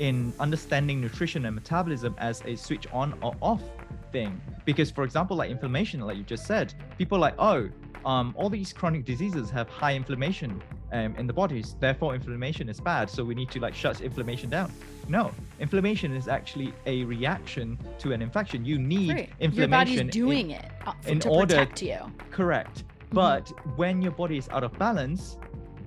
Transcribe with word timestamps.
in 0.00 0.32
understanding 0.40 1.00
nutrition 1.00 1.44
and 1.44 1.54
metabolism 1.54 2.14
as 2.18 2.42
a 2.46 2.56
switch 2.56 2.86
on 2.92 3.14
or 3.22 3.36
off 3.40 3.62
thing. 4.10 4.40
Because, 4.64 4.90
for 4.90 5.04
example, 5.04 5.36
like 5.36 5.50
inflammation, 5.50 6.00
like 6.00 6.16
you 6.16 6.24
just 6.24 6.46
said, 6.46 6.74
people 6.98 7.18
are 7.18 7.20
like, 7.20 7.34
oh, 7.38 7.68
um, 8.06 8.34
all 8.36 8.48
these 8.48 8.72
chronic 8.72 9.04
diseases 9.04 9.50
have 9.50 9.68
high 9.68 9.94
inflammation 9.94 10.62
um, 10.92 11.14
in 11.16 11.26
the 11.26 11.34
bodies. 11.34 11.76
Therefore, 11.78 12.14
inflammation 12.14 12.70
is 12.70 12.80
bad. 12.80 13.10
So 13.10 13.22
we 13.22 13.34
need 13.34 13.50
to 13.50 13.60
like 13.60 13.74
shut 13.74 14.00
inflammation 14.00 14.48
down. 14.48 14.72
No, 15.06 15.32
inflammation 15.58 16.16
is 16.16 16.28
actually 16.28 16.72
a 16.86 17.04
reaction 17.04 17.78
to 17.98 18.12
an 18.12 18.22
infection. 18.22 18.64
You 18.64 18.78
need 18.78 19.10
right. 19.10 19.30
inflammation. 19.38 19.92
Your 19.92 20.04
body's 20.04 20.12
doing 20.12 20.50
in, 20.50 20.56
it 20.56 20.72
uh, 20.86 20.92
in 21.06 21.20
to 21.20 21.28
order, 21.28 21.56
protect 21.56 21.82
you. 21.82 21.98
Correct. 22.30 22.84
Mm-hmm. 22.84 23.16
But 23.16 23.48
when 23.76 24.00
your 24.00 24.12
body 24.12 24.38
is 24.38 24.48
out 24.48 24.64
of 24.64 24.78
balance, 24.78 25.36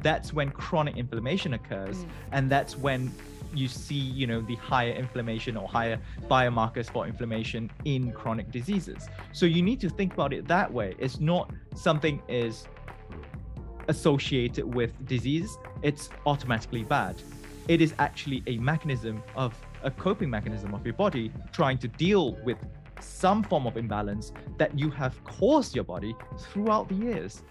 that's 0.03 0.33
when 0.33 0.51
chronic 0.51 0.97
inflammation 0.97 1.53
occurs, 1.53 2.03
mm. 2.03 2.09
and 2.33 2.49
that's 2.49 2.77
when 2.77 3.11
you 3.53 3.67
see 3.67 3.95
you 3.95 4.27
know 4.27 4.41
the 4.41 4.55
higher 4.55 4.91
inflammation 4.91 5.57
or 5.57 5.67
higher 5.67 5.99
biomarkers 6.29 6.89
for 6.91 7.07
inflammation 7.07 7.69
in 7.85 8.11
chronic 8.11 8.51
diseases. 8.51 9.07
So 9.31 9.45
you 9.45 9.61
need 9.61 9.79
to 9.81 9.89
think 9.89 10.13
about 10.13 10.33
it 10.33 10.47
that 10.47 10.71
way. 10.71 10.95
It's 10.97 11.19
not 11.19 11.51
something 11.75 12.21
is 12.27 12.67
associated 13.87 14.73
with 14.73 14.91
disease. 15.05 15.57
It's 15.81 16.09
automatically 16.25 16.83
bad. 16.83 17.21
It 17.67 17.81
is 17.81 17.93
actually 17.99 18.43
a 18.47 18.57
mechanism 18.57 19.23
of 19.35 19.55
a 19.83 19.91
coping 19.91 20.29
mechanism 20.29 20.73
of 20.73 20.85
your 20.85 20.95
body 20.95 21.31
trying 21.51 21.77
to 21.79 21.87
deal 21.87 22.35
with 22.43 22.57
some 22.99 23.43
form 23.43 23.67
of 23.67 23.77
imbalance 23.77 24.31
that 24.57 24.77
you 24.77 24.89
have 24.91 25.21
caused 25.23 25.75
your 25.75 25.83
body 25.83 26.15
throughout 26.39 26.87
the 26.87 26.95
years. 26.95 27.41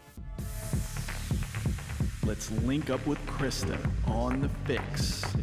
Let's 2.24 2.50
link 2.62 2.88
up 2.88 3.05
with 3.06 3.19
Krysta 3.27 3.78
on 4.06 4.42
the 4.66 4.74
FYX 4.74 5.41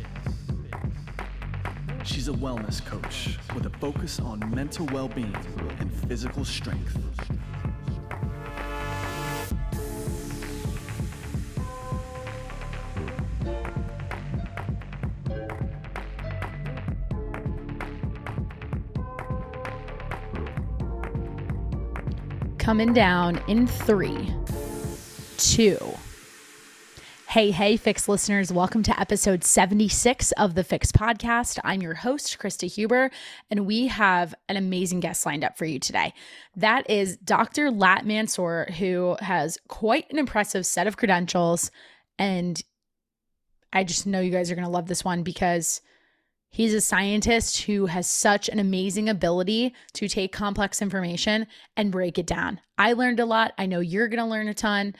She's 2.11 2.27
a 2.27 2.31
wellness 2.31 2.83
coach 2.83 3.37
with 3.53 3.67
a 3.67 3.69
focus 3.69 4.19
on 4.19 4.39
mental 4.49 4.87
well 4.87 5.07
being 5.07 5.35
and 5.79 5.93
physical 6.07 6.43
strength. 6.43 6.97
Coming 22.57 22.91
down 22.91 23.39
in 23.47 23.67
three, 23.67 24.33
two, 25.37 25.77
Hey, 27.29 27.51
hey, 27.51 27.77
FYX 27.77 28.07
listeners, 28.07 28.51
welcome 28.51 28.81
to 28.81 28.99
episode 28.99 29.43
76 29.43 30.31
of 30.31 30.55
the 30.55 30.63
FYX 30.63 30.91
podcast. 30.91 31.59
I'm 31.63 31.79
your 31.79 31.93
host, 31.93 32.39
Krysta 32.39 32.67
Huber, 32.67 33.11
and 33.51 33.67
we 33.67 33.85
have 33.85 34.33
an 34.47 34.57
amazing 34.57 34.99
guest 34.99 35.27
lined 35.27 35.43
up 35.43 35.55
for 35.55 35.65
you 35.65 35.77
today. 35.77 36.15
That 36.55 36.89
is 36.89 37.17
Dr. 37.17 37.69
Latt 37.69 38.03
Mansor, 38.03 38.71
who 38.71 39.15
has 39.19 39.59
quite 39.67 40.11
an 40.11 40.17
impressive 40.17 40.65
set 40.65 40.87
of 40.87 40.97
credentials. 40.97 41.69
And 42.17 42.59
I 43.71 43.83
just 43.83 44.07
know 44.07 44.21
you 44.21 44.31
guys 44.31 44.49
are 44.49 44.55
going 44.55 44.65
to 44.65 44.71
love 44.71 44.87
this 44.87 45.05
one 45.05 45.21
because 45.21 45.81
he's 46.49 46.73
a 46.73 46.81
scientist 46.81 47.61
who 47.61 47.85
has 47.85 48.07
such 48.07 48.49
an 48.49 48.57
amazing 48.57 49.07
ability 49.07 49.75
to 49.93 50.07
take 50.07 50.33
complex 50.33 50.81
information 50.81 51.45
and 51.77 51.91
break 51.91 52.17
it 52.17 52.25
down. 52.25 52.59
I 52.75 52.93
learned 52.93 53.19
a 53.19 53.25
lot. 53.27 53.53
I 53.55 53.67
know 53.67 53.81
you're 53.81 54.07
going 54.07 54.17
to 54.17 54.25
learn 54.25 54.47
a 54.47 54.55
ton. 54.55 54.95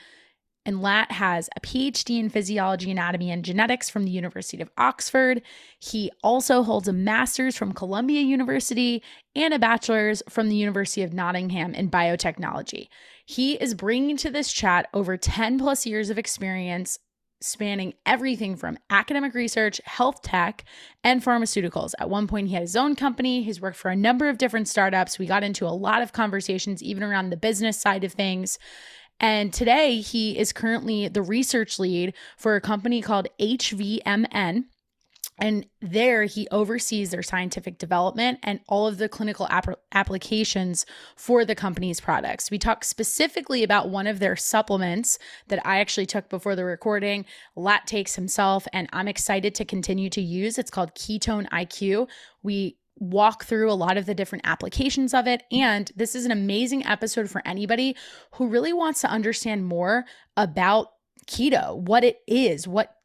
And 0.70 0.84
Latt 0.84 1.12
has 1.14 1.50
a 1.56 1.60
PhD 1.62 2.20
in 2.20 2.30
physiology, 2.30 2.92
anatomy, 2.92 3.32
and 3.32 3.44
genetics 3.44 3.90
from 3.90 4.04
the 4.04 4.12
University 4.12 4.62
of 4.62 4.70
Oxford. 4.78 5.42
He 5.80 6.12
also 6.22 6.62
holds 6.62 6.88
a 6.88 6.94
master's 6.94 7.56
from 7.56 7.74
Columbia 7.74 8.22
University 8.22 9.02
and 9.36 9.52
a 9.52 9.58
bachelor's 9.58 10.22
from 10.30 10.48
the 10.48 10.56
University 10.56 11.02
of 11.02 11.12
Nottingham 11.12 11.74
in 11.74 11.90
biotechnology. 11.90 12.88
He 13.26 13.54
is 13.54 13.74
bringing 13.74 14.16
to 14.18 14.30
this 14.30 14.54
chat 14.54 14.88
over 14.94 15.18
10 15.18 15.58
plus 15.58 15.88
years 15.88 16.12
of 16.12 16.20
experience 16.20 17.00
spanning 17.42 17.94
everything 18.06 18.56
from 18.56 18.78
academic 18.92 19.34
research, 19.34 19.82
health 19.86 20.22
tech, 20.22 20.66
and 21.04 21.24
pharmaceuticals. 21.24 21.94
At 21.98 22.12
one 22.12 22.28
point, 22.28 22.50
he 22.50 22.54
had 22.54 22.62
his 22.62 22.76
own 22.76 22.96
company. 22.96 23.42
He's 23.42 23.62
worked 23.62 23.78
for 23.78 23.90
a 23.90 23.96
number 23.96 24.30
of 24.30 24.38
different 24.38 24.68
startups. 24.68 25.18
We 25.18 25.26
got 25.26 25.44
into 25.44 25.66
a 25.66 25.70
lot 25.70 26.02
of 26.04 26.14
conversations, 26.14 26.84
even 26.84 27.02
around 27.02 27.30
the 27.30 27.38
business 27.38 27.80
side 27.82 28.04
of 28.04 28.14
things. 28.14 28.60
And 29.20 29.54
today 29.54 30.00
he 30.00 30.38
is 30.38 30.54
currently 30.54 31.08
the 31.08 31.22
research 31.22 31.78
lead 31.80 32.14
for 32.38 32.56
a 32.56 32.62
company 32.62 33.02
called 33.02 33.28
HVMN. 33.40 34.66
And 35.42 35.66
there 35.82 36.26
he 36.26 36.50
oversees 36.52 37.12
their 37.12 37.24
scientific 37.24 37.78
development 37.78 38.40
and 38.44 38.60
all 38.68 38.88
of 38.88 38.98
the 38.98 39.08
clinical 39.08 39.48
ap- 39.50 39.80
applications 39.94 40.86
for 41.16 41.46
the 41.46 41.56
company's 41.56 42.02
products. 42.02 42.52
We 42.52 42.58
talk 42.58 42.84
specifically 42.84 43.64
about 43.64 43.90
one 43.90 44.06
of 44.06 44.20
their 44.20 44.36
supplements 44.36 45.18
that 45.48 45.66
I 45.66 45.80
actually 45.80 46.08
took 46.08 46.30
before 46.30 46.58
the 46.58 46.66
recording. 46.66 47.26
Latt 47.56 47.88
takes 47.88 48.16
himself, 48.16 48.68
and 48.74 48.90
I'm 48.92 49.08
excited 49.08 49.56
to 49.56 49.66
continue 49.66 50.10
to 50.10 50.22
use. 50.22 50.58
It's 50.58 50.72
called 50.72 50.94
Ketone 50.94 51.48
IQ. 51.50 52.10
We 52.44 52.79
walk 53.00 53.46
through 53.46 53.72
a 53.72 53.74
lot 53.74 53.98
of 53.98 54.06
the 54.06 54.14
different 54.14 54.46
applications 54.46 55.14
of 55.14 55.28
it. 55.28 55.44
And 55.52 55.92
this 55.96 56.16
is 56.16 56.26
an 56.26 56.32
amazing 56.32 56.86
episode 56.86 57.30
for 57.30 57.42
anybody 57.46 57.96
who 58.34 58.48
really 58.48 58.74
wants 58.74 59.02
to 59.02 59.10
understand 59.10 59.66
more 59.66 60.06
about 60.38 60.90
keto, 61.28 61.78
what 61.78 62.04
it 62.04 62.20
is, 62.28 62.68
what 62.68 62.96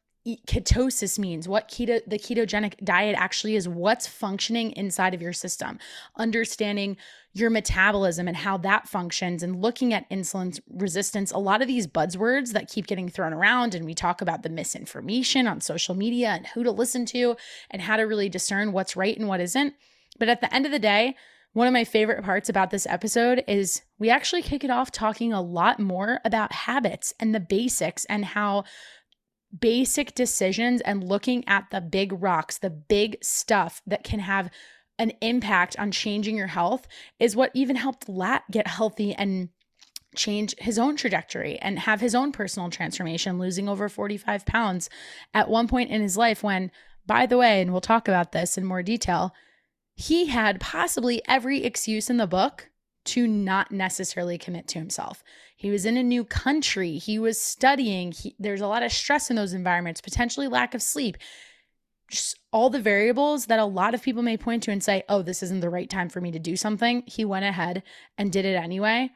ketosis 0.47 1.19
means, 1.19 1.47
what 1.47 1.69
keto 1.69 2.01
the 2.07 2.17
ketogenic 2.17 2.83
diet 2.83 3.15
actually 3.17 3.55
is, 3.55 3.69
what's 3.69 4.07
functioning 4.07 4.71
inside 4.71 5.13
of 5.13 5.21
your 5.21 5.33
system, 5.33 5.79
understanding 6.17 6.97
your 7.37 7.49
metabolism 7.49 8.27
and 8.27 8.37
how 8.37 8.57
that 8.57 8.87
functions 8.87 9.43
and 9.43 9.61
looking 9.61 9.93
at 9.93 10.09
insulin 10.09 10.57
resistance. 10.69 11.31
A 11.31 11.37
lot 11.37 11.61
of 11.61 11.67
these 11.67 11.85
buzzwords 11.85 12.53
that 12.53 12.69
keep 12.69 12.87
getting 12.87 13.09
thrown 13.09 13.33
around 13.33 13.75
and 13.75 13.85
we 13.85 13.93
talk 13.93 14.21
about 14.21 14.41
the 14.41 14.49
misinformation 14.49 15.45
on 15.45 15.59
social 15.59 15.95
media 15.95 16.29
and 16.29 16.47
who 16.47 16.63
to 16.63 16.71
listen 16.71 17.05
to 17.07 17.35
and 17.69 17.81
how 17.81 17.97
to 17.97 18.03
really 18.03 18.29
discern 18.29 18.71
what's 18.71 18.95
right 18.95 19.17
and 19.17 19.27
what 19.27 19.41
isn't. 19.41 19.73
But 20.17 20.29
at 20.29 20.39
the 20.39 20.53
end 20.53 20.65
of 20.65 20.71
the 20.71 20.79
day, 20.79 21.15
one 21.51 21.67
of 21.67 21.73
my 21.73 21.83
favorite 21.83 22.23
parts 22.23 22.47
about 22.47 22.71
this 22.71 22.87
episode 22.87 23.43
is 23.47 23.81
we 23.99 24.09
actually 24.09 24.41
kick 24.41 24.63
it 24.63 24.69
off 24.69 24.91
talking 24.91 25.33
a 25.33 25.41
lot 25.41 25.79
more 25.79 26.21
about 26.23 26.53
habits 26.53 27.13
and 27.19 27.35
the 27.35 27.39
basics 27.41 28.05
and 28.05 28.23
how 28.23 28.63
basic 29.57 30.15
decisions 30.15 30.81
and 30.81 31.03
looking 31.03 31.47
at 31.47 31.65
the 31.71 31.81
big 31.81 32.11
rocks, 32.21 32.57
the 32.57 32.69
big 32.69 33.17
stuff 33.21 33.81
that 33.87 34.03
can 34.03 34.19
have 34.19 34.49
an 34.97 35.11
impact 35.21 35.77
on 35.77 35.91
changing 35.91 36.37
your 36.37 36.47
health 36.47 36.87
is 37.19 37.35
what 37.35 37.51
even 37.53 37.75
helped 37.75 38.07
Latt 38.07 38.43
get 38.51 38.67
healthy 38.67 39.13
and 39.13 39.49
change 40.15 40.55
his 40.57 40.79
own 40.79 40.95
trajectory 40.95 41.59
and 41.59 41.79
have 41.79 42.01
his 42.01 42.15
own 42.15 42.31
personal 42.31 42.69
transformation, 42.69 43.37
losing 43.37 43.67
over 43.67 43.89
45 43.89 44.45
pounds 44.45 44.89
at 45.33 45.49
one 45.49 45.67
point 45.67 45.91
in 45.91 46.01
his 46.01 46.17
life 46.17 46.43
when, 46.43 46.71
by 47.05 47.25
the 47.25 47.37
way, 47.37 47.61
and 47.61 47.71
we'll 47.71 47.81
talk 47.81 48.07
about 48.07 48.31
this 48.31 48.57
in 48.57 48.65
more 48.65 48.81
detail, 48.81 49.33
he 49.95 50.27
had 50.27 50.59
possibly 50.59 51.21
every 51.27 51.63
excuse 51.63 52.09
in 52.09 52.17
the 52.17 52.27
book 52.27 52.69
to 53.05 53.27
not 53.27 53.71
necessarily 53.71 54.37
commit 54.37 54.67
to 54.67 54.79
himself. 54.79 55.23
He 55.55 55.69
was 55.69 55.85
in 55.85 55.95
a 55.95 56.03
new 56.03 56.23
country, 56.23 56.97
he 56.97 57.19
was 57.19 57.39
studying, 57.39 58.11
he, 58.11 58.35
there's 58.39 58.61
a 58.61 58.67
lot 58.67 58.83
of 58.83 58.91
stress 58.91 59.29
in 59.29 59.35
those 59.35 59.53
environments, 59.53 60.01
potentially 60.01 60.47
lack 60.47 60.73
of 60.73 60.81
sleep. 60.81 61.17
Just 62.09 62.39
all 62.51 62.69
the 62.69 62.79
variables 62.79 63.47
that 63.47 63.59
a 63.59 63.65
lot 63.65 63.93
of 63.93 64.01
people 64.01 64.21
may 64.21 64.37
point 64.37 64.63
to 64.63 64.71
and 64.71 64.83
say, 64.83 65.03
oh, 65.09 65.21
this 65.21 65.41
isn't 65.43 65.61
the 65.61 65.69
right 65.69 65.89
time 65.89 66.09
for 66.09 66.21
me 66.21 66.31
to 66.31 66.39
do 66.39 66.55
something. 66.55 67.03
He 67.05 67.25
went 67.25 67.45
ahead 67.45 67.83
and 68.17 68.31
did 68.31 68.45
it 68.45 68.55
anyway. 68.55 69.09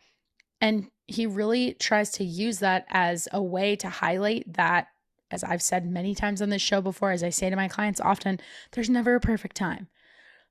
And 0.60 0.90
he 1.08 1.26
really 1.26 1.74
tries 1.74 2.12
to 2.12 2.24
use 2.24 2.60
that 2.60 2.86
as 2.90 3.28
a 3.32 3.42
way 3.42 3.76
to 3.78 3.90
highlight 3.90 4.54
that, 4.54 4.88
as 5.32 5.44
I've 5.44 5.62
said 5.62 5.86
many 5.86 6.16
times 6.16 6.42
on 6.42 6.50
this 6.50 6.62
show 6.62 6.82
before, 6.82 7.12
as 7.12 7.24
I 7.24 7.30
say 7.30 7.50
to 7.50 7.56
my 7.56 7.68
clients 7.68 8.02
often, 8.02 8.40
there's 8.72 8.90
never 8.90 9.16
a 9.16 9.20
perfect 9.20 9.56
time. 9.56 9.88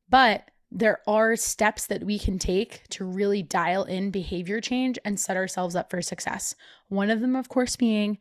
But 0.08 0.50
there 0.70 1.00
are 1.06 1.34
steps 1.36 1.86
that 1.86 2.04
we 2.04 2.18
can 2.18 2.38
take 2.38 2.86
to 2.90 3.04
really 3.04 3.42
dial 3.42 3.84
in 3.84 4.10
behavior 4.10 4.60
change 4.60 4.98
and 5.04 5.18
set 5.18 5.36
ourselves 5.36 5.74
up 5.74 5.90
for 5.90 6.02
success. 6.02 6.54
One 6.88 7.10
of 7.10 7.20
them, 7.20 7.36
of 7.36 7.48
course, 7.48 7.76
being 7.76 8.18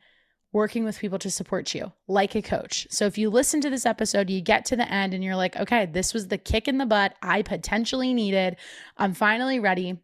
working 0.53 0.83
with 0.83 0.99
people 0.99 1.19
to 1.19 1.29
support 1.29 1.75
you 1.75 1.91
like 2.07 2.35
a 2.35 2.41
coach. 2.41 2.88
So 2.89 3.05
if 3.05 3.17
you 3.17 3.29
listen 3.29 3.61
to 3.61 3.69
this 3.69 3.85
episode, 3.85 4.29
you 4.29 4.41
get 4.41 4.65
to 4.65 4.75
the 4.75 4.91
end 4.91 5.13
and 5.13 5.23
you're 5.23 5.35
like, 5.35 5.55
okay, 5.57 5.85
this 5.85 6.13
was 6.13 6.27
the 6.27 6.38
kick 6.38 6.67
in 6.67 6.77
the 6.77 6.85
butt 6.85 7.15
I 7.21 7.41
potentially 7.41 8.13
needed. 8.13 8.55
I'm 8.97 9.13
finally 9.13 9.59
ready. 9.59 9.99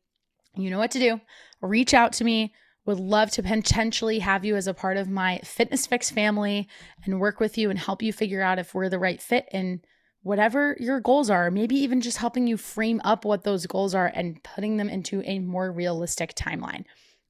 You 0.55 0.69
know 0.69 0.79
what 0.79 0.91
to 0.91 0.99
do. 0.99 1.21
Reach 1.61 1.93
out 1.93 2.13
to 2.13 2.23
me. 2.23 2.53
Would 2.85 2.99
love 2.99 3.31
to 3.31 3.43
potentially 3.43 4.19
have 4.19 4.43
you 4.43 4.57
as 4.57 4.67
a 4.67 4.73
part 4.73 4.97
of 4.97 5.09
my 5.09 5.39
Fitness 5.43 5.87
FYX 5.87 6.11
family 6.11 6.67
and 7.05 7.19
work 7.19 7.39
with 7.39 7.57
you 7.57 7.69
and 7.69 7.79
help 7.79 8.01
you 8.01 8.11
figure 8.11 8.41
out 8.41 8.59
if 8.59 8.75
we're 8.75 8.89
the 8.89 8.99
right 8.99 9.21
fit 9.21 9.47
and 9.53 9.79
whatever 10.21 10.75
your 10.79 10.99
goals 10.99 11.29
are, 11.29 11.49
maybe 11.49 11.75
even 11.75 12.01
just 12.01 12.17
helping 12.17 12.45
you 12.45 12.57
frame 12.57 12.99
up 13.05 13.23
what 13.23 13.43
those 13.43 13.65
goals 13.67 13.95
are 13.95 14.11
and 14.13 14.43
putting 14.43 14.75
them 14.75 14.89
into 14.89 15.21
a 15.23 15.39
more 15.39 15.71
realistic 15.71 16.35
timeline. 16.35 16.83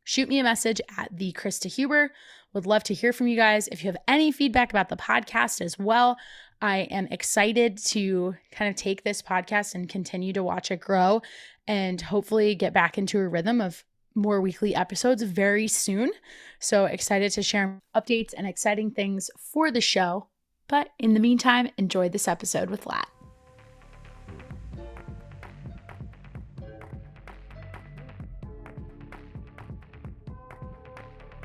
Shoot 0.03 0.27
me 0.27 0.39
a 0.39 0.43
message 0.43 0.81
at 0.97 1.15
the 1.15 1.31
Krysta 1.33 1.73
Huber. 1.73 2.11
Would 2.53 2.67
love 2.67 2.83
to 2.83 2.93
hear 2.93 3.13
from 3.13 3.27
you 3.27 3.35
guys. 3.35 3.67
If 3.69 3.83
you 3.83 3.89
have 3.89 4.01
any 4.07 4.31
feedback 4.31 4.69
about 4.69 4.89
the 4.89 4.95
podcast 4.95 5.59
as 5.59 5.79
well, 5.79 6.17
I 6.61 6.79
am 6.91 7.07
excited 7.07 7.77
to 7.85 8.35
kind 8.51 8.69
of 8.69 8.75
take 8.75 9.03
this 9.03 9.21
podcast 9.21 9.73
and 9.73 9.89
continue 9.89 10.33
to 10.33 10.43
watch 10.43 10.69
it 10.69 10.79
grow 10.79 11.21
and 11.67 11.99
hopefully 11.99 12.53
get 12.55 12.73
back 12.73 12.97
into 12.97 13.19
a 13.19 13.27
rhythm 13.27 13.59
of 13.59 13.83
more 14.15 14.39
weekly 14.39 14.75
episodes 14.75 15.23
very 15.23 15.67
soon. 15.67 16.11
So 16.59 16.85
excited 16.85 17.31
to 17.33 17.41
share 17.43 17.81
updates 17.95 18.33
and 18.37 18.45
exciting 18.45 18.91
things 18.91 19.31
for 19.37 19.71
the 19.71 19.81
show. 19.81 20.27
But 20.67 20.89
in 20.99 21.15
the 21.15 21.19
meantime, 21.19 21.69
enjoy 21.77 22.09
this 22.09 22.27
episode 22.27 22.69
with 22.69 22.85
Latt. 22.85 23.07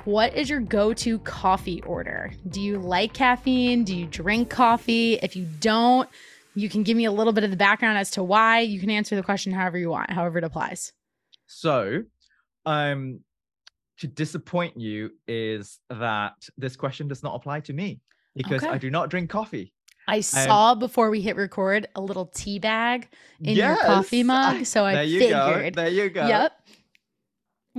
What 0.08 0.34
is 0.34 0.48
your 0.48 0.60
go 0.60 0.94
to 0.94 1.18
coffee 1.18 1.82
order? 1.82 2.32
Do 2.48 2.62
you 2.62 2.78
like 2.78 3.12
caffeine? 3.12 3.84
Do 3.84 3.94
you 3.94 4.06
drink 4.06 4.48
coffee? 4.48 5.18
If 5.22 5.36
you 5.36 5.46
don't, 5.60 6.08
you 6.54 6.70
can 6.70 6.82
give 6.82 6.96
me 6.96 7.04
a 7.04 7.12
little 7.12 7.34
bit 7.34 7.44
of 7.44 7.50
the 7.50 7.58
background 7.58 7.98
as 7.98 8.12
to 8.12 8.22
why. 8.22 8.60
You 8.60 8.80
can 8.80 8.88
answer 8.88 9.16
the 9.16 9.22
question 9.22 9.52
however 9.52 9.76
you 9.76 9.90
want, 9.90 10.10
however 10.10 10.38
it 10.38 10.44
applies. 10.44 10.94
So, 11.46 12.04
um, 12.64 13.20
to 13.98 14.06
disappoint 14.06 14.80
you 14.80 15.10
is 15.26 15.78
that 15.90 16.36
this 16.56 16.74
question 16.74 17.06
does 17.06 17.22
not 17.22 17.34
apply 17.34 17.60
to 17.60 17.74
me 17.74 18.00
because 18.34 18.62
Okay. 18.62 18.72
I 18.72 18.78
do 18.78 18.88
not 18.88 19.10
drink 19.10 19.28
coffee. 19.28 19.74
I 20.06 20.20
saw 20.20 20.74
before 20.74 21.10
we 21.10 21.20
hit 21.20 21.36
record 21.36 21.86
a 21.94 22.00
little 22.00 22.24
tea 22.34 22.58
bag 22.58 23.10
in 23.42 23.56
your 23.56 23.76
coffee 23.76 24.22
mug, 24.22 24.64
so 24.64 24.86
I 24.86 24.94
there 24.94 25.04
you 25.04 25.20
figured. 25.20 25.74
go. 25.76 25.82
There 25.82 25.90
you 25.90 26.08
go. 26.08 26.26
Yep. 26.26 26.52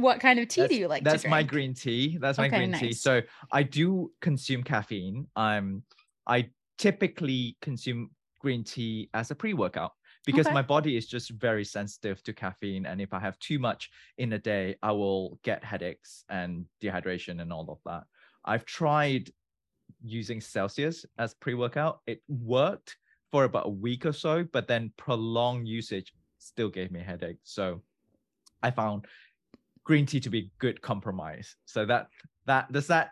What 0.02 0.20
kind 0.20 0.40
of 0.40 0.48
tea 0.48 0.62
That's, 0.62 0.76
do 0.76 0.76
you 0.76 0.88
like 0.88 1.04
that's 1.04 1.26
my 1.28 1.44
green 1.44 1.74
tea. 1.74 2.18
That's 2.18 2.38
my 2.38 2.48
Okay, 2.48 2.58
green 2.58 2.74
tea. 2.74 2.94
So 2.94 3.22
I 3.52 3.64
do 3.64 4.12
consume 4.22 4.64
caffeine. 4.64 5.28
Um, 5.36 5.84
I 6.28 6.50
typically 6.78 7.58
consume 7.62 8.12
green 8.40 8.64
tea 8.64 9.10
as 9.14 9.32
a 9.32 9.36
pre-workout 9.36 9.92
because 10.26 10.46
Okay. 10.48 10.54
my 10.54 10.62
body 10.62 10.96
is 10.96 11.08
just 11.08 11.32
very 11.32 11.66
sensitive 11.66 12.22
to 12.24 12.34
caffeine, 12.34 12.86
and 12.86 13.02
if 13.02 13.14
I 13.14 13.20
have 13.20 13.40
too 13.40 13.58
much 13.60 13.90
in 14.18 14.34
a 14.34 14.40
day, 14.40 14.76
I 14.84 14.92
will 14.92 15.40
get 15.44 15.64
headaches 15.64 16.24
and 16.30 16.66
dehydration 16.82 17.42
and 17.42 17.52
all 17.52 17.70
of 17.72 17.80
that. 17.86 18.04
I've 18.46 18.66
tried 18.66 19.32
using 20.04 20.42
Celsius 20.42 21.06
as 21.18 21.34
pre-workout. 21.34 22.02
It 22.08 22.22
worked 22.28 22.98
for 23.32 23.44
about 23.46 23.68
a 23.68 23.70
week 23.70 24.06
or 24.06 24.14
so, 24.14 24.44
but 24.44 24.68
then 24.68 24.94
prolonged 24.98 25.68
usage 25.68 26.14
still 26.38 26.70
gave 26.70 26.92
me 26.92 27.00
a 27.02 27.04
headache. 27.04 27.40
So 27.44 27.82
I 28.62 28.72
found 28.72 29.06
green 29.84 30.06
tea 30.06 30.20
to 30.22 30.30
be 30.30 30.52
good 30.60 30.82
compromise. 30.82 31.56
So 31.66 31.86
that 31.86 32.08
that 32.46 32.72
does 32.72 32.88
that 32.88 33.12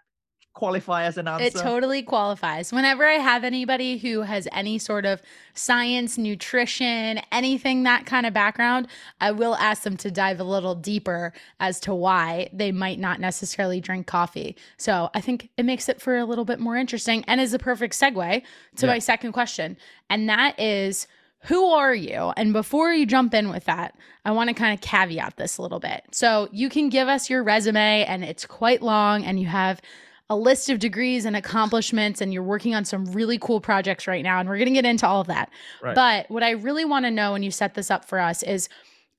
qualify 0.54 1.04
as 1.04 1.20
an 1.20 1.28
answer? 1.28 1.46
It 1.46 1.54
totally 1.56 2.02
qualifies. 2.02 2.74
Whenever 2.74 3.06
I 3.06 3.14
have 3.20 3.44
anybody 3.44 4.00
who 4.00 4.22
has 4.22 4.48
any 4.52 4.80
sort 4.80 5.06
of 5.06 5.22
science, 5.54 6.18
nutrition, 6.18 7.22
anything 7.32 7.84
that 7.84 8.08
kind 8.08 8.26
of 8.26 8.34
background, 8.34 8.88
I 9.22 9.32
will 9.34 9.54
ask 9.58 9.84
them 9.84 9.98
to 9.98 10.10
dive 10.10 10.40
a 10.40 10.44
little 10.44 10.74
deeper 10.74 11.32
as 11.60 11.80
to 11.82 11.94
why 11.94 12.50
they 12.52 12.72
might 12.72 12.98
not 12.98 13.20
necessarily 13.20 13.80
drink 13.80 14.08
coffee. 14.08 14.56
So 14.78 15.12
I 15.14 15.22
think 15.22 15.50
it 15.58 15.64
makes 15.64 15.90
it 15.90 16.02
for 16.02 16.18
a 16.18 16.26
little 16.26 16.46
bit 16.46 16.60
more 16.60 16.76
interesting 16.76 17.24
and 17.28 17.40
is 17.40 17.54
a 17.54 17.60
perfect 17.60 17.94
segue 17.94 18.42
to 18.78 18.86
Yeah. 18.88 18.92
my 18.94 18.98
second 18.98 19.34
question. 19.34 19.78
And 20.10 20.28
that 20.28 20.60
is 20.60 21.08
who 21.44 21.66
are 21.66 21.94
you? 21.94 22.34
And 22.36 22.52
before 22.52 22.92
you 22.92 23.06
jump 23.06 23.34
in 23.34 23.50
with 23.50 23.66
that, 23.66 23.96
I 24.26 24.32
want 24.32 24.50
to 24.50 24.54
kind 24.54 24.74
of 24.74 24.82
caveat 24.82 25.38
this 25.38 25.58
a 25.58 25.62
little 25.62 25.80
bit. 25.80 26.04
So 26.12 26.50
you 26.52 26.70
can 26.70 26.90
give 26.90 27.08
us 27.08 27.30
your 27.30 27.44
resume, 27.44 28.04
and 28.06 28.24
it's 28.24 28.46
quite 28.46 28.82
long, 28.82 29.24
and 29.24 29.40
you 29.40 29.48
have 29.48 29.82
a 30.30 30.36
list 30.36 30.70
of 30.70 30.80
degrees 30.80 31.24
and 31.24 31.38
accomplishments, 31.38 32.20
and 32.20 32.34
you're 32.34 32.44
working 32.44 32.76
on 32.76 32.84
some 32.84 33.06
really 33.06 33.38
cool 33.38 33.62
projects 33.62 34.08
right 34.08 34.24
now. 34.24 34.40
And 34.40 34.50
we're 34.50 34.58
going 34.58 34.68
to 34.68 34.74
get 34.74 34.86
into 34.86 35.08
all 35.08 35.22
of 35.22 35.28
that. 35.28 35.50
Right. 35.82 35.96
But 35.96 36.30
what 36.30 36.44
I 36.44 36.52
really 36.52 36.84
want 36.84 37.06
to 37.06 37.12
know 37.12 37.32
when 37.32 37.44
you 37.44 37.52
set 37.52 37.76
this 37.76 37.90
up 37.90 38.04
for 38.04 38.20
us 38.20 38.44
is 38.44 38.68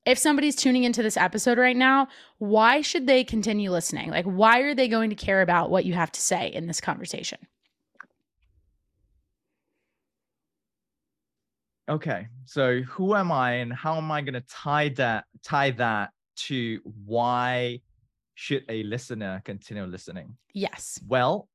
if 0.05 0.17
somebody's 0.17 0.55
tuning 0.55 0.83
into 0.83 1.01
this 1.01 1.17
episode 1.17 1.57
right 1.57 1.75
now, 1.75 2.07
why 2.37 2.81
should 2.81 3.07
they 3.07 3.23
continue 3.23 3.71
listening? 3.71 4.11
Like, 4.11 4.25
why 4.25 4.59
are 4.59 4.75
they 4.75 4.87
going 4.87 5.09
to 5.09 5.15
care 5.15 5.41
about 5.41 5.71
what 5.71 5.85
you 5.85 5.93
have 5.93 6.11
to 6.11 6.21
say 6.21 6.47
in 6.47 6.67
this 6.67 6.81
conversation? 6.81 7.39
Okay. 11.89 12.27
So 12.45 12.81
who 12.81 13.15
am 13.15 13.31
I 13.31 13.53
and 13.53 13.73
how 13.73 13.97
am 13.97 14.11
I 14.11 14.21
gonna 14.21 14.43
tie 14.47 14.89
that 14.89 15.25
tie 15.43 15.71
that 15.71 16.11
to 16.47 16.79
why 17.05 17.81
should 18.35 18.63
a 18.69 18.83
listener 18.83 19.41
continue 19.43 19.85
listening? 19.85 20.37
Yes. 20.53 20.99
Well, 21.07 21.49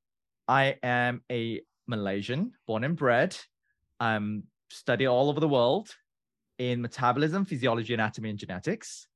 I 0.49 0.77
am 0.83 1.23
a 1.31 1.63
Malaysian, 1.87 2.53
born 2.67 2.83
and 2.83 2.97
bred. 2.97 3.37
Um, 4.01 4.43
study 4.71 5.07
all 5.07 5.31
over 5.31 5.39
the 5.39 5.49
world 5.49 5.95
in 6.59 6.83
metabolism, 6.83 7.45
physiology, 7.45 7.95
anatomy, 7.95 8.31
and 8.31 8.39
genetics. 8.39 9.07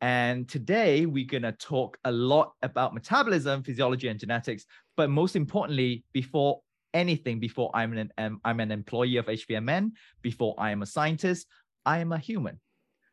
And 0.00 0.48
today 0.48 1.04
we're 1.04 1.26
gonna 1.26 1.52
talk 1.52 1.98
a 2.04 2.12
lot 2.12 2.52
about 2.62 2.94
metabolism, 2.94 3.62
physiology, 3.62 4.08
and 4.08 4.18
genetics. 4.18 4.64
But 4.96 5.10
most 5.10 5.36
importantly, 5.36 6.04
before 6.12 6.60
anything, 6.94 7.40
before 7.40 7.70
I'm 7.74 7.96
an 7.96 8.12
um, 8.18 8.40
I'm 8.44 8.60
an 8.60 8.70
employee 8.70 9.16
of 9.16 9.26
HVMN, 9.26 9.92
before 10.22 10.54
I 10.58 10.70
am 10.70 10.82
a 10.82 10.86
scientist, 10.86 11.46
I 11.84 11.98
am 11.98 12.12
a 12.12 12.18
human. 12.18 12.60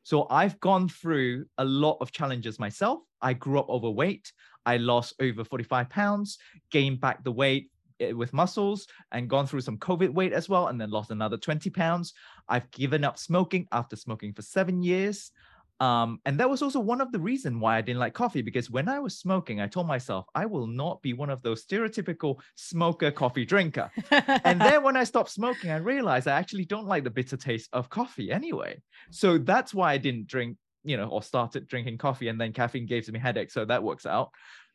So 0.04 0.28
I've 0.30 0.60
gone 0.60 0.90
through 0.90 1.46
a 1.58 1.66
lot 1.66 1.98
of 2.02 2.12
challenges 2.12 2.60
myself. 2.60 3.00
I 3.22 3.34
grew 3.34 3.60
up 3.60 3.70
overweight. 3.70 4.32
I 4.66 4.78
lost 4.78 5.16
over 5.22 5.44
45 5.44 5.90
pounds, 5.90 6.38
gained 6.72 7.00
back 7.00 7.24
the 7.24 7.32
weight 7.32 7.72
eh, 8.02 8.12
with 8.12 8.34
muscles, 8.34 8.88
and 9.14 9.30
gone 9.30 9.48
through 9.48 9.62
some 9.62 9.78
COVID 9.78 10.14
weight 10.14 10.34
as 10.34 10.50
well, 10.50 10.68
and 10.68 10.80
then 10.80 10.92
lost 10.92 11.12
another 11.12 11.38
20 11.38 11.70
pounds. 11.70 12.14
I've 12.50 12.70
given 12.72 13.06
up 13.06 13.18
smoking 13.18 13.66
after 13.72 13.96
smoking 13.96 14.34
for 14.34 14.42
seven 14.42 14.84
years. 14.84 15.32
Um, 15.80 16.20
and 16.26 16.40
that 16.40 16.50
was 16.50 16.62
also 16.62 16.80
one 16.80 17.02
of 17.02 17.12
the 17.12 17.20
reasons 17.20 17.60
why 17.60 17.78
I 17.78 17.82
didn't 17.82 18.00
like 18.00 18.14
coffee 18.14 18.42
because 18.42 18.70
when 18.70 18.88
I 18.88 19.00
was 19.00 19.18
smoking, 19.18 19.60
I 19.60 19.68
told 19.68 19.88
myself 19.88 20.26
I 20.34 20.46
will 20.46 20.68
not 20.68 21.02
be 21.02 21.14
one 21.14 21.30
of 21.30 21.42
those 21.42 21.66
stereotypical 21.66 22.40
smoker 22.56 23.12
coffee 23.12 23.46
drinker. 23.46 23.92
and 24.12 24.62
then 24.62 24.84
when 24.84 24.96
I 24.96 25.04
stopped 25.04 25.32
smoking, 25.32 25.72
I 25.72 25.78
realized 25.78 26.28
I 26.28 26.40
actually 26.40 26.66
don't 26.66 26.86
like 26.86 27.04
the 27.04 27.10
bitter 27.10 27.38
taste 27.38 27.70
of 27.74 27.90
coffee 27.90 28.32
anyway. 28.32 28.82
So 29.12 29.38
that's 29.38 29.74
why 29.74 29.94
I 29.94 29.98
didn't 29.98 30.28
drink, 30.28 30.58
you 30.84 30.96
know, 30.96 31.08
or 31.10 31.22
started 31.22 31.68
drinking 31.68 31.98
coffee, 31.98 32.30
and 32.30 32.40
then 32.40 32.54
caffeine 32.54 32.86
gives 32.86 33.12
me 33.12 33.20
headaches. 33.20 33.54
So 33.54 33.66
that 33.66 33.84
works 33.84 34.06
out. 34.06 34.30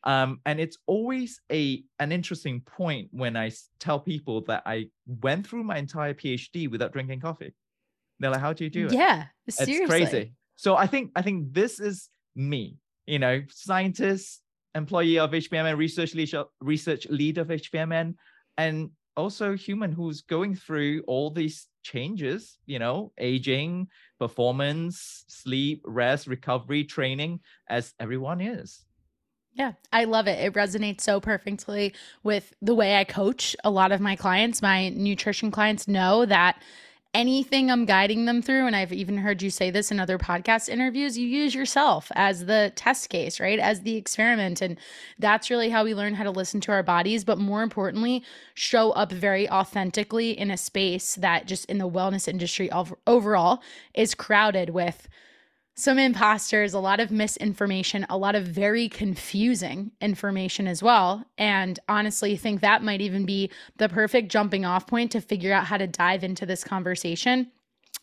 Um, 0.04 0.40
and 0.46 0.60
it's 0.60 0.76
always 0.86 1.40
a 1.50 1.82
an 1.98 2.12
interesting 2.12 2.60
point 2.60 3.08
when 3.10 3.36
I 3.36 3.50
tell 3.80 3.98
people 3.98 4.42
that 4.42 4.62
I 4.64 4.90
went 5.06 5.46
through 5.46 5.64
my 5.64 5.78
entire 5.78 6.14
PhD 6.14 6.70
without 6.70 6.92
drinking 6.92 7.20
coffee. 7.20 7.54
They're 8.20 8.30
like, 8.30 8.40
"How 8.40 8.52
do 8.52 8.64
you 8.64 8.70
do 8.70 8.86
it?" 8.86 8.92
yeah. 8.92 9.26
it's 9.46 9.56
Seriously. 9.56 9.86
crazy. 9.86 10.32
So 10.58 10.76
I 10.76 10.88
think 10.88 11.12
I 11.14 11.22
think 11.22 11.54
this 11.54 11.78
is 11.78 12.10
me, 12.34 12.78
you 13.06 13.20
know, 13.20 13.42
scientist, 13.48 14.42
employee 14.74 15.20
of 15.20 15.30
HVMN, 15.30 15.78
research 15.78 16.16
lead, 16.16 16.34
research 16.60 17.06
lead 17.08 17.38
of 17.38 17.46
HVMN, 17.46 18.16
and 18.56 18.90
also 19.16 19.56
human 19.56 19.92
who's 19.92 20.22
going 20.22 20.56
through 20.56 21.04
all 21.06 21.30
these 21.30 21.68
changes, 21.84 22.58
you 22.66 22.80
know, 22.80 23.12
aging, 23.18 23.86
performance, 24.18 25.24
sleep, 25.28 25.80
rest, 25.86 26.26
recovery, 26.26 26.82
training, 26.82 27.38
as 27.68 27.94
everyone 28.00 28.40
is. 28.40 28.84
Yeah, 29.54 29.74
I 29.92 30.04
love 30.04 30.26
it. 30.26 30.40
It 30.40 30.54
resonates 30.54 31.02
so 31.02 31.20
perfectly 31.20 31.94
with 32.24 32.52
the 32.60 32.74
way 32.74 32.96
I 32.96 33.04
coach 33.04 33.54
a 33.62 33.70
lot 33.70 33.92
of 33.92 34.00
my 34.00 34.16
clients. 34.16 34.60
My 34.60 34.88
nutrition 34.88 35.52
clients 35.52 35.86
know 35.86 36.26
that 36.26 36.60
anything 37.14 37.70
I'm 37.70 37.84
guiding 37.84 38.26
them 38.26 38.42
through, 38.42 38.66
and 38.66 38.76
I've 38.76 38.92
even 38.92 39.18
heard 39.18 39.42
you 39.42 39.50
say 39.50 39.70
this 39.70 39.90
in 39.90 39.98
other 39.98 40.18
podcast 40.18 40.68
interviews, 40.68 41.16
you 41.16 41.26
use 41.26 41.54
yourself 41.54 42.12
as 42.14 42.46
the 42.46 42.72
test 42.76 43.08
case, 43.08 43.40
right? 43.40 43.58
As 43.58 43.80
the 43.80 43.96
experiment. 43.96 44.60
And 44.60 44.78
that's 45.18 45.50
really 45.50 45.70
how 45.70 45.84
we 45.84 45.94
learn 45.94 46.14
how 46.14 46.24
to 46.24 46.30
listen 46.30 46.60
to 46.62 46.72
our 46.72 46.82
bodies, 46.82 47.24
but 47.24 47.38
more 47.38 47.62
importantly, 47.62 48.22
show 48.54 48.92
up 48.92 49.10
very 49.10 49.48
authentically 49.50 50.38
in 50.38 50.50
a 50.50 50.56
space 50.56 51.14
that 51.16 51.46
just 51.46 51.64
in 51.66 51.78
the 51.78 51.88
wellness 51.88 52.28
industry 52.28 52.70
overall 53.06 53.62
is 53.94 54.14
crowded 54.14 54.70
with 54.70 55.08
some 55.78 55.96
imposters, 55.96 56.74
a 56.74 56.80
lot 56.80 56.98
of 56.98 57.12
misinformation, 57.12 58.04
a 58.10 58.18
lot 58.18 58.34
of 58.34 58.44
very 58.44 58.88
confusing 58.88 59.92
information 60.00 60.66
as 60.66 60.82
well. 60.82 61.24
And 61.38 61.78
honestly, 61.88 62.36
think 62.36 62.62
that 62.62 62.82
might 62.82 63.00
even 63.00 63.24
be 63.24 63.48
the 63.76 63.88
perfect 63.88 64.28
jumping 64.28 64.64
off 64.64 64.88
point 64.88 65.12
to 65.12 65.20
figure 65.20 65.52
out 65.52 65.66
how 65.66 65.76
to 65.76 65.86
dive 65.86 66.24
into 66.24 66.44
this 66.44 66.64
conversation. 66.64 67.52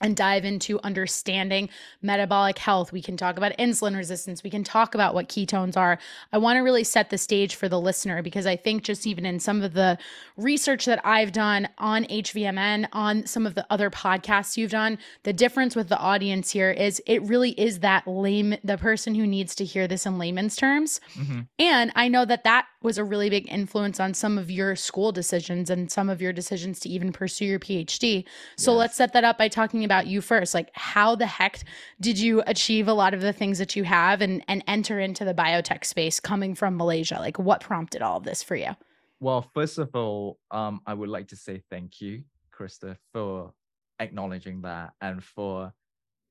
And 0.01 0.15
dive 0.15 0.45
into 0.45 0.79
understanding 0.81 1.69
metabolic 2.01 2.57
health. 2.57 2.91
We 2.91 3.01
can 3.01 3.17
talk 3.17 3.37
about 3.37 3.57
insulin 3.57 3.95
resistance. 3.95 4.43
We 4.43 4.49
can 4.49 4.63
talk 4.63 4.95
about 4.95 5.13
what 5.13 5.29
ketones 5.29 5.77
are. 5.77 5.97
I 6.31 6.37
want 6.37 6.57
to 6.57 6.61
really 6.61 6.83
set 6.83 7.09
the 7.09 7.17
stage 7.17 7.55
for 7.55 7.69
the 7.69 7.79
listener 7.79 8.21
because 8.21 8.45
I 8.45 8.55
think 8.55 8.83
just 8.83 9.07
even 9.07 9.25
in 9.25 9.39
some 9.39 9.61
of 9.61 9.73
the 9.73 9.97
research 10.37 10.85
that 10.85 11.05
I've 11.05 11.31
done 11.31 11.69
on 11.77 12.05
HVMN, 12.05 12.87
on 12.91 13.25
some 13.25 13.45
of 13.45 13.55
the 13.55 13.65
other 13.69 13.89
podcasts 13.89 14.57
you've 14.57 14.71
done, 14.71 14.97
the 15.23 15.33
difference 15.33 15.75
with 15.75 15.89
the 15.89 15.97
audience 15.97 16.51
here 16.51 16.71
is 16.71 17.01
it 17.05 17.21
really 17.23 17.51
is 17.51 17.79
that 17.79 18.07
lame, 18.07 18.55
the 18.63 18.77
person 18.77 19.15
who 19.15 19.25
needs 19.25 19.55
to 19.55 19.65
hear 19.65 19.87
this 19.87 20.05
in 20.05 20.17
layman's 20.17 20.55
terms. 20.55 20.99
Mm-hmm. 21.15 21.41
And 21.59 21.91
I 21.95 22.07
know 22.07 22.25
that 22.25 22.43
that 22.43 22.67
was 22.81 22.97
a 22.97 23.03
really 23.03 23.29
big 23.29 23.51
influence 23.51 23.99
on 23.99 24.13
some 24.13 24.37
of 24.37 24.51
your 24.51 24.75
school 24.75 25.11
decisions 25.11 25.69
and 25.69 25.91
some 25.91 26.09
of 26.09 26.21
your 26.21 26.31
decisions 26.31 26.79
to 26.81 26.89
even 26.89 27.11
pursue 27.11 27.45
your 27.45 27.59
PhD. 27.59 28.23
So 28.57 28.71
yes. 28.71 28.79
let's 28.79 28.95
set 28.95 29.13
that 29.13 29.23
up 29.23 29.37
by 29.37 29.47
talking 29.47 29.83
about 29.85 30.07
you 30.07 30.21
first. 30.21 30.53
Like, 30.53 30.69
how 30.73 31.15
the 31.15 31.25
heck 31.25 31.63
did 32.01 32.19
you 32.19 32.43
achieve 32.45 32.87
a 32.87 32.93
lot 32.93 33.13
of 33.13 33.21
the 33.21 33.33
things 33.33 33.57
that 33.59 33.75
you 33.75 33.83
have 33.83 34.21
and 34.21 34.43
and 34.47 34.63
enter 34.67 34.99
into 34.99 35.23
the 35.23 35.33
biotech 35.33 35.85
space 35.85 36.19
coming 36.19 36.55
from 36.55 36.77
Malaysia? 36.77 37.15
Like, 37.15 37.39
what 37.39 37.61
prompted 37.61 38.01
all 38.01 38.17
of 38.17 38.23
this 38.23 38.43
for 38.43 38.55
you? 38.55 38.75
Well, 39.19 39.49
first 39.53 39.77
of 39.77 39.95
all, 39.95 40.39
um, 40.51 40.81
I 40.85 40.93
would 40.93 41.09
like 41.09 41.29
to 41.29 41.35
say 41.35 41.61
thank 41.69 42.01
you, 42.01 42.23
Krysta, 42.53 42.97
for 43.13 43.53
acknowledging 43.99 44.61
that 44.61 44.91
and 45.01 45.23
for 45.23 45.73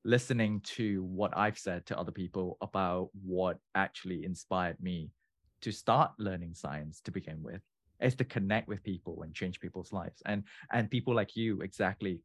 listening 0.03 0.61
to 0.61 1.03
what 1.03 1.35
I've 1.35 1.57
said 1.57 1.85
to 1.87 1.97
other 1.97 2.11
people 2.11 2.57
about 2.61 3.09
what 3.23 3.57
actually 3.73 4.23
inspired 4.23 4.77
me 4.79 5.09
to 5.61 5.71
start 5.71 6.11
learning 6.19 6.53
science 6.53 7.01
to 7.01 7.11
begin 7.11 7.41
with 7.41 7.61
is 7.99 8.13
to 8.15 8.23
connect 8.23 8.67
with 8.67 8.83
people 8.83 9.23
and 9.23 9.33
change 9.33 9.59
people's 9.59 9.91
lives 9.91 10.21
and 10.25 10.43
and 10.71 10.91
people 10.91 11.15
like 11.15 11.35
you 11.35 11.61
exactly 11.61 12.21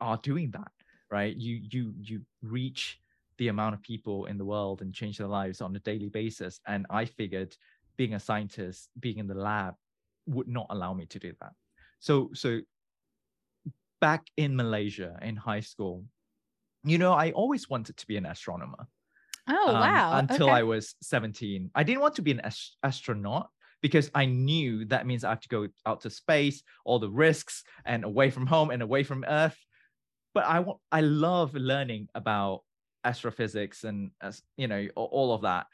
are 0.00 0.18
doing 0.22 0.50
that 0.52 0.70
right? 1.10 1.36
You 1.36 1.60
you 1.70 1.94
you 2.00 2.20
reach 2.42 2.98
the 3.38 3.48
amount 3.48 3.74
of 3.74 3.82
people 3.82 4.26
in 4.26 4.38
the 4.38 4.44
world 4.44 4.80
and 4.80 4.94
change 4.94 5.18
their 5.18 5.26
lives 5.26 5.60
on 5.60 5.76
a 5.76 5.80
daily 5.80 6.08
basis. 6.08 6.60
And 6.66 6.86
i 6.90 7.04
figured 7.04 7.56
being 7.96 8.14
a 8.14 8.20
scientist 8.20 8.88
being 8.98 9.18
in 9.18 9.26
the 9.26 9.34
lab 9.34 9.74
would 10.26 10.48
not 10.48 10.66
allow 10.70 10.92
me 10.94 11.06
to 11.06 11.18
do 11.18 11.32
that. 11.40 11.52
So 11.98 12.30
so 12.34 12.60
back 13.98 14.26
in 14.36 14.54
malaysia 14.54 15.18
in 15.22 15.34
high 15.36 15.60
school 15.60 16.04
you 16.84 16.98
know 16.98 17.14
i 17.14 17.30
always 17.30 17.66
wanted 17.70 17.96
to 17.96 18.06
be 18.06 18.18
an 18.18 18.26
astronomer 18.26 18.86
oh 19.48 19.68
um, 19.68 19.74
wow. 19.74 20.18
until 20.18 20.50
okay. 20.50 20.58
i 20.58 20.62
was 20.62 20.94
17 21.00 21.70
i 21.74 21.82
didn't 21.82 22.02
want 22.02 22.14
to 22.14 22.20
be 22.20 22.30
an 22.30 22.40
ast- 22.40 22.76
astronaut 22.82 23.48
because 23.82 24.10
I 24.14 24.26
knew 24.26 24.84
that 24.86 25.06
means 25.06 25.22
I 25.22 25.30
have 25.30 25.40
to 25.42 25.48
go 25.48 25.68
out 25.84 26.00
to 26.00 26.10
space, 26.10 26.62
all 26.84 26.98
the 26.98 27.10
risks, 27.10 27.62
and 27.84 28.04
away 28.04 28.30
from 28.30 28.46
home 28.46 28.70
and 28.70 28.82
away 28.82 29.02
from 29.02 29.24
Earth. 29.28 29.58
But 30.36 30.44
I 30.44 30.62
I 30.92 31.00
love 31.00 31.54
learning 31.54 32.10
about 32.14 32.60
astrophysics 33.04 33.84
and 33.84 34.10
as 34.20 34.42
you 34.58 34.68
know 34.68 34.86
all 34.94 35.32
of 35.32 35.40
that. 35.48 35.64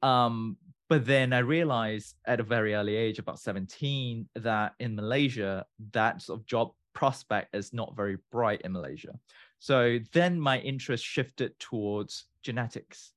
Um, 0.00 0.56
but 0.88 1.04
then 1.04 1.34
I 1.34 1.40
realized 1.40 2.14
at 2.26 2.40
a 2.40 2.42
very 2.42 2.74
early 2.74 2.96
age, 2.96 3.18
about 3.18 3.40
17, 3.40 4.26
that 4.36 4.72
in 4.78 4.96
Malaysia, 4.96 5.66
that 5.92 6.22
sort 6.22 6.40
of 6.40 6.46
job 6.46 6.70
prospect 6.94 7.54
is 7.54 7.74
not 7.74 7.94
very 7.94 8.16
bright 8.32 8.62
in 8.62 8.72
Malaysia. 8.72 9.12
So 9.58 9.98
then 10.14 10.40
my 10.40 10.60
interest 10.60 11.04
shifted 11.04 11.52
towards 11.58 12.24
genetics 12.42 13.12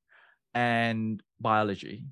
and 0.53 1.23
biology 1.39 2.03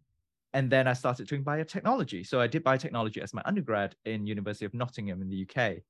and 0.54 0.72
then 0.72 0.88
I 0.88 0.94
started 0.94 1.28
doing 1.28 1.44
biotechnology. 1.44 2.26
So 2.26 2.40
I 2.40 2.48
did 2.48 2.64
biotechnology 2.64 3.22
as 3.22 3.34
my 3.34 3.42
undergrad 3.44 3.96
in 4.06 4.26
University 4.26 4.64
of 4.64 4.74
Nottingham 4.74 5.22
in 5.22 5.30
the 5.30 5.46
UK. 5.46 5.84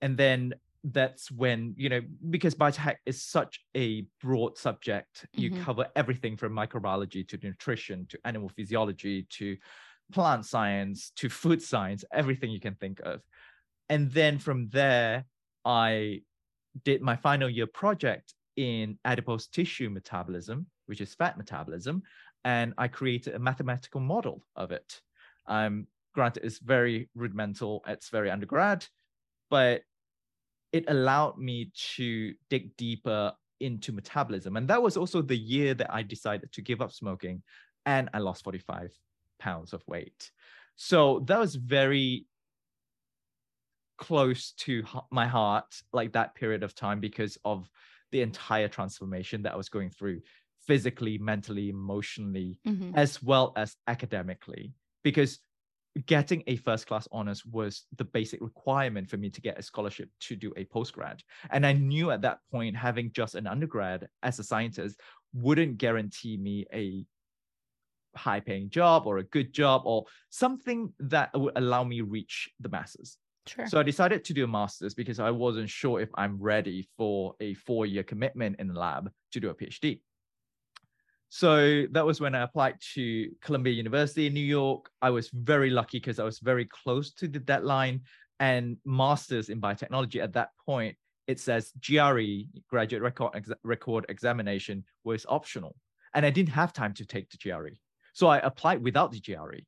And 0.00 0.16
then 0.16 0.54
that's 0.84 1.30
when, 1.30 1.74
you 1.76 1.88
know, 1.88 2.00
because 2.30 2.54
biotech 2.54 2.96
is 3.06 3.22
such 3.22 3.60
a 3.76 4.06
broad 4.22 4.58
subject, 4.58 5.26
you 5.32 5.50
mm-hmm. 5.50 5.62
cover 5.62 5.86
everything 5.96 6.36
from 6.36 6.52
microbiology 6.52 7.26
to 7.28 7.38
nutrition 7.42 8.06
to 8.10 8.18
animal 8.24 8.50
physiology 8.50 9.26
to 9.30 9.56
plant 10.12 10.44
science 10.44 11.10
to 11.16 11.28
food 11.28 11.62
science, 11.62 12.04
everything 12.12 12.50
you 12.50 12.60
can 12.60 12.74
think 12.74 13.00
of. 13.00 13.20
And 13.88 14.10
then 14.10 14.38
from 14.38 14.68
there, 14.68 15.24
I 15.64 16.20
did 16.84 17.00
my 17.00 17.16
final 17.16 17.48
year 17.48 17.66
project 17.66 18.34
in 18.56 18.98
adipose 19.04 19.46
tissue 19.46 19.88
metabolism, 19.88 20.66
which 20.86 21.00
is 21.00 21.14
fat 21.14 21.38
metabolism 21.38 22.02
and 22.44 22.74
I 22.76 22.88
created 22.88 23.34
a 23.34 23.38
mathematical 23.38 24.00
model 24.00 24.42
of 24.54 24.70
it. 24.70 25.00
Um, 25.46 25.86
granted, 26.14 26.44
it's 26.44 26.58
very 26.58 27.08
rudimental, 27.14 27.82
it's 27.86 28.10
very 28.10 28.30
undergrad, 28.30 28.86
but 29.50 29.82
it 30.74 30.84
allowed 30.88 31.38
me 31.38 31.70
to 31.94 32.34
dig 32.50 32.76
deeper 32.76 33.32
into 33.60 33.92
metabolism. 33.92 34.56
And 34.56 34.66
that 34.66 34.82
was 34.82 34.96
also 34.96 35.22
the 35.22 35.36
year 35.36 35.72
that 35.72 35.94
I 35.94 36.02
decided 36.02 36.50
to 36.50 36.62
give 36.62 36.82
up 36.82 36.90
smoking 36.90 37.44
and 37.86 38.10
I 38.12 38.18
lost 38.18 38.42
45 38.42 38.90
pounds 39.38 39.72
of 39.72 39.84
weight. 39.86 40.32
So 40.74 41.20
that 41.26 41.38
was 41.38 41.54
very 41.54 42.26
close 43.98 44.50
to 44.66 44.82
my 45.12 45.28
heart, 45.28 45.80
like 45.92 46.12
that 46.14 46.34
period 46.34 46.64
of 46.64 46.74
time, 46.74 46.98
because 46.98 47.38
of 47.44 47.70
the 48.10 48.22
entire 48.22 48.66
transformation 48.66 49.42
that 49.42 49.52
I 49.52 49.56
was 49.56 49.68
going 49.68 49.90
through 49.90 50.22
physically, 50.66 51.18
mentally, 51.18 51.68
emotionally, 51.68 52.58
mm-hmm. 52.66 52.90
as 52.96 53.22
well 53.22 53.52
as 53.54 53.76
academically. 53.86 54.74
Because 55.04 55.38
getting 56.06 56.42
a 56.46 56.56
first 56.56 56.86
class 56.86 57.06
honors 57.12 57.44
was 57.44 57.84
the 57.96 58.04
basic 58.04 58.40
requirement 58.40 59.08
for 59.08 59.16
me 59.16 59.30
to 59.30 59.40
get 59.40 59.58
a 59.58 59.62
scholarship 59.62 60.08
to 60.20 60.36
do 60.36 60.52
a 60.56 60.64
postgrad. 60.64 61.20
And 61.50 61.66
I 61.66 61.72
knew 61.72 62.10
at 62.10 62.22
that 62.22 62.38
point, 62.50 62.76
having 62.76 63.12
just 63.12 63.34
an 63.34 63.46
undergrad 63.46 64.08
as 64.22 64.38
a 64.38 64.44
scientist 64.44 65.00
wouldn't 65.32 65.78
guarantee 65.78 66.36
me 66.36 66.66
a 66.72 67.04
high 68.16 68.40
paying 68.40 68.70
job 68.70 69.06
or 69.06 69.18
a 69.18 69.24
good 69.24 69.52
job 69.52 69.82
or 69.84 70.04
something 70.30 70.92
that 70.98 71.30
would 71.34 71.56
allow 71.56 71.84
me 71.84 72.00
reach 72.00 72.50
the 72.60 72.68
masses. 72.68 73.18
Sure. 73.46 73.66
So 73.66 73.78
I 73.78 73.82
decided 73.82 74.24
to 74.24 74.32
do 74.32 74.44
a 74.44 74.48
master's 74.48 74.94
because 74.94 75.20
I 75.20 75.30
wasn't 75.30 75.68
sure 75.68 76.00
if 76.00 76.08
I'm 76.14 76.40
ready 76.40 76.88
for 76.96 77.34
a 77.40 77.54
four 77.54 77.84
year 77.84 78.02
commitment 78.02 78.56
in 78.58 78.68
the 78.68 78.78
lab 78.78 79.10
to 79.32 79.40
do 79.40 79.50
a 79.50 79.54
PhD. 79.54 80.00
So 81.34 81.86
that 81.90 82.06
was 82.06 82.20
when 82.20 82.36
I 82.36 82.42
applied 82.42 82.76
to 82.94 83.28
Columbia 83.42 83.72
University 83.72 84.28
in 84.28 84.34
New 84.34 84.38
York. 84.38 84.88
I 85.02 85.10
was 85.10 85.30
very 85.30 85.68
lucky 85.68 85.98
because 85.98 86.20
I 86.20 86.24
was 86.24 86.38
very 86.38 86.64
close 86.64 87.12
to 87.14 87.26
the 87.26 87.40
deadline 87.40 88.02
and 88.38 88.76
masters 88.84 89.48
in 89.48 89.60
biotechnology 89.60 90.22
at 90.22 90.32
that 90.34 90.50
point. 90.64 90.96
It 91.26 91.40
says 91.40 91.72
GRE, 91.84 92.44
graduate 92.70 93.02
record, 93.02 93.32
ex- 93.34 93.50
record 93.64 94.06
examination, 94.08 94.84
was 95.02 95.26
optional. 95.28 95.74
And 96.14 96.24
I 96.24 96.30
didn't 96.30 96.52
have 96.52 96.72
time 96.72 96.94
to 96.94 97.04
take 97.04 97.28
the 97.30 97.38
GRE. 97.38 97.74
So 98.12 98.28
I 98.28 98.38
applied 98.38 98.84
without 98.84 99.10
the 99.10 99.20
GRE. 99.20 99.58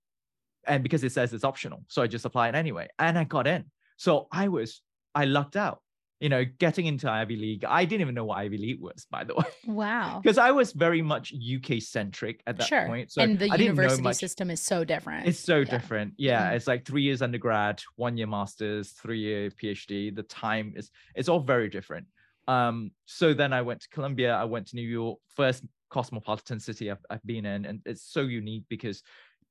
And 0.68 0.84
because 0.84 1.02
it 1.02 1.10
says 1.10 1.32
it's 1.32 1.42
optional. 1.42 1.82
So 1.88 2.00
I 2.00 2.06
just 2.06 2.24
applied 2.24 2.54
anyway. 2.54 2.86
And 3.00 3.18
I 3.18 3.24
got 3.24 3.48
in. 3.48 3.64
So 3.96 4.28
I 4.30 4.46
was, 4.46 4.82
I 5.16 5.24
lucked 5.24 5.56
out 5.56 5.80
you 6.20 6.30
know, 6.30 6.44
getting 6.58 6.86
into 6.86 7.10
Ivy 7.10 7.36
League. 7.36 7.64
I 7.64 7.84
didn't 7.84 8.00
even 8.00 8.14
know 8.14 8.24
what 8.24 8.38
Ivy 8.38 8.56
League 8.56 8.80
was, 8.80 9.06
by 9.10 9.24
the 9.24 9.34
way. 9.36 9.44
Wow. 9.66 10.20
Because 10.22 10.38
I 10.38 10.50
was 10.50 10.72
very 10.72 11.02
much 11.02 11.32
UK 11.34 11.82
centric 11.82 12.42
at 12.46 12.56
that 12.56 12.68
sure. 12.68 12.86
point. 12.86 13.12
So 13.12 13.22
and 13.22 13.38
the 13.38 13.50
I 13.50 13.56
university 13.56 14.12
system 14.14 14.50
is 14.50 14.60
so 14.60 14.84
different. 14.84 15.28
It's 15.28 15.38
so 15.38 15.58
yeah. 15.58 15.64
different. 15.64 16.14
Yeah. 16.16 16.46
Mm-hmm. 16.46 16.56
It's 16.56 16.66
like 16.66 16.86
three 16.86 17.02
years 17.02 17.20
undergrad, 17.20 17.82
one 17.96 18.16
year 18.16 18.26
master's, 18.26 18.90
three 18.92 19.18
year 19.20 19.50
PhD. 19.50 20.14
The 20.14 20.22
time 20.22 20.72
is 20.74 20.90
it's 21.14 21.28
all 21.28 21.40
very 21.40 21.68
different. 21.68 22.06
Um, 22.48 22.92
so 23.04 23.34
then 23.34 23.52
I 23.52 23.62
went 23.62 23.80
to 23.82 23.88
Columbia, 23.88 24.34
I 24.34 24.44
went 24.44 24.68
to 24.68 24.76
New 24.76 24.88
York, 24.88 25.18
first 25.34 25.64
cosmopolitan 25.90 26.60
city 26.60 26.90
I've, 26.90 27.04
I've 27.10 27.24
been 27.24 27.44
in, 27.44 27.64
and 27.64 27.80
it's 27.84 28.02
so 28.02 28.20
unique 28.22 28.64
because 28.68 29.02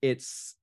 it's 0.01 0.55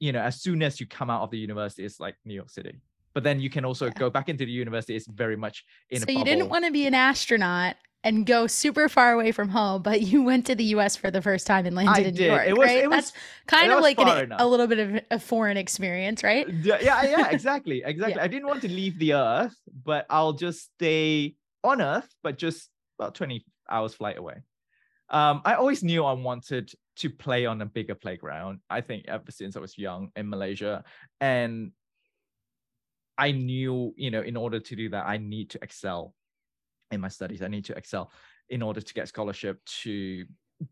you 0.00 0.12
know, 0.12 0.20
as 0.20 0.42
soon 0.42 0.62
as 0.62 0.80
you 0.80 0.86
come 0.86 1.08
out 1.08 1.22
of 1.22 1.30
the 1.30 1.38
university, 1.38 1.84
it's 1.84 2.00
like 2.00 2.16
New 2.24 2.34
York 2.34 2.50
City 2.50 2.80
but 3.14 3.22
then 3.22 3.40
you 3.40 3.48
can 3.48 3.64
also 3.64 3.86
yeah. 3.86 3.92
go 3.92 4.10
back 4.10 4.28
into 4.28 4.44
the 4.44 4.52
university. 4.52 4.96
It's 4.96 5.06
very 5.06 5.36
much 5.36 5.64
in 5.90 6.00
so 6.00 6.10
you 6.10 6.24
didn't 6.24 6.48
want 6.48 6.64
to 6.64 6.70
be 6.70 6.86
an 6.86 6.94
astronaut 6.94 7.76
and 8.04 8.26
go 8.26 8.46
super 8.46 8.88
far 8.88 9.12
away 9.12 9.32
from 9.32 9.48
home, 9.48 9.82
but 9.82 10.02
you 10.02 10.22
went 10.22 10.44
to 10.46 10.54
the 10.54 10.64
U.S. 10.64 10.94
for 10.94 11.10
the 11.10 11.22
first 11.22 11.46
time 11.46 11.64
and 11.64 11.74
landed 11.74 12.04
I 12.04 12.08
in 12.08 12.14
did. 12.14 12.20
New 12.20 12.26
York. 12.26 12.46
It 12.46 12.56
was, 12.56 12.66
right? 12.66 12.84
it 12.84 12.90
was, 12.90 12.96
That's 12.96 13.12
kind 13.46 13.72
of 13.72 13.80
like 13.80 13.98
an, 13.98 14.32
a 14.32 14.46
little 14.46 14.66
bit 14.66 14.78
of 14.78 15.00
a 15.10 15.18
foreign 15.18 15.56
experience, 15.56 16.22
right? 16.22 16.46
Yeah, 16.48 16.78
yeah, 16.82 17.02
yeah 17.04 17.30
exactly, 17.30 17.82
exactly. 17.86 18.16
yeah. 18.16 18.22
I 18.22 18.28
didn't 18.28 18.46
want 18.46 18.60
to 18.62 18.68
leave 18.68 18.98
the 18.98 19.14
Earth, 19.14 19.56
but 19.84 20.04
I'll 20.10 20.34
just 20.34 20.70
stay 20.74 21.36
on 21.64 21.80
Earth, 21.80 22.08
but 22.22 22.36
just 22.36 22.68
about 22.98 23.14
twenty 23.14 23.46
hours 23.70 23.94
flight 23.94 24.18
away. 24.18 24.42
Um, 25.08 25.40
I 25.44 25.54
always 25.54 25.82
knew 25.82 26.04
I 26.04 26.12
wanted 26.12 26.72
to 26.96 27.10
play 27.10 27.46
on 27.46 27.60
a 27.62 27.66
bigger 27.66 27.94
playground. 27.94 28.60
I 28.68 28.82
think 28.82 29.06
ever 29.08 29.30
since 29.30 29.56
I 29.56 29.60
was 29.60 29.78
young 29.78 30.10
in 30.14 30.28
Malaysia, 30.28 30.84
and 31.20 31.72
I 33.16 33.32
knew, 33.32 33.94
you 33.96 34.10
know, 34.10 34.22
in 34.22 34.36
order 34.36 34.60
to 34.60 34.76
do 34.76 34.88
that, 34.90 35.06
I 35.06 35.18
need 35.18 35.50
to 35.50 35.58
excel 35.62 36.14
in 36.90 37.00
my 37.00 37.08
studies. 37.08 37.42
I 37.42 37.48
need 37.48 37.64
to 37.66 37.76
excel 37.76 38.10
in 38.48 38.62
order 38.62 38.80
to 38.80 38.94
get 38.94 39.08
scholarship 39.08 39.64
to 39.82 40.24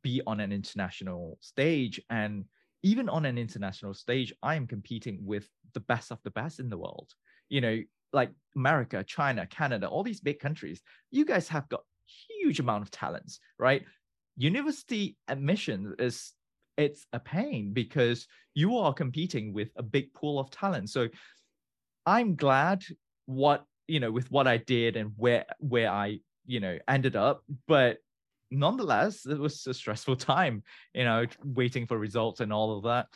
be 0.02 0.22
on 0.26 0.40
an 0.40 0.52
international 0.52 1.38
stage. 1.40 2.00
And 2.10 2.44
even 2.82 3.08
on 3.08 3.24
an 3.24 3.38
international 3.38 3.94
stage, 3.94 4.32
I 4.42 4.56
am 4.56 4.66
competing 4.66 5.24
with 5.24 5.48
the 5.74 5.80
best 5.80 6.10
of 6.10 6.22
the 6.22 6.30
best 6.30 6.60
in 6.60 6.68
the 6.68 6.78
world. 6.78 7.10
You 7.48 7.60
know, 7.60 7.82
like 8.12 8.30
America, 8.56 9.04
China, 9.04 9.46
Canada, 9.46 9.88
all 9.88 10.02
these 10.02 10.20
big 10.20 10.38
countries, 10.38 10.82
you 11.10 11.24
guys 11.24 11.48
have 11.48 11.68
got 11.68 11.82
huge 12.28 12.60
amount 12.60 12.82
of 12.82 12.90
talents, 12.90 13.40
right? 13.58 13.84
University 14.36 15.16
admission 15.28 15.94
is 15.98 16.32
it's 16.76 17.06
a 17.12 17.20
pain 17.20 17.72
because 17.72 18.26
you 18.54 18.76
are 18.78 18.92
competing 18.92 19.52
with 19.52 19.70
a 19.76 19.82
big 19.82 20.12
pool 20.14 20.38
of 20.38 20.50
talent. 20.50 20.90
So 20.90 21.08
I'm 22.06 22.34
glad 22.36 22.84
what 23.26 23.64
you 23.88 24.00
know 24.00 24.10
with 24.10 24.30
what 24.30 24.46
I 24.46 24.56
did 24.56 24.96
and 24.96 25.12
where 25.16 25.44
where 25.58 25.90
I 25.90 26.20
you 26.46 26.60
know 26.60 26.78
ended 26.88 27.16
up, 27.16 27.44
but 27.66 27.98
nonetheless 28.50 29.26
it 29.26 29.38
was 29.38 29.66
a 29.66 29.74
stressful 29.74 30.16
time, 30.34 30.62
you 30.94 31.04
know, 31.04 31.26
waiting 31.44 31.86
for 31.86 31.98
results 31.98 32.40
and 32.40 32.52
all 32.52 32.76
of 32.76 32.84
that. 32.84 33.06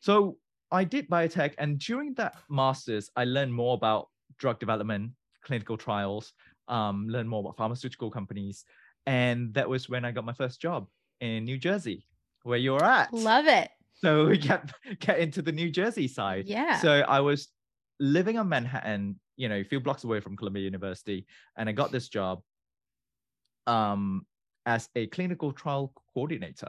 So 0.00 0.36
I 0.70 0.84
did 0.84 1.08
biotech, 1.08 1.54
and 1.58 1.78
during 1.78 2.14
that 2.14 2.36
masters, 2.50 3.10
I 3.16 3.24
learned 3.24 3.54
more 3.54 3.74
about 3.74 4.08
drug 4.38 4.58
development, 4.58 5.12
clinical 5.42 5.76
trials, 5.76 6.32
um, 6.68 7.08
learned 7.08 7.28
more 7.28 7.40
about 7.40 7.56
pharmaceutical 7.56 8.10
companies, 8.10 8.64
and 9.06 9.54
that 9.54 9.68
was 9.68 9.88
when 9.88 10.04
I 10.04 10.10
got 10.10 10.24
my 10.24 10.32
first 10.32 10.60
job 10.60 10.88
in 11.20 11.44
New 11.44 11.58
Jersey, 11.58 12.06
where 12.42 12.58
you're 12.58 12.84
at. 12.84 13.12
Love 13.12 13.46
it. 13.46 13.70
So 13.94 14.26
we 14.28 14.38
get 14.38 14.72
get 15.00 15.18
into 15.18 15.42
the 15.42 15.52
New 15.52 15.70
Jersey 15.70 16.08
side. 16.08 16.46
Yeah. 16.46 16.78
So 16.80 17.00
I 17.00 17.20
was 17.20 17.48
living 18.00 18.38
on 18.38 18.48
Manhattan, 18.48 19.18
you 19.36 19.48
know, 19.48 19.56
a 19.56 19.64
few 19.64 19.80
blocks 19.80 20.04
away 20.04 20.20
from 20.20 20.36
Columbia 20.36 20.62
University, 20.62 21.26
and 21.56 21.68
I 21.68 21.72
got 21.72 21.92
this 21.92 22.08
job 22.08 22.42
um, 23.66 24.26
as 24.66 24.88
a 24.94 25.06
clinical 25.08 25.52
trial 25.52 25.92
coordinator, 26.12 26.68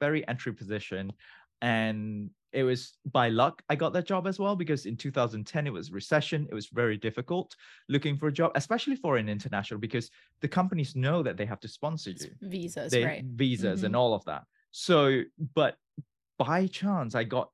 very 0.00 0.26
entry 0.28 0.52
position. 0.52 1.12
And 1.60 2.30
it 2.52 2.62
was 2.62 2.96
by 3.12 3.28
luck 3.28 3.62
I 3.68 3.74
got 3.76 3.92
that 3.92 4.06
job 4.06 4.26
as 4.26 4.38
well 4.38 4.56
because 4.56 4.86
in 4.86 4.96
2010 4.96 5.66
it 5.66 5.72
was 5.72 5.92
recession. 5.92 6.46
It 6.50 6.54
was 6.54 6.68
very 6.68 6.96
difficult 6.96 7.54
looking 7.88 8.16
for 8.16 8.28
a 8.28 8.32
job, 8.32 8.52
especially 8.54 8.96
for 8.96 9.16
an 9.16 9.28
international, 9.28 9.80
because 9.80 10.10
the 10.40 10.48
companies 10.48 10.96
know 10.96 11.22
that 11.22 11.36
they 11.36 11.44
have 11.44 11.60
to 11.60 11.68
sponsor 11.68 12.10
you. 12.10 12.30
Visas, 12.40 12.92
They- 12.92 13.04
right? 13.04 13.24
Visas 13.24 13.80
Mhm. 13.82 13.86
and 13.86 13.96
all 13.96 14.14
of 14.14 14.24
that. 14.24 14.44
So, 14.70 15.22
but 15.54 15.76
by 16.38 16.68
chance, 16.68 17.14
I 17.14 17.24
got 17.24 17.50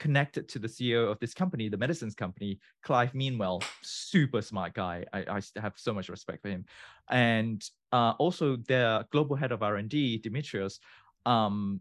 connected 0.00 0.48
to 0.48 0.58
the 0.58 0.66
CEO 0.66 1.08
of 1.08 1.20
this 1.20 1.34
company, 1.34 1.68
the 1.68 1.76
medicines 1.76 2.14
company, 2.14 2.58
Clive 2.82 3.14
Meanwell, 3.14 3.62
super 3.82 4.42
smart 4.42 4.74
guy. 4.74 5.04
I, 5.12 5.20
I 5.28 5.60
have 5.60 5.74
so 5.76 5.92
much 5.92 6.08
respect 6.08 6.42
for 6.42 6.48
him. 6.48 6.64
And 7.08 7.62
uh, 7.92 8.14
also 8.18 8.56
their 8.56 9.04
global 9.12 9.36
head 9.36 9.52
of 9.52 9.62
R&D, 9.62 10.22
Dimitrios, 10.24 10.78
um, 11.26 11.80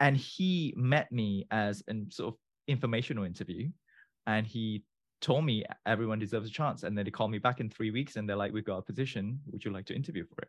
and 0.00 0.16
he 0.16 0.72
met 0.76 1.12
me 1.12 1.46
as 1.50 1.82
an 1.88 2.10
sort 2.10 2.34
of 2.34 2.38
informational 2.66 3.24
interview. 3.24 3.68
And 4.26 4.46
he 4.46 4.84
told 5.20 5.44
me 5.44 5.64
everyone 5.84 6.18
deserves 6.18 6.48
a 6.48 6.52
chance. 6.52 6.84
And 6.84 6.96
then 6.96 7.04
they 7.04 7.10
called 7.10 7.30
me 7.30 7.38
back 7.38 7.60
in 7.60 7.68
three 7.68 7.90
weeks 7.90 8.16
and 8.16 8.28
they're 8.28 8.36
like, 8.36 8.52
we've 8.52 8.64
got 8.64 8.78
a 8.78 8.82
position. 8.82 9.40
Would 9.50 9.64
you 9.64 9.72
like 9.72 9.86
to 9.86 9.94
interview 9.94 10.24
for 10.24 10.42
it? 10.42 10.48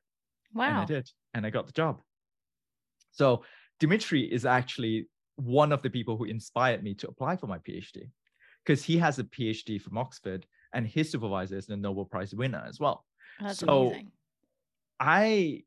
Wow. 0.54 0.70
And 0.70 0.78
I 0.78 0.86
did. 0.86 1.10
And 1.34 1.46
I 1.46 1.50
got 1.50 1.66
the 1.66 1.74
job. 1.74 2.02
So 3.12 3.44
Dimitri 3.80 4.22
is 4.22 4.46
actually 4.46 5.08
one 5.36 5.72
of 5.72 5.82
the 5.82 5.90
people 5.90 6.18
who 6.18 6.26
inspired 6.26 6.84
me 6.84 6.94
to 6.96 7.08
apply 7.08 7.36
for 7.36 7.48
my 7.48 7.58
PhD 7.60 8.10
because 8.64 8.84
he 8.84 8.98
has 8.98 9.20
a 9.20 9.24
PhD 9.24 9.82
from 9.82 9.98
Oxford 9.98 10.46
and 10.74 10.88
his 10.88 11.12
supervisor 11.12 11.58
is 11.58 11.70
a 11.70 11.76
Nobel 11.78 12.06
Prize 12.06 12.34
winner 12.34 12.64
as 12.68 12.80
well. 12.80 13.06
That's 13.40 13.60
So- 13.60 13.88
amazing. 13.88 14.12
I 15.00 15.64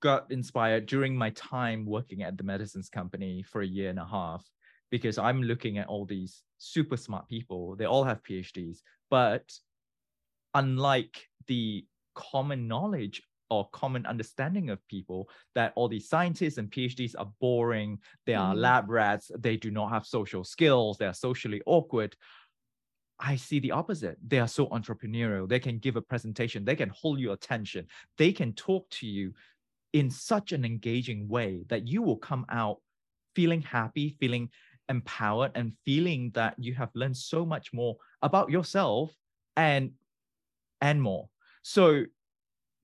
got 0.00 0.32
inspired 0.32 0.86
during 0.86 1.16
my 1.16 1.30
time 1.30 1.86
working 1.86 2.22
at 2.22 2.36
the 2.36 2.42
medicines 2.42 2.88
company 2.88 3.42
for 3.44 3.60
a 3.62 3.66
year 3.66 3.90
and 3.90 3.98
a 3.98 4.04
half 4.04 4.44
because 4.90 5.16
I'm 5.18 5.42
looking 5.42 5.78
at 5.78 5.86
all 5.86 6.04
these 6.04 6.42
super 6.58 6.96
smart 6.96 7.28
people. 7.28 7.76
They 7.76 7.84
all 7.84 8.02
have 8.02 8.22
PhDs, 8.24 8.78
but 9.10 9.52
unlike 10.54 11.28
the 11.46 11.86
common 12.14 12.66
knowledge 12.66 13.22
or 13.52 13.68
common 13.70 14.06
understanding 14.06 14.70
of 14.70 14.86
people 14.88 15.28
that 15.54 15.72
all 15.76 15.88
these 15.88 16.08
scientists 16.08 16.58
and 16.58 16.70
PhDs 16.70 17.14
are 17.18 17.30
boring, 17.40 17.98
they 18.26 18.34
are 18.34 18.54
Mhm. 18.54 18.60
lab 18.60 18.88
rats, 18.88 19.30
they 19.38 19.56
do 19.56 19.70
not 19.70 19.90
have 19.90 20.06
social 20.06 20.44
skills, 20.44 20.98
they 20.98 21.06
are 21.06 21.14
socially 21.14 21.62
awkward. 21.66 22.16
I 23.18 23.36
see 23.36 23.60
the 23.60 23.70
opposite. 23.70 24.18
They 24.26 24.40
are 24.40 24.48
so 24.48 24.66
entrepreneurial. 24.68 25.48
They 25.48 25.60
can 25.60 25.78
give 25.78 25.96
a 25.96 26.02
presentation, 26.02 26.64
they 26.64 26.76
can 26.76 26.88
hold 26.90 27.20
your 27.20 27.34
attention, 27.34 27.86
they 28.18 28.32
can 28.32 28.52
talk 28.54 28.88
to 28.90 29.06
you 29.06 29.34
in 29.92 30.10
such 30.10 30.52
an 30.52 30.64
engaging 30.64 31.28
way 31.28 31.64
that 31.68 31.86
you 31.86 32.02
will 32.02 32.16
come 32.16 32.46
out 32.48 32.80
feeling 33.34 33.62
happy, 33.62 34.16
feeling 34.20 34.50
empowered, 34.88 35.52
and 35.54 35.74
feeling 35.84 36.30
that 36.32 36.54
you 36.58 36.74
have 36.74 36.90
learned 36.94 37.16
so 37.16 37.46
much 37.46 37.72
more 37.72 37.96
about 38.22 38.50
yourself 38.50 39.14
and 39.56 39.92
and 40.80 41.00
more. 41.02 41.28
So 41.62 42.04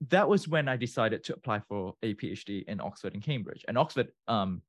that 0.09 0.29
was 0.29 0.47
when 0.47 0.69
I 0.69 0.77
decided 0.77 1.25
to 1.25 1.35
apply 1.35 1.61
for 1.69 1.95
a 2.03 2.15
PhD 2.15 2.65
in 2.69 2.81
Oxford 2.81 3.15
and 3.15 3.23
Cambridge. 3.23 3.65
And 3.67 3.77
Oxford 3.77 4.09
um, 4.29 4.63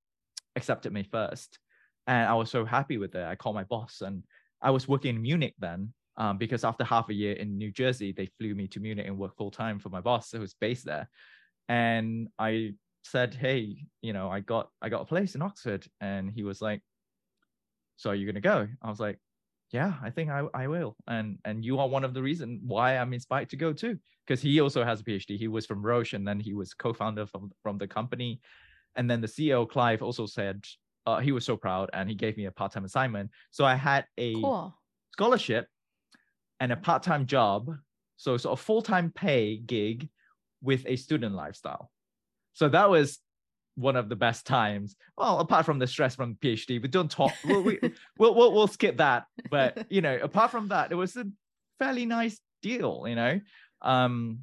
accepted 0.56 0.92
me 0.92 1.04
first. 1.04 1.60
And 2.08 2.28
I 2.28 2.34
was 2.34 2.50
so 2.50 2.66
happy 2.66 2.98
with 2.98 3.14
it. 3.16 3.26
I 3.26 3.36
called 3.36 3.56
my 3.56 3.64
boss 3.66 4.02
and 4.02 4.24
I 4.62 4.72
was 4.72 4.88
working 4.88 5.16
in 5.16 5.22
Munich 5.22 5.54
then 5.60 5.94
um, 6.18 6.38
because 6.38 6.64
after 6.64 6.84
half 6.84 7.10
a 7.10 7.14
year 7.14 7.34
in 7.34 7.58
New 7.58 7.72
Jersey, 7.72 8.12
they 8.12 8.30
flew 8.40 8.56
me 8.56 8.68
to 8.70 8.80
Munich 8.80 9.06
and 9.08 9.18
work 9.18 9.38
full 9.38 9.52
time 9.52 9.80
for 9.80 9.90
my 9.90 10.02
boss 10.02 10.32
who 10.32 10.40
was 10.40 10.56
based 10.60 10.86
there. 10.86 11.08
And 11.68 12.28
I 12.40 12.74
said, 13.04 13.36
hey, 13.36 13.86
you 14.02 14.14
know, 14.14 14.30
I 14.30 14.40
got 14.40 14.70
I 14.82 14.90
got 14.90 15.02
a 15.02 15.06
place 15.06 15.36
in 15.36 15.44
Oxford. 15.44 15.86
And 16.02 16.32
he 16.32 16.44
was 16.44 16.62
like, 16.62 16.82
so 17.98 18.10
are 18.10 18.16
you 18.16 18.26
gonna 18.26 18.42
go? 18.42 18.68
I 18.82 18.90
was 18.90 19.00
like, 19.00 19.20
yeah, 19.72 19.94
I 20.02 20.10
think 20.10 20.30
I, 20.30 20.46
I 20.54 20.68
will. 20.68 20.96
And 21.08 21.38
and 21.46 21.64
you 21.64 21.80
are 21.80 21.88
one 21.88 22.04
of 22.04 22.14
the 22.14 22.22
reason 22.22 22.60
why 22.66 22.98
I'm 22.98 23.14
inspired 23.14 23.50
to 23.50 23.58
go 23.58 23.74
too. 23.74 23.98
Because 24.26 24.42
he 24.42 24.60
also 24.62 24.84
has 24.84 25.02
a 25.02 25.04
PhD. 25.04 25.38
He 25.38 25.48
was 25.48 25.66
from 25.66 25.82
Roche 25.82 26.14
and 26.14 26.28
then 26.28 26.40
he 26.40 26.54
was 26.54 26.74
co-founder 26.74 27.26
from, 27.26 27.52
from 27.64 27.80
the 27.80 27.88
company. 27.88 28.40
And 28.96 29.10
then 29.10 29.22
the 29.22 29.28
CEO, 29.28 29.68
Clive, 29.68 30.04
also 30.04 30.28
said 30.28 30.64
uh, 31.08 31.20
he 31.20 31.32
was 31.32 31.46
so 31.46 31.58
proud 31.58 31.90
and 31.94 32.08
he 32.08 32.14
gave 32.16 32.38
me 32.38 32.46
a 32.46 32.52
part-time 32.52 32.86
assignment. 32.86 33.32
So 33.50 33.66
I 33.66 33.74
had 33.74 34.06
a 34.20 34.34
Cool. 34.36 34.76
scholarship 35.14 35.68
and 36.60 36.72
a 36.72 36.76
part-time 36.76 37.26
job. 37.26 37.76
So 38.18 38.38
sort 38.38 38.60
a 38.60 38.62
full-time 38.62 39.12
pay 39.16 39.58
gig 39.58 40.10
with 40.62 40.84
a 40.86 40.96
student 40.96 41.34
lifestyle. 41.34 41.90
So 42.54 42.70
that 42.70 42.90
was 42.90 43.20
one 43.80 43.96
of 43.96 44.10
the 44.10 44.16
best 44.16 44.46
times. 44.46 44.96
Well, 45.18 45.40
apart 45.40 45.66
from 45.66 45.80
the 45.80 45.88
stress 45.88 46.16
from 46.16 46.36
PhD, 46.36 46.82
but 46.82 46.92
don't 46.92 47.10
talk. 47.10 47.34
We'll, 47.46 47.64
we, 47.64 47.80
we'll, 48.20 48.36
we'll, 48.36 48.54
we'll 48.54 48.68
skip 48.68 48.98
that. 48.98 49.26
But 49.50 49.88
you 49.90 50.02
know, 50.02 50.18
apart 50.22 50.52
from 50.52 50.68
that, 50.70 50.92
it 50.92 50.96
was 50.96 51.16
a 51.16 51.26
fairly 51.80 52.06
nice 52.06 52.40
deal. 52.62 53.06
You 53.08 53.16
know, 53.16 53.40
um, 53.82 54.40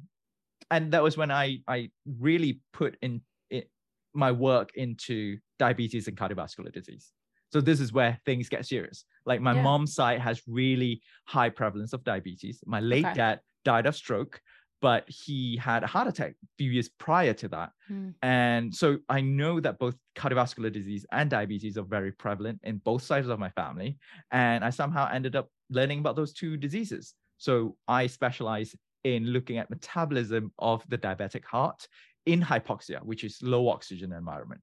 and 0.71 0.91
that 0.93 1.03
was 1.03 1.15
when 1.17 1.31
I 1.31 1.59
I 1.67 1.91
really 2.19 2.61
put 2.73 2.97
in 3.01 3.21
it, 3.49 3.69
my 4.13 4.31
work 4.31 4.71
into 4.75 5.37
diabetes 5.59 6.07
and 6.07 6.17
cardiovascular 6.17 6.71
disease. 6.71 7.11
So 7.53 7.61
this 7.61 7.79
is 7.79 7.93
where 7.93 8.19
things 8.25 8.49
get 8.49 8.65
serious. 8.65 9.05
Like 9.25 9.39
my 9.39 9.53
Yeah. 9.53 9.61
mom's 9.63 9.93
side 9.93 10.19
has 10.19 10.41
really 10.47 11.01
high 11.25 11.49
prevalence 11.49 11.93
of 11.93 12.03
diabetes. 12.03 12.59
My 12.65 12.81
late 12.81 13.05
Okay. 13.05 13.13
dad 13.13 13.39
died 13.63 13.85
of 13.85 13.95
stroke, 13.95 14.41
but 14.81 15.09
he 15.09 15.57
had 15.57 15.83
a 15.83 15.87
heart 15.87 16.07
attack 16.07 16.31
a 16.31 16.47
few 16.57 16.71
years 16.71 16.89
prior 16.89 17.33
to 17.33 17.47
that. 17.47 17.71
Mm. 17.91 18.13
And 18.21 18.73
so 18.73 18.97
I 19.09 19.21
know 19.21 19.59
that 19.59 19.79
both 19.79 19.95
cardiovascular 20.15 20.71
disease 20.71 21.05
and 21.11 21.29
diabetes 21.29 21.77
are 21.77 21.83
very 21.83 22.11
prevalent 22.11 22.59
in 22.63 22.77
both 22.77 23.03
sides 23.03 23.27
of 23.27 23.39
my 23.39 23.49
family. 23.49 23.97
And 24.31 24.63
I 24.63 24.69
somehow 24.69 25.09
ended 25.11 25.35
up 25.35 25.49
learning 25.69 25.99
about 25.99 26.15
those 26.15 26.33
two 26.33 26.57
diseases. 26.57 27.15
So 27.37 27.75
I 27.87 28.07
specialize 28.07 28.75
in 29.03 29.25
looking 29.27 29.57
at 29.57 29.69
metabolism 29.69 30.51
of 30.59 30.83
the 30.89 30.97
diabetic 30.97 31.45
heart 31.45 31.87
in 32.25 32.41
hypoxia, 32.41 33.01
which 33.03 33.23
is 33.23 33.39
low 33.41 33.69
oxygen 33.69 34.11
environment. 34.11 34.61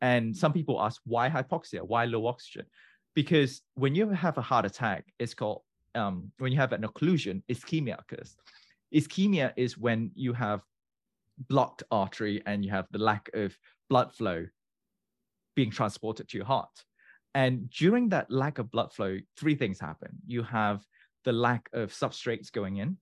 And 0.00 0.36
some 0.36 0.52
people 0.52 0.80
ask, 0.80 1.00
why 1.04 1.28
hypoxia? 1.28 1.82
Why 1.82 2.04
low 2.04 2.26
oxygen? 2.26 2.66
Because 3.14 3.62
when 3.74 3.94
you 3.94 4.08
have 4.10 4.38
a 4.38 4.42
heart 4.42 4.64
attack, 4.64 5.04
it's 5.18 5.34
called, 5.34 5.62
um, 5.94 6.30
when 6.38 6.52
you 6.52 6.58
have 6.58 6.72
an 6.72 6.82
occlusion, 6.82 7.42
ischemia 7.50 7.98
occurs. 7.98 8.36
Ischemia 8.94 9.52
is 9.56 9.78
when 9.78 10.10
you 10.14 10.32
have 10.32 10.62
blocked 11.48 11.82
artery 11.90 12.42
and 12.46 12.64
you 12.64 12.70
have 12.70 12.86
the 12.90 12.98
lack 12.98 13.30
of 13.34 13.56
blood 13.88 14.12
flow 14.12 14.46
being 15.56 15.70
transported 15.70 16.28
to 16.28 16.36
your 16.36 16.46
heart. 16.46 16.84
And 17.34 17.70
during 17.70 18.08
that 18.08 18.30
lack 18.30 18.58
of 18.58 18.70
blood 18.70 18.92
flow, 18.92 19.18
three 19.36 19.54
things 19.54 19.80
happen. 19.80 20.10
You 20.26 20.42
have 20.42 20.84
the 21.24 21.32
lack 21.32 21.68
of 21.72 21.92
substrates 21.92 22.50
going 22.50 22.78
in, 22.78 22.96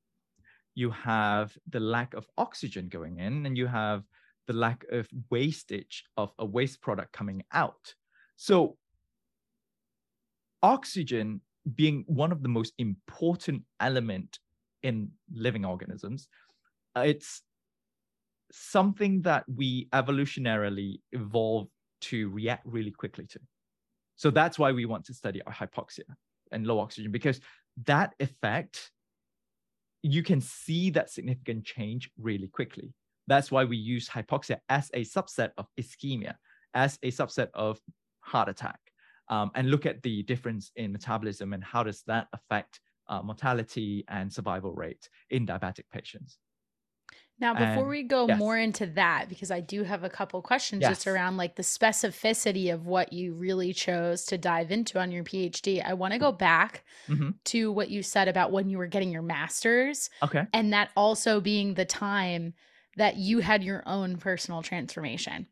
you 0.75 0.91
have 0.91 1.57
the 1.69 1.81
lack 1.81 2.15
of 2.15 2.27
oxygen 2.37 2.89
going 2.89 3.19
in, 3.19 3.47
and 3.47 3.57
you 3.57 3.67
have 3.67 4.05
the 4.47 4.53
lack 4.53 4.85
of 4.91 5.09
wastage 5.31 6.05
of 6.17 6.33
a 6.39 6.45
waste 6.45 6.81
product 6.81 7.13
coming 7.13 7.43
out. 7.53 7.95
So, 8.37 8.77
oxygen 10.63 11.41
being 11.75 12.05
one 12.07 12.33
of 12.33 12.43
the 12.43 12.49
most 12.49 12.73
important 12.79 13.63
element 13.81 14.39
in 14.83 15.11
living 15.33 15.65
organisms, 15.65 16.29
uh, 16.97 17.01
it's 17.01 17.43
something 18.51 19.23
that 19.23 19.45
we 19.55 19.89
evolutionarily 19.93 21.01
evolve 21.13 21.69
to 22.01 22.31
react 22.31 22.65
really 22.67 22.91
quickly 22.91 23.27
to. 23.27 23.41
So 24.17 24.31
that's 24.31 24.59
why 24.59 24.73
we 24.73 24.85
want 24.85 25.05
to 25.07 25.15
study 25.15 25.41
hypoxia 25.49 26.05
and 26.51 26.67
low 26.67 26.81
oxygen 26.81 27.13
because 27.13 27.41
that 27.85 28.15
effect 28.19 28.91
you 30.03 30.23
can 30.23 30.41
see 30.41 30.91
that 30.91 31.11
significant 31.11 31.65
change 31.65 32.11
really 32.19 32.49
quickly. 32.49 32.93
That's 33.27 33.51
why 33.51 33.65
we 33.65 33.77
use 33.77 34.09
hypoxia 34.09 34.59
as 34.69 34.91
a 34.95 35.05
subset 35.05 35.51
of 35.59 35.67
ischemia, 35.79 36.35
as 36.75 36.99
a 37.03 37.11
subset 37.11 37.49
of 37.55 37.79
heart 38.21 38.49
attack, 38.49 38.79
um, 39.29 39.51
and 39.55 39.71
look 39.71 39.87
at 39.87 40.03
the 40.03 40.23
difference 40.23 40.71
in 40.77 40.93
metabolism 40.93 41.53
and 41.53 41.63
how 41.63 41.83
does 41.83 42.03
that 42.07 42.29
affect 42.33 42.81
uh, 43.09 43.23
mortality 43.23 44.05
and 44.09 44.33
survival 44.33 44.73
rate 44.73 45.09
in 45.31 45.47
diabetic 45.47 45.85
patients. 45.93 46.39
Now, 47.41 47.55
before 47.55 47.83
And- 47.85 47.89
we 47.89 48.03
go 48.03 48.27
yes. 48.27 48.37
more 48.37 48.59
into 48.59 48.85
that, 48.87 49.29
because 49.29 49.53
I 49.53 49.61
do 49.61 49.85
have 49.85 50.03
a 50.03 50.11
couple 50.11 50.43
questions 50.43 50.83
just 50.83 51.07
around 51.07 51.37
like 51.37 51.55
the 51.55 51.63
specificity 51.63 52.75
of 52.75 52.85
what 52.87 53.13
you 53.13 53.33
really 53.35 53.73
chose 53.73 54.25
to 54.27 54.37
dive 54.37 54.73
into 54.73 54.99
on 54.99 55.13
your 55.13 55.23
PhD, 55.23 55.81
I 55.85 55.95
want 55.95 56.15
to 56.15 56.19
go 56.19 56.33
back 56.33 56.85
Mhm. 57.07 57.35
to 57.45 57.71
what 57.71 57.91
you 57.91 58.03
said 58.03 58.27
about 58.27 58.51
when 58.51 58.69
you 58.69 58.77
were 58.77 58.89
getting 58.89 59.13
your 59.13 59.23
master's 59.23 60.11
Okay. 60.21 60.47
and 60.53 60.73
that 60.73 60.91
also 60.97 61.41
being 61.41 61.75
the 61.75 61.85
time 61.85 62.55
that 62.97 63.17
you 63.17 63.39
had 63.39 63.63
your 63.63 63.85
own 63.87 64.17
personal 64.17 64.61
transformation. 64.63 65.47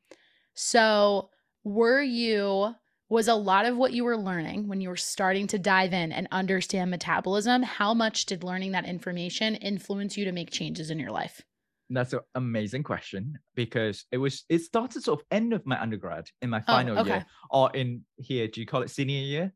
So, 0.55 1.31
were 1.63 2.03
you 2.03 2.75
was 3.09 3.29
a 3.29 3.35
lot 3.35 3.67
of 3.67 3.77
what 3.77 3.93
you 3.93 4.05
were 4.05 4.17
learning 4.17 4.69
when 4.69 4.81
you 4.81 4.89
were 4.89 4.97
starting 4.97 5.47
to 5.49 5.59
dive 5.59 5.93
in 5.93 6.13
and 6.13 6.29
understand 6.33 6.91
metabolism, 6.91 7.63
how 7.63 7.95
much 7.95 8.27
did 8.27 8.45
learning 8.45 8.73
that 8.73 8.85
information 8.87 9.55
influence 9.57 10.17
you 10.17 10.25
to 10.25 10.33
make 10.33 10.51
changes 10.51 10.91
in 10.91 10.99
your 10.99 11.11
life? 11.13 11.43
That's 11.89 12.13
an 12.13 12.21
amazing 12.35 12.83
question 12.83 13.39
because 13.55 14.07
it 14.11 14.19
was 14.19 14.45
it 14.49 14.59
started 14.59 15.05
sort 15.05 15.21
of 15.21 15.27
end 15.31 15.53
of 15.53 15.65
my 15.67 15.81
undergrad 15.81 16.29
in 16.43 16.51
my 16.51 16.61
final 16.61 16.97
Oh, 16.97 17.01
okay. 17.01 17.13
year 17.13 17.27
or 17.49 17.71
in 17.75 18.05
here. 18.17 18.49
Do 18.49 18.61
you 18.61 18.67
call 18.67 18.83
it 18.83 18.91
senior 18.91 19.21
year? 19.21 19.55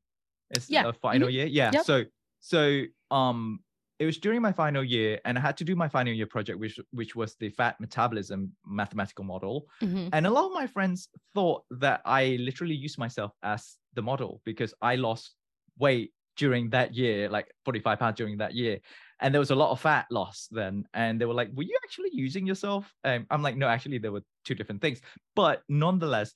It's 0.51 0.71
Yeah, 0.71 0.85
a 0.85 0.93
final 0.93 1.29
year. 1.29 1.47
Yeah. 1.47 1.73
Yep. 1.73 1.87
So 1.87 2.05
so 2.39 2.85
um 3.11 3.65
it 4.01 4.07
was 4.07 4.19
during 4.19 4.41
my 4.41 4.51
final 4.53 4.83
year 4.83 5.21
and 5.27 5.39
I 5.39 5.43
had 5.43 5.59
to 5.59 5.65
do 5.65 5.77
my 5.77 5.89
final 5.89 6.13
year 6.13 6.27
project, 6.27 6.59
which 6.59 6.81
which 6.91 7.15
was 7.15 7.37
the 7.37 7.51
fat 7.51 7.79
metabolism 7.81 8.53
mathematical 8.67 9.25
model. 9.25 9.69
Mhm. 9.83 10.09
And 10.13 10.27
a 10.27 10.31
lot 10.31 10.47
of 10.47 10.53
my 10.53 10.67
friends 10.67 11.09
thought 11.35 11.65
that 11.71 12.01
I 12.07 12.37
literally 12.41 12.75
used 12.75 12.99
myself 12.99 13.33
as 13.43 13.77
the 13.93 14.03
model 14.03 14.41
because 14.45 14.75
I 14.81 14.97
lost 14.97 15.37
weight 15.79 16.13
during 16.37 16.71
that 16.71 16.95
year, 16.95 17.29
like 17.29 17.53
45 17.67 17.99
pounds 17.99 18.17
during 18.17 18.39
that 18.39 18.55
year. 18.55 18.81
And 19.21 19.35
there 19.35 19.41
was 19.41 19.51
a 19.51 19.55
lot 19.55 19.71
of 19.71 19.81
fat 19.81 20.07
loss 20.11 20.49
then. 20.51 20.87
And 20.95 21.21
they 21.21 21.27
were 21.27 21.35
like, 21.35 21.51
Were 21.53 21.65
you 21.65 21.79
actually 21.85 22.11
using 22.13 22.47
yourself? 22.47 22.95
Um, 23.05 23.27
I'm 23.31 23.43
like, 23.43 23.57
No, 23.57 23.69
actually, 23.69 23.99
there 23.99 24.13
were 24.13 24.25
two 24.47 24.55
different 24.55 24.81
things. 24.81 25.03
But 25.37 25.63
nonetheless, 25.69 26.35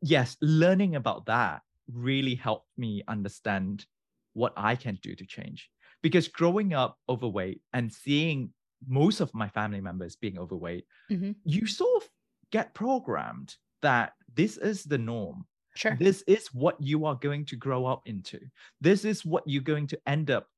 yes, 0.00 0.36
learning 0.40 0.94
about 0.94 1.26
that 1.26 1.62
really 1.92 2.36
helped 2.36 2.68
me 2.76 3.02
understand 3.08 3.86
what 4.34 4.52
I 4.56 4.76
can 4.76 4.98
do 5.02 5.16
to 5.16 5.26
change. 5.26 5.70
Because 6.04 6.28
growing 6.28 6.74
up 6.74 6.98
overweight 7.08 7.62
and 7.72 7.90
seeing 7.90 8.52
most 8.86 9.20
of 9.20 9.32
my 9.32 9.48
family 9.48 9.80
members 9.80 10.16
being 10.16 10.38
overweight, 10.38 10.86
Mhm. 11.10 11.34
you 11.44 11.66
sort 11.66 12.02
of 12.04 12.10
get 12.50 12.74
programmed 12.74 13.56
that 13.80 14.12
this 14.34 14.58
is 14.58 14.84
the 14.84 14.98
norm. 14.98 15.46
Sure. 15.74 15.96
This 15.96 16.20
is 16.26 16.52
what 16.52 16.78
you 16.78 17.06
are 17.06 17.14
going 17.14 17.46
to 17.46 17.56
grow 17.56 17.86
up 17.86 18.02
into. 18.06 18.38
This 18.82 19.06
is 19.06 19.24
what 19.24 19.44
you're 19.46 19.62
going 19.62 19.86
to 19.88 20.00
end 20.06 20.30
up, 20.30 20.50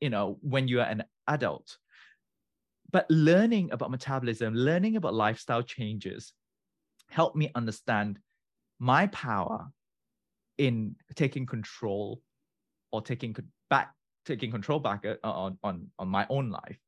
you 0.00 0.08
know, 0.08 0.38
when 0.40 0.68
you 0.68 0.80
are 0.80 0.88
an 0.88 1.04
adult. 1.28 1.76
But 2.90 3.04
learning 3.10 3.72
about 3.72 3.90
metabolism, 3.90 4.54
learning 4.54 4.96
about 4.96 5.12
lifestyle 5.12 5.62
changes 5.62 6.32
helped 7.10 7.36
me 7.36 7.50
understand 7.54 8.20
my 8.78 9.06
power 9.08 9.70
in 10.56 10.96
taking 11.14 11.44
control 11.44 12.22
or 12.90 13.02
taking 13.02 13.36
back 13.68 13.93
taking 14.24 14.50
control 14.50 14.80
back 14.80 15.04
uh, 15.06 15.16
on 15.22 15.58
on 15.62 15.88
on 15.98 16.08
my 16.08 16.26
own 16.28 16.50
life. 16.50 16.78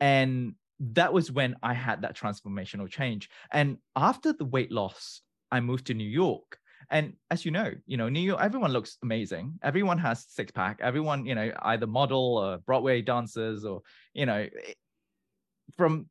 And 0.00 0.54
that 0.80 1.12
was 1.12 1.30
when 1.30 1.54
i 1.62 1.72
had 1.74 2.02
that 2.02 2.16
transformational 2.16 2.88
change. 2.88 3.28
And 3.52 3.78
after 3.96 4.32
the 4.32 4.44
weight 4.44 4.72
loss 4.72 5.20
i 5.50 5.60
moved 5.60 5.86
to 5.86 5.94
new 5.94 6.08
york. 6.08 6.58
And 6.90 7.14
as 7.30 7.44
you 7.44 7.50
know 7.52 7.70
you 7.86 7.96
know 7.96 8.08
new 8.08 8.20
york 8.20 8.40
everyone 8.42 8.72
looks 8.72 8.98
amazing. 9.02 9.58
Everyone 9.62 9.98
has 9.98 10.26
six 10.28 10.50
pack 10.50 10.80
everyone 10.82 11.24
you 11.24 11.34
know 11.34 11.52
either 11.62 11.86
model 11.86 12.38
or 12.38 12.58
broadway 12.58 13.00
dancers 13.02 13.64
or 13.64 13.82
you 14.14 14.26
know 14.26 14.48
from 15.76 16.06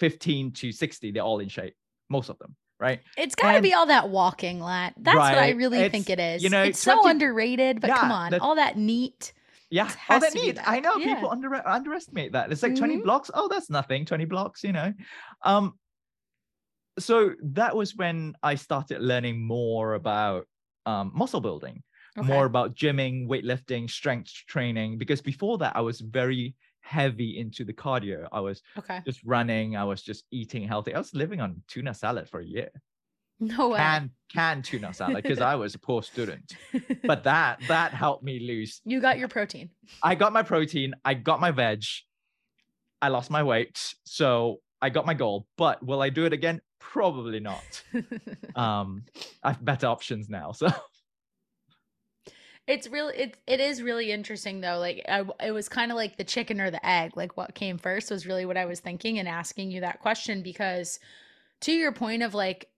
15 0.00 0.52
to 0.52 0.72
60 0.72 1.10
they're 1.12 1.22
all 1.22 1.40
in 1.40 1.48
shape 1.48 1.74
most 2.08 2.28
of 2.30 2.38
them 2.38 2.56
right? 2.80 3.00
It's 3.16 3.34
got 3.34 3.54
to 3.54 3.60
be 3.60 3.74
all 3.74 3.86
that 3.86 4.08
walking, 4.08 4.60
Latt. 4.60 4.94
That's 4.98 5.16
what 5.16 5.34
I 5.34 5.36
Right, 5.48 5.56
really 5.56 5.88
think 5.88 6.08
it's- 6.08 6.40
you 6.44 6.48
know, 6.48 6.62
it's 6.62 6.78
so 6.78 7.08
underrated, 7.08 7.80
but 7.80 7.90
come 7.90 8.12
on, 8.12 8.34
all 8.38 8.54
that 8.54 8.78
neat. 8.78 9.32
Yeah, 9.70 9.90
oh, 10.08 10.18
that 10.18 10.32
to 10.32 10.38
be 10.38 10.46
neat. 10.46 10.56
that. 10.56 10.68
I 10.68 10.80
know 10.80 10.96
Yeah. 10.96 11.14
people 11.14 11.30
under 11.30 11.54
underestimate 11.68 12.32
that. 12.32 12.50
It's 12.50 12.62
like 12.62 12.74
20 12.74 12.96
Mhm. 12.98 13.02
blocks. 13.04 13.30
Oh, 13.34 13.48
that's 13.48 13.68
nothing. 13.70 14.04
20 14.06 14.24
blocks, 14.24 14.64
you 14.64 14.72
know. 14.72 14.94
Um, 15.42 15.78
so 16.98 17.34
that 17.42 17.76
was 17.76 17.94
when 17.94 18.34
I 18.42 18.54
started 18.56 19.00
learning 19.00 19.40
more 19.46 19.94
about 19.94 20.46
um, 20.86 21.12
muscle 21.14 21.40
building, 21.40 21.82
more 22.16 22.46
about 22.46 22.74
gymming, 22.74 23.28
weightlifting, 23.28 23.90
strength 23.90 24.32
training. 24.48 24.96
Because 24.96 25.20
before 25.20 25.58
that, 25.58 25.76
I 25.76 25.82
was 25.82 26.00
very 26.00 26.56
heavy 26.80 27.38
into 27.38 27.62
the 27.62 27.74
cardio. 27.74 28.26
I 28.32 28.40
was 28.40 28.62
Okay. 28.78 29.02
just 29.04 29.22
running. 29.22 29.76
I 29.76 29.84
was 29.84 30.02
just 30.02 30.24
eating 30.30 30.66
healthy. 30.66 30.94
I 30.94 30.98
was 30.98 31.14
living 31.14 31.40
on 31.42 31.62
tuna 31.68 31.92
salad 31.92 32.26
for 32.28 32.40
a 32.40 32.44
year. 32.46 32.70
No 33.40 33.68
way. 33.68 33.78
Can 33.78 34.10
can 34.32 34.62
tuna 34.62 34.92
salad 34.92 35.22
because 35.22 35.40
I 35.52 35.54
was 35.54 35.74
a 35.74 35.78
poor 35.78 36.02
student. 36.02 36.56
But 37.04 37.24
that 37.24 37.60
that 37.68 37.94
helped 37.94 38.24
me 38.24 38.40
lose 38.40 38.80
you 38.84 39.00
got 39.00 39.18
your 39.18 39.28
protein. 39.28 39.70
I 40.02 40.16
got 40.16 40.32
my 40.32 40.42
protein, 40.42 40.94
I 41.04 41.14
got 41.14 41.40
my 41.40 41.52
veg, 41.52 41.84
I 43.00 43.08
lost 43.08 43.30
my 43.30 43.44
weight. 43.44 43.94
So 44.04 44.56
I 44.82 44.90
got 44.90 45.06
my 45.06 45.14
goal. 45.14 45.46
But 45.56 45.84
will 45.84 46.02
I 46.02 46.10
do 46.10 46.24
it 46.24 46.32
again? 46.32 46.60
Probably 46.80 47.40
not. 47.40 47.82
Um, 48.56 49.04
I 49.44 49.52
have 49.52 49.64
better 49.64 49.86
options 49.86 50.28
now. 50.28 50.50
So 50.50 50.68
It's 52.68 52.86
really 52.86 53.16
it 53.16 53.36
it 53.46 53.60
is 53.60 53.82
really 53.82 54.12
interesting 54.12 54.60
though. 54.60 54.78
Like 54.78 55.02
I, 55.08 55.24
it 55.42 55.52
was 55.52 55.70
kind 55.70 55.90
of 55.90 55.96
like 55.96 56.18
the 56.18 56.24
chicken 56.24 56.60
or 56.60 56.70
the 56.70 56.84
egg. 56.86 57.16
Like 57.16 57.34
what 57.34 57.54
came 57.54 57.78
first 57.78 58.10
was 58.10 58.26
really 58.26 58.44
what 58.44 58.58
I 58.58 58.66
was 58.66 58.80
thinking 58.80 59.18
and 59.18 59.26
asking 59.26 59.70
you 59.70 59.80
that 59.80 60.00
question 60.00 60.42
because 60.42 61.00
to 61.62 61.72
your 61.72 61.92
point 61.92 62.22
of 62.22 62.34
like 62.34 62.68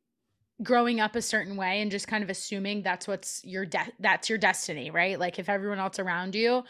growing 0.62 1.00
up 1.00 1.16
a 1.16 1.22
certain 1.22 1.56
way 1.56 1.80
and 1.80 1.90
just 1.90 2.06
kind 2.06 2.22
of 2.22 2.30
assuming 2.30 2.82
that's 2.82 3.08
what's 3.08 3.42
your 3.44 3.64
de- 3.64 3.92
that's 3.98 4.28
your 4.28 4.38
destiny, 4.38 4.90
right? 4.90 5.18
Like 5.18 5.38
if 5.38 5.48
everyone 5.48 5.78
else 5.78 5.98
around 5.98 6.34
you 6.34 6.64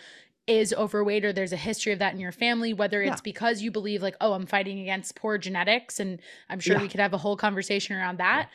is 0.47 0.73
overweight 0.73 1.25
or 1.25 1.33
there's 1.33 1.53
a 1.53 1.57
history 1.57 1.93
of 1.93 1.99
that 1.99 2.15
in 2.15 2.21
your 2.21 2.33
family, 2.33 2.73
whether 2.73 3.03
it's 3.03 3.17
Yeah. 3.19 3.23
because 3.25 3.63
you 3.63 3.71
believe 3.71 4.03
like, 4.03 4.17
oh, 4.21 4.33
I'm 4.33 4.47
fighting 4.47 4.81
against 4.81 5.15
poor 5.15 5.39
genetics, 5.39 6.01
and 6.01 6.21
I'm 6.49 6.61
sure 6.61 6.77
Yeah. 6.77 6.83
we 6.83 6.89
could 6.89 7.01
have 7.01 7.13
a 7.13 7.19
whole 7.19 7.37
conversation 7.37 7.97
around 7.97 8.19
that, 8.19 8.49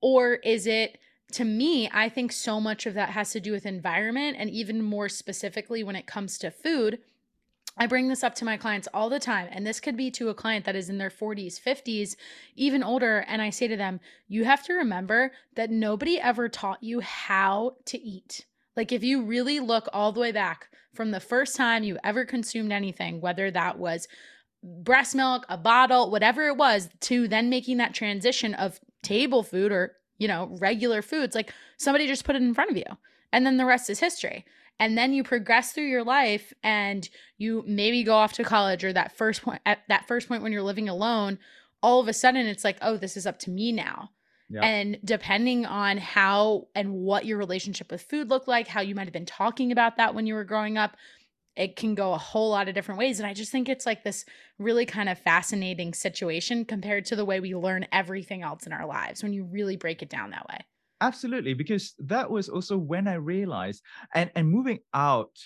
or 0.00 0.34
is 0.34 0.66
it 0.66 0.98
to 1.32 1.44
me, 1.46 1.88
I 1.92 2.10
think 2.10 2.30
so 2.30 2.60
much 2.60 2.84
of 2.84 2.92
that 2.94 3.08
has 3.10 3.30
to 3.32 3.40
do 3.40 3.52
with 3.52 3.64
environment 3.64 4.36
and 4.38 4.50
even 4.50 4.82
more 4.82 5.08
specifically 5.08 5.82
when 5.82 5.96
it 5.96 6.06
comes 6.06 6.36
to 6.38 6.50
food. 6.50 6.98
I 7.76 7.86
bring 7.86 8.08
this 8.08 8.22
up 8.22 8.34
to 8.36 8.44
my 8.44 8.56
clients 8.56 8.88
all 8.92 9.08
the 9.08 9.18
time, 9.18 9.48
and 9.50 9.66
this 9.66 9.80
could 9.80 9.96
be 9.96 10.10
to 10.12 10.28
a 10.28 10.34
client 10.34 10.64
that 10.66 10.76
is 10.76 10.90
in 10.90 10.98
their 10.98 11.10
40s, 11.10 11.60
50s, 11.60 12.16
even 12.54 12.82
older. 12.82 13.24
And 13.26 13.40
I 13.40 13.50
say 13.50 13.66
to 13.66 13.76
them, 13.76 14.00
you 14.28 14.44
have 14.44 14.62
to 14.64 14.74
remember 14.74 15.32
that 15.54 15.70
nobody 15.70 16.20
ever 16.20 16.48
taught 16.48 16.82
you 16.82 17.00
how 17.00 17.76
to 17.86 17.98
eat. 17.98 18.44
Like, 18.76 18.92
if 18.92 19.02
you 19.02 19.22
really 19.22 19.58
look 19.58 19.88
all 19.92 20.12
the 20.12 20.20
way 20.20 20.32
back 20.32 20.68
from 20.94 21.10
the 21.10 21.20
first 21.20 21.56
time 21.56 21.82
you 21.82 21.98
ever 22.04 22.24
consumed 22.24 22.72
anything, 22.72 23.20
whether 23.20 23.50
that 23.50 23.78
was 23.78 24.06
breast 24.62 25.14
milk, 25.14 25.44
a 25.48 25.56
bottle, 25.56 26.10
whatever 26.10 26.46
it 26.48 26.56
was, 26.56 26.88
to 27.00 27.26
then 27.26 27.50
making 27.50 27.78
that 27.78 27.94
transition 27.94 28.54
of 28.54 28.80
table 29.02 29.42
food 29.42 29.72
or, 29.72 29.96
you 30.18 30.28
know, 30.28 30.56
regular 30.60 31.02
foods, 31.02 31.34
like 31.34 31.52
somebody 31.78 32.06
just 32.06 32.24
put 32.24 32.36
it 32.36 32.42
in 32.42 32.54
front 32.54 32.70
of 32.70 32.76
you. 32.76 32.84
And 33.32 33.46
then 33.46 33.56
the 33.56 33.64
rest 33.64 33.88
is 33.90 33.98
history. 33.98 34.44
And 34.82 34.98
then 34.98 35.12
you 35.12 35.22
progress 35.22 35.70
through 35.70 35.86
your 35.86 36.02
life 36.02 36.52
and 36.64 37.08
you 37.38 37.62
maybe 37.68 38.02
go 38.02 38.14
off 38.14 38.32
to 38.32 38.42
college 38.42 38.82
or 38.82 38.92
that 38.92 39.16
first 39.16 39.42
point 39.42 39.62
at 39.64 39.78
that 39.86 40.08
first 40.08 40.26
point 40.26 40.42
when 40.42 40.50
you're 40.50 40.60
living 40.60 40.88
alone, 40.88 41.38
all 41.84 42.00
of 42.00 42.08
a 42.08 42.12
sudden 42.12 42.46
it's 42.46 42.64
like, 42.64 42.78
oh, 42.82 42.96
this 42.96 43.16
is 43.16 43.24
up 43.24 43.38
to 43.38 43.50
me 43.50 43.70
now. 43.70 44.10
Yeah. 44.50 44.64
And 44.64 44.98
depending 45.04 45.66
on 45.66 45.98
how 45.98 46.66
and 46.74 46.94
what 46.94 47.26
your 47.26 47.38
relationship 47.38 47.92
with 47.92 48.02
food 48.02 48.28
looked 48.28 48.48
like, 48.48 48.66
how 48.66 48.80
you 48.80 48.96
might 48.96 49.04
have 49.04 49.12
been 49.12 49.24
talking 49.24 49.70
about 49.70 49.98
that 49.98 50.16
when 50.16 50.26
you 50.26 50.34
were 50.34 50.42
growing 50.42 50.76
up, 50.76 50.96
it 51.54 51.76
can 51.76 51.94
go 51.94 52.12
a 52.12 52.18
whole 52.18 52.50
lot 52.50 52.66
of 52.66 52.74
different 52.74 52.98
ways. 52.98 53.20
And 53.20 53.26
I 53.28 53.34
just 53.34 53.52
think 53.52 53.68
it's 53.68 53.86
like 53.86 54.02
this 54.02 54.24
really 54.58 54.84
kind 54.84 55.08
of 55.08 55.16
fascinating 55.16 55.94
situation 55.94 56.64
compared 56.64 57.04
to 57.04 57.14
the 57.14 57.24
way 57.24 57.38
we 57.38 57.54
learn 57.54 57.86
everything 57.92 58.42
else 58.42 58.66
in 58.66 58.72
our 58.72 58.86
lives 58.86 59.22
when 59.22 59.32
you 59.32 59.44
really 59.44 59.76
break 59.76 60.02
it 60.02 60.10
down 60.10 60.30
that 60.30 60.48
way. 60.48 60.66
Absolutely, 61.02 61.54
because 61.54 61.94
that 61.98 62.30
was 62.30 62.48
also 62.48 62.78
when 62.78 63.08
I 63.08 63.14
realized 63.14 63.82
and, 64.14 64.30
and 64.34 64.48
moving 64.48 64.80
out 64.94 65.36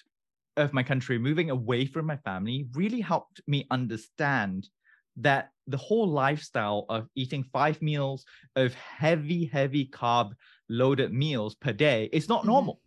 of 0.57 0.73
my 0.73 0.83
country, 0.83 1.19
moving 1.19 1.51
away 1.51 1.87
from 1.87 2.07
my 2.07 2.17
family 2.19 2.69
really 2.75 3.01
helped 3.01 3.41
me 3.47 3.67
understand 3.71 4.69
that 5.17 5.51
the 5.67 5.77
whole 5.79 6.09
lifestyle 6.09 6.87
of 6.91 7.09
eating 7.17 7.45
five 7.45 7.83
meals 7.83 8.25
of 8.57 8.75
heavy, 8.75 9.47
heavy 9.47 9.89
carb 9.89 10.33
loaded 10.69 11.13
meals 11.13 11.57
per 11.57 11.73
day 11.73 12.09
is 12.13 12.29
not 12.29 12.45
Mhm. 12.45 12.47
normal. 12.47 12.81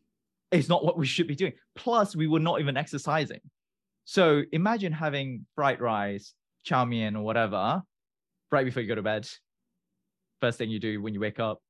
It's 0.52 0.70
not 0.70 0.86
what 0.86 0.98
we 0.98 1.08
should 1.08 1.28
be 1.28 1.36
doing. 1.36 1.54
Plus, 1.76 2.16
we 2.16 2.28
were 2.28 2.40
not 2.40 2.62
even 2.62 2.78
exercising. 2.78 3.42
So 4.06 4.44
imagine 4.54 4.94
having 4.94 5.48
fried 5.56 5.82
rice, 5.82 6.36
chow 6.64 6.86
mein, 6.86 7.16
or 7.16 7.24
whatever, 7.24 7.84
right 8.52 8.66
before 8.66 8.82
you 8.84 8.90
go 8.90 8.96
to 8.96 9.04
bed. 9.04 9.30
First 10.42 10.58
thing 10.58 10.70
you 10.70 10.80
do 10.80 11.02
when 11.02 11.14
you 11.14 11.20
wake 11.20 11.40
up, 11.40 11.62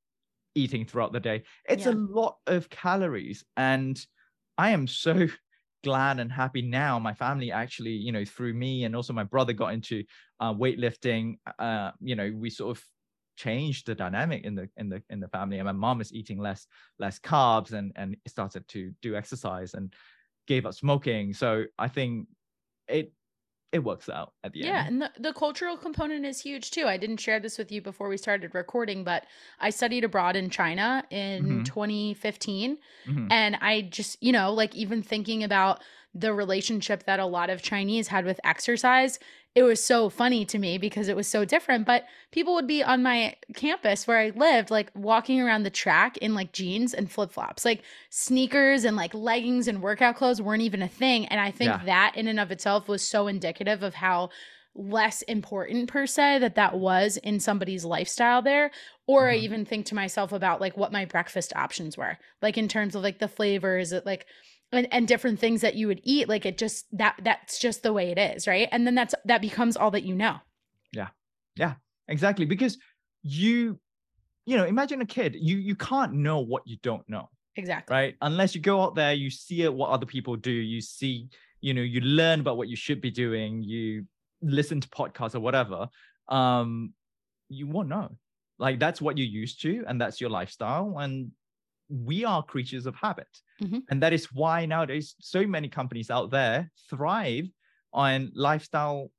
eating 0.54 0.84
throughout 0.84 1.12
the 1.12 1.20
day. 1.20 1.44
It's 1.68 1.86
Yeah. 1.86 1.92
a 1.92 1.96
lot 1.96 2.38
of 2.46 2.68
calories. 2.70 3.44
And 3.56 4.04
I 4.58 4.70
am 4.70 4.86
so 4.86 5.26
glad 5.84 6.20
and 6.20 6.30
happy 6.30 6.62
now. 6.62 6.98
My 6.98 7.14
family 7.14 7.52
actually, 7.52 7.92
you 7.92 8.12
know, 8.12 8.24
through 8.24 8.54
me 8.54 8.84
and 8.84 8.94
also 8.94 9.12
my 9.12 9.24
brother 9.24 9.52
got 9.52 9.72
into 9.72 10.04
uh, 10.40 10.52
weightlifting. 10.52 11.36
Uh, 11.58 11.92
you 12.00 12.16
know, 12.16 12.32
we 12.34 12.50
sort 12.50 12.76
of 12.76 12.84
changed 13.36 13.86
the 13.86 13.94
dynamic 13.94 14.44
in 14.44 14.54
the 14.54 14.68
in 14.76 14.88
the 14.88 15.02
in 15.08 15.20
the 15.20 15.28
family. 15.28 15.58
And 15.58 15.66
my 15.66 15.72
mom 15.72 16.00
is 16.00 16.12
eating 16.12 16.38
less 16.38 16.66
less 16.98 17.18
carbs 17.18 17.72
and 17.72 17.92
and 17.96 18.16
started 18.26 18.68
to 18.68 18.92
do 19.00 19.16
exercise 19.16 19.74
and 19.74 19.94
gave 20.46 20.66
up 20.66 20.74
smoking. 20.74 21.32
So 21.32 21.64
I 21.78 21.88
think 21.88 22.28
it 22.88 23.12
it 23.72 23.80
works 23.80 24.08
out 24.08 24.34
at 24.44 24.52
the 24.52 24.62
Yeah, 24.62 24.68
end. 24.68 24.76
Yeah, 24.76 24.86
and 24.86 25.02
the, 25.02 25.12
the 25.18 25.32
cultural 25.32 25.76
component 25.78 26.26
is 26.26 26.40
huge 26.40 26.70
too. 26.70 26.86
I 26.86 26.96
didn't 26.98 27.16
share 27.18 27.40
this 27.40 27.56
with 27.56 27.72
you 27.72 27.80
before 27.80 28.08
we 28.08 28.16
started 28.18 28.54
recording, 28.54 29.04
but 29.04 29.24
I 29.58 29.70
studied 29.70 30.04
abroad 30.04 30.36
in 30.36 30.50
China 30.50 31.04
in 31.10 31.62
Mhm. 31.62 31.64
2015. 31.64 32.78
Mhm. 33.04 33.30
And 33.30 33.56
I 33.60 33.82
just, 33.82 34.22
you 34.22 34.32
know, 34.32 34.52
like 34.52 34.74
even 34.74 35.02
thinking 35.02 35.42
about 35.44 35.82
the 36.14 36.32
relationship 36.34 37.04
that 37.04 37.20
a 37.20 37.26
lot 37.26 37.50
of 37.50 37.62
Chinese 37.62 38.08
had 38.08 38.24
with 38.24 38.40
exercise, 38.42 39.18
it 39.54 39.62
was 39.62 39.82
so 39.82 40.08
funny 40.08 40.44
to 40.44 40.58
me 40.58 40.78
because 40.78 41.08
it 41.08 41.16
was 41.16 41.26
so 41.28 41.44
different. 41.44 41.86
But 41.86 42.04
people 42.32 42.54
would 42.54 42.66
be 42.66 42.82
on 42.82 43.02
my 43.02 43.34
campus 43.54 44.06
where 44.06 44.18
I 44.18 44.30
lived, 44.30 44.70
like 44.70 44.90
walking 44.94 45.40
around 45.40 45.62
the 45.64 45.70
track 45.70 46.16
in 46.18 46.34
like 46.34 46.52
jeans 46.52 46.94
and 46.94 47.10
flip 47.10 47.32
flops. 47.32 47.64
Like 47.64 47.82
sneakers 48.10 48.84
and 48.84 48.96
like 48.96 49.14
leggings 49.14 49.68
and 49.68 49.82
workout 49.82 50.16
clothes 50.16 50.42
weren't 50.42 50.62
even 50.62 50.82
a 50.82 50.88
thing. 50.88 51.26
And 51.26 51.40
I 51.40 51.50
think 51.50 51.70
Yeah. 51.70 51.84
that 51.84 52.12
in 52.16 52.26
and 52.28 52.38
of 52.40 52.50
itself 52.50 52.88
was 52.88 53.06
so 53.06 53.26
indicative 53.26 53.82
of 53.82 53.94
how 53.94 54.30
less 54.74 55.22
important 55.22 55.88
per 55.88 56.06
se 56.06 56.38
that 56.38 56.54
that 56.54 56.78
was 56.78 57.16
in 57.18 57.40
somebody's 57.40 57.84
lifestyle 57.84 58.40
there 58.40 58.70
or 59.08 59.28
i 59.28 59.34
Mhm. 59.36 59.40
even 59.42 59.64
think 59.64 59.84
to 59.84 59.96
myself 59.96 60.30
about 60.30 60.60
like 60.60 60.76
what 60.76 60.92
my 60.92 61.04
breakfast 61.04 61.52
options 61.56 61.98
were 61.98 62.16
like 62.40 62.56
in 62.56 62.68
terms 62.68 62.94
of 62.94 63.02
like 63.02 63.18
the 63.18 63.26
flavors 63.26 63.90
it 63.90 64.06
like 64.06 64.26
and, 64.72 64.88
and 64.92 65.08
different 65.08 65.40
things 65.40 65.60
that 65.62 65.74
you 65.74 65.86
would 65.86 66.00
eat 66.04 66.28
like 66.28 66.46
it 66.46 66.58
just 66.58 66.86
that 66.96 67.16
that's 67.22 67.58
just 67.58 67.82
the 67.82 67.92
way 67.92 68.10
it 68.10 68.18
is 68.18 68.46
right 68.46 68.68
and 68.72 68.86
then 68.86 68.94
that's 68.94 69.14
that 69.24 69.40
becomes 69.40 69.76
all 69.76 69.90
that 69.90 70.02
you 70.04 70.14
know 70.14 70.36
Yeah. 70.92 71.08
Yeah. 71.56 71.74
exactly 72.08 72.44
because 72.46 72.78
you 73.22 73.78
you 74.46 74.56
know 74.56 74.64
imagine 74.64 75.00
a 75.00 75.06
kid 75.06 75.36
you 75.38 75.56
you 75.58 75.74
can't 75.76 76.12
know 76.12 76.40
what 76.40 76.62
you 76.66 76.76
don't 76.82 77.06
know 77.08 77.28
exactly 77.56 77.94
right 77.94 78.14
unless 78.22 78.54
you 78.54 78.60
go 78.60 78.80
out 78.82 78.94
there 78.94 79.12
you 79.12 79.30
see 79.30 79.62
it, 79.62 79.72
what 79.72 79.90
other 79.90 80.06
people 80.06 80.36
do 80.36 80.50
you 80.50 80.80
see 80.80 81.28
you 81.60 81.74
know 81.74 81.82
you 81.82 82.00
learn 82.00 82.40
about 82.40 82.56
what 82.56 82.68
you 82.68 82.76
should 82.76 83.00
be 83.00 83.10
doing 83.10 83.62
you 83.62 84.06
listen 84.40 84.80
to 84.80 84.88
podcasts 84.88 85.34
or 85.34 85.40
whatever 85.40 85.88
um 86.28 86.92
you 87.48 87.66
won't 87.66 87.88
know 87.88 88.08
like 88.58 88.78
that's 88.78 89.00
what 89.02 89.18
you're 89.18 89.26
used 89.26 89.60
to 89.60 89.84
and 89.88 90.00
that's 90.00 90.20
your 90.20 90.30
lifestyle 90.30 90.96
and 90.98 91.30
we 91.90 92.24
are 92.24 92.42
creatures 92.42 92.86
of 92.86 92.94
habit. 92.94 93.28
Mhm. 93.60 93.82
and 93.90 94.02
that 94.02 94.12
is 94.12 94.32
why 94.32 94.64
nowadays 94.66 95.16
so 95.20 95.46
many 95.46 95.68
companies 95.68 96.10
out 96.10 96.30
there 96.30 96.70
thrive 96.88 97.48
on 97.92 98.30
lifestyle 98.34 99.10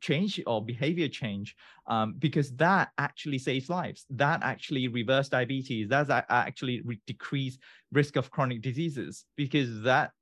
change 0.00 0.40
or 0.46 0.64
behavior 0.64 1.08
change 1.08 1.54
um, 1.86 2.14
because 2.18 2.52
that 2.56 2.90
actually 2.96 3.38
saves 3.38 3.68
lives. 3.68 4.06
That 4.08 4.42
actually 4.42 4.88
reverse 4.88 5.28
diabetes. 5.28 5.88
That 5.88 6.08
actually 6.30 6.80
re- 6.82 7.02
decrease 7.06 7.58
risk 7.92 8.16
of 8.16 8.30
chronic 8.30 8.62
diseases 8.62 9.26
because 9.36 9.82
that 9.82 10.12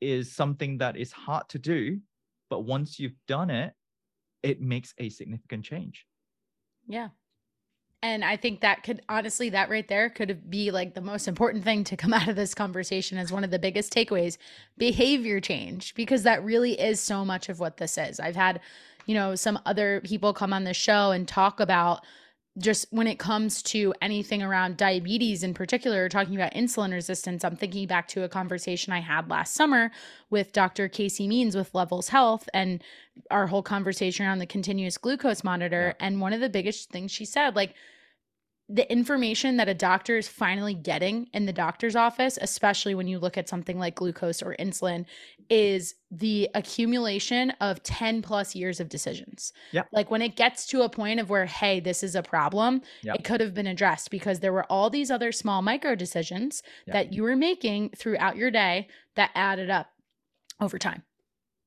is 0.00 0.34
something 0.34 0.78
that 0.78 0.96
is 0.96 1.10
hard 1.10 1.48
to 1.50 1.58
do. 1.58 2.00
But 2.50 2.60
once 2.60 3.00
you've 3.00 3.16
done 3.26 3.50
it 3.50 3.74
it 4.42 4.60
makes 4.60 4.94
a 4.98 5.08
significant 5.08 5.64
change. 5.64 6.06
Yeah 6.86 7.08
and 8.04 8.22
i 8.22 8.36
think 8.36 8.60
that 8.60 8.82
could 8.82 9.00
honestly 9.08 9.48
that 9.48 9.70
right 9.70 9.88
there 9.88 10.10
could 10.10 10.48
be 10.50 10.70
like 10.70 10.94
the 10.94 11.00
most 11.00 11.26
important 11.26 11.64
thing 11.64 11.82
to 11.82 11.96
come 11.96 12.12
out 12.18 12.28
of 12.28 12.36
this 12.36 12.54
conversation 12.54 13.18
as 13.18 13.32
one 13.32 13.42
of 13.42 13.50
the 13.50 13.58
biggest 13.58 13.92
takeaways 13.92 14.36
behavior 14.78 15.40
change 15.40 15.94
because 15.94 16.22
that 16.22 16.44
really 16.44 16.78
is 16.78 17.00
so 17.00 17.24
much 17.24 17.48
of 17.48 17.58
what 17.58 17.78
this 17.78 17.98
is 17.98 18.20
i've 18.20 18.36
had 18.36 18.60
you 19.06 19.14
know 19.14 19.34
some 19.34 19.58
other 19.66 20.00
people 20.04 20.32
come 20.32 20.52
on 20.52 20.64
the 20.64 20.74
show 20.74 21.10
and 21.10 21.26
talk 21.26 21.58
about 21.58 22.04
just 22.58 22.86
when 22.90 23.08
it 23.08 23.18
comes 23.18 23.62
to 23.62 23.92
anything 24.00 24.40
around 24.40 24.76
diabetes 24.76 25.42
in 25.42 25.54
particular, 25.54 26.08
talking 26.08 26.36
about 26.36 26.54
insulin 26.54 26.92
resistance, 26.92 27.44
I'm 27.44 27.56
thinking 27.56 27.88
back 27.88 28.06
to 28.08 28.22
a 28.22 28.28
conversation 28.28 28.92
I 28.92 29.00
had 29.00 29.28
last 29.28 29.54
summer 29.54 29.90
with 30.30 30.52
Dr. 30.52 30.88
Casey 30.88 31.26
Means 31.26 31.56
with 31.56 31.74
Levels 31.74 32.10
Health 32.10 32.48
and 32.54 32.80
our 33.28 33.48
whole 33.48 33.62
conversation 33.62 34.24
around 34.24 34.38
the 34.38 34.46
continuous 34.46 34.98
glucose 34.98 35.42
monitor. 35.42 35.94
And 35.98 36.20
one 36.20 36.32
of 36.32 36.40
the 36.40 36.48
biggest 36.48 36.90
things 36.90 37.10
she 37.10 37.24
said, 37.24 37.56
like, 37.56 37.74
the 38.68 38.90
information 38.90 39.58
that 39.58 39.68
a 39.68 39.74
doctor 39.74 40.16
is 40.16 40.26
finally 40.26 40.72
getting 40.72 41.28
in 41.34 41.44
the 41.44 41.52
doctor's 41.52 41.94
office, 41.94 42.38
especially 42.40 42.94
when 42.94 43.06
you 43.06 43.18
look 43.18 43.36
at 43.36 43.48
something 43.48 43.78
like 43.78 43.96
glucose 43.96 44.42
or 44.42 44.56
insulin, 44.58 45.04
is 45.50 45.94
the 46.10 46.48
accumulation 46.54 47.50
of 47.60 47.82
10 47.82 48.22
plus 48.22 48.54
years 48.54 48.80
of 48.80 48.88
decisions. 48.88 49.52
Yep. 49.72 49.88
Like 49.92 50.10
when 50.10 50.22
it 50.22 50.36
gets 50.36 50.66
to 50.68 50.80
a 50.82 50.88
point 50.88 51.20
of 51.20 51.28
where, 51.28 51.44
hey, 51.44 51.78
this 51.80 52.02
is 52.02 52.14
a 52.14 52.22
problem, 52.22 52.80
Yep. 53.02 53.16
it 53.16 53.24
could 53.24 53.42
have 53.42 53.52
been 53.52 53.66
addressed 53.66 54.10
because 54.10 54.40
there 54.40 54.52
were 54.52 54.64
all 54.72 54.88
these 54.88 55.10
other 55.10 55.30
small 55.30 55.60
micro 55.60 55.94
decisions 55.94 56.62
Yep. 56.86 56.94
that 56.94 57.12
you 57.12 57.22
were 57.22 57.36
making 57.36 57.90
throughout 57.90 58.36
your 58.36 58.50
day 58.50 58.88
that 59.16 59.30
added 59.34 59.68
up 59.68 59.90
over 60.60 60.78
time. 60.78 61.02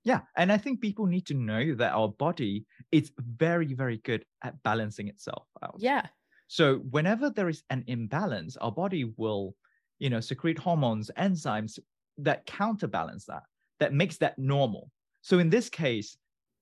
Yeah, 0.03 0.21
and 0.37 0.51
I 0.51 0.57
think 0.57 0.79
people 0.81 1.05
need 1.05 1.27
to 1.27 1.33
know 1.33 1.75
that 1.75 1.91
our 1.93 2.07
body 2.07 2.65
is 2.91 3.11
very, 3.19 3.73
very 3.73 3.97
good 3.97 4.25
at 4.43 4.63
balancing 4.63 5.09
itself 5.09 5.47
out. 5.61 5.75
Yeah. 5.79 6.07
So 6.47 6.77
whenever 6.77 7.29
there 7.29 7.49
is 7.49 7.63
an 7.69 7.83
imbalance, 7.87 8.57
our 8.57 8.71
body 8.71 9.11
will, 9.17 9.55
you 9.99 10.09
know, 10.09 10.19
secrete 10.19 10.57
hormones, 10.57 11.11
enzymes 11.17 11.79
that 12.19 12.45
counterbalance 12.45 13.25
that, 13.25 13.43
that 13.79 13.93
makes 13.93 14.17
that 14.17 14.39
normal. 14.39 14.89
So 15.21 15.39
in 15.39 15.49
this 15.49 15.69
case, 15.69 16.17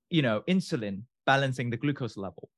you 0.09 0.21
know, 0.21 0.41
insulin 0.47 1.03
balancing 1.25 1.69
the 1.69 1.77
glucose 1.77 2.17
level 2.17 2.49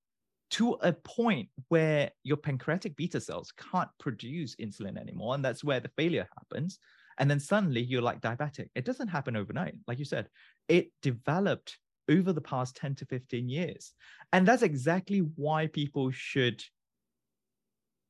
to 0.50 0.74
a 0.82 0.94
point 0.94 1.50
where 1.68 2.12
your 2.24 2.38
pancreatic 2.38 2.96
beta 2.96 3.20
cells 3.20 3.52
can't 3.72 3.90
produce 4.00 4.56
insulin 4.56 4.98
anymore. 4.98 5.36
And 5.36 5.44
that's 5.44 5.64
where 5.64 5.80
the 5.80 5.92
failure 5.98 6.28
happens. 6.38 6.80
And 7.18 7.30
then 7.30 7.40
suddenly 7.40 7.82
you're 7.82 8.02
like 8.02 8.22
diabetic. 8.22 8.70
It 8.76 8.86
doesn't 8.86 9.10
happen 9.10 9.36
overnight. 9.36 9.76
Like 9.88 10.00
you 10.00 10.06
said, 10.06 10.30
it 10.68 10.92
developed 11.02 11.78
over 12.10 12.32
the 12.32 12.42
past 12.42 12.78
10 12.78 12.96
to 12.96 13.06
15 13.06 13.50
years. 13.50 13.94
And 14.32 14.48
that's 14.48 14.64
exactly 14.64 15.20
why 15.36 15.68
people 15.68 16.12
should 16.12 16.64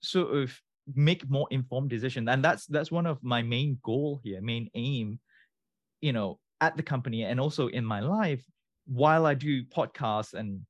sort 0.01 0.35
of 0.35 0.53
make 0.95 1.29
more 1.29 1.47
informed 1.51 1.89
decisions. 1.89 2.27
And 2.29 2.43
that's 2.43 2.65
that's 2.65 2.91
one 2.91 3.05
of 3.05 3.23
my 3.23 3.41
main 3.41 3.77
goal 3.83 4.19
here, 4.23 4.41
main 4.41 4.69
aim, 4.75 5.19
you 6.01 6.13
know, 6.13 6.39
at 6.61 6.77
the 6.77 6.83
company 6.83 7.23
and 7.23 7.39
also 7.39 7.67
in 7.67 7.85
my 7.85 7.99
life, 7.99 8.43
while 8.85 9.25
I 9.25 9.33
do 9.33 9.63
podcasts 9.63 10.33
and 10.33 10.61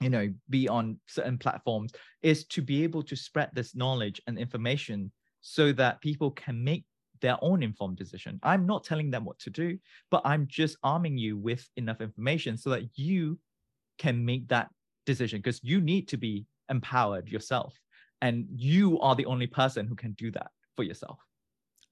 you 0.00 0.08
know 0.08 0.32
be 0.48 0.68
on 0.68 0.98
certain 1.06 1.38
platforms, 1.38 1.92
is 2.22 2.44
to 2.46 2.62
be 2.62 2.82
able 2.82 3.02
to 3.04 3.16
spread 3.16 3.50
this 3.52 3.74
knowledge 3.74 4.20
and 4.26 4.38
information 4.38 5.12
so 5.42 5.72
that 5.72 6.00
people 6.00 6.30
can 6.30 6.62
make 6.62 6.84
their 7.20 7.36
own 7.42 7.62
informed 7.62 7.96
decision. 7.96 8.40
I'm 8.42 8.66
not 8.66 8.84
telling 8.84 9.10
them 9.10 9.24
what 9.24 9.38
to 9.40 9.50
do, 9.50 9.78
but 10.10 10.22
I'm 10.24 10.46
just 10.48 10.76
arming 10.82 11.18
you 11.18 11.36
with 11.36 11.68
enough 11.76 12.00
information 12.00 12.56
so 12.56 12.70
that 12.70 12.84
you 12.94 13.38
can 13.98 14.24
make 14.24 14.48
that 14.48 14.70
decision 15.04 15.40
because 15.40 15.62
you 15.62 15.80
need 15.80 16.08
to 16.08 16.16
be 16.16 16.46
empowered 16.70 17.28
yourself. 17.28 17.78
And 18.22 18.46
you 18.50 19.00
are 19.00 19.14
the 19.14 19.26
only 19.26 19.46
person 19.46 19.86
who 19.86 19.94
can 19.94 20.12
do 20.12 20.30
that 20.32 20.50
for 20.76 20.82
yourself. 20.82 21.18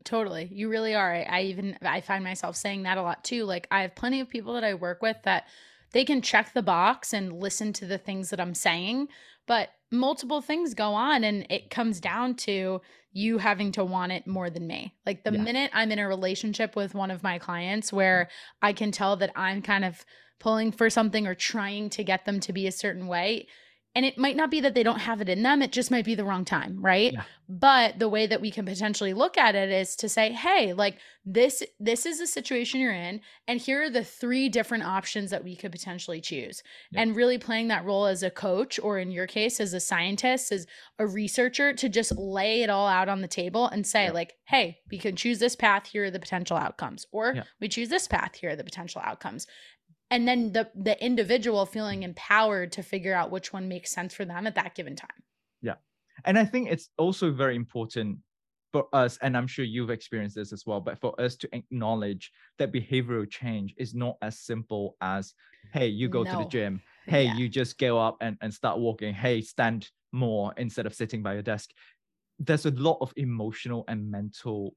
Totally. 0.04 0.48
You 0.50 0.68
really 0.68 0.94
are. 0.94 1.12
I, 1.12 1.22
I 1.22 1.42
even 1.42 1.76
I 1.82 2.00
find 2.00 2.22
myself 2.22 2.56
saying 2.56 2.84
that 2.84 2.98
a 2.98 3.02
lot 3.02 3.24
too. 3.24 3.44
Like 3.44 3.66
I 3.70 3.82
have 3.82 3.94
plenty 3.94 4.20
of 4.20 4.28
people 4.28 4.54
that 4.54 4.64
I 4.64 4.74
work 4.74 5.02
with 5.02 5.16
that 5.24 5.46
they 5.92 6.04
can 6.04 6.22
check 6.22 6.52
the 6.52 6.62
box 6.62 7.12
and 7.12 7.32
listen 7.32 7.72
to 7.74 7.86
the 7.86 7.98
things 7.98 8.30
that 8.30 8.40
I'm 8.40 8.54
saying, 8.54 9.08
but 9.46 9.70
multiple 9.90 10.40
things 10.42 10.74
go 10.74 10.92
on 10.92 11.24
and 11.24 11.46
it 11.50 11.70
comes 11.70 11.98
down 11.98 12.34
to 12.36 12.80
you 13.10 13.38
having 13.38 13.72
to 13.72 13.84
want 13.84 14.12
it 14.12 14.26
more 14.26 14.50
than 14.50 14.66
me. 14.66 14.94
Like 15.06 15.24
the 15.24 15.32
Yeah. 15.32 15.42
minute 15.42 15.70
I'm 15.74 15.90
in 15.90 15.98
a 15.98 16.06
relationship 16.06 16.76
with 16.76 16.94
one 16.94 17.10
of 17.10 17.22
my 17.22 17.38
clients 17.38 17.92
where 17.92 18.28
I 18.62 18.74
can 18.74 18.92
tell 18.92 19.16
that 19.16 19.32
I'm 19.34 19.62
kind 19.62 19.84
of 19.84 20.04
pulling 20.38 20.70
for 20.72 20.88
something 20.90 21.26
or 21.26 21.34
trying 21.34 21.90
to 21.90 22.04
get 22.04 22.24
them 22.24 22.38
to 22.40 22.52
be 22.52 22.66
a 22.66 22.72
certain 22.72 23.08
way, 23.08 23.48
and 23.98 24.06
it 24.06 24.16
might 24.16 24.36
not 24.36 24.48
be 24.48 24.60
that 24.60 24.74
they 24.76 24.84
don't 24.84 25.00
have 25.00 25.20
it 25.20 25.28
in 25.28 25.42
them, 25.42 25.60
it 25.60 25.72
just 25.72 25.90
might 25.90 26.04
be 26.04 26.14
the 26.14 26.24
wrong 26.24 26.44
time, 26.44 26.80
right? 26.80 27.12
Yeah. 27.12 27.24
But 27.48 27.98
the 27.98 28.08
way 28.08 28.28
that 28.28 28.40
we 28.40 28.52
can 28.52 28.64
potentially 28.64 29.12
look 29.12 29.36
at 29.36 29.56
it 29.56 29.70
is 29.72 29.96
to 29.96 30.08
say, 30.08 30.30
"Hey, 30.30 30.72
like 30.72 30.98
this 31.24 31.64
this 31.80 32.06
is 32.06 32.20
the 32.20 32.26
situation 32.26 32.78
you're 32.78 32.92
in 32.92 33.20
and 33.48 33.58
here 33.58 33.82
are 33.82 33.90
the 33.90 34.04
three 34.04 34.48
different 34.48 34.84
options 34.84 35.30
that 35.32 35.42
we 35.42 35.56
could 35.56 35.72
potentially 35.72 36.20
choose." 36.20 36.62
Yeah. 36.92 37.00
And 37.00 37.16
really 37.16 37.38
playing 37.38 37.68
that 37.68 37.84
role 37.84 38.06
as 38.06 38.22
a 38.22 38.30
coach 38.30 38.78
or 38.78 39.00
in 39.00 39.10
your 39.10 39.26
case 39.26 39.58
as 39.58 39.72
a 39.72 39.80
scientist, 39.80 40.52
as 40.52 40.66
a 41.00 41.06
researcher 41.06 41.72
to 41.72 41.88
just 41.88 42.16
lay 42.16 42.62
it 42.62 42.70
all 42.70 42.86
out 42.86 43.08
on 43.08 43.20
the 43.20 43.26
table 43.28 43.66
and 43.66 43.84
say 43.84 44.04
Yeah. 44.04 44.12
like, 44.12 44.34
"Hey, 44.44 44.78
we 44.92 44.98
can 44.98 45.16
choose 45.16 45.40
this 45.40 45.56
path, 45.56 45.88
here 45.88 46.04
are 46.04 46.10
the 46.12 46.20
potential 46.20 46.56
outcomes." 46.56 47.04
Or 47.10 47.44
we 47.60 47.68
choose 47.68 47.88
this 47.88 48.06
path, 48.06 48.36
here 48.36 48.50
are 48.50 48.56
the 48.56 48.62
potential 48.62 49.02
outcomes 49.04 49.48
and 50.10 50.26
then 50.26 50.52
the 50.52 50.70
the 50.74 51.02
individual 51.04 51.66
feeling 51.66 52.02
empowered 52.02 52.72
to 52.72 52.82
figure 52.82 53.14
out 53.14 53.30
which 53.30 53.52
one 53.52 53.68
makes 53.68 53.90
sense 53.90 54.14
for 54.14 54.24
them 54.24 54.46
at 54.46 54.54
that 54.54 54.74
given 54.74 54.96
time. 54.96 55.22
Yeah. 55.62 55.74
And 56.24 56.38
i 56.38 56.44
think 56.44 56.68
it's 56.70 56.90
also 56.98 57.30
very 57.30 57.56
important 57.56 58.18
for 58.72 58.86
us 58.92 59.18
and 59.22 59.36
i'm 59.36 59.46
sure 59.46 59.64
you've 59.64 59.88
experienced 59.88 60.36
this 60.36 60.52
as 60.52 60.64
well 60.66 60.80
but 60.80 61.00
for 61.00 61.18
us 61.18 61.36
to 61.36 61.48
acknowledge 61.54 62.30
that 62.58 62.70
behavioral 62.70 63.28
change 63.28 63.74
is 63.78 63.94
not 63.94 64.16
as 64.20 64.38
simple 64.38 64.94
as 65.00 65.32
hey 65.72 65.86
you 65.86 66.08
go 66.08 66.22
no. 66.22 66.30
to 66.32 66.38
the 66.38 66.50
gym. 66.50 66.80
Hey 67.06 67.24
yeah. 67.24 67.36
you 67.36 67.48
just 67.48 67.78
go 67.78 67.98
up 67.98 68.16
and, 68.20 68.36
and 68.40 68.52
start 68.52 68.78
walking. 68.78 69.14
Hey 69.14 69.40
stand 69.40 69.88
more 70.12 70.52
instead 70.56 70.86
of 70.86 70.94
sitting 70.94 71.22
by 71.22 71.34
your 71.34 71.42
desk. 71.42 71.70
There's 72.38 72.66
a 72.66 72.70
lot 72.70 72.98
of 73.00 73.12
emotional 73.16 73.84
and 73.88 74.10
mental 74.10 74.74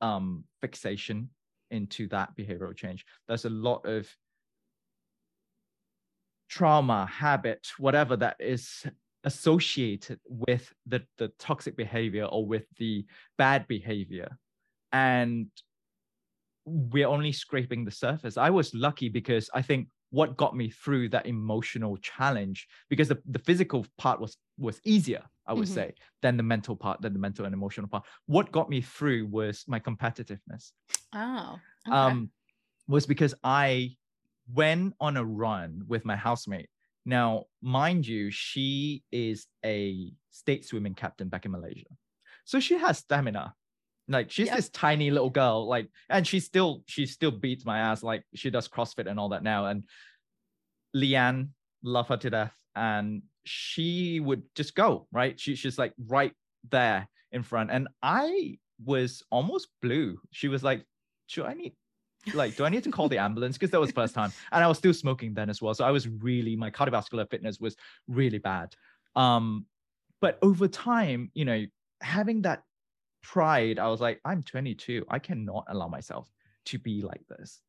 um 0.00 0.44
fixation 0.60 1.30
into 1.70 2.08
that 2.08 2.36
behavioral 2.36 2.76
change. 2.76 3.04
There's 3.28 3.44
a 3.44 3.50
lot 3.50 3.86
of 3.86 4.08
trauma, 6.48 7.06
habit, 7.06 7.66
whatever 7.78 8.16
that 8.16 8.36
is 8.38 8.84
associated 9.24 10.20
with 10.28 10.72
the, 10.86 11.02
the 11.18 11.28
toxic 11.38 11.76
behavior 11.76 12.24
or 12.24 12.46
with 12.46 12.64
the 12.78 13.04
bad 13.38 13.66
behavior. 13.66 14.38
And 14.92 15.46
we're 16.64 17.08
only 17.08 17.32
scraping 17.32 17.84
the 17.84 17.90
surface. 17.90 18.36
I 18.36 18.50
was 18.50 18.74
lucky 18.74 19.08
because 19.08 19.50
I 19.54 19.62
think 19.62 19.88
what 20.10 20.36
got 20.36 20.54
me 20.56 20.70
through 20.70 21.08
that 21.08 21.26
emotional 21.26 21.96
challenge, 21.96 22.68
because 22.88 23.08
the, 23.08 23.18
the 23.28 23.40
physical 23.40 23.84
part 23.98 24.20
was 24.20 24.36
was 24.56 24.80
easier, 24.84 25.22
I 25.46 25.54
would 25.54 25.64
mm-hmm. 25.64 25.74
say, 25.74 25.94
than 26.22 26.36
the 26.36 26.44
mental 26.44 26.76
part, 26.76 27.02
than 27.02 27.12
the 27.12 27.18
mental 27.18 27.44
and 27.44 27.52
emotional 27.52 27.88
part. 27.88 28.04
What 28.26 28.52
got 28.52 28.70
me 28.70 28.80
through 28.80 29.26
was 29.26 29.64
my 29.66 29.80
competitiveness. 29.80 30.70
Oh. 31.12 31.58
Okay. 31.88 31.96
Um, 31.96 32.30
was 32.86 33.06
because 33.06 33.34
I 33.42 33.96
went 34.52 34.94
on 35.00 35.16
a 35.16 35.24
run 35.24 35.84
with 35.86 36.04
my 36.04 36.16
housemate. 36.16 36.68
Now, 37.06 37.44
mind 37.60 38.06
you, 38.06 38.30
she 38.30 39.02
is 39.12 39.46
a 39.64 40.12
state 40.30 40.64
swimming 40.64 40.94
captain 40.94 41.28
back 41.28 41.44
in 41.44 41.52
Malaysia. 41.52 41.86
So 42.44 42.60
she 42.60 42.78
has 42.78 42.98
stamina. 42.98 43.54
Like 44.08 44.30
she's 44.30 44.48
yep. 44.48 44.56
this 44.56 44.68
tiny 44.68 45.10
little 45.10 45.30
girl, 45.30 45.66
like, 45.66 45.88
and 46.10 46.26
she 46.26 46.40
still 46.40 46.82
she 46.86 47.06
still 47.06 47.30
beats 47.30 47.64
my 47.64 47.78
ass. 47.78 48.02
Like 48.02 48.22
she 48.34 48.50
does 48.50 48.68
CrossFit 48.68 49.08
and 49.08 49.18
all 49.18 49.30
that 49.30 49.42
now. 49.42 49.66
And 49.66 49.84
Leanne, 50.94 51.48
love 51.82 52.08
her 52.08 52.16
to 52.18 52.30
death. 52.30 52.52
And 52.74 53.22
she 53.44 54.20
would 54.20 54.42
just 54.54 54.74
go, 54.74 55.06
right? 55.12 55.38
She, 55.38 55.54
she's 55.54 55.78
like 55.78 55.94
right 56.06 56.32
there 56.70 57.08
in 57.32 57.42
front. 57.42 57.70
And 57.70 57.88
I 58.02 58.58
was 58.84 59.22
almost 59.30 59.68
blue. 59.80 60.18
She 60.32 60.48
was 60.48 60.62
like, 60.62 60.84
should 61.26 61.46
I 61.46 61.54
need 61.54 61.74
like, 62.32 62.56
do 62.56 62.64
I 62.64 62.68
need 62.68 62.84
to 62.84 62.90
call 62.90 63.08
the 63.08 63.18
ambulance? 63.18 63.56
Because 63.56 63.70
that 63.70 63.80
was 63.80 63.90
first 63.90 64.14
time. 64.14 64.32
And 64.52 64.64
I 64.64 64.66
was 64.66 64.78
still 64.78 64.94
smoking 64.94 65.34
then 65.34 65.50
as 65.50 65.60
well. 65.60 65.74
So 65.74 65.84
I 65.84 65.90
was 65.90 66.08
really, 66.08 66.56
my 66.56 66.70
cardiovascular 66.70 67.28
fitness 67.28 67.60
was 67.60 67.76
really 68.08 68.38
bad. 68.38 68.74
Um, 69.16 69.66
but 70.20 70.38
over 70.42 70.68
time, 70.68 71.30
you 71.34 71.44
know, 71.44 71.64
having 72.00 72.42
that 72.42 72.62
pride, 73.22 73.78
I 73.78 73.88
was 73.88 74.00
like, 74.00 74.20
I'm 74.24 74.42
22. 74.42 75.04
I 75.08 75.18
cannot 75.18 75.64
allow 75.68 75.88
myself 75.88 76.28
to 76.66 76.78
be 76.78 77.02
like 77.02 77.26
this. 77.28 77.60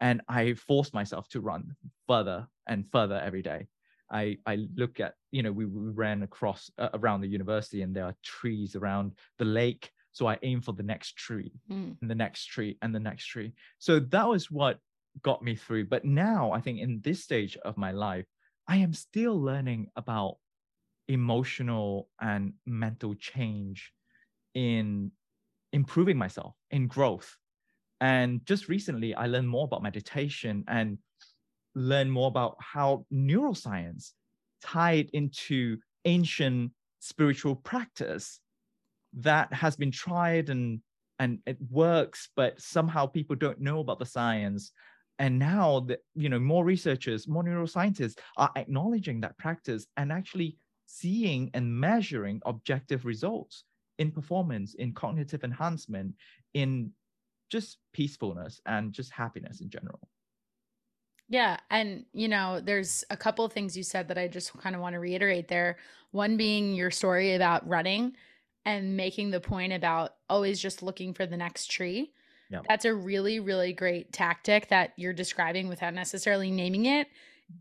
And 0.00 0.22
I 0.28 0.54
forced 0.54 0.94
myself 0.94 1.28
to 1.28 1.40
run 1.40 1.76
further 2.06 2.48
and 2.66 2.86
further 2.90 3.20
every 3.22 3.42
day. 3.42 3.68
I, 4.10 4.38
I 4.46 4.66
look 4.74 4.98
at, 4.98 5.14
you 5.30 5.42
know, 5.42 5.52
we, 5.52 5.66
we 5.66 5.90
ran 5.92 6.22
across 6.22 6.70
uh, 6.78 6.88
around 6.94 7.20
the 7.20 7.28
university 7.28 7.82
and 7.82 7.94
there 7.94 8.06
are 8.06 8.14
trees 8.22 8.74
around 8.74 9.12
the 9.38 9.44
lake 9.44 9.92
so 10.12 10.26
I 10.26 10.38
aim 10.42 10.60
for 10.60 10.72
the 10.72 10.82
next 10.82 11.16
tree 11.16 11.52
mm. 11.70 11.96
and 12.00 12.10
the 12.10 12.14
next 12.14 12.46
tree 12.46 12.76
and 12.82 12.94
the 12.94 13.00
next 13.00 13.26
tree. 13.26 13.52
So 13.78 14.00
that 14.00 14.28
was 14.28 14.50
what 14.50 14.78
got 15.22 15.42
me 15.42 15.56
through. 15.56 15.86
But 15.86 16.04
now 16.04 16.52
I 16.52 16.60
think 16.60 16.80
in 16.80 17.00
this 17.02 17.22
stage 17.22 17.56
of 17.58 17.76
my 17.76 17.92
life, 17.92 18.26
I 18.68 18.76
am 18.76 18.92
still 18.92 19.40
learning 19.40 19.88
about 19.96 20.36
emotional 21.08 22.08
and 22.20 22.52
mental 22.66 23.14
change 23.14 23.92
in 24.54 25.10
improving 25.72 26.16
myself 26.16 26.54
in 26.70 26.86
growth. 26.86 27.36
And 28.00 28.44
just 28.46 28.68
recently, 28.68 29.14
I 29.14 29.26
learned 29.26 29.48
more 29.48 29.64
about 29.64 29.82
meditation 29.82 30.64
and 30.68 30.98
learn 31.74 32.10
more 32.10 32.28
about 32.28 32.56
how 32.58 33.06
neuroscience 33.12 34.12
tied 34.62 35.10
into 35.12 35.78
ancient 36.04 36.72
spiritual 37.00 37.56
practice 37.56 38.40
that 39.12 39.52
has 39.52 39.76
been 39.76 39.90
tried 39.90 40.48
and 40.48 40.80
and 41.18 41.40
it 41.46 41.58
works 41.70 42.28
but 42.36 42.60
somehow 42.60 43.06
people 43.06 43.36
don't 43.36 43.60
know 43.60 43.80
about 43.80 43.98
the 43.98 44.06
science 44.06 44.72
and 45.18 45.38
now 45.38 45.80
that 45.80 46.00
you 46.14 46.28
know 46.28 46.38
more 46.38 46.64
researchers 46.64 47.28
more 47.28 47.42
neuroscientists 47.44 48.18
are 48.36 48.50
acknowledging 48.56 49.20
that 49.20 49.36
practice 49.38 49.86
and 49.96 50.12
actually 50.12 50.56
seeing 50.86 51.50
and 51.54 51.72
measuring 51.72 52.40
objective 52.46 53.04
results 53.04 53.64
in 53.98 54.10
performance 54.10 54.74
in 54.74 54.94
cognitive 54.94 55.44
enhancement 55.44 56.14
in 56.54 56.92
just 57.50 57.78
peacefulness 57.92 58.60
and 58.66 58.92
just 58.92 59.12
happiness 59.12 59.60
in 59.60 59.68
general 59.68 60.08
yeah. 61.28 61.58
And, 61.70 62.06
you 62.12 62.26
know, 62.26 62.60
there's 62.60 63.04
a 63.08 63.16
couple 63.16 63.44
of 63.44 63.52
things 63.52 63.76
you 63.76 63.84
said 63.84 64.08
that 64.08 64.18
I 64.18 64.26
just 64.26 64.52
kind 64.58 64.74
of 64.74 64.82
want 64.82 64.94
to 64.94 64.98
reiterate 64.98 65.46
there. 65.46 65.78
One 66.10 66.36
being 66.36 66.74
your 66.74 66.90
story 66.90 67.34
about 67.34 67.66
running 67.68 68.16
and 68.64 68.96
making 68.96 69.30
the 69.30 69.40
point 69.40 69.72
about 69.72 70.14
always 70.28 70.60
just 70.60 70.82
looking 70.82 71.14
for 71.14 71.26
the 71.26 71.36
next 71.36 71.70
tree. 71.70 72.12
Yep. 72.50 72.66
That's 72.68 72.84
a 72.84 72.94
really, 72.94 73.40
really 73.40 73.72
great 73.72 74.12
tactic 74.12 74.68
that 74.68 74.92
you're 74.96 75.12
describing 75.12 75.68
without 75.68 75.94
necessarily 75.94 76.50
naming 76.50 76.86
it 76.86 77.06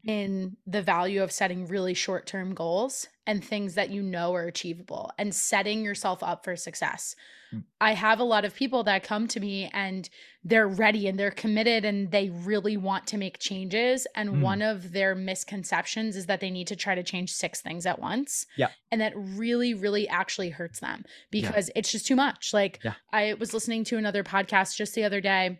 in 0.06 0.58
the 0.65 0.82
value 0.82 1.21
of 1.21 1.32
setting 1.32 1.67
really 1.67 1.93
short 1.93 2.25
term 2.25 2.54
goals 2.54 3.08
and 3.28 3.43
things 3.43 3.75
that 3.75 3.89
you 3.89 4.02
know 4.02 4.34
are 4.34 4.47
achievable 4.47 5.12
and 5.17 5.34
setting 5.36 5.84
yourself 5.84 6.23
up 6.23 6.43
for 6.43 6.56
success. 6.56 7.15
Mm. 7.54 7.63
I 7.82 7.93
have 7.93 8.19
a 8.19 8.23
lot 8.23 8.45
of 8.45 8.56
people 8.56 8.84
that 8.84 9.04
come 9.04 9.28
to 9.28 9.39
me 9.39 9.69
and 9.73 10.10
they're 10.43 10.67
ready 10.67 11.08
and 11.08 11.19
they're 11.19 11.32
committed 11.32 11.86
and 11.86 12.12
they 12.12 12.30
really 12.30 12.78
want 12.78 13.08
to 13.08 13.17
make 13.17 13.39
changes. 13.39 14.08
And 14.15 14.30
mm. 14.30 14.41
one 14.41 14.62
of 14.62 14.93
their 14.93 15.15
misconceptions 15.15 16.15
is 16.15 16.25
that 16.28 16.39
they 16.39 16.49
need 16.49 16.67
to 16.67 16.75
try 16.75 16.95
to 16.95 17.04
change 17.04 17.34
six 17.34 17.62
things 17.62 17.86
at 17.86 17.99
once. 17.99 18.45
Yeah. 18.58 18.69
And 18.91 19.02
that 19.02 19.13
really, 19.15 19.73
really 19.73 20.08
actually 20.08 20.49
hurts 20.49 20.80
them 20.80 21.04
because 21.30 21.67
yeah. 21.67 21.80
it's 21.80 21.91
just 21.91 22.08
too 22.08 22.15
much. 22.15 22.54
Like, 22.54 22.80
yeah. 22.84 22.93
I 23.12 23.34
was 23.34 23.54
listening 23.54 23.84
to 23.86 23.97
another 23.97 24.23
podcast 24.23 24.75
just 24.75 24.95
the 24.95 25.04
other 25.04 25.21
day 25.21 25.60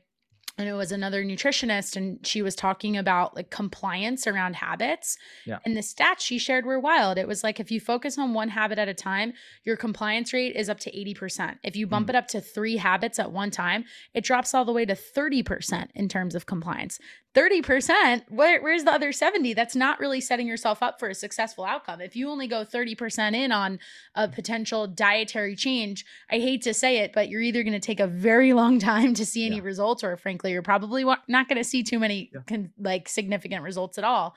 and 0.60 0.70
it 0.70 0.74
was 0.74 0.92
another 0.92 1.24
nutritionist 1.24 1.96
and 1.96 2.26
she 2.26 2.42
was 2.42 2.56
talking 2.56 2.98
about 2.98 3.36
like 3.36 3.50
compliance 3.50 4.28
around 4.28 4.56
habits. 4.56 5.18
Yeah. 5.46 5.60
and 5.66 5.76
the 5.76 5.82
stats 5.82 6.20
she 6.20 6.38
shared 6.38 6.66
were 6.66 6.80
wild. 6.80 7.18
It 7.18 7.28
was 7.28 7.44
like 7.44 7.60
if 7.60 7.72
you 7.72 7.80
focus 7.80 8.18
on 8.18 8.34
one 8.34 8.50
habit 8.50 8.78
at 8.78 8.88
a 8.88 8.94
time 8.94 9.34
your 9.64 9.78
compliance 9.78 10.34
rate 10.34 10.56
is 10.56 10.70
up 10.70 10.80
to 10.82 10.92
80% 10.92 11.58
if 11.64 11.76
you 11.76 11.88
bump 11.88 12.08
mm. 12.08 12.10
it 12.12 12.16
up 12.16 12.28
to 12.30 12.42
three 12.42 12.78
habits 12.78 13.18
at 13.18 13.32
one 13.32 13.52
time 13.52 13.86
it 14.14 14.24
drops 14.24 14.54
all 14.54 14.66
the 14.66 14.74
way 14.74 14.86
to 14.86 14.96
30% 14.96 15.88
in 15.96 16.10
terms 16.10 16.36
of 16.36 16.46
compliance. 16.46 17.00
30% 17.36 18.24
where, 18.30 18.62
where's 18.62 18.84
the 18.84 18.92
other 18.92 19.12
70 19.12 19.54
that's 19.54 19.76
not 19.76 20.00
really 20.00 20.20
setting 20.20 20.48
yourself 20.48 20.84
up 20.84 21.00
for 21.00 21.10
a 21.10 21.16
successful 21.16 21.64
outcome. 21.64 22.02
If 22.02 22.16
you 22.16 22.30
only 22.30 22.48
go 22.48 22.66
30% 22.66 23.34
in 23.34 23.52
on 23.52 23.80
a 24.16 24.28
potential 24.28 24.88
dietary 24.88 25.56
change 25.56 26.06
i 26.30 26.36
hate 26.36 26.62
to 26.62 26.74
say 26.74 27.00
it 27.00 27.12
but 27.14 27.30
you're 27.30 27.42
either 27.42 27.64
going 27.64 27.74
to 27.74 27.80
take 27.80 28.00
a 28.00 28.08
very 28.08 28.54
long 28.54 28.80
time 28.92 29.14
to 29.14 29.26
see 29.26 29.46
any 29.46 29.58
yeah. 29.58 29.64
results 29.64 30.04
or 30.04 30.16
frankly 30.18 30.49
you're 30.50 30.62
probably 30.62 31.04
not 31.28 31.48
going 31.48 31.58
to 31.58 31.64
see 31.64 31.84
too 31.84 32.00
many 32.00 32.30
yeah. 32.34 32.42
con- 32.48 32.72
like 32.80 33.08
significant 33.08 33.64
results 33.64 33.98
at 33.98 34.04
all 34.04 34.36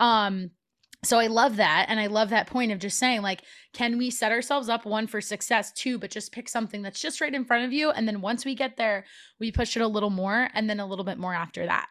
um 0.00 0.50
so 1.04 1.18
I 1.18 1.26
love 1.26 1.56
that. 1.56 1.86
And 1.88 1.98
I 1.98 2.06
love 2.06 2.30
that 2.30 2.46
point 2.46 2.70
of 2.70 2.78
just 2.78 2.96
saying, 2.96 3.22
like, 3.22 3.42
can 3.72 3.98
we 3.98 4.08
set 4.08 4.30
ourselves 4.30 4.68
up 4.68 4.86
one 4.86 5.08
for 5.08 5.20
success, 5.20 5.72
two, 5.72 5.98
but 5.98 6.12
just 6.12 6.30
pick 6.30 6.48
something 6.48 6.80
that's 6.80 7.00
just 7.00 7.20
right 7.20 7.34
in 7.34 7.44
front 7.44 7.64
of 7.64 7.72
you. 7.72 7.90
And 7.90 8.06
then 8.06 8.20
once 8.20 8.44
we 8.44 8.54
get 8.54 8.76
there, 8.76 9.04
we 9.40 9.50
push 9.50 9.74
it 9.74 9.82
a 9.82 9.88
little 9.88 10.10
more 10.10 10.48
and 10.54 10.70
then 10.70 10.78
a 10.78 10.86
little 10.86 11.04
bit 11.04 11.18
more 11.18 11.34
after 11.34 11.66
that 11.66 11.88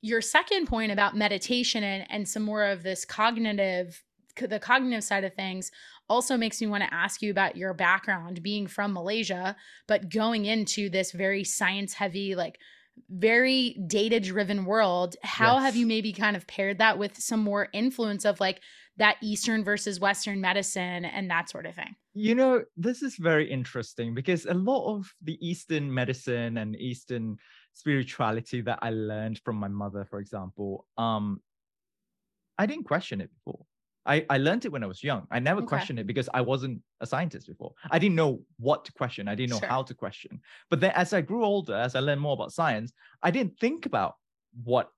your 0.00 0.20
second 0.20 0.66
point 0.66 0.92
about 0.92 1.16
meditation 1.16 1.82
and, 1.82 2.06
and 2.10 2.28
some 2.28 2.42
more 2.42 2.64
of 2.64 2.82
this 2.82 3.04
cognitive 3.04 4.02
the 4.48 4.60
cognitive 4.60 5.02
side 5.02 5.24
of 5.24 5.34
things 5.34 5.72
also 6.08 6.36
makes 6.36 6.60
me 6.60 6.68
want 6.68 6.80
to 6.80 6.94
ask 6.94 7.20
you 7.22 7.30
about 7.32 7.56
your 7.56 7.74
background 7.74 8.40
being 8.40 8.68
from 8.68 8.92
Malaysia 8.92 9.56
but 9.88 10.08
going 10.08 10.44
into 10.44 10.88
this 10.88 11.10
very 11.10 11.42
science 11.42 11.94
heavy 11.94 12.36
like 12.36 12.60
very 13.08 13.76
data 13.86 14.20
driven 14.20 14.64
world 14.64 15.16
how 15.22 15.54
yes. 15.54 15.64
have 15.64 15.76
you 15.76 15.86
maybe 15.86 16.12
kind 16.12 16.36
of 16.36 16.46
paired 16.46 16.78
that 16.78 16.98
with 16.98 17.20
some 17.20 17.40
more 17.40 17.68
influence 17.72 18.24
of 18.24 18.40
like 18.40 18.60
that 18.96 19.16
eastern 19.22 19.64
versus 19.64 20.00
western 20.00 20.40
medicine 20.40 21.04
and 21.04 21.30
that 21.30 21.48
sort 21.48 21.66
of 21.66 21.74
thing 21.74 21.94
you 22.14 22.34
know 22.34 22.62
this 22.76 23.02
is 23.02 23.16
very 23.16 23.50
interesting 23.50 24.14
because 24.14 24.44
a 24.46 24.54
lot 24.54 24.94
of 24.94 25.12
the 25.22 25.38
eastern 25.46 25.92
medicine 25.92 26.58
and 26.58 26.76
eastern 26.76 27.38
spirituality 27.78 28.60
that 28.62 28.80
I 28.82 28.90
learned 28.90 29.40
from 29.44 29.56
my 29.56 29.68
mother, 29.68 30.04
for 30.04 30.18
example, 30.18 30.86
um, 30.96 31.40
I 32.58 32.66
didn't 32.66 32.84
question 32.84 33.20
it 33.20 33.30
before. 33.32 33.64
I, 34.08 34.24
I 34.30 34.38
learned 34.38 34.64
it 34.64 34.72
when 34.72 34.82
I 34.82 34.86
was 34.86 35.04
young. 35.04 35.26
I 35.30 35.38
never 35.38 35.60
okay. 35.60 35.68
questioned 35.68 35.98
it 35.98 36.06
because 36.06 36.30
I 36.32 36.40
wasn't 36.40 36.80
a 37.00 37.06
scientist 37.06 37.46
before. 37.46 37.74
I 37.90 37.98
didn't 37.98 38.16
know 38.16 38.40
what 38.58 38.86
to 38.86 38.92
question. 38.92 39.28
I 39.28 39.34
didn't 39.34 39.50
know 39.50 39.58
sure. 39.58 39.68
how 39.68 39.82
to 39.82 39.94
question. 39.94 40.40
But 40.70 40.80
then 40.80 40.92
as 40.92 41.12
I 41.12 41.20
grew 41.20 41.44
older, 41.44 41.74
as 41.74 41.94
I 41.94 42.00
learned 42.00 42.22
more 42.22 42.32
about 42.32 42.52
science, 42.52 42.92
I 43.22 43.30
didn't 43.30 43.58
think 43.60 43.84
about 43.84 44.14
what 44.64 44.90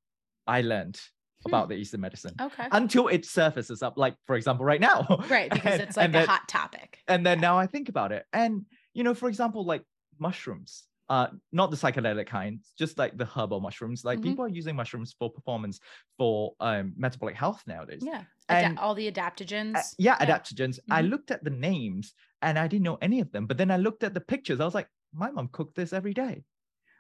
I 0.47 0.63
learned 0.63 1.01
hmm. 1.45 1.51
about 1.51 1.69
the 1.69 1.75
Eastern 1.75 2.01
medicine 2.01 2.35
Okay. 2.41 2.69
until 2.71 3.09
it 3.09 3.25
surfaces 3.27 3.83
up, 3.83 3.99
like 3.99 4.15
for 4.27 4.37
example, 4.37 4.65
right 4.65 4.81
now. 4.81 5.05
right, 5.29 5.51
because 5.51 5.73
And- 5.73 5.83
it's 5.83 5.97
like 5.97 6.11
a 6.11 6.13
then- 6.13 6.29
hot 6.29 6.49
topic. 6.49 6.99
and 7.09 7.27
then 7.27 7.41
now 7.41 7.59
I 7.59 7.67
think 7.67 7.89
about 7.89 8.13
it, 8.13 8.25
and 8.33 8.65
you 8.95 9.03
know, 9.03 9.15
for 9.15 9.29
example, 9.29 9.65
like 9.65 9.83
mushrooms, 10.19 10.85
uh, 11.11 11.27
not 11.53 11.71
the 11.73 11.77
psychedelic 11.77 12.27
kinds, 12.29 12.73
just 12.79 12.97
like 12.97 13.17
the 13.19 13.25
herbal 13.27 13.61
mushrooms. 13.61 14.05
Like 14.05 14.21
Mhm. 14.21 14.23
people 14.29 14.45
are 14.47 14.49
using 14.61 14.77
mushrooms 14.77 15.13
for 15.19 15.29
performance 15.39 15.81
for 16.17 16.55
um 16.61 16.95
metabolic 16.97 17.35
health 17.35 17.63
nowadays. 17.67 18.03
Yeah. 18.07 18.23
And- 18.49 18.73
Ada- 18.75 18.81
all 18.81 18.95
the 18.95 19.11
adaptogens. 19.13 19.77
Uh, 19.77 19.83
yeah, 19.99 20.17
Yeah. 20.21 20.27
adaptogens. 20.27 20.79
I 20.91 21.03
Mhm. 21.03 21.11
looked 21.11 21.31
at 21.33 21.43
the 21.45 21.51
names 21.51 22.15
and 22.43 22.59
I 22.59 22.67
didn't 22.69 22.85
know 22.85 22.99
any 23.03 23.21
of 23.21 23.31
them. 23.33 23.47
But 23.47 23.59
then 23.59 23.71
I 23.71 23.77
looked 23.77 24.03
at 24.05 24.15
the 24.15 24.21
pictures. 24.33 24.61
I 24.61 24.65
was 24.65 24.75
like, 24.75 24.89
my 25.13 25.31
mom 25.33 25.49
cooked 25.49 25.75
this 25.75 25.93
every 25.93 26.15
day. 26.15 26.45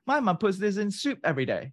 My 0.07 0.19
mom 0.21 0.39
puts 0.39 0.59
this 0.59 0.77
in 0.77 0.91
soup 0.91 1.21
every 1.25 1.47
day. 1.47 1.73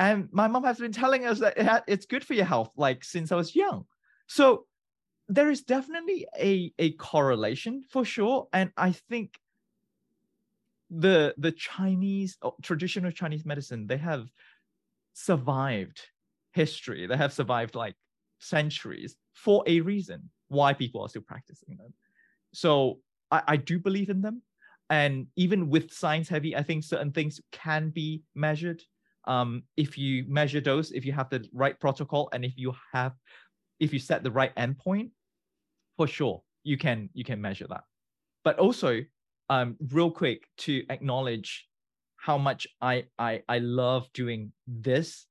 And 0.00 0.28
my 0.32 0.48
mom 0.48 0.64
has 0.64 0.78
been 0.78 0.92
telling 0.92 1.26
us 1.26 1.38
that 1.40 1.56
it 1.58 1.66
ha- 1.66 1.84
it's 1.86 2.06
good 2.06 2.24
for 2.24 2.34
your 2.34 2.44
health, 2.54 2.72
like 2.76 3.04
since 3.04 3.30
I 3.32 3.36
was 3.36 3.54
young. 3.54 3.86
So 4.26 4.66
there 5.28 5.50
is 5.50 5.62
definitely 5.62 6.26
a, 6.38 6.72
a 6.78 6.92
correlation 6.94 7.82
for 7.92 8.04
sure. 8.04 8.48
And 8.52 8.72
I 8.76 8.92
think 9.10 9.38
the 10.90 11.34
the 11.38 11.52
Chinese 11.52 12.36
or 12.42 12.54
traditional 12.62 13.10
Chinese 13.10 13.44
medicine, 13.44 13.86
they 13.86 13.96
have 13.98 14.26
survived 15.14 16.00
history. 16.52 17.06
They 17.06 17.16
have 17.16 17.32
survived 17.32 17.74
like 17.74 17.94
centuries 18.38 19.16
for 19.34 19.64
a 19.66 19.80
reason 19.80 20.30
why 20.48 20.72
people 20.72 21.02
are 21.02 21.08
still 21.08 21.22
practicing 21.22 21.76
them. 21.76 21.92
So 22.52 23.00
I, 23.30 23.42
I 23.48 23.56
do 23.56 23.78
believe 23.78 24.10
in 24.10 24.22
them. 24.22 24.42
And 24.90 25.26
even 25.36 25.68
with 25.68 25.92
science 25.92 26.28
heavy, 26.28 26.56
I 26.56 26.62
think 26.62 26.82
certain 26.82 27.12
things 27.12 27.40
can 27.52 27.90
be 27.90 28.22
measured. 28.34 28.82
Um, 29.26 29.64
if 29.76 29.98
you 29.98 30.24
measure 30.26 30.62
those, 30.62 30.92
if 30.92 31.04
you 31.04 31.12
have 31.12 31.28
the 31.28 31.44
right 31.52 31.78
protocol, 31.78 32.30
and 32.32 32.44
if 32.44 32.54
you 32.56 32.72
have, 32.94 33.12
if 33.78 33.92
you 33.92 33.98
set 33.98 34.22
the 34.22 34.30
right 34.30 34.54
endpoint, 34.56 35.10
for 35.98 36.06
sure 36.06 36.42
you 36.62 36.78
can 36.78 37.10
you 37.12 37.24
can 37.24 37.40
measure 37.40 37.66
that. 37.68 37.82
But 38.44 38.58
also, 38.58 39.00
um, 39.48 39.76
real 39.92 40.10
quick 40.10 40.48
to 40.58 40.84
acknowledge 40.90 41.66
how 42.16 42.38
much 42.38 42.66
I 42.80 43.06
I 43.18 43.42
I 43.48 43.58
love 43.58 44.12
doing 44.12 44.52
this 44.66 45.26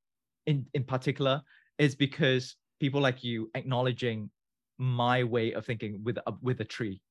in 0.46 0.66
in 0.74 0.84
particular 0.84 1.42
is 1.78 1.96
because 1.96 2.56
people 2.80 3.02
like 3.02 3.24
you 3.24 3.52
acknowledging 3.56 4.30
my 4.78 5.24
way 5.24 5.54
of 5.54 5.66
thinking 5.66 6.04
with 6.04 6.18
a 6.26 6.34
with 6.42 6.60
a 6.62 6.66
tree. 6.66 7.02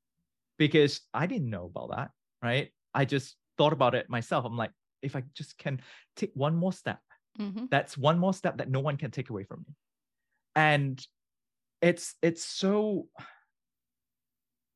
Because 0.59 1.03
I 1.13 1.27
didn't 1.27 1.51
know 1.51 1.67
about 1.67 1.91
that 1.97 2.11
right? 2.43 2.71
I 2.95 3.05
just 3.05 3.37
thought 3.59 3.73
about 3.73 3.95
it 3.95 4.09
myself. 4.11 4.45
I'm 4.45 4.57
like 4.57 4.73
if 5.03 5.17
I 5.17 5.23
just 5.35 5.59
can 5.59 5.81
take 6.17 6.33
one 6.35 6.55
more 6.57 6.73
step 6.73 7.01
Mhm. 7.39 7.69
that's 7.71 7.99
one 7.99 8.19
more 8.19 8.33
step 8.33 8.57
that 8.59 8.71
no 8.71 8.81
one 8.81 8.97
can 8.97 9.11
take 9.11 9.29
away 9.31 9.45
from 9.45 9.65
me. 9.69 9.75
And 10.55 11.07
it's 11.83 12.15
it's 12.23 12.45
so 12.45 13.09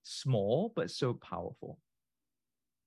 small 0.02 0.72
but 0.74 0.90
so 0.90 1.14
powerful 1.14 1.78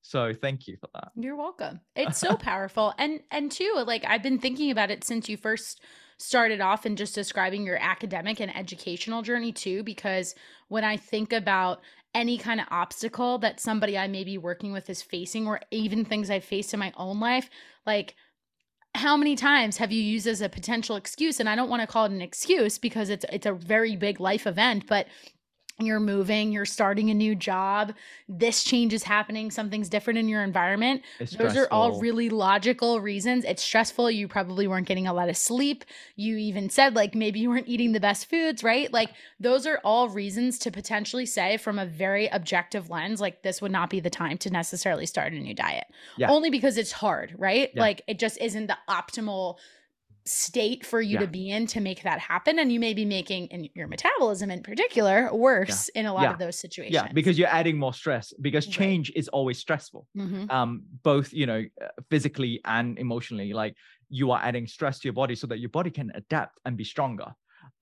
so 0.04 0.34
thank 0.34 0.68
you 0.68 0.78
for 0.78 0.90
that 0.94 1.12
You're 1.16 1.38
welcome. 1.38 1.80
It's 1.96 2.20
so 2.20 2.36
powerful. 2.36 2.94
And 2.98 3.22
and 3.32 3.52
too, 3.52 3.84
like 3.88 4.06
I've 4.06 4.22
been 4.22 4.38
thinking 4.38 4.70
about 4.70 4.92
it 4.92 5.04
since 5.04 5.28
you 5.30 5.38
first 5.38 5.82
started 6.18 6.62
off 6.62 6.86
and 6.86 6.98
just 6.98 7.16
describing 7.16 7.66
your 7.66 7.78
academic 7.78 8.40
and 8.40 8.56
educational 8.56 9.22
journey 9.22 9.52
too 9.52 9.82
because 9.84 10.36
when 10.68 10.84
I 10.84 10.98
think 10.98 11.34
about 11.34 11.82
any 12.14 12.38
kind 12.38 12.60
of 12.60 12.68
obstacle 12.70 13.40
that 13.40 13.60
somebody 13.60 13.98
I 13.98 14.08
may 14.08 14.24
be 14.24 14.38
working 14.38 14.72
with 14.72 14.90
is 14.90 15.02
facing 15.02 15.48
or 15.48 15.62
even 15.72 16.06
things 16.06 16.30
I've 16.30 16.44
faced 16.44 16.74
in 16.74 16.80
my 16.80 16.94
own 16.98 17.20
life, 17.20 17.50
like 17.86 18.16
how 18.96 19.18
many 19.18 19.36
times 19.36 19.78
have 19.78 19.92
you 19.92 20.04
used 20.04 20.28
as 20.28 20.42
a 20.42 20.50
potential 20.50 20.96
excuse 20.98 21.40
and 21.40 21.50
I 21.50 21.56
don't 21.56 21.70
want 21.70 21.82
to 21.82 21.88
call 21.88 22.06
it 22.06 22.12
an 22.12 22.22
excuse 22.22 22.78
because 22.78 23.10
it's 23.10 23.26
it's 23.32 23.48
a 23.48 23.54
very 23.54 23.96
big 23.96 24.20
life 24.20 24.46
event, 24.46 24.86
but 24.88 25.08
you're 25.80 26.00
moving, 26.00 26.52
you're 26.52 26.66
starting 26.66 27.10
a 27.10 27.14
new 27.14 27.34
job, 27.34 27.94
this 28.30 28.64
change 28.64 28.94
is 28.94 29.04
happening, 29.04 29.50
something's 29.50 29.90
different 29.90 30.20
in 30.20 30.30
your 30.30 30.44
environment. 30.44 31.02
it's 31.20 31.36
Those 31.36 31.58
are 31.58 31.68
all 31.72 32.00
really 32.00 32.30
logical 32.30 33.02
reasons. 33.02 33.44
It's 33.44 33.64
stressful. 33.64 34.12
You 34.12 34.28
probably 34.28 34.68
weren't 34.68 34.88
getting 34.88 35.08
a 35.08 35.14
lot 35.14 35.30
of 35.30 35.38
sleep. 35.38 35.84
You 36.16 36.38
even 36.38 36.70
said, 36.70 36.96
like, 36.96 37.16
maybe 37.16 37.40
you 37.40 37.50
weren't 37.50 37.68
eating 37.68 37.92
the 37.92 38.00
best 38.00 38.30
foods, 38.30 38.64
right? 38.64 38.94
Like, 38.94 39.10
those 39.40 39.66
are 39.66 39.82
all 39.84 40.10
reasons 40.10 40.60
to 40.60 40.72
potentially 40.72 41.26
say, 41.26 41.58
from 41.58 41.80
a 41.80 41.86
very 41.86 42.28
objective 42.28 42.92
lens, 42.92 43.20
like, 43.20 43.42
this 43.42 43.62
would 43.62 43.72
not 43.72 43.90
be 43.90 44.00
the 44.00 44.12
time 44.12 44.38
to 44.40 44.52
necessarily 44.52 45.08
start 45.08 45.34
a 45.34 45.40
new 45.40 45.56
diet. 45.56 45.86
Yeah. 46.18 46.30
Only 46.30 46.52
because 46.52 46.78
it's 46.78 46.92
hard, 46.92 47.34
right? 47.38 47.72
Yeah. 47.74 47.82
Like, 47.82 48.04
it 48.08 48.20
just 48.20 48.38
isn't 48.40 48.68
the 48.68 48.78
optimal 48.88 49.58
state 50.26 50.86
for 50.86 51.02
you 51.02 51.14
Yeah. 51.16 51.22
to 51.22 51.28
be 51.28 51.50
in 51.50 51.68
to 51.68 51.82
make 51.82 52.04
that 52.04 52.20
happen. 52.20 52.60
And 52.60 52.72
you 52.72 52.80
may 52.80 52.94
be 52.94 53.06
making, 53.06 53.48
in 53.48 53.70
your 53.76 53.88
metabolism 53.88 54.50
in 54.52 54.64
particular, 54.64 55.34
worse 55.34 55.90
in 55.90 56.06
a 56.06 56.14
lot 56.14 56.24
Yeah. 56.24 56.32
of 56.34 56.40
those 56.40 56.58
situations. 56.60 56.94
yeah 56.94 57.12
because 57.14 57.38
you're 57.40 57.48
adding 57.62 57.78
more 57.78 57.94
stress 57.94 58.34
because 58.42 58.66
Right. 58.66 58.74
change 58.74 59.12
is 59.16 59.28
always 59.30 59.58
stressful 59.60 60.08
Mhm. 60.18 60.52
um 60.52 60.84
both 61.04 61.34
you 61.34 61.46
know 61.46 61.64
uh, 61.82 61.88
physically 62.10 62.60
and 62.66 62.98
emotionally 63.00 63.54
like 63.54 63.76
you 64.10 64.32
are 64.32 64.42
adding 64.44 64.68
stress 64.68 65.00
to 65.00 65.08
your 65.08 65.14
body 65.14 65.36
so 65.36 65.48
that 65.48 65.60
your 65.60 65.70
body 65.70 65.90
can 65.92 66.12
adapt 66.16 66.60
and 66.66 66.78
be 66.78 66.84
stronger 66.84 67.30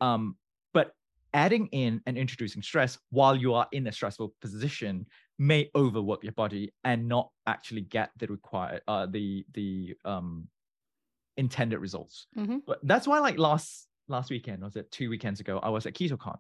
um 0.02 0.38
but 0.74 0.88
adding 1.34 1.68
in 1.68 2.02
and 2.06 2.18
introducing 2.18 2.62
stress 2.62 2.98
while 3.10 3.36
you 3.36 3.54
are 3.54 3.68
in 3.72 3.88
a 3.88 3.92
stressful 3.92 4.34
position 4.42 5.06
may 5.40 5.70
overwork 5.76 6.22
your 6.24 6.34
body 6.34 6.72
and 6.84 7.08
not 7.08 7.30
actually 7.48 7.82
get 7.82 8.10
the 8.20 8.28
required 8.28 8.82
uh 8.88 9.06
the 9.06 9.46
the 9.54 9.96
um 10.06 10.48
intended 11.44 11.80
results. 11.88 12.16
Mhm. 12.38 12.58
but 12.70 12.78
that's 12.92 13.08
why 13.10 13.18
like 13.28 13.38
last 13.50 13.70
last 14.16 14.30
weekend 14.36 14.60
was 14.68 14.76
it 14.82 14.86
two 14.98 15.08
weekends 15.14 15.40
ago 15.44 15.54
i 15.68 15.70
was 15.76 15.84
at 15.88 15.94
ketocon. 15.98 16.40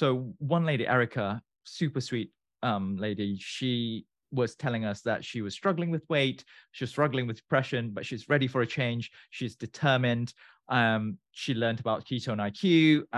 So 0.00 0.06
one 0.54 0.64
lady 0.70 0.84
erica 0.96 1.26
super 1.64 2.02
sweet 2.08 2.30
um 2.70 2.86
lady 3.06 3.30
she 3.54 4.04
was 4.40 4.50
telling 4.64 4.84
us 4.90 4.98
that 5.08 5.20
she 5.28 5.40
was 5.46 5.52
struggling 5.60 5.90
with 5.94 6.04
weight 6.14 6.38
she 6.74 6.82
was 6.84 6.90
struggling 6.96 7.26
with 7.28 7.36
depression 7.44 7.82
but 7.96 8.02
she's 8.08 8.24
ready 8.34 8.48
for 8.52 8.60
a 8.62 8.70
change. 8.78 9.04
She's 9.36 9.54
determined. 9.66 10.28
Um 10.78 11.02
she 11.42 11.52
learned 11.62 11.80
about 11.84 12.04
ketone 12.08 12.40
iq 12.48 12.62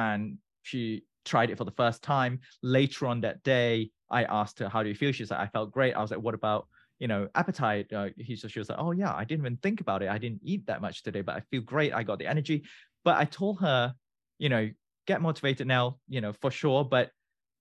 and 0.06 0.20
she 0.68 0.82
tried 1.30 1.50
it 1.50 1.58
for 1.60 1.66
the 1.70 1.78
first 1.82 2.00
time. 2.14 2.34
Later 2.78 3.02
on 3.10 3.18
that 3.26 3.38
day 3.54 3.72
i 4.18 4.22
asked 4.40 4.56
her 4.60 4.68
how 4.74 4.80
do 4.84 4.88
you 4.92 4.98
feel? 5.02 5.12
She's 5.12 5.30
like 5.32 5.42
i 5.46 5.48
felt 5.56 5.68
great. 5.78 5.92
I 5.94 6.00
was 6.04 6.10
like 6.12 6.24
what 6.26 6.36
about 6.42 6.62
you 7.01 7.09
know 7.09 7.26
appetite 7.34 7.92
uh, 7.92 8.09
he, 8.16 8.36
so 8.36 8.46
she 8.46 8.61
was 8.61 8.68
like 8.68 8.78
oh 8.78 8.92
yeah 8.92 9.12
i 9.14 9.24
didn't 9.24 9.42
even 9.44 9.57
think 9.57 9.80
about 9.80 10.03
it 10.03 10.09
i 10.09 10.18
didn't 10.18 10.40
eat 10.44 10.64
that 10.66 10.80
much 10.80 11.03
today 11.03 11.22
but 11.22 11.34
i 11.34 11.40
feel 11.51 11.62
great 11.62 11.92
i 11.92 12.05
got 12.05 12.20
the 12.20 12.26
energy. 12.26 12.62
But 13.03 13.16
i 13.16 13.24
told 13.24 13.59
her 13.61 13.94
you 14.38 14.51
know 14.51 14.70
get 15.07 15.22
motivated 15.22 15.66
now 15.66 15.98
you 16.09 16.20
know 16.20 16.32
for 16.34 16.51
sure 16.51 16.84
but 16.84 17.11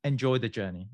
enjoy 0.03 0.37
the 0.37 0.49
journey. 0.49 0.89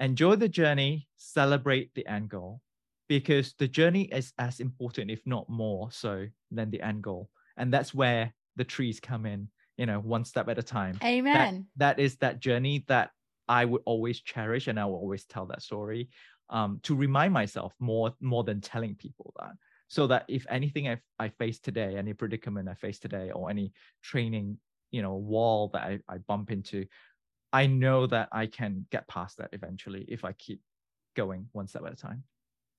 Enjoy 0.00 0.34
the 0.36 0.48
journey 0.48 1.08
celebrate 1.16 1.94
the 1.94 2.06
end 2.06 2.28
goal 2.28 2.60
because 3.08 3.54
the 3.58 3.68
journey 3.68 4.04
is 4.04 4.32
as 4.38 4.60
important 4.60 5.10
if 5.10 5.20
not 5.26 5.48
more 5.48 5.90
so 5.92 6.26
than 6.50 6.70
the 6.70 6.82
end 6.82 7.02
goal 7.02 7.28
and 7.56 7.72
that's 7.72 7.94
where 7.94 8.32
the 8.56 8.64
trees 8.64 8.98
come 9.00 9.26
in 9.26 9.48
you 9.76 9.86
know 9.86 9.98
one 9.98 10.24
step 10.24 10.48
at 10.48 10.58
a 10.58 10.62
time. 10.62 10.94
That, 10.94 11.08
Amen. 11.08 11.66
that 11.76 11.98
is 11.98 12.16
that 12.16 12.40
journey 12.40 12.84
that 12.88 13.10
i 13.48 13.64
would 13.64 13.82
always 13.84 14.20
cherish 14.20 14.68
and 14.68 14.80
i 14.80 14.84
will 14.84 14.94
always 14.94 15.24
tell 15.26 15.46
that 15.46 15.62
story 15.62 16.08
um, 16.50 16.80
to 16.82 16.94
remind 16.94 17.32
myself 17.32 17.74
more 17.78 18.14
more 18.20 18.44
than 18.44 18.60
telling 18.60 18.94
people 18.94 19.32
that 19.38 19.52
so 19.88 20.06
that 20.06 20.24
if 20.28 20.46
anything 20.48 20.88
I, 20.88 20.98
I 21.18 21.28
face 21.28 21.58
today 21.58 21.96
any 21.96 22.12
predicament 22.12 22.68
i 22.68 22.74
face 22.74 22.98
today 22.98 23.30
or 23.30 23.50
any 23.50 23.72
training 24.02 24.58
you 24.90 25.02
know 25.02 25.14
wall 25.14 25.68
that 25.72 25.82
I, 25.82 25.98
I 26.08 26.18
bump 26.18 26.50
into 26.50 26.86
i 27.52 27.66
know 27.66 28.06
that 28.06 28.28
i 28.32 28.46
can 28.46 28.86
get 28.90 29.08
past 29.08 29.38
that 29.38 29.50
eventually 29.52 30.04
if 30.08 30.24
i 30.24 30.32
keep 30.32 30.60
going 31.16 31.48
one 31.52 31.66
step 31.66 31.84
at 31.86 31.92
a 31.92 31.96
time 31.96 32.24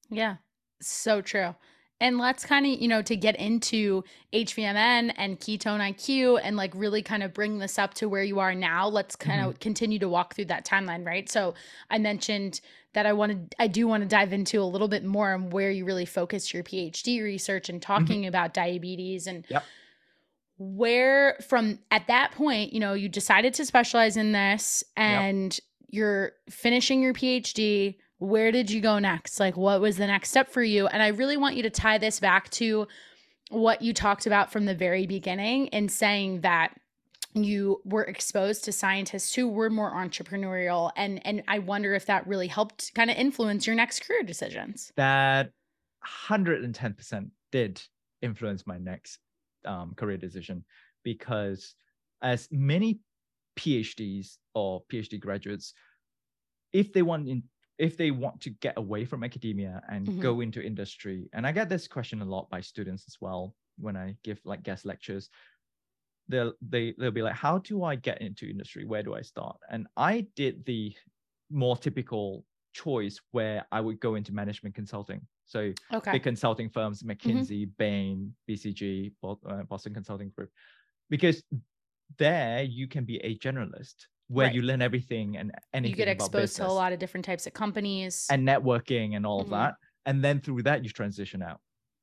Yeah, 0.10 0.38
so 0.82 1.22
true. 1.22 1.56
And 2.02 2.18
let's 2.18 2.46
kind 2.46 2.66
of, 2.66 2.74
you 2.82 2.90
know, 2.90 3.02
to 3.04 3.16
get 3.16 3.38
into 3.38 4.04
HVMN 4.34 5.14
and 5.16 5.40
ketone 5.40 5.80
IQ 5.80 6.42
and 6.44 6.58
like 6.58 6.74
really 6.76 7.02
kind 7.02 7.24
of 7.24 7.34
bring 7.34 7.60
this 7.60 7.80
up 7.80 7.94
to 7.96 8.10
where 8.10 8.24
you 8.24 8.40
are 8.40 8.54
now, 8.54 8.88
let's 8.90 9.16
kind 9.16 9.40
mm-hmm. 9.40 9.52
of 9.52 9.60
continue 9.62 9.98
to 10.00 10.10
walk 10.10 10.36
through 10.36 10.46
that 10.46 10.66
timeline, 10.66 11.06
right? 11.06 11.30
So 11.30 11.54
I 11.90 11.98
mentioned 11.98 12.60
that 12.94 13.06
I 13.06 13.14
wanted, 13.14 13.56
I 13.60 13.68
do 13.68 13.88
want 13.88 14.04
to 14.04 14.10
dive 14.10 14.34
into 14.34 14.62
a 14.62 14.66
little 14.66 14.90
bit 14.90 15.06
more 15.06 15.34
on 15.34 15.52
where 15.52 15.72
you 15.72 15.86
really 15.86 16.06
focused 16.06 16.54
your 16.54 16.64
PhD 16.64 17.24
research 17.24 17.70
and 17.70 17.80
mm-hmm. 17.80 17.94
talking 17.94 18.26
about 18.26 18.54
diabetes 18.54 19.26
and 19.26 19.46
Yep. 19.50 19.64
where 20.58 21.38
from 21.48 21.80
at 21.92 22.08
that 22.08 22.34
point, 22.34 22.74
you 22.74 22.82
know, 22.82 22.94
you 22.94 23.08
decided 23.08 23.54
to 23.54 23.66
specialize 23.66 24.18
in 24.18 24.34
this 24.34 24.84
and 24.98 25.58
you're 25.88 26.34
finishing 26.50 27.02
your 27.02 27.14
PhD. 27.14 27.96
Where 28.26 28.52
did 28.52 28.72
you 28.72 28.82
go 28.82 29.00
next? 29.00 29.40
Like, 29.40 29.56
what 29.56 29.82
was 29.82 29.98
the 29.98 30.08
next 30.08 30.30
step 30.30 30.50
for 30.50 30.64
you? 30.64 30.88
And 30.88 31.02
I 31.02 31.10
really 31.10 31.38
want 31.38 31.56
you 31.56 31.64
to 31.64 31.70
tie 31.70 31.98
this 31.98 32.20
back 32.20 32.50
to 32.52 32.88
what 33.50 33.82
you 33.82 33.94
talked 33.94 34.26
about 34.26 34.52
from 34.52 34.66
the 34.66 34.76
very 34.76 35.06
beginning 35.06 35.68
in 35.68 35.90
saying 35.90 36.42
that 36.42 36.76
you 37.34 37.82
were 37.84 38.04
exposed 38.04 38.64
to 38.66 38.72
scientists 38.72 39.34
who 39.36 39.48
were 39.48 39.70
more 39.70 39.92
entrepreneurial 39.92 40.90
and 40.96 41.22
and 41.28 41.44
I 41.50 41.60
wonder 41.60 41.94
if 41.94 42.06
that 42.06 42.26
really 42.26 42.48
helped 42.48 42.94
kind 42.96 43.12
of 43.12 43.18
influence 43.18 43.68
your 43.68 43.76
next 43.76 44.08
career 44.08 44.24
decisions. 44.24 44.94
that 44.96 45.52
110% 46.30 47.30
did 47.52 47.82
influence 48.22 48.66
my 48.66 48.78
next 48.78 49.20
um, 49.66 49.94
career 49.96 50.18
decision 50.18 50.64
because 51.04 51.76
as 52.22 52.48
many 52.52 53.00
PhDs 53.58 54.38
or 54.54 54.84
PhD 54.92 55.20
graduates, 55.20 55.74
if 56.74 56.92
they 56.94 57.02
want 57.02 57.28
in, 57.28 57.44
if 57.78 57.98
they 57.98 58.12
want 58.12 58.42
to 58.42 58.50
get 58.52 58.78
away 58.78 59.06
from 59.06 59.24
academia 59.24 59.82
and 59.90 60.12
Mhm. 60.12 60.16
go 60.20 60.42
into 60.42 60.64
industry, 60.64 61.30
and 61.34 61.46
I 61.48 61.52
get 61.52 61.70
this 61.70 61.88
question 61.88 62.22
a 62.22 62.26
lot 62.26 62.50
by 62.50 62.62
students 62.62 63.06
as 63.08 63.18
well 63.22 63.56
when 63.78 63.98
I 63.98 64.18
give 64.24 64.42
like 64.46 64.64
guest 64.64 64.86
lectures. 64.86 65.30
They'll 66.28 66.54
they 66.62 66.94
they'll 66.98 67.12
be 67.12 67.22
like, 67.22 67.36
how 67.36 67.60
do 67.60 67.84
I 67.84 67.96
get 67.96 68.22
into 68.22 68.50
industry? 68.50 68.84
Where 68.86 69.04
do 69.04 69.14
I 69.14 69.22
start? 69.22 69.60
And 69.70 69.88
I 69.96 70.22
did 70.36 70.66
the 70.66 70.96
more 71.52 71.78
typical 71.78 72.46
choice 72.74 73.20
where 73.32 73.66
I 73.72 73.80
would 73.82 74.00
go 74.00 74.16
into 74.16 74.34
management 74.34 74.74
consulting. 74.74 75.28
So 75.46 75.74
Okay. 75.94 76.12
big 76.12 76.24
consulting 76.24 76.70
firms, 76.70 77.04
McKinsey, 77.04 77.70
Bain, 77.78 78.36
BCG, 78.48 79.14
uh, 79.24 79.64
Boston 79.64 79.94
Consulting 79.94 80.30
Group, 80.32 80.52
because 81.10 81.44
there 82.18 82.64
you 82.64 82.88
can 82.88 83.06
be 83.06 83.18
a 83.18 83.38
generalist 83.40 84.08
where 84.28 84.46
Right. 84.46 84.56
you 84.56 84.62
learn 84.62 84.82
everything 84.82 85.38
and 85.38 85.52
anything 85.74 85.90
you 85.90 85.96
get 85.96 86.08
exposed 86.08 86.56
to 86.58 86.66
a 86.66 86.70
lot 86.70 86.92
of 86.94 87.00
different 87.00 87.26
types 87.26 87.48
of 87.48 87.54
companies. 87.54 88.30
and 88.30 88.48
networking 88.48 89.16
and 89.16 89.26
all 89.26 89.42
of 89.42 89.50
Mhm. 89.50 89.50
that, 89.50 89.76
and 90.06 90.24
then 90.24 90.42
through 90.42 90.64
that 90.64 90.84
you 90.84 90.90
transition 90.90 91.42
out. 91.42 91.62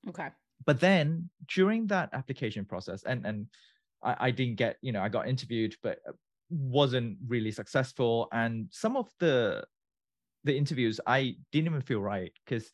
okay. 0.08 0.32
But 0.64 0.80
then 0.80 1.30
during 1.48 1.88
that 1.88 2.10
application 2.12 2.64
process, 2.64 3.02
and 3.02 3.26
and 3.26 3.48
I, 4.02 4.28
I 4.28 4.30
didn't 4.30 4.56
get, 4.56 4.78
you 4.82 4.92
know, 4.92 5.02
I 5.02 5.08
got 5.08 5.28
interviewed, 5.28 5.76
but 5.82 6.00
wasn't 6.50 7.18
really 7.26 7.50
successful, 7.50 8.28
and 8.32 8.68
some 8.72 8.96
of 8.96 9.10
the 9.18 9.66
the 10.44 10.56
interviews 10.56 11.00
I 11.06 11.36
didn't 11.52 11.68
even 11.68 11.82
feel 11.82 12.00
right 12.00 12.32
because 12.44 12.72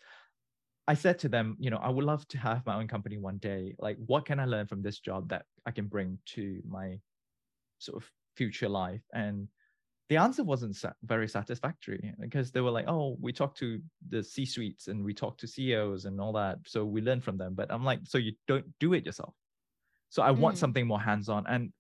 I 0.89 0.95
said 0.95 1.19
to 1.21 1.29
them, 1.31 1.57
you 1.61 1.71
know, 1.71 1.79
I 1.79 1.91
would 1.91 2.05
love 2.05 2.29
to 2.29 2.39
have 2.39 2.67
my 2.67 2.77
own 2.77 2.89
company 2.89 3.19
one 3.19 3.39
day. 3.39 3.77
Like, 3.79 3.99
what 3.99 4.27
can 4.27 4.41
I 4.41 4.47
learn 4.47 4.67
from 4.69 4.83
this 4.83 5.01
job 5.01 5.31
that 5.31 5.47
I 5.67 5.73
can 5.73 5.89
bring 5.89 6.21
to 6.37 6.63
my 6.67 7.01
sort 7.79 8.03
of 8.03 8.13
future 8.39 8.69
life? 8.83 9.05
And 9.13 9.49
the 10.09 10.17
answer 10.17 10.45
wasn't 10.53 10.77
sa- 10.77 10.99
very 11.03 11.29
satisfactory 11.29 12.15
because 12.19 12.51
they 12.51 12.63
were 12.63 12.71
like, 12.79 12.89
oh, 12.89 13.17
we 13.21 13.33
talked 13.33 13.59
to 13.59 13.81
the 14.09 14.23
C 14.23 14.47
suites 14.47 14.89
and 14.89 15.05
we 15.05 15.13
talked 15.13 15.41
to 15.41 15.47
CEOs 15.55 16.07
and 16.07 16.21
all 16.23 16.33
that. 16.43 16.57
So 16.67 16.79
we 16.95 17.01
learn 17.03 17.21
from 17.21 17.37
them. 17.37 17.53
But 17.55 17.71
I'm 17.71 17.85
like, 17.85 18.01
so 18.05 18.19
you 18.27 18.33
don't 18.47 18.69
do 18.81 18.95
it 18.95 19.05
yourself. 19.05 19.35
So 20.09 20.23
I 20.23 20.31
want 20.31 20.55
Mm. 20.57 20.61
something 20.61 20.87
more 20.87 21.01
hands 21.11 21.29
on. 21.29 21.43
And 21.47 21.73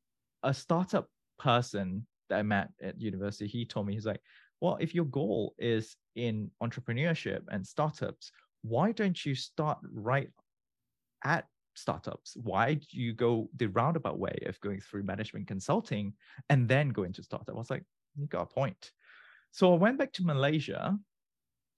a 0.42 0.52
startup 0.52 1.06
person 1.38 2.06
that 2.28 2.38
I 2.40 2.42
met 2.42 2.68
at 2.82 3.00
university, 3.00 3.48
he 3.48 3.64
told 3.64 3.86
me, 3.86 3.94
he's 3.94 4.10
like, 4.12 4.22
well, 4.60 4.76
if 4.80 4.94
your 4.94 5.06
goal 5.06 5.54
is 5.58 5.96
in 6.14 6.50
entrepreneurship 6.60 7.42
and 7.48 7.66
startups, 7.66 8.32
why 8.62 8.92
don't 8.92 9.20
you 9.24 9.34
start 9.34 9.78
right 10.10 10.30
at 11.24 11.46
startups? 11.78 12.36
Why 12.36 12.74
do 12.74 12.86
you 12.90 13.12
go 13.12 13.48
the 13.56 13.66
roundabout 13.66 14.18
way 14.18 14.36
of 14.46 14.60
going 14.60 14.80
through 14.80 15.04
management 15.04 15.46
consulting 15.46 16.12
and 16.50 16.68
then 16.68 16.90
go 16.90 17.04
into 17.04 17.22
startup? 17.22 17.54
I 17.54 17.58
was 17.58 17.70
like, 17.70 17.84
you 18.16 18.26
got 18.26 18.42
a 18.42 18.46
point. 18.46 18.92
So 19.50 19.72
I 19.72 19.76
went 19.76 19.98
back 19.98 20.12
to 20.14 20.24
Malaysia. 20.24 20.98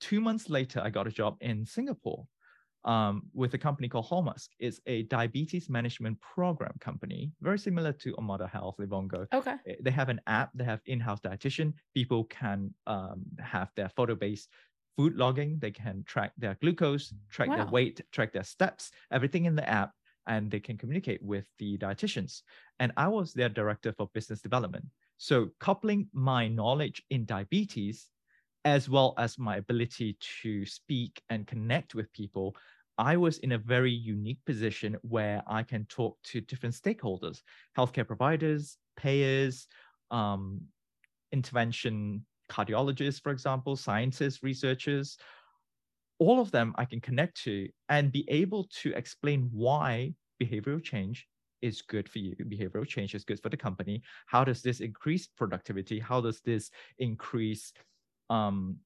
Two 0.01 0.21
months 0.21 0.49
later, 0.49 0.81
I 0.83 0.91
got 0.91 1.07
a 1.07 1.11
job 1.11 1.37
in 1.41 1.67
Singapore 1.67 2.27
um, 2.85 3.23
with 3.35 3.55
a 3.55 3.59
company 3.59 3.89
called 3.89 4.07
Holmusk. 4.07 4.49
It's 4.59 4.81
a 4.87 5.03
diabetes 5.05 5.69
management 5.69 6.19
program 6.21 6.73
company, 6.81 7.33
very 7.41 7.59
similar 7.59 7.93
to 7.93 8.13
Omada 8.15 8.49
Health, 8.49 8.77
Livongo 8.81 9.27
Okay. 9.35 9.57
they 9.81 9.91
have 9.91 10.09
an 10.09 10.21
app 10.27 10.51
they 10.55 10.65
have 10.65 10.81
in-house 10.87 11.21
dietitian 11.21 11.75
people 11.95 12.25
can 12.25 12.73
um, 12.87 13.23
have 13.39 13.71
their 13.77 13.89
photo-based 13.91 14.49
food 15.01 15.17
logging 15.17 15.59
they 15.61 15.71
can 15.71 16.05
track 16.05 16.33
their 16.37 16.57
glucose 16.61 17.15
track 17.31 17.49
their 17.49 17.67
weight 17.67 18.03
track 18.13 18.33
their 18.33 18.45
steps 18.45 18.91
everything 19.11 19.47
in 19.47 19.55
the 19.57 19.67
app 19.69 19.93
and 20.27 20.51
they 20.51 20.61
can 20.61 20.77
communicate 20.79 21.23
with 21.23 21.47
the 21.59 21.77
dietitians. 21.79 22.43
And 22.79 22.93
i 22.97 23.09
was 23.09 23.33
their 23.33 23.49
director 23.49 23.93
for 23.93 24.09
business 24.15 24.41
development. 24.41 24.87
So 25.19 25.51
coupling 25.59 26.09
my 26.13 26.49
knowledge 26.49 27.03
in 27.11 27.25
diabetes 27.25 28.09
as 28.65 28.89
well 28.89 29.15
as 29.19 29.39
my 29.39 29.57
ability 29.57 30.19
to 30.43 30.67
speak 30.67 31.23
and 31.31 31.47
connect 31.47 31.95
with 31.95 32.13
people 32.13 32.57
I 32.99 33.17
was 33.17 33.39
in 33.39 33.53
a 33.53 33.59
very 33.59 33.93
unique 33.93 34.45
position 34.45 34.99
where 35.03 35.43
I 35.47 35.63
can 35.63 35.87
talk 35.87 36.19
to 36.25 36.43
different 36.43 36.75
stakeholders, 36.75 37.41
healthcare 37.75 38.07
providers, 38.07 38.77
payers, 38.95 39.69
um, 40.11 40.61
intervention 41.33 42.27
cardiologists, 42.51 43.23
for 43.23 43.33
example, 43.33 43.77
scientists, 43.77 44.43
researchers, 44.43 45.17
all 46.19 46.41
of 46.41 46.51
them 46.51 46.75
I 46.77 46.85
can 46.85 47.01
connect 47.01 47.43
to 47.45 47.69
and 47.89 48.13
be 48.13 48.25
able 48.29 48.69
to 48.83 48.93
explain 48.95 49.49
why 49.53 50.15
behavioral 50.43 50.83
change 50.83 51.27
is 51.63 51.83
good 51.83 52.09
for 52.09 52.19
you. 52.19 52.35
Behavioral 52.37 52.87
change 52.87 53.15
is 53.15 53.25
good 53.25 53.41
for 53.43 53.49
the 53.49 53.57
company. 53.57 54.03
How 54.27 54.45
does 54.45 54.63
this 54.63 54.81
increase 54.81 55.27
productivity? 55.27 55.99
How 55.99 56.21
does 56.21 56.41
this 56.41 56.71
increase 56.99 57.73
um, 58.29 58.77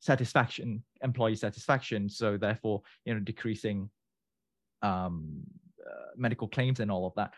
satisfaction, 0.00 0.82
employee 1.02 1.36
satisfaction? 1.36 2.08
So 2.08 2.36
therefore, 2.36 2.82
you 3.04 3.14
know, 3.14 3.20
decreasing 3.20 3.90
um, 4.82 5.42
uh, 5.84 6.10
medical 6.16 6.48
claims 6.48 6.80
and 6.80 6.90
all 6.90 7.06
of 7.06 7.14
that. 7.16 7.32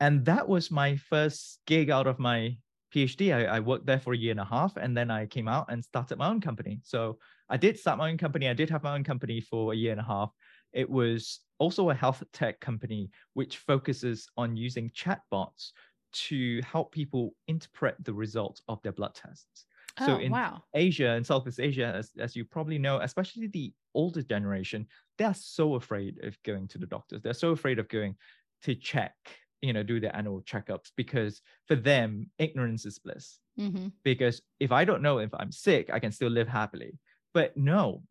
And 0.00 0.24
that 0.26 0.48
was 0.48 0.70
my 0.70 0.96
first 0.96 1.60
gig 1.66 1.90
out 1.90 2.06
of 2.06 2.18
my 2.18 2.56
PhD. 2.94 3.34
I, 3.34 3.56
I 3.56 3.60
worked 3.60 3.86
there 3.86 4.00
for 4.00 4.12
a 4.12 4.16
year 4.16 4.30
and 4.30 4.40
a 4.40 4.44
half, 4.44 4.76
and 4.76 4.96
then 4.96 5.10
I 5.10 5.26
came 5.26 5.48
out 5.48 5.70
and 5.70 5.84
started 5.84 6.18
my 6.18 6.28
own 6.28 6.40
company. 6.40 6.80
So 6.82 7.18
I 7.48 7.56
did 7.56 7.78
start 7.78 7.98
my 7.98 8.10
own 8.10 8.18
company. 8.18 8.48
I 8.48 8.54
did 8.54 8.70
have 8.70 8.82
my 8.82 8.94
own 8.94 9.04
company 9.04 9.40
for 9.40 9.72
a 9.72 9.76
year 9.76 9.92
and 9.92 10.00
a 10.00 10.04
half. 10.04 10.32
It 10.72 10.88
was 10.88 11.40
also 11.58 11.90
a 11.90 11.94
health 11.94 12.22
tech 12.32 12.60
company 12.60 13.10
which 13.34 13.58
focuses 13.58 14.28
on 14.36 14.56
using 14.56 14.90
chatbots 14.90 15.70
to 16.12 16.60
help 16.62 16.92
people 16.92 17.34
interpret 17.48 17.96
the 18.04 18.12
results 18.12 18.62
of 18.68 18.80
their 18.82 18.92
blood 18.92 19.14
tests. 19.14 19.66
Oh, 20.00 20.06
So 20.06 20.16
in 20.18 20.32
wow. 20.32 20.62
Asia 20.74 21.10
and 21.10 21.26
Southeast 21.26 21.60
Asia, 21.60 21.92
as, 21.94 22.12
as 22.18 22.36
you 22.36 22.44
probably 22.44 22.78
know, 22.78 23.00
especially 23.00 23.46
the 23.46 23.72
older 23.94 24.22
generation, 24.22 24.86
they 25.18 25.24
are 25.24 25.34
so 25.34 25.74
afraid 25.74 26.22
of 26.24 26.36
going 26.42 26.68
to 26.68 26.78
the 26.78 26.86
doctors. 26.86 27.22
They're 27.22 27.32
so 27.34 27.50
afraid 27.50 27.78
of 27.78 27.88
going 27.88 28.16
to 28.62 28.74
check, 28.74 29.14
you 29.62 29.72
know, 29.72 29.82
do 29.82 30.00
their 30.00 30.14
annual 30.14 30.42
checkups 30.42 30.92
because 30.96 31.40
for 31.66 31.76
them, 31.76 32.30
ignorance 32.38 32.86
is 32.86 32.98
bliss. 32.98 33.38
hmm 33.56 33.88
Because 34.04 34.42
if 34.60 34.72
I 34.72 34.84
don't 34.84 35.02
know 35.02 35.18
if 35.18 35.32
I'm 35.34 35.52
sick, 35.52 35.90
I 35.92 35.98
can 35.98 36.12
still 36.12 36.30
live 36.30 36.48
happily. 36.48 36.98
But 37.34 37.56
no, 37.56 38.02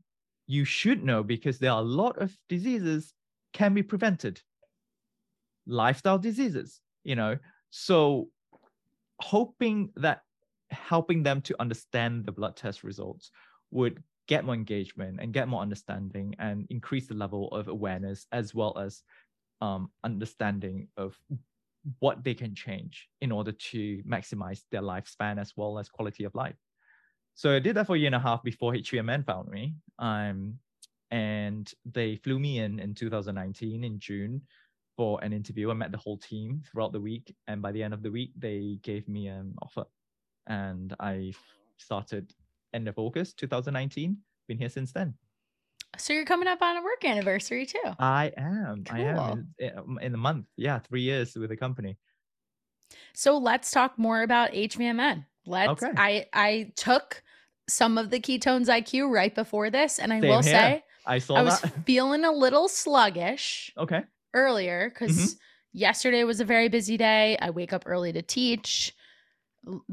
you 0.47 0.65
should 0.65 1.03
know 1.03 1.23
because 1.23 1.57
there 1.59 1.71
are 1.71 1.81
a 1.81 1.85
lot 1.85 2.21
of 2.21 2.35
diseases 2.49 3.13
can 3.53 3.73
be 3.73 3.83
prevented. 3.83 4.41
Lifestyle 5.67 6.19
diseases, 6.19 6.81
you 7.03 7.15
know. 7.15 7.37
So 7.71 8.29
hoping 9.21 9.91
that 9.95 10.21
helping 10.71 11.23
them 11.23 11.41
to 11.41 11.55
understand 11.59 12.25
the 12.25 12.31
blood 12.31 12.55
test 12.55 12.83
results 12.83 13.31
would 13.71 14.03
get 14.27 14.45
more 14.45 14.55
engagement 14.55 15.19
and 15.21 15.33
get 15.33 15.47
more 15.47 15.61
understanding 15.61 16.35
and 16.39 16.65
increase 16.69 17.07
the 17.07 17.13
level 17.13 17.47
of 17.49 17.67
awareness 17.67 18.25
as 18.31 18.55
well 18.55 18.77
as 18.77 19.03
um, 19.61 19.89
understanding 20.03 20.87
of 20.97 21.17
what 21.99 22.23
they 22.23 22.33
can 22.33 22.55
change 22.55 23.07
in 23.21 23.31
order 23.31 23.51
to 23.51 24.01
maximize 24.03 24.61
their 24.71 24.81
lifespan 24.81 25.39
as 25.39 25.53
well 25.55 25.77
as 25.77 25.89
quality 25.89 26.23
of 26.23 26.33
life. 26.35 26.55
So 27.35 27.55
I 27.55 27.59
did 27.59 27.75
that 27.75 27.87
for 27.87 27.95
a 27.95 27.99
year 27.99 28.07
and 28.07 28.15
a 28.15 28.19
half 28.19 28.43
before 28.43 28.73
HVMN 28.73 29.25
found 29.25 29.49
me. 29.49 29.75
Um, 29.99 30.55
and 31.11 31.71
they 31.85 32.15
flew 32.15 32.39
me 32.39 32.59
in 32.59 32.79
in 32.79 32.95
2019 32.95 33.83
in 33.83 33.99
June 33.99 34.41
for 34.97 35.23
an 35.23 35.33
interview. 35.33 35.69
I 35.69 35.73
met 35.73 35.91
the 35.91 35.97
whole 35.97 36.17
team 36.17 36.63
throughout 36.65 36.93
the 36.93 36.99
week. 36.99 37.35
And 37.47 37.61
by 37.61 37.71
the 37.71 37.83
end 37.83 37.93
of 37.93 38.01
the 38.01 38.11
week, 38.11 38.31
they 38.37 38.79
gave 38.81 39.07
me 39.07 39.27
an 39.27 39.53
offer. 39.61 39.85
And 40.47 40.95
I 40.99 41.33
started 41.77 42.33
end 42.73 42.87
of 42.87 42.97
August 42.97 43.37
2019. 43.37 44.17
Been 44.47 44.57
here 44.57 44.69
since 44.69 44.91
then. 44.91 45.13
So 45.97 46.13
you're 46.13 46.25
coming 46.25 46.47
up 46.47 46.61
on 46.61 46.77
a 46.77 46.83
work 46.83 47.03
anniversary 47.05 47.65
too. 47.65 47.79
I 47.99 48.31
am. 48.37 48.83
I 48.91 48.99
am 49.01 49.53
in, 49.59 49.97
in 50.01 50.11
the 50.11 50.17
month. 50.17 50.45
Yeah, 50.57 50.79
three 50.79 51.01
years 51.01 51.35
with 51.35 51.49
the 51.49 51.57
company. 51.57 51.97
So 53.13 53.37
let's 53.37 53.71
talk 53.71 53.97
more 53.97 54.21
about 54.23 54.51
HVMN. 54.51 55.25
Let's 55.45 55.83
Okay. 55.83 55.91
I 55.97 56.25
I 56.33 56.71
took 56.75 57.23
some 57.67 57.97
of 57.97 58.09
the 58.09 58.19
ketones 58.19 58.67
IQ 58.67 59.11
right 59.11 59.33
before 59.33 59.69
this 59.69 59.99
and 59.99 60.13
I 60.13 60.19
Same 60.21 60.29
will 60.29 60.41
here. 60.41 60.53
say 60.53 60.83
I 61.05 61.19
saw 61.19 61.35
I 61.35 61.41
was 61.43 61.59
that. 61.61 61.71
feeling 61.85 62.23
a 62.25 62.31
little 62.31 62.67
sluggish 62.67 63.71
okay. 63.77 64.03
earlier 64.33 64.91
cuz 64.91 65.15
Mm-hmm. 65.15 65.33
yesterday 65.73 66.23
was 66.23 66.39
a 66.39 66.45
very 66.45 66.67
busy 66.69 66.97
day. 66.97 67.37
I 67.41 67.49
wake 67.49 67.73
up 67.73 67.83
early 67.85 68.11
to 68.13 68.21
teach. 68.21 68.93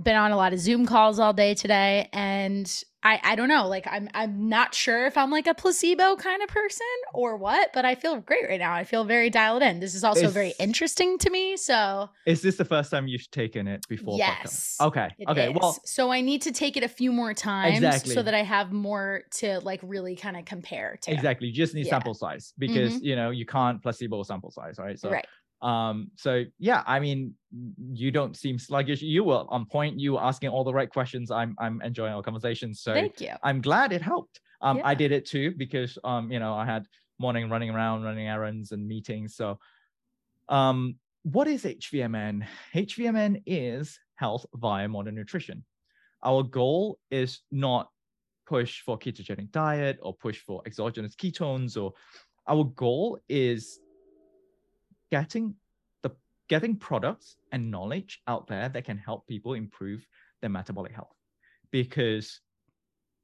Been 0.02 0.16
on 0.16 0.32
a 0.32 0.36
lot 0.36 0.52
of 0.52 0.58
Zoom 0.58 0.84
calls 0.84 1.18
all 1.18 1.32
day 1.32 1.54
today 1.54 2.08
and 2.12 2.84
I 3.04 3.20
I 3.22 3.34
don't 3.34 3.48
know, 3.48 3.66
like 3.68 3.86
I'm 3.90 4.08
I'm 4.14 4.48
not 4.48 4.74
sure 4.74 5.06
if 5.06 5.16
I'm 5.16 5.30
like 5.30 5.46
a 5.46 5.54
placebo 5.54 6.16
kind 6.16 6.42
of 6.42 6.48
person 6.48 6.86
or 7.12 7.36
what, 7.36 7.72
but 7.72 7.84
I 7.84 7.94
feel 7.94 8.18
great 8.20 8.48
right 8.48 8.60
now. 8.60 8.72
I 8.72 8.84
feel 8.84 9.04
very 9.04 9.28
dialed 9.30 9.62
in. 9.62 9.80
This 9.80 9.94
is 9.94 10.04
also 10.04 10.28
very 10.28 10.54
interesting 10.60 11.18
to 11.18 11.30
me, 11.30 11.56
so 11.56 12.10
Is 12.26 12.42
this 12.42 12.56
the 12.56 12.64
first 12.64 12.90
time 12.90 13.08
you've 13.08 13.30
taken 13.30 13.66
it 13.66 13.86
before? 13.88 14.18
podcast? 14.18 14.18
Yes, 14.18 14.76
Okay. 14.80 15.08
It 15.18 15.28
okay. 15.28 15.50
is. 15.50 15.58
Well, 15.60 15.76
so 15.84 16.10
I 16.12 16.20
need 16.20 16.42
to 16.42 16.52
take 16.52 16.76
it 16.76 16.82
a 16.82 16.88
few 16.88 17.12
more 17.12 17.34
times 17.34 17.76
Exactly. 17.76 18.14
so 18.14 18.22
that 18.22 18.34
I 18.34 18.42
have 18.42 18.72
more 18.72 19.22
to 19.38 19.60
like 19.60 19.80
really 19.82 20.16
kind 20.16 20.36
of 20.36 20.44
compare 20.44 20.98
to. 21.02 21.12
exactly. 21.12 21.48
You 21.48 21.54
just 21.54 21.74
need 21.74 21.86
Yeah. 21.86 21.90
sample 21.90 22.14
size 22.14 22.52
mm-hmm. 22.60 22.72
because 22.74 23.02
you 23.02 23.16
know 23.16 23.30
you 23.30 23.46
can't 23.46 23.82
placebo 23.82 24.22
sample 24.22 24.50
size, 24.50 24.76
right? 24.78 24.98
So 24.98 25.10
Right. 25.10 25.26
Um, 25.62 26.10
so 26.16 26.44
yeah, 26.58 26.82
I 26.86 26.98
mean, 26.98 27.34
you 27.92 28.10
don't 28.10 28.36
seem 28.36 28.58
sluggish. 28.58 29.00
You 29.00 29.24
were 29.24 29.44
on 29.48 29.64
point. 29.66 29.98
You 29.98 30.14
were 30.14 30.22
asking 30.22 30.50
all 30.50 30.64
the 30.64 30.74
right 30.74 30.90
questions. 30.90 31.30
I'm 31.30 31.54
I'm 31.58 31.80
enjoying 31.82 32.12
our 32.12 32.22
conversation. 32.22 32.74
So 32.74 32.92
Thank 32.92 33.20
you. 33.20 33.34
I'm 33.42 33.60
glad 33.60 33.92
it 33.92 34.02
helped. 34.02 34.40
Um, 34.60 34.80
I 34.84 34.94
did 34.94 35.12
it 35.12 35.26
too 35.26 35.52
because 35.56 35.98
um, 36.04 36.30
you 36.30 36.38
know, 36.38 36.54
I 36.54 36.64
had 36.64 36.86
morning 37.18 37.48
running 37.48 37.70
around, 37.70 38.02
running 38.02 38.28
errands 38.28 38.72
and 38.72 38.86
meetings. 38.86 39.36
So 39.36 39.58
um, 40.48 40.96
what 41.22 41.46
is 41.46 41.64
HVMN? 41.64 42.44
HVMN 42.74 43.42
is 43.46 43.98
health 44.16 44.44
via 44.54 44.88
modern 44.88 45.14
nutrition. 45.14 45.64
Our 46.24 46.42
goal 46.42 46.98
is 47.10 47.40
not 47.50 47.88
push 48.46 48.80
for 48.80 48.98
ketogenic 48.98 49.50
diet 49.52 49.98
or 50.02 50.14
push 50.14 50.40
for 50.40 50.62
exogenous 50.66 51.14
ketones 51.14 51.80
or 51.80 51.92
our 52.48 52.64
goal 52.64 53.20
is 53.28 53.78
getting 55.12 55.54
the 56.02 56.10
getting 56.48 56.76
products 56.76 57.36
and 57.52 57.70
knowledge 57.70 58.20
out 58.26 58.48
there 58.48 58.68
that 58.68 58.84
can 58.84 58.98
help 58.98 59.28
people 59.28 59.54
improve 59.54 60.04
their 60.40 60.50
metabolic 60.50 60.92
health. 60.92 61.14
Because 61.70 62.40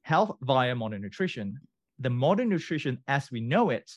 health 0.03 0.36
via 0.43 0.74
modern 0.74 1.03
nutrition 1.03 1.59
the 1.99 2.09
modern 2.09 2.49
nutrition 2.49 2.97
as 3.09 3.30
we 3.32 3.41
know 3.41 3.70
it 3.70 3.91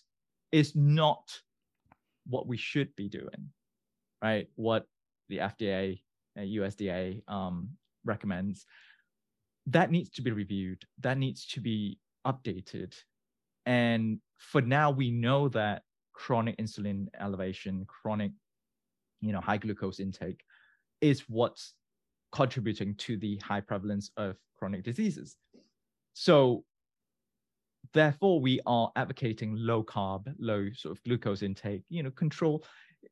is 0.51 0.75
not 0.75 1.39
what 2.27 2.47
we 2.47 2.57
should 2.57 2.93
be 2.95 3.07
doing 3.07 3.51
right? 4.21 4.47
What 4.55 4.85
the 5.29 5.37
fda 5.37 5.99
and 6.35 6.49
usda 6.49 7.21
um, 7.27 7.69
recommends. 8.05 8.65
That 9.67 9.91
needs 9.91 10.09
to 10.11 10.21
be 10.21 10.31
reviewed. 10.31 10.83
That 11.01 11.17
needs 11.17 11.45
to 11.47 11.61
be 11.61 11.99
updated. 12.25 12.95
And 13.65 14.19
for 14.37 14.61
now 14.61 14.91
we 14.91 15.11
know 15.11 15.49
that 15.49 15.83
chronic 16.21 16.55
insulin 16.57 17.07
elevation 17.19 17.83
chronic 17.87 18.31
you 19.21 19.31
know 19.31 19.41
high 19.41 19.57
glucose 19.57 19.99
intake 19.99 20.43
is 21.01 21.21
what's 21.27 21.73
contributing 22.31 22.93
to 22.95 23.17
the 23.17 23.37
high 23.37 23.59
prevalence 23.59 24.11
of 24.17 24.35
chronic 24.55 24.83
diseases. 24.83 25.35
So 26.13 26.63
therefore 27.93 28.39
we 28.39 28.59
are 28.67 28.91
advocating 28.95 29.55
low 29.55 29.83
carb 29.83 30.31
low 30.37 30.69
sort 30.75 30.95
of 30.95 31.03
glucose 31.03 31.41
intake 31.41 31.81
you 31.89 32.03
know 32.03 32.11
control 32.11 32.63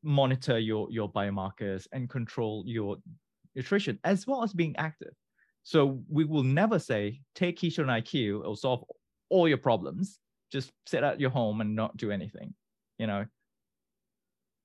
monitor 0.04 0.60
your 0.60 0.88
your 0.92 1.12
biomarkers 1.12 1.88
and 1.92 2.08
control 2.10 2.64
your 2.68 2.98
nutrition 3.56 3.98
as 4.04 4.28
well 4.28 4.44
as 4.44 4.54
being 4.54 4.76
active. 4.78 5.16
So 5.64 6.04
we 6.08 6.26
will 6.26 6.44
never 6.44 6.78
say 6.78 7.22
take 7.34 7.60
ketone 7.60 7.88
iq 8.02 8.40
it'll 8.42 8.56
solve 8.56 8.84
all 9.30 9.48
your 9.48 9.58
problems. 9.58 10.20
Just 10.52 10.72
sit 10.86 11.04
at 11.04 11.20
your 11.20 11.32
home 11.32 11.62
and 11.62 11.76
not 11.76 11.98
do 11.98 12.12
anything 12.12 12.54
you 13.00 13.08
know 13.08 13.26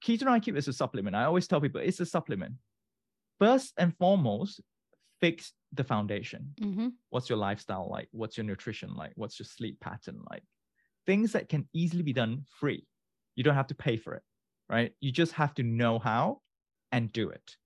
ketone 0.04 0.38
iq 0.38 0.56
is 0.56 0.68
a 0.68 0.72
supplement. 0.72 1.16
I 1.16 1.24
always 1.24 1.48
tell 1.48 1.60
people 1.60 1.80
it's 1.80 2.00
a 2.00 2.06
supplement. 2.06 2.54
First 3.38 3.72
and 3.78 3.96
foremost 3.96 4.60
fix 5.20 5.52
the 5.72 5.84
foundation. 5.84 6.52
Hmm 6.60 6.88
what's 7.10 7.28
your 7.28 7.38
lifestyle 7.38 7.88
like? 7.90 8.08
What's 8.10 8.36
your 8.36 8.44
nutrition 8.44 8.94
like? 8.94 9.12
What's 9.14 9.38
your 9.38 9.46
sleep 9.46 9.80
pattern 9.80 10.20
like? 10.30 10.42
Things 11.06 11.32
that 11.32 11.48
can 11.48 11.68
easily 11.72 12.02
be 12.02 12.12
done 12.12 12.44
free. 12.60 12.86
You 13.36 13.44
don't 13.44 13.54
have 13.54 13.68
to 13.68 13.74
pay 13.74 13.96
for 13.96 14.14
it 14.14 14.22
right? 14.68 14.92
You 15.00 15.12
just 15.12 15.32
have 15.32 15.54
to 15.54 15.62
know 15.62 15.98
how 15.98 16.40
and 16.90 17.12
do 17.12 17.28
it. 17.28 17.56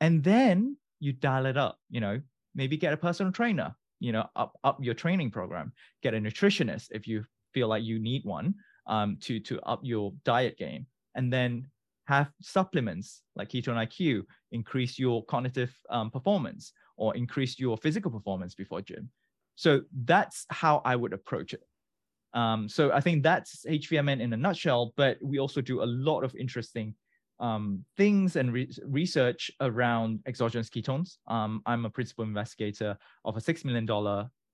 And 0.00 0.22
then 0.22 0.76
you 1.00 1.12
dial 1.12 1.46
it 1.46 1.56
up 1.56 1.78
you 1.90 2.00
know 2.00 2.20
maybe 2.54 2.76
get 2.76 2.92
a 2.92 2.96
personal 2.96 3.32
trainer 3.32 3.74
you 4.00 4.12
know 4.12 4.26
up 4.36 4.58
up 4.64 4.78
your 4.80 4.94
training 4.94 5.30
program. 5.30 5.72
Get 6.02 6.14
a 6.14 6.18
nutritionist 6.18 6.88
if 6.90 7.06
you 7.06 7.24
feel 7.52 7.68
like 7.68 7.82
you 7.82 7.98
need 7.98 8.24
one 8.24 8.54
um, 8.86 9.16
to 9.20 9.40
to 9.40 9.60
up 9.62 9.80
your 9.82 10.12
diet 10.24 10.56
game 10.58 10.86
and 11.14 11.32
then 11.32 11.66
have 12.06 12.30
supplements 12.42 13.22
like 13.34 13.48
ketone 13.48 13.86
iq 13.88 14.22
increase 14.52 14.98
your 14.98 15.24
cognitive 15.24 15.74
um, 15.90 16.10
performance 16.10 16.72
or 16.96 17.16
increase 17.16 17.58
your 17.58 17.76
physical 17.76 18.10
performance 18.10 18.54
before 18.54 18.80
gym. 18.80 19.10
So 19.56 19.82
that's 20.04 20.46
how 20.50 20.82
i 20.84 20.96
would 20.96 21.12
approach 21.12 21.54
it. 21.54 21.62
Um, 22.34 22.68
so 22.68 22.92
i 22.92 23.00
think 23.00 23.22
that's 23.22 23.64
hvmn 23.64 24.20
in 24.20 24.32
a 24.32 24.36
nutshell 24.36 24.92
but 24.96 25.18
we 25.22 25.38
also 25.38 25.60
do 25.60 25.82
a 25.82 25.86
lot 25.86 26.24
of 26.24 26.34
interesting 26.34 26.94
um, 27.40 27.84
things 27.96 28.36
and 28.36 28.52
re- 28.52 28.70
research 28.84 29.50
around 29.60 30.20
exogenous 30.26 30.70
ketones. 30.70 31.16
Um, 31.26 31.62
I'm 31.66 31.84
a 31.84 31.90
principal 31.90 32.24
investigator 32.24 32.96
of 33.24 33.36
a 33.36 33.40
$6 33.40 33.64
million 33.64 33.86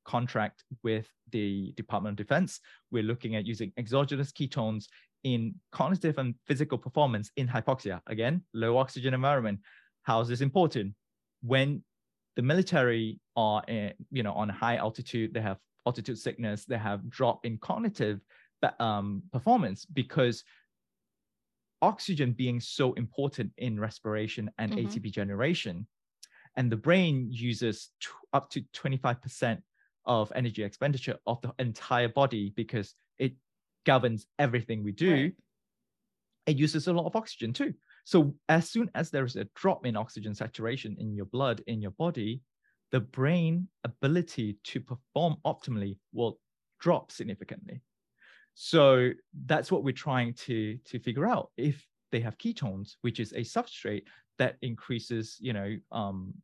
contract 0.04 0.64
with 0.82 1.06
the 1.30 1.72
Department 1.76 2.18
of 2.18 2.26
Defense. 2.26 2.60
We're 2.90 3.02
looking 3.02 3.36
at 3.36 3.46
using 3.46 3.72
exogenous 3.76 4.32
ketones 4.32 4.86
in 5.24 5.54
cognitive 5.72 6.18
and 6.18 6.34
physical 6.46 6.78
performance 6.78 7.30
in 7.36 7.46
hypoxia. 7.46 8.00
Again, 8.06 8.42
low 8.54 8.78
oxygen 8.78 9.14
environment. 9.14 9.60
How 10.02 10.20
is 10.20 10.28
this 10.28 10.40
important? 10.40 10.94
When 11.42 11.82
the 12.36 12.42
military 12.42 13.20
are, 13.36 13.62
in, 13.68 13.92
you 14.10 14.22
know, 14.22 14.32
on 14.32 14.48
high 14.48 14.76
altitude, 14.76 15.34
they 15.34 15.40
have 15.40 15.58
altitude 15.86 16.18
sickness, 16.18 16.64
they 16.64 16.78
have 16.78 17.08
drop 17.10 17.44
in 17.44 17.58
cognitive 17.58 18.20
um, 18.78 19.22
performance 19.32 19.84
because 19.86 20.44
oxygen 21.82 22.32
being 22.32 22.60
so 22.60 22.92
important 22.94 23.52
in 23.56 23.80
respiration 23.80 24.50
and 24.58 24.72
Mhm. 24.72 24.86
ATP 24.86 25.10
generation. 25.10 25.86
And 26.56 26.70
the 26.70 26.76
brain 26.76 27.30
uses 27.30 27.90
t- 28.00 28.08
up 28.32 28.50
to 28.50 28.62
25% 28.72 29.62
of 30.10 30.32
energy 30.34 30.64
expenditure 30.64 31.16
of 31.28 31.40
the 31.40 31.54
entire 31.60 32.08
body 32.08 32.52
because 32.56 32.94
it 33.18 33.32
governs 33.86 34.26
everything 34.40 34.82
we 34.82 34.90
do. 34.90 35.12
Right. 35.12 35.34
It 36.46 36.56
uses 36.56 36.88
a 36.88 36.92
lot 36.92 37.06
of 37.06 37.14
oxygen 37.14 37.52
too. 37.52 37.72
So 38.04 38.34
as 38.48 38.68
soon 38.68 38.90
as 38.96 39.10
there 39.10 39.24
is 39.24 39.36
a 39.36 39.46
drop 39.54 39.86
in 39.86 39.96
oxygen 39.96 40.34
saturation 40.34 40.96
in 40.98 41.14
your 41.14 41.26
blood, 41.26 41.62
in 41.68 41.80
your 41.80 41.92
body, 41.92 42.40
the 42.90 42.98
brain 42.98 43.68
ability 43.84 44.58
to 44.64 44.80
perform 44.80 45.36
optimally 45.46 45.96
will 46.12 46.40
drop 46.80 47.12
significantly. 47.12 47.80
So 48.54 49.10
that's 49.46 49.70
what 49.70 49.84
we're 49.84 49.92
trying 49.92 50.34
to 50.46 50.76
to 50.86 50.98
figure 50.98 51.26
out. 51.26 51.52
If 51.56 51.86
they 52.10 52.18
have 52.18 52.36
ketones, 52.36 52.96
which 53.02 53.20
is 53.20 53.32
a 53.32 53.42
substrate 53.42 54.02
that 54.38 54.56
increases, 54.60 55.36
you 55.38 55.52
know, 55.52 55.76
um, 55.92 56.34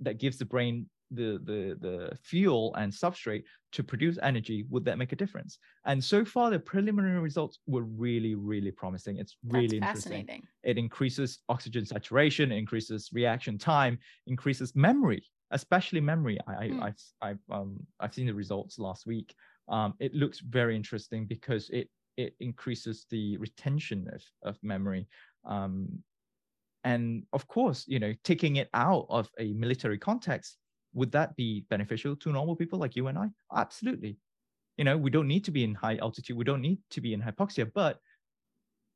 that 0.00 0.18
gives 0.18 0.36
the 0.36 0.44
brain 0.44 0.90
the 1.10 1.40
the 1.44 1.76
the 1.80 2.16
fuel 2.22 2.74
and 2.76 2.92
substrate 2.92 3.44
to 3.72 3.82
produce 3.82 4.18
energy, 4.22 4.64
would 4.70 4.84
that 4.84 4.98
make 4.98 5.12
a 5.12 5.16
difference? 5.16 5.58
And 5.84 6.02
so 6.02 6.24
far, 6.24 6.50
the 6.50 6.58
preliminary 6.58 7.20
results 7.20 7.58
were 7.66 7.82
really, 7.82 8.34
really 8.34 8.70
promising. 8.70 9.18
It's 9.18 9.36
really 9.44 9.78
That's 9.78 9.94
interesting. 9.94 10.12
fascinating. 10.12 10.46
It 10.62 10.78
increases 10.78 11.40
oxygen 11.48 11.86
saturation, 11.86 12.52
increases 12.52 13.10
reaction 13.12 13.58
time, 13.58 13.98
increases 14.26 14.74
memory, 14.74 15.22
especially 15.50 16.00
memory. 16.00 16.38
I, 16.46 16.52
I 16.52 16.66
Hmm. 16.68 16.82
I've 16.82 17.02
I've 17.22 17.42
um 17.50 17.86
I've 18.00 18.14
seen 18.14 18.26
the 18.26 18.34
results 18.34 18.78
last 18.78 19.06
week 19.06 19.34
um, 19.68 19.94
it 20.00 20.14
looks 20.14 20.40
very 20.40 20.74
interesting 20.74 21.26
because 21.26 21.70
it 21.70 21.88
it 22.16 22.34
increases 22.40 23.06
the 23.10 23.36
retention 23.36 24.08
of, 24.12 24.22
of 24.42 24.58
memory 24.62 25.06
um, 25.44 26.02
and 26.84 27.24
of 27.32 27.46
course 27.46 27.84
you 27.86 27.98
know 27.98 28.12
taking 28.24 28.56
it 28.56 28.68
out 28.74 29.06
of 29.08 29.30
a 29.38 29.52
military 29.52 29.98
context 29.98 30.58
would 30.94 31.12
that 31.12 31.36
be 31.36 31.64
beneficial 31.70 32.16
to 32.16 32.32
normal 32.32 32.56
people 32.56 32.78
like 32.78 32.96
you 32.96 33.06
and 33.08 33.18
i 33.18 33.28
absolutely 33.54 34.16
you 34.76 34.84
know 34.84 34.96
we 34.96 35.10
don't 35.10 35.28
need 35.28 35.44
to 35.44 35.50
be 35.50 35.64
in 35.64 35.74
high 35.74 35.96
altitude 35.98 36.36
we 36.36 36.44
don't 36.44 36.62
need 36.62 36.78
to 36.90 37.00
be 37.00 37.12
in 37.12 37.22
hypoxia 37.22 37.70
but 37.74 37.98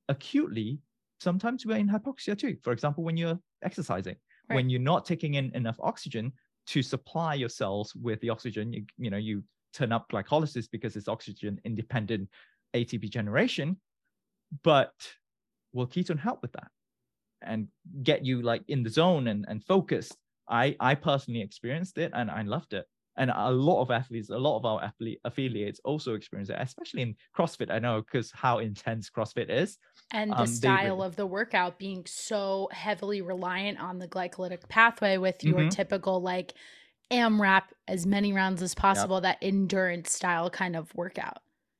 acutely 0.08 0.80
sometimes 1.20 1.64
we're 1.64 1.76
in 1.76 1.88
hypoxia 1.88 2.36
too 2.36 2.56
for 2.62 2.72
example 2.72 3.04
when 3.04 3.16
you're 3.16 3.38
exercising 3.62 4.16
Right. 4.50 4.56
when 4.56 4.68
you're 4.68 4.80
not 4.80 5.04
taking 5.04 5.34
in 5.34 5.54
enough 5.54 5.76
oxygen 5.80 6.32
to 6.66 6.82
supply 6.82 7.34
your 7.34 7.48
cells 7.48 7.94
with 7.94 8.20
the 8.20 8.28
oxygen 8.28 8.72
you, 8.72 8.84
you 8.98 9.08
know 9.08 9.16
you 9.16 9.44
turn 9.72 9.92
up 9.92 10.10
glycolysis 10.10 10.68
because 10.70 10.96
it's 10.96 11.08
oxygen 11.08 11.60
independent 11.64 12.28
ATP 12.74 13.10
generation. 13.10 13.80
But 14.62 14.92
will 15.72 15.86
ketone 15.86 16.18
help 16.18 16.42
with 16.42 16.52
that 16.52 16.68
and 17.40 17.68
get 18.02 18.24
you 18.24 18.42
like 18.42 18.62
in 18.68 18.82
the 18.82 18.90
zone 18.90 19.28
and, 19.28 19.44
and 19.48 19.64
focused? 19.64 20.16
I, 20.52 20.76
I 20.80 20.94
personally 20.94 21.40
experienced 21.42 21.98
it 21.98 22.12
and 22.14 22.30
I 22.30 22.42
loved 22.42 22.74
it. 22.74 22.86
And 23.16 23.30
a 23.34 23.50
lot 23.50 23.82
of 23.82 23.90
athletes, 23.90 24.30
a 24.30 24.38
lot 24.38 24.58
of 24.58 24.64
our 24.64 24.82
athlete 24.82 25.20
affiliates 25.24 25.80
also 25.84 26.14
experience 26.14 26.50
it, 26.50 26.56
especially 26.58 27.02
in 27.02 27.16
CrossFit. 27.36 27.70
I 27.70 27.78
know 27.78 28.02
because 28.02 28.30
how 28.32 28.58
intense 28.60 29.10
CrossFit 29.10 29.50
is. 29.50 29.78
And 30.12 30.32
the 30.32 30.36
Um, 30.36 30.46
they 30.60 30.76
style 30.76 30.96
really- 30.96 31.06
of 31.08 31.16
the 31.16 31.26
workout 31.26 31.78
being 31.78 32.04
so 32.06 32.68
heavily 32.72 33.22
reliant 33.22 33.80
on 33.80 33.98
the 33.98 34.08
glycolytic 34.08 34.68
pathway 34.68 35.16
with 35.18 35.44
your 35.44 35.64
Mhm. 35.64 35.70
typical 35.70 36.20
like 36.22 36.54
AMRAP 37.10 37.64
as 37.88 38.06
many 38.06 38.32
rounds 38.32 38.62
as 38.62 38.74
possible, 38.74 39.20
that 39.20 39.38
endurance 39.42 40.12
style 40.12 40.50
kind 40.50 40.76
of 40.76 40.94
workout. 40.94 41.38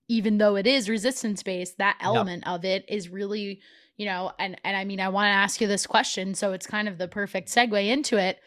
Even 0.09 0.39
though 0.39 0.57
it 0.57 0.66
is 0.66 0.89
resistance 0.91 1.43
based, 1.43 1.79
that 1.79 1.97
Yep. 2.05 2.12
element 2.12 2.47
of 2.47 2.64
it 2.64 2.85
is 2.89 3.09
really, 3.09 3.62
you 3.97 4.07
know, 4.07 4.32
and 4.38 4.61
and 4.64 4.76
I 4.76 4.84
mean 4.84 5.01
I 5.01 5.09
want 5.09 5.26
to 5.26 5.36
ask 5.36 5.61
you 5.61 5.66
this 5.66 5.86
question, 5.86 6.34
so 6.34 6.53
it's 6.53 6.66
kind 6.66 6.88
of 6.88 6.99
the 6.99 7.09
perfect 7.09 7.49
segue 7.49 7.88
into 7.88 8.16
it. 8.16 8.38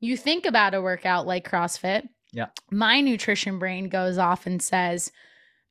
You 0.00 0.16
think 0.16 0.46
about 0.46 0.74
a 0.74 0.82
workout 0.82 1.26
like 1.26 1.48
CrossFit. 1.48 2.08
Yeah. 2.32 2.46
My 2.70 3.00
nutrition 3.00 3.58
brain 3.58 3.88
goes 3.88 4.18
off 4.18 4.46
and 4.46 4.62
says, 4.62 5.10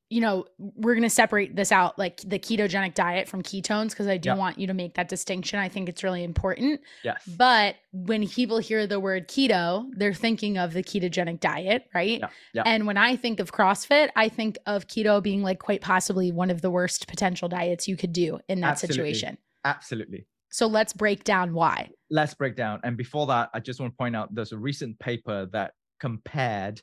you 0.09 0.21
know, 0.21 0.45
we're 0.57 0.93
going 0.93 1.03
to 1.03 1.09
separate 1.09 1.55
this 1.55 1.71
out 1.71 1.99
like 1.99 2.21
the 2.25 2.39
ketogenic 2.39 2.93
diet 2.93 3.27
from 3.27 3.43
ketones 3.43 3.89
because 3.89 4.07
I 4.07 4.15
do 4.17 4.29
Yep. 4.29 4.37
want 4.37 4.57
you 4.57 4.67
to 4.67 4.73
make 4.73 4.93
that 4.93 5.09
distinction. 5.09 5.59
I 5.59 5.67
think 5.67 5.89
it's 5.89 6.01
really 6.01 6.23
important. 6.23 6.79
Yes. 7.03 7.21
But 7.37 7.75
when 7.91 8.25
people 8.27 8.57
hear 8.59 8.87
the 8.87 8.99
word 9.01 9.27
keto, 9.27 9.85
they're 9.97 10.13
thinking 10.13 10.57
of 10.57 10.71
the 10.71 10.81
ketogenic 10.81 11.41
diet, 11.41 11.87
right? 11.93 12.19
Yeah, 12.19 12.29
yeah. 12.53 12.63
And 12.65 12.87
when 12.87 12.95
I 12.95 13.17
think 13.17 13.41
of 13.41 13.51
CrossFit, 13.51 14.09
I 14.15 14.29
think 14.29 14.57
of 14.65 14.87
keto 14.87 15.21
being 15.21 15.43
like 15.43 15.59
quite 15.59 15.81
possibly 15.81 16.31
one 16.31 16.51
of 16.51 16.61
the 16.61 16.71
worst 16.71 17.07
potential 17.07 17.49
diets 17.49 17.87
you 17.87 17.97
could 17.97 18.13
do 18.13 18.39
in 18.47 18.61
that 18.61 18.71
Absolutely. 18.71 19.13
situation. 19.13 19.37
Absolutely. 19.65 20.25
So 20.49 20.67
let's 20.67 20.93
break 20.93 21.25
down 21.25 21.53
why. 21.53 21.89
let's 22.09 22.33
break 22.33 22.55
down. 22.55 22.79
And 22.85 22.95
before 22.95 23.27
that, 23.27 23.49
I 23.53 23.59
just 23.59 23.81
want 23.81 23.91
to 23.91 23.97
point 23.97 24.15
out 24.15 24.33
there's 24.33 24.53
a 24.53 24.57
recent 24.57 24.97
paper 24.99 25.47
that 25.51 25.73
compared 25.99 26.81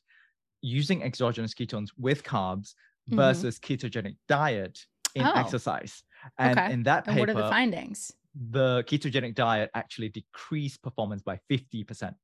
using 0.60 1.02
exogenous 1.02 1.54
ketones 1.54 1.88
with 1.98 2.22
carbs 2.22 2.74
Mhm. 3.10 3.48
versus 3.48 3.58
ketogenic 3.58 4.16
diet 4.28 4.86
in 5.14 5.30
Oh. 5.30 5.34
exercise. 5.34 6.02
And 6.38 6.62
Okay. 6.62 6.66
in 6.66 6.84
that 6.84 7.06
And 7.06 7.18
what 7.18 7.30
are 7.30 7.34
the 7.34 7.44
paper, 7.44 7.44
findings? 7.44 8.12
the 8.34 8.84
ketogenic 8.88 9.34
diet 9.34 9.70
actually 9.74 10.08
decreased 10.08 10.82
performance 10.82 11.22
by 11.22 11.40
50%. 11.48 12.16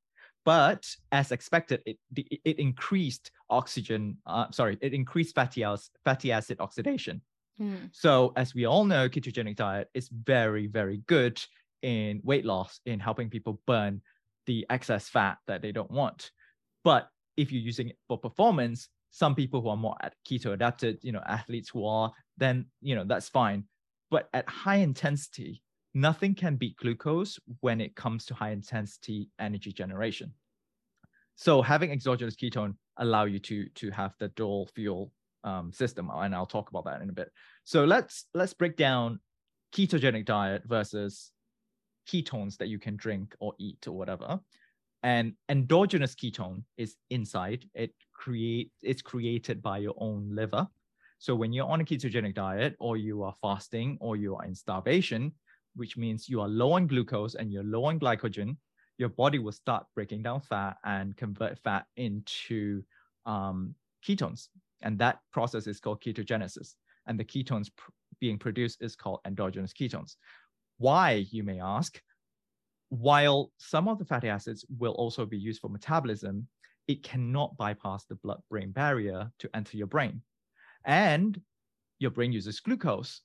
But 0.45 0.87
as 1.11 1.31
expected, 1.31 1.83
it 1.85 1.99
it 2.15 2.59
increased 2.59 3.31
oxygen. 3.49 4.17
Uh, 4.25 4.51
sorry, 4.51 4.77
it 4.81 4.93
increased 4.93 5.35
fatty 5.35 5.63
acid, 5.63 5.91
fatty 6.05 6.31
acid 6.31 6.59
oxidation. 6.59 7.21
Mm, 7.59 7.91
So 7.91 8.33
as 8.35 8.53
we 8.55 8.65
all 8.65 8.85
know, 8.85 9.09
ketogenic 9.09 9.55
diet 9.57 9.89
is 9.93 10.09
very, 10.09 10.67
very 10.67 10.97
good 11.07 11.43
in 11.81 12.21
weight 12.23 12.45
loss, 12.45 12.79
in 12.85 12.99
helping 12.99 13.29
people 13.29 13.61
burn 13.67 14.01
the 14.45 14.65
excess 14.69 15.09
fat 15.09 15.39
that 15.47 15.61
they 15.61 15.71
don't 15.71 15.91
want. 15.91 16.31
But 16.83 17.09
if 17.37 17.51
you're 17.51 17.61
using 17.61 17.89
it 17.89 17.99
for 18.07 18.17
performance, 18.19 18.89
some 19.11 19.35
people 19.35 19.61
who 19.61 19.69
are 19.69 19.77
more 19.77 19.95
keto 20.27 20.53
adapted, 20.53 20.97
you 21.01 21.11
know, 21.11 21.21
athletes 21.27 21.69
who 21.69 21.85
are, 21.85 22.11
then 22.37 22.65
you 22.81 22.95
know 22.95 23.03
that's 23.05 23.29
fine. 23.29 23.65
But 24.09 24.29
at 24.33 24.47
high 24.49 24.77
intensity, 24.77 25.61
nothing 25.93 26.33
can 26.33 26.55
beat 26.55 26.77
glucose 26.77 27.39
when 27.59 27.79
it 27.79 27.95
comes 27.95 28.25
to 28.25 28.33
high 28.33 28.51
intensity 28.51 29.29
energy 29.39 29.71
generation. 29.71 30.33
So 31.35 31.61
having 31.61 31.91
exogenous 31.91 32.35
ketone 32.35 32.75
allow 32.97 33.25
you 33.25 33.39
to 33.39 33.67
to 33.67 33.91
have 33.91 34.13
the 34.19 34.29
dual 34.29 34.69
fuel 34.73 35.11
um, 35.43 35.71
system, 35.71 36.09
and 36.13 36.33
I'll 36.33 36.45
talk 36.45 36.69
about 36.69 36.85
that 36.85 37.01
in 37.01 37.09
a 37.09 37.13
bit. 37.13 37.31
So 37.65 37.83
let's 37.83 38.25
let's 38.33 38.53
break 38.53 38.77
down 38.77 39.19
ketogenic 39.75 40.25
diet 40.25 40.63
versus 40.65 41.31
ketones 42.07 42.57
that 42.57 42.67
you 42.67 42.79
can 42.79 42.95
drink 42.95 43.35
or 43.39 43.53
eat 43.59 43.87
or 43.87 43.93
whatever. 43.97 44.39
And 45.03 45.33
endogenous 45.49 46.13
ketone 46.13 46.63
is 46.77 46.95
inside. 47.09 47.65
It 47.73 47.91
create 48.21 48.71
it's 48.83 49.01
created 49.01 49.61
by 49.61 49.77
your 49.79 49.95
own 49.97 50.29
liver. 50.31 50.67
So 51.17 51.35
when 51.35 51.51
you're 51.53 51.67
on 51.73 51.81
a 51.81 51.83
ketogenic 51.83 52.35
diet 52.35 52.75
or 52.79 52.97
you 52.97 53.23
are 53.23 53.35
fasting 53.41 53.97
or 53.99 54.15
you 54.15 54.35
are 54.35 54.45
in 54.45 54.55
starvation, 54.55 55.33
which 55.75 55.97
means 55.97 56.29
you 56.29 56.41
are 56.41 56.47
low 56.47 56.73
on 56.73 56.87
glucose 56.87 57.35
and 57.35 57.51
you're 57.51 57.63
low 57.75 57.85
on 57.85 57.99
glycogen, 57.99 58.57
your 58.97 59.09
body 59.09 59.39
will 59.39 59.51
start 59.51 59.85
breaking 59.95 60.21
down 60.21 60.41
fat 60.41 60.77
and 60.83 61.17
convert 61.17 61.57
fat 61.59 61.85
into 61.95 62.83
um, 63.25 63.73
ketones. 64.05 64.49
And 64.81 64.97
that 64.99 65.19
process 65.31 65.67
is 65.67 65.79
called 65.79 66.01
ketogenesis. 66.01 66.75
And 67.07 67.19
the 67.19 67.25
ketones 67.25 67.69
pr- 67.75 67.91
being 68.19 68.37
produced 68.37 68.81
is 68.81 68.95
called 68.95 69.19
endogenous 69.25 69.73
ketones. 69.73 70.15
Why, 70.77 71.25
you 71.31 71.43
may 71.43 71.59
ask? 71.59 72.01
While 72.89 73.51
some 73.57 73.87
of 73.87 73.97
the 73.99 74.05
fatty 74.05 74.27
acids 74.27 74.65
will 74.77 74.93
also 74.93 75.25
be 75.25 75.37
used 75.37 75.61
for 75.61 75.69
metabolism, 75.69 76.47
it 76.91 77.03
cannot 77.03 77.57
bypass 77.57 78.05
the 78.05 78.15
blood 78.15 78.41
brain 78.49 78.71
barrier 78.71 79.31
to 79.39 79.49
enter 79.55 79.77
your 79.77 79.87
brain. 79.87 80.23
And 80.85 81.41
your 81.99 82.11
brain 82.11 82.31
uses 82.31 82.59
glucose, 82.59 83.21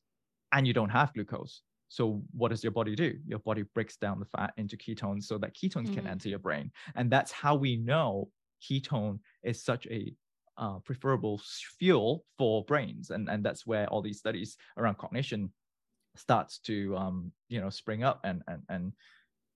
and 0.53 0.67
you 0.67 0.73
don't 0.73 0.91
have 0.91 1.15
glucose. 1.15 1.63
So, 1.89 2.23
what 2.33 2.49
does 2.49 2.65
your 2.65 2.73
body 2.73 2.95
do? 2.97 3.19
Your 3.27 3.39
body 3.41 3.63
breaks 3.63 3.97
down 3.97 4.19
the 4.21 4.27
fat 4.27 4.55
into 4.57 4.77
ketones 4.77 5.25
so 5.25 5.39
that 5.39 5.55
ketones 5.55 5.91
can 5.93 6.07
Mhm. 6.07 6.09
enter 6.09 6.29
your 6.29 6.39
brain. 6.41 6.73
And 6.97 7.11
that's 7.11 7.33
how 7.33 7.55
we 7.57 7.77
know 7.77 8.31
ketone 8.63 9.21
is 9.43 9.63
such 9.65 9.87
a 9.89 10.15
uh, 10.59 10.81
preferable 10.81 11.39
fuel 11.79 12.27
for 12.39 12.65
brains. 12.65 13.11
And, 13.11 13.29
and 13.29 13.45
that's 13.45 13.67
where 13.67 13.87
all 13.89 14.03
these 14.03 14.19
studies 14.19 14.57
around 14.79 14.99
cognition 14.99 15.53
starts 16.17 16.59
to 16.61 16.97
um, 16.97 17.33
you 17.49 17.61
know 17.61 17.71
spring 17.71 18.03
up 18.03 18.21
and 18.25 18.43
and 18.49 18.63
and 18.69 18.93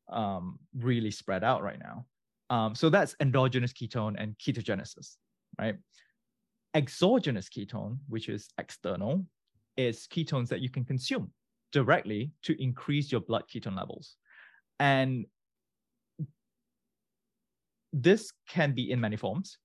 um, 0.08 0.58
really 0.74 1.11
spread 1.11 1.44
out 1.44 1.62
right 1.62 1.78
now. 1.78 2.06
Um, 2.51 2.74
so 2.74 2.90
that's 2.90 3.14
endogenous 3.20 3.72
ketone 3.72 4.16
and 4.18 4.36
ketogenesis, 4.38 5.16
right? 5.59 5.76
Exogenous 6.74 7.48
ketone, 7.48 7.98
which 8.09 8.28
is 8.28 8.48
external, 8.59 9.24
is 9.76 10.09
ketones 10.12 10.48
that 10.48 10.61
you 10.61 10.68
can 10.68 10.84
consume 10.84 11.30
directly 11.72 12.32
to 12.42 12.61
increase 12.61 13.12
your 13.12 13.20
blood 13.20 13.44
ketone 13.48 13.76
levels. 13.76 14.16
And 14.80 15.26
this 17.92 18.32
can 18.48 18.72
be 18.72 18.90
in 18.90 19.01
many 19.01 19.16
forms. 19.16 19.59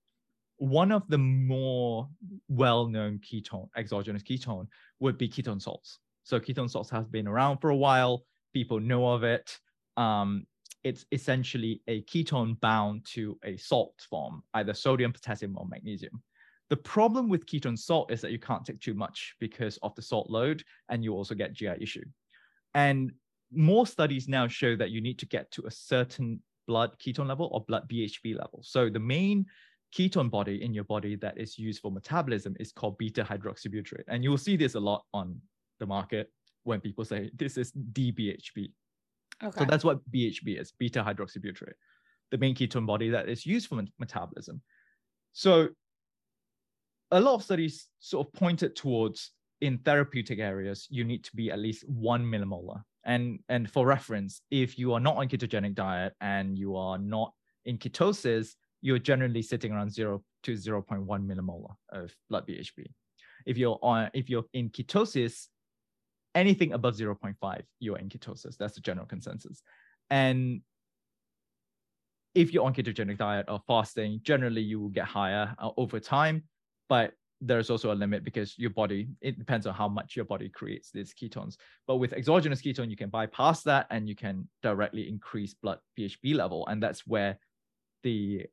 One 0.58 0.92
of 0.92 1.08
the 1.10 1.18
more 1.18 2.08
well-known 2.48 3.20
ketone, 3.20 3.68
exogenous 3.76 4.24
ketone, 4.24 4.68
would 5.00 5.18
be 5.18 5.28
ketone 5.28 5.62
salts. 5.62 6.00
So 6.24 6.40
ketone 6.40 6.70
salts 6.70 6.90
has 6.92 7.08
been 7.08 7.28
around 7.28 7.58
for 7.58 7.72
a 7.72 7.76
while. 7.76 8.24
People 8.54 8.80
know 8.80 9.08
of 9.08 9.24
it. 9.24 9.60
Um, 9.98 10.46
it's 10.86 11.04
essentially 11.12 11.82
a 11.88 12.04
ketone 12.04 12.58
bound 12.62 13.04
to 13.06 13.38
a 13.44 13.58
salt 13.58 13.96
form, 14.08 14.44
either 14.54 14.74
sodium, 14.74 15.12
potassium, 15.12 15.58
or 15.58 15.68
magnesium. 15.68 16.22
The 16.70 16.78
problem 16.78 17.28
with 17.28 17.48
ketone 17.48 17.78
salt 17.78 18.12
is 18.12 18.22
that 18.22 18.32
you 18.32 18.38
can't 18.38 18.64
take 18.64 18.80
too 18.80 18.94
much 18.94 19.36
because 19.40 19.78
of 19.82 19.96
the 19.96 20.04
salt 20.04 20.30
load, 20.30 20.64
and 20.90 21.04
you 21.04 21.14
also 21.14 21.34
get 21.34 21.54
GI 21.54 21.74
issue. 21.82 22.06
And 22.76 23.12
more 23.52 23.88
studies 23.88 24.28
now 24.28 24.48
show 24.48 24.76
that 24.76 24.92
you 24.92 25.02
need 25.02 25.18
to 25.20 25.26
get 25.26 25.50
to 25.52 25.66
a 25.66 25.72
certain 25.72 26.40
blood 26.68 26.92
ketone 27.00 27.28
level 27.28 27.50
or 27.52 27.66
blood 27.66 27.90
BHB 27.90 28.38
level. 28.38 28.60
So 28.62 28.88
the 28.88 29.00
main 29.00 29.48
ketone 29.92 30.30
body 30.30 30.64
in 30.64 30.72
your 30.72 30.84
body 30.84 31.16
that 31.16 31.36
is 31.40 31.58
used 31.58 31.82
for 31.82 31.92
metabolism 31.92 32.56
is 32.60 32.72
called 32.72 33.00
beta 33.00 33.24
hydroxybutyrate. 33.24 34.04
And 34.08 34.24
you'll 34.24 34.38
see 34.38 34.56
this 34.56 34.76
a 34.76 34.80
lot 34.80 35.04
on 35.16 35.42
the 35.80 35.88
market 35.88 36.32
when 36.64 36.80
people 36.80 37.06
say 37.06 37.32
this 37.36 37.58
is 37.58 37.72
DBHB. 37.72 38.72
Okay. 39.44 39.60
So 39.60 39.66
that's 39.66 39.84
what 39.84 40.00
BHB 40.12 40.60
is, 40.60 40.72
beta 40.78 41.04
hydroxybutyrate, 41.04 41.74
the 42.32 42.38
main 42.38 42.56
ketone 42.56 42.86
body 42.86 43.10
that 43.10 43.28
is 43.30 43.46
used 43.46 43.68
for 43.68 43.82
metabolism. 44.00 44.62
So 45.34 45.70
a 47.12 47.20
lot 47.20 47.36
of 47.36 47.44
studies 47.44 47.88
sort 48.00 48.28
of 48.28 48.34
pointed 48.34 48.76
towards 48.76 49.32
in 49.62 49.78
therapeutic 49.80 50.40
areas, 50.40 50.88
you 50.90 51.04
need 51.04 51.24
to 51.26 51.36
be 51.36 51.52
at 51.52 51.60
least 51.60 51.88
one 51.88 52.26
millimolar. 52.26 52.82
And, 53.06 53.40
and 53.50 53.70
for 53.70 53.86
reference, 53.86 54.42
if 54.50 54.80
you 54.80 54.94
are 54.94 55.00
not 55.00 55.18
on 55.18 55.28
ketogenic 55.28 55.76
diet 55.76 56.14
and 56.22 56.58
you 56.58 56.76
are 56.76 56.98
not 56.98 57.34
in 57.66 57.78
ketosis, 57.78 58.56
you're 58.82 59.00
generally 59.00 59.42
sitting 59.42 59.72
around 59.72 59.92
zero 59.92 60.24
to 60.44 60.54
0.1 60.54 61.06
millimolar 61.08 61.76
of 61.92 62.14
blood 62.30 62.48
BHB. 62.48 62.86
If 63.46 63.58
you're 63.58 63.80
on, 63.82 64.10
if 64.14 64.30
you're 64.30 64.46
in 64.54 64.70
ketosis, 64.70 65.48
anything 66.36 66.74
above 66.74 66.96
0.5, 66.96 67.62
you're 67.80 67.98
in 67.98 68.10
ketosis. 68.10 68.58
That's 68.58 68.76
the 68.76 68.82
general 68.82 69.08
consensus. 69.08 69.64
And 70.10 70.62
if 72.36 72.54
you're 72.54 72.66
on 72.66 72.74
ketogenic 72.74 73.18
diet 73.18 73.46
or 73.48 73.62
fasting, 73.66 74.20
generally 74.24 74.62
you 74.62 74.80
will 74.80 74.90
get 74.90 75.06
higher 75.06 75.56
uh, 75.58 75.70
over 75.78 76.00
time, 76.00 76.44
but 76.90 77.14
there's 77.42 77.70
also 77.70 77.92
a 77.92 77.96
limit 77.96 78.24
because 78.24 78.58
your 78.58 78.70
body, 78.70 79.08
it 79.22 79.38
depends 79.40 79.66
on 79.66 79.74
how 79.74 79.88
much 79.88 80.16
your 80.16 80.26
body 80.26 80.50
creates 80.50 80.92
these 80.92 81.14
ketones. 81.14 81.56
But 81.88 81.98
with 81.98 82.14
exogenous 82.14 82.62
ketone, 82.62 82.90
you 82.90 82.98
can 82.98 83.10
bypass 83.10 83.64
that 83.64 83.88
and 83.90 84.08
you 84.08 84.16
can 84.16 84.48
directly 84.62 85.08
increase 85.08 85.54
blood 85.54 85.80
BHB 85.98 86.36
level. 86.36 86.66
And 86.68 86.82
that's 86.82 87.08
where 87.08 87.38
the 88.04 88.46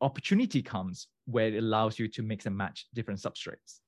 opportunity 0.00 0.62
comes 0.62 1.08
where 1.26 1.48
it 1.48 1.58
allows 1.58 1.98
you 1.98 2.08
to 2.08 2.22
mix 2.22 2.46
and 2.46 2.56
match 2.56 2.86
different 2.94 3.20
substrates 3.20 3.80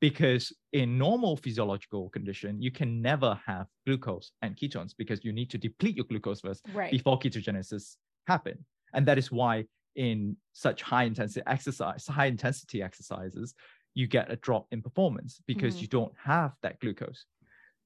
because 0.00 0.52
in 0.72 0.96
normal 0.98 1.36
physiological 1.36 2.08
condition 2.10 2.60
you 2.60 2.70
can 2.70 3.00
never 3.02 3.38
have 3.46 3.66
glucose 3.86 4.32
and 4.42 4.56
ketones 4.56 4.92
because 4.96 5.24
you 5.24 5.32
need 5.32 5.50
to 5.50 5.58
deplete 5.58 5.96
your 5.96 6.06
glucose 6.06 6.40
first 6.40 6.64
right. 6.72 6.90
before 6.90 7.18
ketogenesis 7.18 7.96
happen 8.26 8.56
and 8.94 9.06
that 9.06 9.18
is 9.18 9.30
why 9.30 9.64
in 9.96 10.36
such 10.52 10.82
high 10.82 11.04
intensity 11.04 11.42
exercise 11.46 12.06
high 12.06 12.26
intensity 12.26 12.82
exercises 12.82 13.54
you 13.94 14.06
get 14.06 14.30
a 14.30 14.36
drop 14.36 14.66
in 14.70 14.80
performance 14.80 15.40
because 15.46 15.76
Mhm. 15.76 15.82
you 15.82 15.88
don't 15.88 16.14
have 16.16 16.52
that 16.62 16.78
glucose 16.80 17.26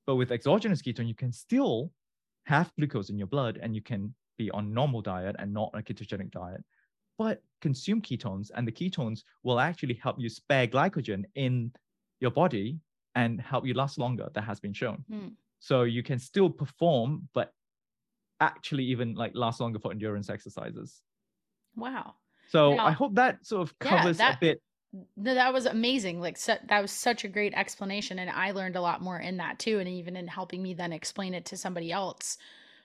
but 0.07 0.17
with 0.17 0.31
exogenous 0.33 0.83
ketone 0.83 1.09
you 1.09 1.15
can 1.15 1.33
still 1.33 1.91
have 2.47 2.73
glucose 2.77 3.09
in 3.11 3.19
your 3.19 3.27
blood 3.27 3.59
and 3.63 3.75
you 3.75 3.83
can 3.83 4.15
be 4.37 4.51
on 4.51 4.73
normal 4.75 5.01
diet 5.01 5.35
and 5.39 5.53
not 5.53 5.71
on 5.73 5.81
a 5.81 5.83
ketogenic 5.83 6.31
diet 6.31 6.63
but 7.17 7.43
consume 7.61 8.03
ketones 8.03 8.51
and 8.55 8.67
the 8.69 8.73
ketones 8.73 9.23
will 9.45 9.61
actually 9.61 9.95
help 9.95 10.17
you 10.19 10.29
spare 10.29 10.67
glycogen 10.67 11.25
in 11.37 11.73
your 12.21 12.31
body 12.31 12.79
and 13.15 13.41
help 13.41 13.67
you 13.67 13.75
last 13.75 13.99
longer 13.99 14.29
that 14.35 14.43
has 14.43 14.61
been 14.61 14.73
shown 14.73 15.05
Hmm. 15.09 15.29
so 15.61 15.83
you 15.83 16.03
can 16.03 16.19
still 16.19 16.51
perform 16.51 17.29
but 17.35 17.53
actually 18.41 18.85
even 18.85 19.15
like 19.15 19.33
last 19.35 19.61
longer 19.61 19.79
for 19.79 19.93
endurance 19.93 20.29
exercises 20.31 21.03
Wow. 21.77 22.15
so 22.49 22.75
Now- 22.75 22.87
i 22.87 22.91
hope 22.91 23.15
that 23.15 23.45
sort 23.47 23.63
of 23.63 23.75
Yeah, 23.83 23.89
covers 23.99 24.19
that- 24.19 24.37
a 24.37 24.41
bit 24.41 24.61
no, 25.17 25.35
that 25.35 25.53
was 25.53 25.67
amazing. 25.67 26.21
Like 26.21 26.37
so, 26.37 26.55
that 26.69 26.81
was 26.81 26.93
such 26.93 27.25
a 27.25 27.29
great 27.29 27.53
explanation, 27.55 28.21
and 28.21 28.31
I 28.31 28.53
learned 28.53 28.77
a 28.77 28.81
lot 28.81 29.03
more 29.03 29.19
in 29.19 29.39
that 29.39 29.59
too, 29.59 29.81
and 29.81 29.89
even 29.89 30.15
in 30.17 30.29
helping 30.29 30.63
me 30.63 30.73
then 30.73 30.93
explain 30.93 31.35
it 31.35 31.45
to 31.47 31.57
somebody 31.57 31.91
else. 31.91 32.39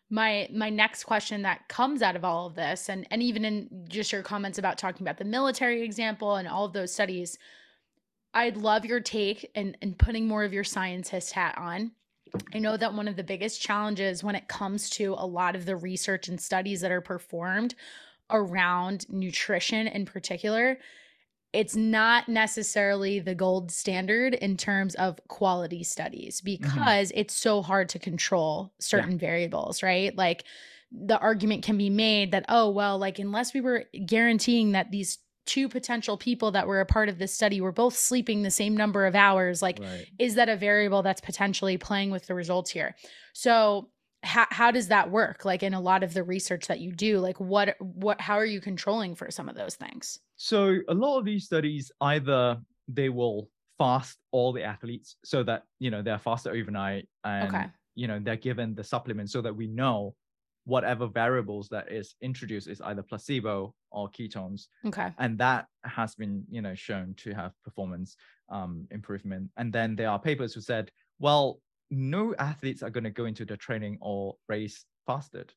My 0.10 0.50
my 0.52 0.72
next 0.72 1.04
question 1.04 1.44
that 1.44 1.68
comes 1.68 2.02
out 2.02 2.16
of 2.16 2.26
all 2.26 2.48
of 2.48 2.56
this, 2.56 2.90
and 2.90 3.06
and 3.12 3.22
even 3.22 3.46
in 3.46 3.86
just 3.88 4.12
your 4.12 4.24
comments 4.24 4.58
about 4.58 4.80
talking 4.80 5.04
about 5.06 5.20
the 5.20 5.24
military 5.24 5.84
example 5.84 6.36
and 6.38 6.48
all 6.48 6.66
of 6.66 6.74
those 6.74 6.92
studies, 6.92 7.38
I'd 8.34 8.58
love 8.58 8.86
your 8.86 9.00
take 9.00 9.50
and 9.56 9.78
and 9.82 9.98
putting 9.98 10.28
more 10.28 10.44
of 10.44 10.54
your 10.54 10.64
scientist 10.64 11.34
hat 11.34 11.58
on. 11.58 11.92
I 12.54 12.60
know 12.60 12.78
that 12.78 12.94
one 12.94 13.08
of 13.08 13.16
the 13.16 13.24
biggest 13.24 13.60
challenges 13.60 14.24
when 14.24 14.36
it 14.36 14.48
comes 14.48 14.90
to 14.92 15.16
a 15.18 15.26
lot 15.26 15.56
of 15.56 15.66
the 15.66 15.76
research 15.76 16.28
and 16.28 16.40
studies 16.40 16.82
that 16.82 16.92
are 16.92 17.02
performed 17.02 17.74
around 18.30 19.10
nutrition 19.10 19.88
in 19.88 20.06
particular 20.06 20.78
it's 21.52 21.76
not 21.76 22.30
necessarily 22.30 23.20
the 23.20 23.34
gold 23.34 23.72
standard 23.72 24.36
in 24.36 24.56
terms 24.56 24.96
of 24.96 25.20
quality 25.28 25.84
studies 25.84 26.42
mm-hmm. 26.42 26.62
because 26.62 27.10
mm-hmm. 27.10 27.20
it's 27.20 27.34
so 27.34 27.62
hard 27.62 27.90
to 27.90 28.00
control 28.00 28.72
certain 28.80 29.14
yeah. 29.14 29.18
variables, 29.18 29.82
right? 29.82 30.16
Like 30.16 30.44
the 30.92 31.18
argument 31.18 31.64
can 31.64 31.78
be 31.78 31.90
made 31.90 32.32
that, 32.32 32.46
oh, 32.50 32.70
well, 32.70 32.98
like 32.98 33.20
unless 33.20 33.54
we 33.54 33.62
were 33.62 33.86
guaranteeing 34.06 34.74
that 34.74 34.92
these 34.92 35.18
two 35.50 35.68
potential 35.68 36.16
people 36.16 36.52
that 36.52 36.68
were 36.68 36.80
a 36.80 36.86
part 36.86 37.10
of 37.10 37.18
this 37.18 37.34
study 37.34 37.60
were 37.60 37.72
both 37.72 37.98
sleeping 37.98 38.44
the 38.44 38.52
same 38.52 38.78
number 38.78 39.08
of 39.08 39.16
hours, 39.16 39.64
like, 39.64 39.80
right. 39.80 40.06
is 40.20 40.36
that 40.36 40.48
a 40.48 40.56
variable 40.56 41.02
that's 41.02 41.22
potentially 41.22 41.76
playing 41.76 42.12
with 42.12 42.28
the 42.28 42.36
results 42.36 42.70
here? 42.70 42.96
So, 43.34 43.90
how, 44.22 44.46
how 44.52 44.70
does 44.70 44.90
that 44.90 45.10
work 45.10 45.46
like 45.46 45.64
in 45.64 45.74
a 45.74 45.80
lot 45.80 46.04
of 46.04 46.14
the 46.14 46.24
research 46.24 46.68
that 46.68 46.82
you 46.82 46.92
do 46.92 47.20
like 47.20 47.40
what 47.40 47.78
what 47.80 48.20
how 48.20 48.36
are 48.36 48.46
you 48.46 48.60
controlling 48.60 49.16
for 49.16 49.32
some 49.32 49.48
of 49.48 49.56
those 49.56 49.76
things 49.76 50.20
so 50.36 50.76
a 50.90 50.94
lot 50.94 51.20
of 51.20 51.24
these 51.24 51.46
studies 51.46 51.90
either 52.02 52.60
they 52.90 53.08
will 53.08 53.50
fast 53.78 54.18
all 54.34 54.52
the 54.52 54.62
athletes 54.62 55.16
so 55.24 55.42
that 55.42 55.64
you 55.80 55.90
know 55.90 56.02
they're 56.02 56.20
faster 56.20 56.52
overnight 56.52 57.08
and 57.24 57.48
okay. 57.48 57.66
you 57.96 58.10
know 58.10 58.20
they're 58.22 58.36
given 58.36 58.76
the 58.76 58.84
supplement 58.84 59.30
so 59.30 59.42
that 59.42 59.56
we 59.56 59.68
know 59.68 60.14
whatever 60.66 61.08
variables 61.08 61.68
that 61.70 61.92
is 61.92 62.16
introduced 62.22 62.68
is 62.68 62.82
either 62.82 63.02
placebo 63.02 63.74
or 63.92 64.10
ketones 64.10 64.68
okay 64.86 65.12
and 65.18 65.38
that 65.38 65.66
has 65.84 66.16
been 66.16 66.44
you 66.50 66.62
know 66.62 66.76
shown 66.76 67.14
to 67.18 67.34
have 67.34 67.52
performance 67.64 68.16
um, 68.50 68.88
improvement 68.92 69.50
and 69.58 69.72
then 69.74 69.96
there 69.96 70.10
are 70.10 70.20
papers 70.20 70.54
who 70.54 70.62
said 70.62 70.92
well 71.20 71.60
no 71.92 72.36
athletes 72.38 72.84
are 72.84 72.90
going 72.90 73.04
to 73.04 73.10
go 73.10 73.26
into 73.26 73.46
the 73.46 73.58
training 73.58 73.98
or 74.02 74.36
race 74.48 74.86
fasted 75.08 75.52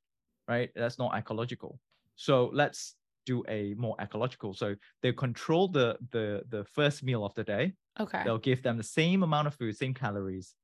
right 0.48 0.70
that's 0.74 0.98
not 0.98 1.14
ecological 1.14 1.78
so 2.16 2.50
let's 2.52 2.94
do 3.26 3.42
a 3.48 3.74
more 3.74 3.96
ecological. 4.00 4.54
So 4.54 4.74
they 5.02 5.12
control 5.12 5.68
the 5.68 5.96
the 6.10 6.42
the 6.48 6.64
first 6.64 7.02
meal 7.02 7.24
of 7.24 7.34
the 7.34 7.44
day. 7.44 7.72
Okay. 8.00 8.22
They'll 8.24 8.38
give 8.38 8.62
them 8.62 8.76
the 8.76 8.82
same 8.82 9.22
amount 9.22 9.46
of 9.48 9.54
food, 9.54 9.76
same 9.76 9.94
calories, 9.94 10.54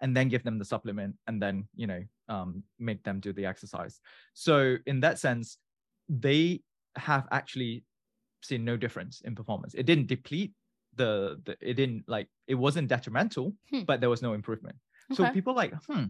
and 0.00 0.16
then 0.16 0.28
give 0.28 0.44
them 0.44 0.58
the 0.58 0.64
supplement, 0.64 1.16
and 1.26 1.42
then 1.42 1.66
you 1.74 1.86
know 1.86 2.02
um, 2.28 2.62
make 2.78 3.02
them 3.04 3.20
do 3.20 3.32
the 3.32 3.46
exercise. 3.46 4.00
So 4.34 4.76
in 4.86 5.00
that 5.00 5.18
sense, 5.18 5.58
they 6.08 6.62
have 6.96 7.26
actually 7.30 7.84
seen 8.42 8.64
no 8.64 8.76
difference 8.76 9.20
in 9.22 9.34
performance. 9.34 9.74
It 9.74 9.86
didn't 9.86 10.06
deplete 10.06 10.52
the, 10.94 11.40
the 11.44 11.56
it 11.60 11.74
didn't 11.74 12.04
like 12.06 12.28
it 12.46 12.54
wasn't 12.54 12.88
detrimental, 12.88 13.54
hmm. 13.70 13.82
but 13.82 14.00
there 14.00 14.10
was 14.10 14.22
no 14.22 14.34
improvement. 14.34 14.76
Okay. 15.12 15.24
So 15.24 15.30
people 15.32 15.54
like, 15.54 15.72
hmm, 15.86 16.04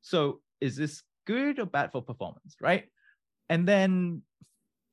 so 0.00 0.40
is 0.60 0.76
this 0.76 1.02
good 1.26 1.58
or 1.58 1.66
bad 1.66 1.92
for 1.92 2.02
performance, 2.02 2.56
right? 2.60 2.84
And 3.48 3.66
then 3.66 4.22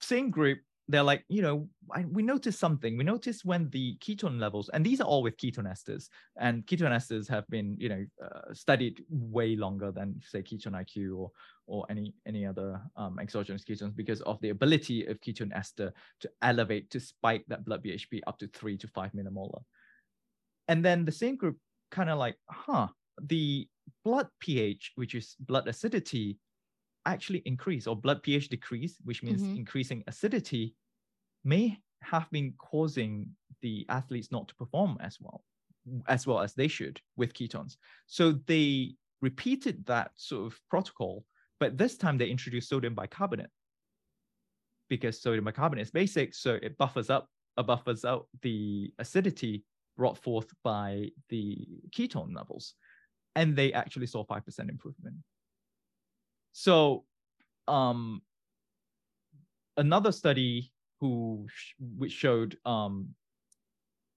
same 0.02 0.30
group, 0.30 0.60
they're 0.88 1.04
like, 1.04 1.24
you 1.30 1.42
know, 1.42 1.68
I, 1.92 2.06
we 2.06 2.22
noticed 2.22 2.60
something. 2.60 2.96
We 2.96 3.04
noticed 3.04 3.44
when 3.44 3.70
the 3.70 3.98
ketone 3.98 4.40
levels, 4.40 4.70
and 4.70 4.86
these 4.86 5.02
are 5.02 5.08
all 5.08 5.24
with 5.24 5.38
ketone 5.38 5.66
esters, 5.66 6.10
and 6.40 6.66
ketone 6.66 6.92
esters 6.92 7.28
have 7.28 7.48
been, 7.48 7.76
you 7.80 7.90
know, 7.90 8.06
uh, 8.24 8.54
studied 8.54 9.04
way 9.10 9.56
longer 9.56 9.92
than 9.92 10.20
say 10.24 10.44
ketone 10.44 10.74
IQ 10.74 11.18
or 11.18 11.32
or 11.68 11.86
any 11.90 12.14
any 12.28 12.46
other 12.46 12.80
um, 12.96 13.18
exogenous 13.20 13.64
ketones 13.64 13.96
because 13.96 14.22
of 14.22 14.40
the 14.42 14.50
ability 14.50 15.08
of 15.08 15.20
ketone 15.22 15.56
ester 15.56 15.92
to 16.20 16.30
elevate 16.44 16.92
to 16.92 17.00
spike 17.00 17.44
that 17.48 17.66
blood 17.66 17.84
BHB 17.84 18.22
up 18.28 18.38
to 18.38 18.48
three 18.48 18.78
to 18.78 18.88
five 18.88 19.12
millimolar. 19.14 19.62
And 20.68 20.86
then 20.86 21.06
the 21.06 21.12
same 21.12 21.36
group 21.36 21.58
kind 21.90 22.10
of 22.10 22.20
like, 22.20 22.36
huh, 22.48 22.88
the 23.22 23.68
blood 24.04 24.28
pH, 24.40 24.92
which 24.96 25.16
is 25.16 25.36
blood 25.40 25.68
acidity, 25.68 26.38
actually 27.06 27.42
increase 27.46 27.88
or 27.88 27.96
blood 27.96 28.24
pH 28.24 28.50
decrease, 28.50 28.98
which 29.04 29.24
means 29.24 29.42
mm-hmm. 29.42 29.58
increasing 29.58 30.04
acidity, 30.08 30.76
may 31.44 31.78
have 32.02 32.30
been 32.32 32.54
causing 32.58 33.30
the 33.62 33.86
athletes 33.90 34.32
not 34.32 34.48
to 34.48 34.56
perform 34.56 34.98
as 35.00 35.18
well 35.20 35.44
as 36.08 36.26
well 36.26 36.40
as 36.40 36.54
they 36.54 36.68
should 36.68 37.00
with 37.16 37.34
ketones. 37.34 37.78
So 38.08 38.34
they 38.48 38.96
repeated 39.22 39.86
that 39.86 40.12
sort 40.16 40.48
of 40.48 40.60
protocol, 40.70 41.24
but 41.60 41.78
this 41.78 41.98
time 41.98 42.18
they 42.18 42.28
introduced 42.28 42.70
sodium 42.70 42.96
bicarbonate 42.96 43.50
because 44.90 45.22
sodium 45.22 45.46
bicarbonate 45.46 45.84
is 45.84 45.92
basic, 45.92 46.34
so 46.34 46.58
it 46.62 46.78
buffers 46.78 47.10
up, 47.10 47.30
uh, 47.58 47.64
buffers 47.64 48.06
out 48.06 48.28
the 48.42 48.92
acidity 49.00 49.64
brought 49.98 50.18
forth 50.18 50.52
by 50.64 51.10
the 51.30 51.68
ketone 51.96 52.36
levels, 52.36 52.74
and 53.36 53.56
they 53.56 53.72
actually 53.74 54.08
saw 54.08 54.24
five 54.24 54.46
percent 54.46 54.70
improvement. 54.70 55.16
So, 56.58 57.04
um, 57.68 58.22
another 59.76 60.14
study 60.14 60.72
who 61.02 61.48
which 61.98 62.14
showed 62.14 62.58
um, 62.64 63.10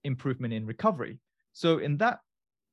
improvement 0.05 0.55
in 0.55 0.65
recovery. 0.65 1.19
So 1.53 1.79
in 1.79 1.97
that 1.97 2.21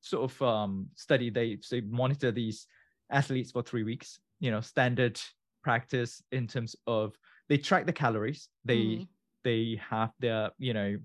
sort 0.01 0.31
of 0.31 0.41
um, 0.43 0.89
study, 0.93 1.31
they 1.31 1.57
they 1.71 1.81
monitor 1.81 2.31
these 2.31 2.67
athletes 3.09 3.51
for 3.51 3.63
three 3.63 3.81
weeks. 3.81 4.19
You 4.39 4.51
know, 4.51 4.61
standard 4.61 5.19
practice 5.63 6.21
in 6.31 6.45
terms 6.45 6.75
of 6.85 7.15
they 7.49 7.57
track 7.57 7.87
the 7.87 7.93
calories. 7.93 8.49
They 8.65 8.77
mm-hmm. 8.77 9.03
they 9.43 9.81
have 9.89 10.11
their 10.19 10.51
you 10.59 10.75
know 10.75 10.97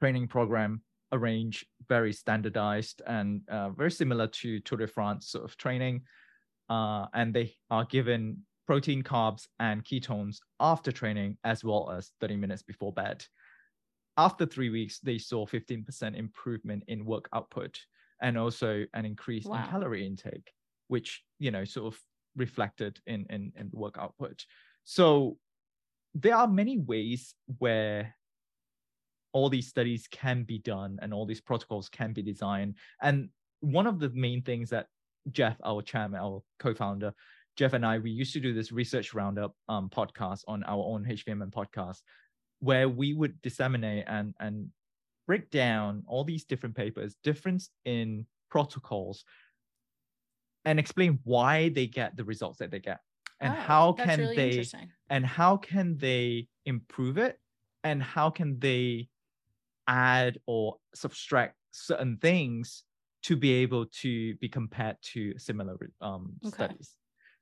training 0.00 0.26
program 0.26 0.82
arranged 1.12 1.64
very 1.88 2.12
standardized 2.12 3.02
and 3.06 3.42
uh, 3.48 3.70
very 3.70 3.92
similar 3.92 4.26
to 4.26 4.58
Tour 4.58 4.78
de 4.78 4.88
France 4.88 5.28
sort 5.28 5.44
of 5.44 5.56
training 5.56 6.02
uh, 6.68 7.06
and 7.14 7.34
they 7.34 7.54
are 7.70 7.84
given 7.84 8.38
protein, 8.66 9.02
carbs, 9.02 9.46
and 9.58 9.84
ketones 9.84 10.38
after 10.60 10.92
training 10.92 11.36
as 11.44 11.64
well 11.64 11.90
as 11.90 12.12
30 12.20 12.36
minutes 12.36 12.62
before 12.62 12.92
bed. 12.92 13.24
After 14.16 14.44
three 14.44 14.68
weeks, 14.68 14.98
they 14.98 15.18
saw 15.18 15.46
15% 15.46 16.16
improvement 16.16 16.84
in 16.88 17.04
work 17.04 17.28
output 17.32 17.78
and 18.20 18.36
also 18.36 18.84
an 18.94 19.06
increase 19.06 19.46
wow. 19.46 19.56
in 19.56 19.70
calorie 19.70 20.06
intake, 20.06 20.52
which 20.88 21.22
you 21.38 21.50
know 21.50 21.64
sort 21.64 21.94
of 21.94 22.00
reflected 22.36 22.98
in, 23.06 23.26
in 23.30 23.52
in 23.56 23.70
work 23.72 23.96
output. 23.98 24.44
So 24.84 25.38
there 26.14 26.34
are 26.34 26.48
many 26.48 26.78
ways 26.78 27.34
where 27.58 28.14
all 29.32 29.48
these 29.48 29.68
studies 29.68 30.08
can 30.10 30.42
be 30.42 30.58
done 30.58 30.98
and 31.00 31.12
all 31.14 31.26
these 31.26 31.40
protocols 31.40 31.88
can 31.88 32.12
be 32.12 32.22
designed. 32.22 32.74
And 33.02 33.28
one 33.60 33.86
of 33.86 33.98
the 33.98 34.10
main 34.10 34.42
things 34.42 34.70
that 34.70 34.86
Jeff, 35.32 35.56
our 35.64 35.82
chairman, 35.82 36.20
our 36.20 36.42
co-founder, 36.58 37.12
Jeff 37.58 37.72
and 37.72 37.84
I, 37.84 37.98
we 37.98 38.12
used 38.12 38.32
to 38.34 38.40
do 38.40 38.54
this 38.54 38.70
research 38.70 39.14
roundup 39.14 39.52
um, 39.68 39.90
podcast 39.90 40.42
on 40.46 40.62
our 40.62 40.84
own 40.84 41.04
HVMN 41.04 41.50
podcast, 41.50 41.98
where 42.60 42.88
we 42.88 43.14
would 43.14 43.42
disseminate 43.42 44.04
and 44.06 44.32
and 44.38 44.68
break 45.26 45.50
down 45.50 46.04
all 46.06 46.22
these 46.22 46.44
different 46.44 46.76
papers, 46.76 47.16
difference 47.24 47.70
in 47.84 48.26
protocols, 48.48 49.24
and 50.64 50.78
explain 50.78 51.18
why 51.24 51.70
they 51.70 51.88
get 51.88 52.16
the 52.16 52.24
results 52.24 52.60
that 52.60 52.70
they 52.70 52.78
get, 52.78 53.00
and 53.40 53.52
oh, 53.52 53.60
how 53.60 53.92
can 53.92 54.20
really 54.20 54.36
they 54.36 54.68
and 55.10 55.26
how 55.26 55.56
can 55.56 55.96
they 55.98 56.46
improve 56.64 57.18
it, 57.18 57.40
and 57.82 58.00
how 58.00 58.30
can 58.30 58.56
they 58.60 59.08
add 59.88 60.38
or 60.46 60.76
subtract 60.94 61.56
certain 61.72 62.18
things 62.18 62.84
to 63.24 63.36
be 63.36 63.52
able 63.52 63.86
to 63.86 64.34
be 64.36 64.48
compared 64.48 64.96
to 65.02 65.38
similar 65.38 65.76
um, 66.00 66.34
okay. 66.44 66.54
studies. 66.54 66.94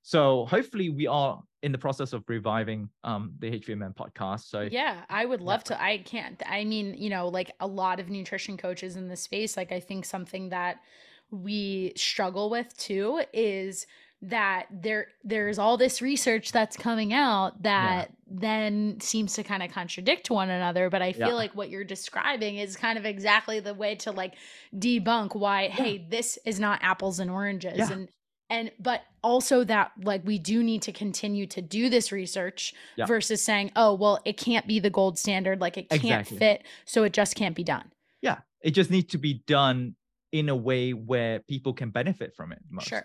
So 0.03 0.47
hopefully 0.47 0.89
we 0.89 1.09
are 1.09 1.43
in 1.65 1.73
the 1.73 1.79
process 1.79 2.13
of 2.13 2.23
reviving 2.29 2.89
um, 3.03 3.33
the 3.41 3.51
HVMN 3.51 3.97
podcast. 3.97 4.49
So 4.49 4.69
yeah, 4.71 5.03
I 5.11 5.25
would 5.25 5.41
love 5.41 5.63
yeah. 5.69 5.77
to. 5.77 5.83
I 5.83 5.99
can't. 5.99 6.41
I 6.47 6.63
mean, 6.65 6.95
you 6.95 7.11
know, 7.11 7.27
like 7.27 7.51
a 7.59 7.67
lot 7.67 7.99
of 7.99 8.09
nutrition 8.09 8.57
coaches 8.57 8.95
in 8.95 9.09
the 9.09 9.17
space, 9.17 9.57
like 9.57 9.73
I 9.73 9.81
think 9.81 10.05
something 10.05 10.51
that 10.51 10.77
we 11.31 11.93
struggle 11.97 12.51
with 12.51 12.77
too 12.77 13.23
is 13.33 13.87
that 14.23 14.67
there 14.71 15.09
there's 15.25 15.59
all 15.59 15.77
this 15.77 16.01
research 16.01 16.51
that's 16.51 16.77
coming 16.77 17.13
out 17.13 17.63
that 17.63 18.09
yeah. 18.09 18.39
then 18.41 18.99
seems 18.99 19.35
to 19.35 19.43
kind 19.43 19.63
of 19.63 19.71
contradict 19.71 20.31
one 20.31 20.49
another 20.49 20.89
but 20.89 21.03
i 21.03 21.13
feel 21.13 21.29
yeah. 21.29 21.35
like 21.35 21.55
what 21.55 21.69
you're 21.69 21.85
describing 21.85 22.57
is 22.57 22.77
kind 22.77 22.99
of 22.99 23.05
exactly 23.05 23.61
the 23.61 23.75
way 23.75 23.95
to 23.95 24.11
like 24.11 24.35
debunk 24.75 25.37
why 25.37 25.65
yeah. 25.65 25.71
hey 25.71 26.07
this 26.09 26.39
is 26.47 26.59
not 26.59 26.79
apples 26.83 27.19
and 27.19 27.31
oranges 27.31 27.91
and 27.91 28.09
and 28.49 28.71
but 28.79 29.03
also 29.23 29.65
that 29.65 29.93
like 30.03 30.23
we 30.25 30.39
do 30.39 30.63
need 30.63 30.81
to 30.81 30.93
continue 30.93 31.47
to 31.47 31.61
do 31.61 31.91
this 31.91 32.11
research 32.11 32.73
versus 33.07 33.43
saying 33.45 33.71
oh 33.77 33.93
well 33.93 34.19
it 34.25 34.39
can't 34.39 34.67
be 34.67 34.81
the 34.81 34.91
gold 34.91 35.19
standard 35.19 35.61
like 35.61 35.77
it 35.77 35.91
can't 35.91 36.03
Exactly. 36.05 36.39
fit 36.39 36.63
so 36.87 37.05
it 37.05 37.13
just 37.13 37.35
can't 37.35 37.55
be 37.55 37.65
done 37.65 37.93
yeah 38.23 38.39
it 38.63 38.71
just 38.71 38.91
needs 38.91 39.13
to 39.13 39.19
be 39.19 39.43
done 39.47 39.95
in 40.33 40.49
a 40.49 40.57
way 40.57 40.93
where 40.93 41.41
people 41.41 41.75
can 41.75 41.91
benefit 41.91 42.35
from 42.35 42.53
it 42.53 42.61
most 42.71 42.89
Sure. 42.89 43.05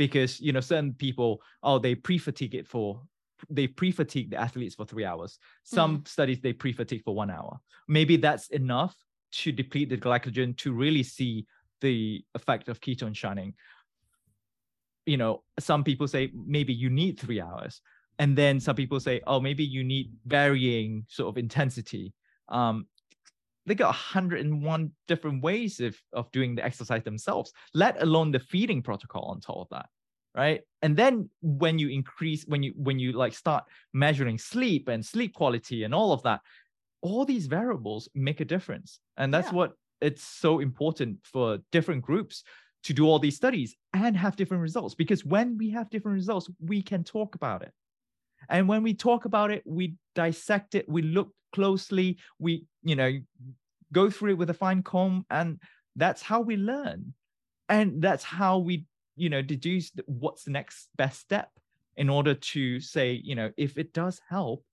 Because 0.00 0.40
you 0.40 0.50
know 0.50 0.60
certain 0.60 0.94
people 0.94 1.42
oh 1.62 1.78
they 1.78 1.94
pre-fatigue 1.94 2.54
it 2.54 2.66
for 2.66 3.02
they 3.50 3.66
pre-fatigue 3.66 4.30
the 4.30 4.36
athletes 4.40 4.74
for 4.74 4.86
three 4.86 5.04
hours. 5.04 5.38
Some 5.64 5.98
Mm-hmm. 5.98 6.04
studies 6.06 6.40
they 6.40 6.54
pre-fatigue 6.54 7.02
for 7.04 7.14
one 7.14 7.30
hour. 7.30 7.58
Maybe 7.86 8.16
that's 8.16 8.48
enough 8.48 8.94
to 9.32 9.52
deplete 9.52 9.90
the 9.90 9.98
glycogen 9.98 10.56
to 10.58 10.72
really 10.72 11.02
see 11.02 11.44
the 11.82 12.24
effect 12.34 12.70
of 12.70 12.80
ketone 12.80 13.14
shining. 13.14 13.52
You 15.04 15.18
know 15.18 15.42
some 15.58 15.84
people 15.84 16.08
say 16.08 16.32
maybe 16.34 16.72
you 16.72 16.88
need 16.88 17.20
three 17.20 17.42
hours 17.42 17.82
and 18.18 18.36
then 18.38 18.58
some 18.58 18.76
people 18.76 19.00
say 19.00 19.20
oh 19.26 19.38
maybe 19.38 19.64
you 19.64 19.84
need 19.84 20.12
varying 20.24 21.04
sort 21.08 21.28
of 21.28 21.36
intensity. 21.36 22.14
Um 22.48 22.86
they 23.70 23.74
got 23.74 23.88
101 23.88 24.90
different 25.08 25.42
ways 25.42 25.80
of, 25.80 25.96
of 26.12 26.30
doing 26.32 26.54
the 26.54 26.64
exercise 26.64 27.02
themselves 27.04 27.52
let 27.74 28.02
alone 28.02 28.30
the 28.30 28.40
feeding 28.40 28.82
protocol 28.82 29.24
on 29.24 29.40
top 29.40 29.58
of 29.58 29.68
that 29.70 29.86
right? 30.34 30.60
And 30.82 30.96
then 30.96 31.28
when 31.42 31.78
you 31.78 31.88
increase 31.88 32.44
when 32.46 32.62
you 32.62 32.72
when 32.76 32.98
you 32.98 33.12
like 33.12 33.34
start 33.34 33.64
measuring 33.92 34.38
sleep 34.38 34.88
and 34.88 35.04
sleep 35.04 35.34
quality 35.34 35.84
and 35.84 35.94
all 35.94 36.12
of 36.12 36.22
that 36.22 36.40
all 37.02 37.24
these 37.24 37.46
variables 37.46 38.08
make 38.14 38.40
a 38.40 38.44
difference. 38.44 39.00
And 39.16 39.32
that's 39.32 39.48
Yeah. 39.48 39.56
what 39.56 39.72
it's 40.00 40.22
so 40.22 40.60
important 40.60 41.18
for 41.24 41.58
different 41.72 42.02
groups 42.02 42.44
to 42.84 42.94
do 42.94 43.06
all 43.06 43.18
these 43.18 43.36
studies 43.36 43.76
and 43.92 44.16
have 44.16 44.36
different 44.36 44.62
results 44.62 44.94
because 44.94 45.24
when 45.24 45.58
we 45.58 45.70
have 45.70 45.90
different 45.90 46.14
results 46.14 46.48
we 46.60 46.82
can 46.82 47.04
talk 47.04 47.34
about 47.34 47.62
it. 47.62 47.72
And 48.48 48.68
when 48.68 48.82
we 48.82 48.94
talk 48.94 49.24
about 49.24 49.50
it 49.50 49.62
we 49.66 49.94
dissect 50.14 50.74
it 50.74 50.88
we 50.88 51.02
look 51.02 51.32
closely 51.52 52.18
we 52.38 52.64
you 52.82 52.94
know 52.94 53.18
go 53.92 54.10
through 54.10 54.30
it 54.30 54.38
with 54.38 54.50
a 54.50 54.54
fine 54.54 54.82
comb 54.82 55.26
and 55.30 55.60
that's 55.96 56.22
how 56.22 56.40
we 56.40 56.56
learn. 56.56 57.14
And 57.68 58.02
that's 58.02 58.24
how 58.24 58.58
we 58.58 58.86
you 59.16 59.28
know 59.28 59.42
deduce 59.42 59.92
what's 60.06 60.44
the 60.44 60.50
next 60.50 60.88
best 60.96 61.20
step 61.20 61.50
in 61.96 62.08
order 62.08 62.34
to 62.34 62.80
say 62.80 63.20
you 63.22 63.34
know 63.34 63.50
if 63.56 63.76
it 63.76 63.92
does 63.92 64.20
help 64.28 64.64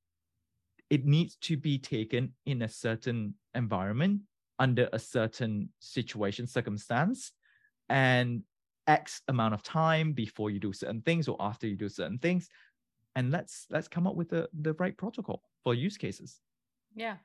it 0.89 1.05
needs 1.05 1.35
to 1.35 1.57
be 1.57 1.77
taken 1.77 2.33
in 2.45 2.61
a 2.61 2.69
certain 2.69 3.33
environment 3.55 4.21
under 4.59 4.89
a 4.93 4.99
certain 4.99 5.69
situation 5.79 6.47
circumstance 6.47 7.33
and 7.89 8.41
x 8.87 9.21
amount 9.27 9.53
of 9.53 9.63
time 9.63 10.13
before 10.13 10.49
you 10.49 10.59
do 10.59 10.71
certain 10.71 11.01
things 11.01 11.27
or 11.27 11.35
after 11.39 11.67
you 11.67 11.75
do 11.75 11.89
certain 11.89 12.17
things. 12.17 12.49
And 13.15 13.31
let's 13.31 13.65
let's 13.69 13.87
come 13.87 14.07
up 14.07 14.15
with 14.15 14.29
the 14.29 14.47
the 14.61 14.73
right 14.73 14.95
protocol 14.95 15.41
for 15.63 15.73
use 15.73 15.97
cases. 15.97 16.39
Yeah. 16.95 17.17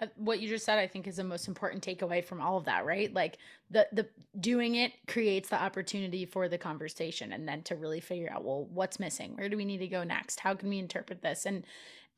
Uh, 0.00 0.06
What 0.16 0.40
you 0.40 0.48
just 0.48 0.64
said, 0.64 0.78
I 0.78 0.86
think, 0.86 1.06
is 1.06 1.16
the 1.16 1.24
most 1.24 1.48
important 1.48 1.84
takeaway 1.84 2.24
from 2.24 2.40
all 2.40 2.56
of 2.56 2.64
that, 2.64 2.84
right? 2.84 3.12
Like 3.12 3.38
the 3.70 3.86
the 3.92 4.08
doing 4.38 4.76
it 4.76 4.92
creates 5.06 5.48
the 5.48 5.62
opportunity 5.62 6.24
for 6.26 6.48
the 6.48 6.58
conversation, 6.58 7.32
and 7.32 7.46
then 7.46 7.62
to 7.64 7.76
really 7.76 8.00
figure 8.00 8.30
out, 8.32 8.44
well, 8.44 8.66
what's 8.72 8.98
missing? 9.00 9.36
Where 9.36 9.48
do 9.48 9.56
we 9.56 9.64
need 9.64 9.78
to 9.78 9.88
go 9.88 10.04
next? 10.04 10.40
How 10.40 10.54
can 10.54 10.68
we 10.68 10.78
interpret 10.78 11.22
this? 11.22 11.46
And 11.46 11.64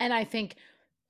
and 0.00 0.12
I 0.12 0.24
think 0.24 0.56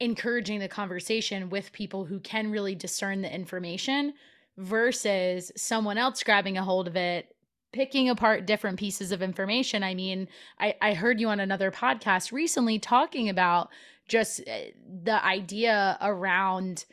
encouraging 0.01 0.59
the 0.59 0.69
conversation 0.69 1.51
with 1.51 1.73
people 1.73 2.05
who 2.05 2.19
can 2.21 2.51
really 2.51 2.75
discern 2.75 3.23
the 3.23 3.33
information 3.33 4.15
versus 4.59 5.53
someone 5.57 5.97
else 5.99 6.23
grabbing 6.23 6.59
a 6.59 6.65
hold 6.65 6.89
of 6.89 6.97
it 6.97 7.32
picking 7.73 8.09
apart 8.09 8.47
different 8.47 8.79
pieces 8.79 9.13
of 9.13 9.23
information. 9.23 9.83
I 9.83 9.95
mean 9.95 10.29
i, 10.59 10.75
I 10.81 10.95
heard 10.95 11.21
you 11.21 11.29
on 11.29 11.41
another 11.41 11.71
podcast 11.71 12.33
recently 12.33 12.79
talking 12.79 13.29
about 13.29 13.71
just 14.09 14.41
uh, 14.41 14.71
the 15.05 15.25
idea 15.25 15.97
around 16.01 16.85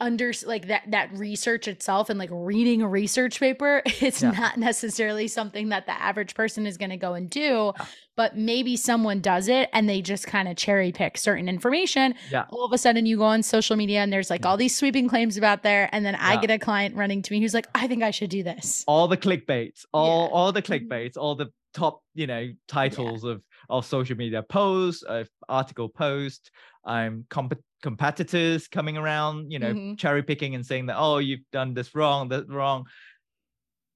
under 0.00 0.32
like 0.44 0.66
that 0.66 0.82
that 0.90 1.12
research 1.12 1.68
itself 1.68 2.10
and 2.10 2.18
like 2.18 2.28
reading 2.32 2.82
a 2.82 2.88
research 2.88 3.38
paper 3.38 3.80
it's 4.00 4.22
Yeah. 4.22 4.32
not 4.32 4.56
necessarily 4.58 5.28
something 5.28 5.68
that 5.68 5.86
the 5.86 5.92
average 5.92 6.34
person 6.34 6.66
is 6.66 6.76
going 6.76 6.90
to 6.90 6.96
go 6.96 7.14
and 7.14 7.30
do 7.30 7.72
Yeah. 7.78 7.86
but 8.16 8.36
maybe 8.36 8.76
someone 8.76 9.20
does 9.20 9.46
it 9.48 9.70
and 9.72 9.88
they 9.88 10.02
just 10.02 10.26
kind 10.26 10.48
of 10.48 10.56
cherry 10.56 10.90
pick 10.90 11.16
certain 11.16 11.48
information 11.48 12.14
Yeah. 12.30 12.46
all 12.50 12.64
of 12.64 12.72
a 12.72 12.78
sudden 12.78 13.06
you 13.06 13.18
go 13.18 13.24
on 13.24 13.44
social 13.44 13.76
media 13.76 14.00
and 14.00 14.12
there's 14.12 14.30
like 14.30 14.44
all 14.44 14.56
these 14.56 14.74
sweeping 14.76 15.08
claims 15.08 15.36
about 15.36 15.62
there 15.62 15.88
and 15.92 16.04
then 16.04 16.16
i 16.16 16.36
get 16.40 16.50
a 16.50 16.58
client 16.58 16.96
running 16.96 17.22
to 17.22 17.32
me 17.32 17.40
who's 17.40 17.54
like 17.54 17.68
i 17.74 17.86
think 17.86 18.02
i 18.02 18.10
should 18.10 18.30
do 18.30 18.42
this 18.42 18.84
all 18.88 19.06
the 19.06 19.16
clickbaits 19.16 19.84
all 19.92 20.28
all 20.28 20.50
the 20.50 20.60
Mhm. 20.62 20.88
clickbaits 20.88 21.16
all 21.16 21.36
the 21.36 21.50
top 21.72 22.00
you 22.14 22.26
know 22.26 22.48
titles 22.68 23.22
of 23.24 23.42
of 23.68 23.84
social 23.86 24.16
media 24.16 24.42
posts 24.42 25.02
of 25.02 25.28
article 25.48 25.88
post 25.88 26.50
um 26.84 27.24
comp- 27.30 27.58
competitors 27.84 28.66
coming 28.66 28.96
around 28.96 29.52
you 29.52 29.58
know 29.58 29.74
Mhm. 29.74 29.98
cherry 29.98 30.22
picking 30.22 30.54
and 30.54 30.64
saying 30.64 30.86
that 30.86 30.96
oh 30.98 31.18
you've 31.18 31.48
done 31.52 31.74
this 31.74 31.94
wrong 31.94 32.28
that 32.28 32.48
wrong. 32.48 32.86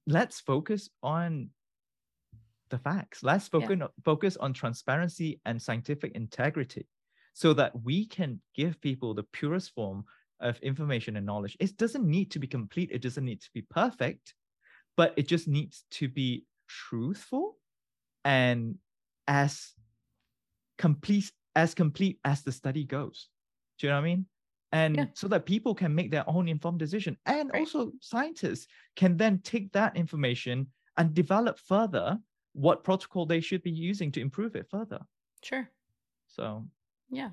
Let's 0.05 0.39
focus 0.39 0.89
on 1.03 1.49
the 2.69 2.77
facts. 2.77 3.23
Let's 3.23 3.47
focus 3.47 3.81
on, 3.81 3.89
focus 4.05 4.37
on 4.37 4.53
transparency 4.53 5.41
and 5.45 5.61
scientific 5.61 6.11
integrity 6.13 6.87
so 7.33 7.53
that 7.53 7.71
we 7.83 8.05
can 8.05 8.41
give 8.55 8.79
people 8.81 9.13
the 9.13 9.23
purest 9.23 9.73
form 9.73 10.05
of 10.39 10.59
information 10.59 11.15
and 11.15 11.25
knowledge. 11.25 11.57
It 11.59 11.77
doesn't 11.77 12.05
need 12.05 12.31
to 12.31 12.39
be 12.39 12.47
complete. 12.47 12.89
It 12.91 13.01
doesn't 13.01 13.25
need 13.25 13.41
to 13.41 13.49
be 13.53 13.63
perfect 13.63 14.35
but 14.99 15.13
it 15.15 15.27
just 15.27 15.47
needs 15.47 15.85
to 15.91 16.09
be 16.09 16.43
truthful 16.67 17.57
and 18.25 18.75
as 19.27 19.73
complete 20.77 21.31
as 21.55 21.73
complete 21.73 22.19
as 22.25 22.43
the 22.43 22.51
study 22.51 22.83
goes 22.83 23.29
do 23.79 23.87
you 23.87 23.91
know 23.91 23.97
what 23.97 24.01
i 24.01 24.05
mean 24.05 24.25
and 24.71 24.95
Yeah. 24.97 25.05
so 25.15 25.27
that 25.29 25.47
people 25.47 25.73
can 25.73 25.95
make 25.95 26.11
their 26.11 26.29
own 26.29 26.47
informed 26.47 26.77
decision 26.79 27.17
and 27.25 27.49
Right. 27.51 27.61
also 27.61 27.91
scientists 28.01 28.67
can 28.95 29.17
then 29.17 29.39
take 29.39 29.71
that 29.71 29.95
information 29.97 30.67
and 30.97 31.13
develop 31.13 31.57
further 31.57 32.19
what 32.53 32.83
protocol 32.83 33.25
they 33.25 33.39
should 33.41 33.63
be 33.63 33.71
using 33.71 34.11
to 34.11 34.21
improve 34.21 34.55
it 34.55 34.67
further 34.69 34.99
sure 35.43 35.69
so 36.27 36.65
Yeah. 37.09 37.31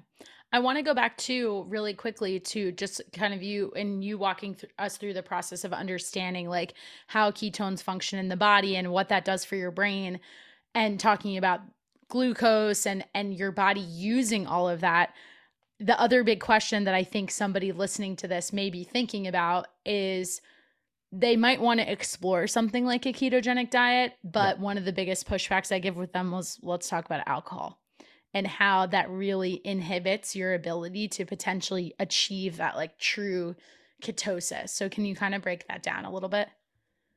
I 0.52 0.60
want 0.60 0.78
to 0.78 0.82
go 0.82 0.94
back 0.94 1.18
to 1.28 1.64
really 1.68 1.92
quickly 1.92 2.40
to 2.40 2.72
just 2.72 3.02
kind 3.12 3.34
of 3.34 3.42
you 3.42 3.72
and 3.76 4.02
you 4.02 4.16
walking 4.16 4.54
th- 4.54 4.72
us 4.78 4.96
through 4.96 5.12
the 5.12 5.22
process 5.22 5.64
of 5.64 5.72
understanding 5.74 6.48
like 6.48 6.72
how 7.08 7.30
ketones 7.30 7.82
function 7.82 8.18
in 8.18 8.28
the 8.28 8.36
body 8.38 8.76
and 8.76 8.90
what 8.90 9.08
that 9.10 9.24
does 9.26 9.44
for 9.44 9.56
your 9.56 9.72
brain 9.72 10.18
and 10.74 10.98
talking 10.98 11.36
about 11.36 11.60
glucose 12.08 12.86
and 12.86 13.04
and 13.14 13.34
your 13.34 13.50
body 13.52 13.80
using 13.80 14.46
all 14.46 14.66
of 14.68 14.80
that. 14.80 15.14
The 15.78 15.98
other 16.00 16.24
big 16.24 16.40
question 16.40 16.84
that 16.84 16.94
I 16.94 17.04
think 17.04 17.30
somebody 17.30 17.72
listening 17.72 18.16
to 18.16 18.28
this 18.28 18.52
may 18.52 18.70
be 18.70 18.84
thinking 18.84 19.26
about 19.26 19.66
is 19.84 20.40
they 21.12 21.36
might 21.36 21.60
want 21.60 21.80
to 21.80 21.90
explore 21.90 22.46
something 22.46 22.84
like 22.84 23.06
a 23.06 23.12
ketogenic 23.12 23.70
diet, 23.70 24.14
but 24.24 24.58
one 24.58 24.78
of 24.78 24.84
the 24.84 24.92
biggest 24.92 25.28
pushbacks 25.28 25.72
I 25.72 25.78
give 25.78 25.96
with 25.96 26.12
them 26.12 26.30
was 26.30 26.58
let's 26.62 26.88
talk 26.88 27.04
about 27.04 27.26
alcohol 27.26 27.78
and 28.34 28.46
how 28.46 28.86
that 28.86 29.08
really 29.08 29.60
inhibits 29.64 30.36
your 30.36 30.54
ability 30.54 31.08
to 31.08 31.24
potentially 31.24 31.94
achieve 31.98 32.56
that 32.58 32.76
like 32.76 32.98
true 32.98 33.54
ketosis. 34.02 34.70
So 34.70 34.88
can 34.88 35.04
you 35.04 35.14
kind 35.14 35.34
of 35.34 35.42
break 35.42 35.66
that 35.68 35.82
down 35.82 36.04
a 36.04 36.12
little 36.12 36.28
bit? 36.28 36.48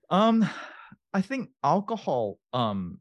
Um, 0.09 0.47
I 1.13 1.21
think 1.21 1.49
alcohol. 1.63 2.39
Um, 2.53 2.99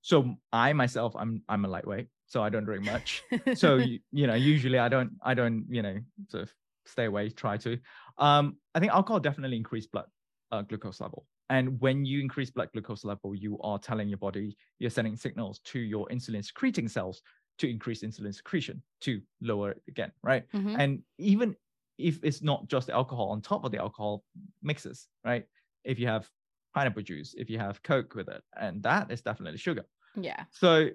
so 0.00 0.34
I 0.52 0.72
myself, 0.72 1.14
I'm 1.16 1.42
I'm 1.48 1.64
a 1.64 1.68
lightweight, 1.68 2.08
so 2.34 2.42
I 2.42 2.48
don't 2.50 2.64
drink 2.64 2.82
much. 2.82 3.24
so 3.52 3.76
you, 3.76 4.00
you 4.12 4.26
know, 4.26 4.34
usually 4.34 4.78
I 4.78 4.88
don't 4.88 5.12
I 5.22 5.34
don't 5.34 5.66
you 5.68 5.82
know 5.82 5.98
sort 6.28 6.44
of 6.44 6.54
stay 6.86 7.04
away, 7.04 7.28
try 7.30 7.56
to. 7.58 7.78
Um, 8.18 8.56
I 8.74 8.80
think 8.80 8.92
alcohol 8.92 9.20
definitely 9.20 9.56
increase 9.56 9.86
blood 9.86 10.06
uh, 10.50 10.62
glucose 10.62 11.00
level, 11.00 11.26
and 11.50 11.80
when 11.80 12.04
you 12.04 12.20
increase 12.20 12.50
blood 12.50 12.70
glucose 12.72 13.04
level, 13.04 13.34
you 13.34 13.58
are 13.60 13.78
telling 13.78 14.08
your 14.08 14.18
body 14.18 14.56
you're 14.78 14.90
sending 14.98 15.16
signals 15.16 15.60
to 15.72 15.78
your 15.80 16.06
insulin 16.08 16.44
secreting 16.44 16.88
cells 16.88 17.22
to 17.58 17.68
increase 17.68 18.02
insulin 18.02 18.34
secretion 18.34 18.82
to 19.00 19.20
lower 19.40 19.72
it 19.72 19.82
again, 19.88 20.12
right? 20.22 20.44
Mhm. 20.54 20.76
and 20.80 21.02
even 21.18 21.54
if 21.98 22.18
it's 22.24 22.42
not 22.42 22.66
just 22.68 22.86
the 22.88 22.94
alcohol 22.94 23.28
on 23.30 23.40
top 23.42 23.64
of 23.64 23.70
the 23.70 23.78
alcohol 23.78 24.24
mixes 24.62 25.08
right 25.24 25.44
if 25.84 25.98
you 25.98 26.06
have 26.06 26.28
pineapple 26.74 27.02
juice 27.02 27.34
if 27.36 27.50
you 27.50 27.58
have 27.58 27.82
coke 27.82 28.14
with 28.14 28.28
it 28.28 28.42
and 28.58 28.82
that 28.82 29.10
is 29.12 29.20
definitely 29.20 29.58
sugar 29.58 29.84
Yeah. 30.16 30.44
so 30.50 30.88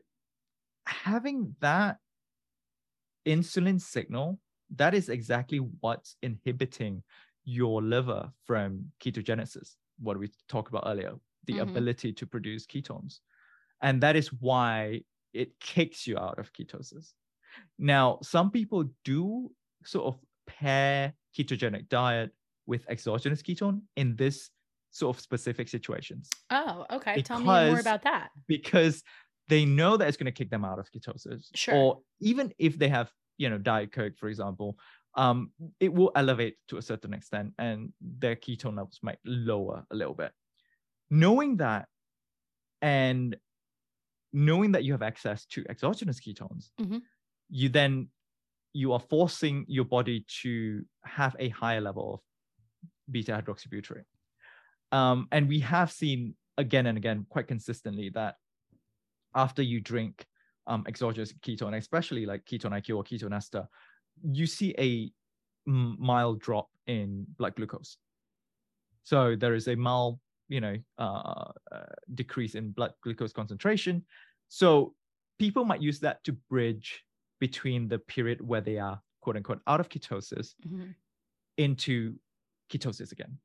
having 0.88 1.56
that 1.60 2.00
insulin 3.26 3.80
signal 3.80 4.40
that 4.76 4.94
is 4.94 5.10
exactly 5.10 5.60
what's 5.82 6.16
inhibiting 6.22 7.04
your 7.46 7.82
liver 7.82 8.32
from 8.46 8.92
ketogenesis 9.00 9.76
what 10.00 10.18
we 10.18 10.30
talked 10.48 10.70
about 10.70 10.84
earlier 10.86 11.16
the 11.46 11.58
Mhm. 11.58 11.62
ability 11.62 12.12
to 12.14 12.26
produce 12.28 12.66
ketones 12.66 13.20
and 13.82 14.02
that 14.02 14.16
is 14.16 14.34
why 14.34 15.02
it 15.34 15.60
kicks 15.60 16.08
you 16.08 16.18
out 16.18 16.40
of 16.40 16.52
ketosis 16.54 17.14
now 17.78 18.20
some 18.22 18.52
people 18.52 18.86
do 19.04 19.52
sort 19.84 20.06
of 20.08 20.22
pair 20.46 21.14
ketogenic 21.38 21.88
diet 21.90 22.32
with 22.66 22.90
exogenous 22.90 23.42
ketone 23.42 23.82
in 23.96 24.16
this 24.16 24.52
sort 24.92 25.16
of 25.16 25.22
specific 25.22 25.68
situations 25.70 26.30
Oh, 26.50 26.86
okay. 26.90 27.22
Tell 27.22 27.40
me 27.40 27.46
more 27.46 27.80
about 27.80 28.04
that. 28.04 28.32
because 28.48 29.04
they 29.48 29.66
know 29.66 29.98
that 29.98 30.08
it's 30.08 30.18
going 30.18 30.26
to 30.26 30.32
kick 30.32 30.50
them 30.50 30.66
out 30.66 30.80
of 30.80 30.92
ketosis. 30.92 31.46
Sure. 31.56 31.76
Or 31.76 32.02
even 32.20 32.54
if 32.58 32.78
they 32.78 32.90
have, 32.90 33.12
you 33.38 33.50
know, 33.50 33.58
Diet 33.58 33.92
Coke, 33.92 34.18
for 34.18 34.28
example, 34.30 34.78
um, 35.16 35.52
it 35.80 35.92
will 35.94 36.12
elevate 36.16 36.58
to 36.68 36.78
a 36.78 36.82
certain 36.82 37.14
extent 37.14 37.54
and 37.58 37.92
their 38.02 38.36
ketone 38.36 38.76
levels 38.78 39.00
might 39.02 39.20
lower 39.26 39.86
a 39.90 39.96
little 39.96 40.14
bit. 40.14 40.32
Knowing 41.10 41.58
that 41.58 41.88
and 42.82 43.36
knowing 44.34 44.74
that 44.74 44.84
you 44.84 44.92
have 44.92 45.02
access 45.02 45.46
to 45.48 45.66
exogenous 45.70 46.20
ketones, 46.20 46.72
Mhm. 46.80 47.02
you 47.50 47.70
then 47.70 48.10
you 48.74 48.94
are 48.94 49.00
forcing 49.00 49.66
your 49.68 49.86
body 49.86 50.26
to 50.42 50.86
have 51.04 51.36
a 51.40 51.50
higher 51.50 51.82
level 51.82 52.14
of 52.16 52.22
beta 53.12 53.32
hydroxybutyrate. 53.32 54.06
Um, 54.92 55.28
and 55.32 55.48
we 55.48 55.62
have 55.62 55.92
seen 55.92 56.36
again 56.58 56.86
and 56.86 56.98
again 56.98 57.26
quite 57.30 57.48
consistently 57.48 58.10
that 58.10 58.36
after 59.38 59.62
you 59.62 59.80
drink 59.80 60.26
um, 60.66 60.84
exogenous 60.88 61.32
ketone, 61.32 61.78
especially 61.78 62.26
like 62.26 62.44
ketone 62.46 62.74
IQ 62.74 62.98
or 62.98 63.04
ketone 63.04 63.34
ester, 63.36 63.68
you 64.24 64.46
see 64.46 64.76
a 64.78 65.12
mild 65.66 66.42
drop 66.42 66.70
in 66.88 67.26
blood 67.38 67.56
glucose. 67.56 67.98
So 69.04 69.36
there 69.36 69.54
is 69.54 69.68
a 69.68 69.76
mild, 69.76 70.20
you 70.50 70.60
know, 70.60 70.76
uh, 70.98 71.52
uh, 71.72 71.86
decrease 72.16 72.56
in 72.56 72.72
blood 72.72 72.94
glucose 73.04 73.32
concentration. 73.32 74.06
So 74.50 74.96
people 75.40 75.64
might 75.64 75.82
use 75.82 76.00
that 76.02 76.24
to 76.26 76.34
bridge 76.34 77.04
between 77.40 77.88
the 77.88 78.00
period 78.00 78.42
where 78.42 78.62
they 78.62 78.80
are 78.80 79.00
quote 79.22 79.38
unquote 79.38 79.62
out 79.68 79.80
of 79.80 79.90
ketosis 79.90 80.56
Mhm. 80.66 80.96
into 81.58 82.16
ketosis 82.70 83.12
again. 83.12 83.38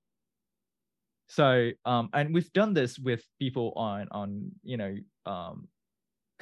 So 1.29 1.71
um, 1.85 2.11
and 2.13 2.35
we've 2.35 2.53
done 2.53 2.75
this 2.75 2.99
with 2.99 3.25
people 3.39 3.73
on 3.77 4.09
on 4.11 4.51
you 4.63 4.77
know 4.77 4.97
um, 5.27 5.69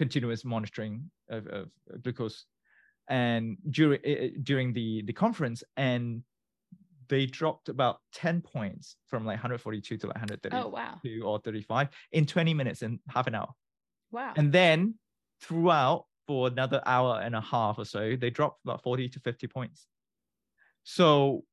continuous 0.00 0.42
monitoring 0.44 0.94
of, 1.28 1.46
of 1.58 1.64
glucose, 2.02 2.46
and 3.08 3.56
during 3.70 4.00
uh, 4.12 4.28
during 4.50 4.72
the 4.78 4.88
the 5.08 5.12
conference, 5.24 5.62
and 5.76 6.22
they 7.08 7.26
dropped 7.26 7.68
about 7.68 7.96
ten 8.22 8.40
points 8.40 8.96
from 9.10 9.20
like 9.28 9.36
142 9.36 9.98
to 9.98 10.06
like 10.06 10.16
132 10.16 10.56
Oh, 10.56 10.68
wow. 10.68 10.94
or 11.28 11.38
35 11.40 11.88
in 12.12 12.24
20 12.24 12.54
minutes 12.54 12.82
in 12.82 13.00
half 13.08 13.26
an 13.26 13.34
hour. 13.34 13.50
Wow. 14.12 14.32
And 14.36 14.52
then 14.52 14.94
throughout 15.42 16.06
for 16.26 16.46
another 16.46 16.80
hour 16.86 17.20
and 17.26 17.34
a 17.34 17.40
half 17.40 17.78
or 17.78 17.84
so, 17.84 18.16
they 18.16 18.30
dropped 18.30 18.60
about 18.64 18.82
40 18.82 19.08
to 19.08 19.20
50 19.20 19.46
points. 19.48 19.86
So 20.84 21.44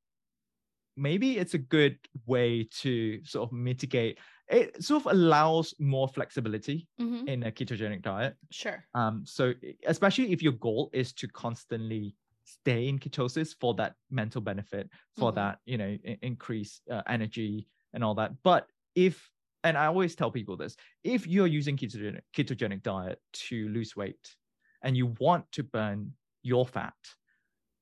maybe 0.96 1.38
it's 1.42 1.56
a 1.56 1.64
good 1.78 1.98
way 2.26 2.68
to 2.82 3.20
sort 3.26 3.50
of 3.50 3.52
mitigate. 3.54 4.20
It 4.50 4.82
sort 4.84 5.06
of 5.06 5.12
allows 5.12 5.74
more 5.80 6.08
flexibility 6.08 6.88
Mhm. 7.00 7.28
in 7.28 7.44
a 7.44 7.52
ketogenic 7.52 8.02
diet. 8.02 8.38
Sure. 8.52 8.84
Um, 8.94 9.26
so 9.26 9.54
especially 9.86 10.32
if 10.32 10.42
your 10.42 10.54
goal 10.54 10.90
is 10.94 11.14
to 11.14 11.28
constantly 11.28 12.16
stay 12.46 12.88
in 12.88 12.98
ketosis 12.98 13.54
for 13.60 13.74
that 13.76 13.96
mental 14.10 14.40
benefit, 14.42 14.90
for 15.18 15.32
Mhm. 15.32 15.36
that 15.36 15.60
you 15.66 15.78
know 15.78 15.98
i- 16.08 16.18
increase 16.22 16.82
uh, 16.90 17.04
energy 17.08 17.68
and 17.94 18.04
all 18.04 18.16
that. 18.16 18.42
But 18.44 18.72
if 18.96 19.30
and 19.64 19.78
I 19.78 19.88
always 19.88 20.16
tell 20.16 20.32
people 20.32 20.56
this: 20.56 20.78
if 21.04 21.28
you're 21.28 21.48
using 21.48 21.76
ketogenic 21.76 22.22
ketogenic 22.34 22.84
diet 22.84 23.22
to 23.50 23.68
lose 23.70 23.96
weight, 23.98 24.38
and 24.82 24.96
you 24.96 25.08
want 25.20 25.52
to 25.54 25.64
burn 25.64 26.16
your 26.44 26.66
fat, 26.66 26.96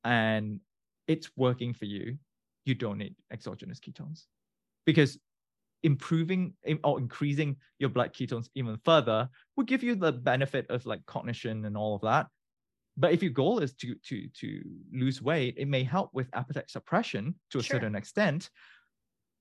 and 0.03 0.61
it's 1.07 1.29
working 1.37 1.73
for 1.73 1.85
you, 1.85 2.17
you 2.65 2.75
don't 2.75 2.97
need 2.97 3.15
exogenous 3.31 3.79
ketones, 3.79 4.27
because 4.85 5.19
improving 5.85 6.53
or 6.83 6.99
increasing 6.99 7.55
your 7.77 7.91
blood 7.91 8.11
ketones 8.11 8.49
even 8.55 8.75
further 8.83 9.29
would 9.55 9.67
give 9.67 9.83
you 9.83 9.95
the 9.95 10.11
benefit 10.11 10.65
of 10.69 10.85
like 10.87 11.05
cognition 11.05 11.63
and 11.65 11.77
all 11.77 11.95
of 11.95 12.01
that. 12.01 12.27
But 12.97 13.13
if 13.13 13.21
your 13.21 13.31
goal 13.31 13.59
is 13.59 13.73
to 13.75 13.95
to 14.07 14.27
to 14.41 14.61
lose 14.91 15.21
weight, 15.21 15.55
it 15.57 15.67
may 15.67 15.83
help 15.83 16.09
with 16.11 16.27
appetite 16.33 16.71
suppression 16.71 17.35
to 17.51 17.59
a 17.59 17.63
Sure. 17.63 17.77
certain 17.79 17.95
extent, 17.95 18.49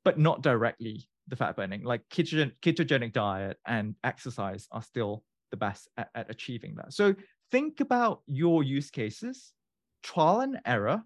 but 0.05 0.19
not 0.19 0.43
directly 0.43 1.09
the 1.29 1.37
fat 1.37 1.57
burning. 1.57 1.83
Like 1.83 2.07
ketogen, 2.11 2.53
ketogenic 2.61 3.13
diet 3.13 3.57
and 3.67 3.95
exercise 4.05 4.69
are 4.71 4.83
still 4.83 5.25
the 5.51 5.57
best 5.57 5.89
at, 5.97 6.11
at 6.15 6.31
achieving 6.31 6.75
that. 6.77 6.93
So 6.93 7.15
think 7.51 7.81
about 7.81 8.23
your 8.27 8.63
use 8.63 8.91
cases, 8.91 9.55
trial 10.03 10.41
and 10.41 10.61
error, 10.67 11.03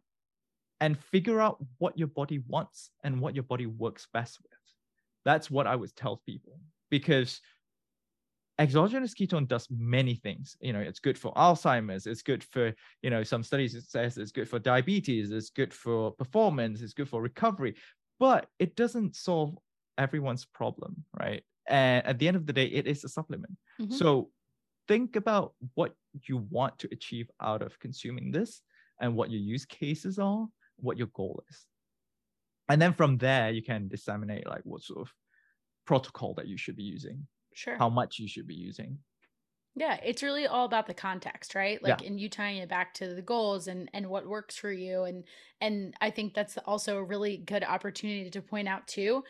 and 0.80 0.98
figure 0.98 1.40
out 1.40 1.64
what 1.78 1.96
your 1.96 2.08
body 2.08 2.40
wants 2.48 2.90
and 3.04 3.20
what 3.20 3.34
your 3.36 3.44
body 3.44 3.66
works 3.66 4.08
best 4.12 4.38
with. 4.42 4.57
That's 5.24 5.50
what 5.50 5.66
I 5.66 5.76
would 5.76 5.94
tell 5.94 6.22
people 6.24 6.60
because 6.90 7.40
exogenous 8.58 9.14
ketone 9.14 9.46
does 9.46 9.68
many 9.70 10.14
things. 10.14 10.56
You 10.60 10.72
know, 10.72 10.80
it's 10.80 10.98
good 10.98 11.16
for 11.18 11.32
Alzheimer's. 11.34 12.06
It's 12.06 12.22
good 12.22 12.42
for, 12.42 12.74
you 13.02 13.10
know, 13.10 13.22
some 13.22 13.42
studies 13.42 13.74
it 13.74 13.84
says 13.84 14.18
it's 14.18 14.32
good 14.32 14.48
for 14.48 14.58
diabetes. 14.58 15.30
It's 15.30 15.50
good 15.50 15.72
for 15.72 16.12
performance. 16.12 16.80
It's 16.80 16.94
good 16.94 17.08
for 17.08 17.22
recovery, 17.22 17.74
but 18.18 18.48
it 18.58 18.74
doesn't 18.74 19.14
solve 19.14 19.56
everyone's 19.96 20.44
problem, 20.44 21.04
right? 21.18 21.42
And 21.68 22.04
at 22.06 22.18
the 22.18 22.26
end 22.26 22.36
of 22.36 22.46
the 22.46 22.52
day, 22.52 22.66
it 22.66 22.86
is 22.86 23.04
a 23.04 23.08
supplement. 23.08 23.56
Mhm. 23.78 23.92
So 23.92 24.30
think 24.88 25.16
about 25.16 25.54
what 25.74 25.94
you 26.26 26.38
want 26.38 26.78
to 26.78 26.88
achieve 26.90 27.30
out 27.40 27.62
of 27.62 27.78
consuming 27.78 28.32
this 28.32 28.62
and 29.00 29.14
what 29.14 29.30
your 29.30 29.40
use 29.40 29.66
cases 29.66 30.18
are, 30.18 30.48
what 30.76 30.96
your 30.96 31.08
goal 31.08 31.42
is. 31.50 31.66
And 32.68 32.80
then 32.80 32.94
from 32.94 33.18
there, 33.18 33.50
you 33.50 33.62
can 33.62 33.88
disseminate 33.88 34.46
like 34.46 34.62
what 34.64 34.82
sort 34.82 35.00
of 35.08 35.14
protocol 35.86 36.34
that 36.34 36.48
you 36.48 36.58
should 36.58 36.76
be 36.76 36.84
using, 36.84 37.28
Sure. 37.52 37.80
how 37.80 37.90
much 37.90 38.18
you 38.18 38.28
should 38.28 38.46
be 38.46 38.54
using. 38.56 39.00
Yeah, 39.74 40.00
it's 40.02 40.24
really 40.24 40.46
all 40.46 40.64
about 40.64 40.86
the 40.88 40.94
context, 40.94 41.54
right? 41.54 41.80
Yeah. 41.82 41.82
Like 41.82 42.02
and 42.02 42.18
you 42.18 42.28
tying 42.28 42.56
it 42.58 42.68
back 42.68 42.94
to 42.94 43.14
the 43.14 43.22
goals 43.22 43.68
and 43.68 43.88
and 43.92 44.08
what 44.10 44.26
works 44.26 44.56
for 44.56 44.72
you 44.72 45.04
and 45.04 45.24
and 45.60 45.94
I 46.00 46.10
think 46.10 46.34
that's 46.34 46.58
also 46.58 46.96
a 46.98 47.04
really 47.04 47.36
good 47.36 47.62
opportunity 47.62 48.28
to 48.30 48.42
point 48.42 48.66
out 48.68 48.88
too. 48.88 49.22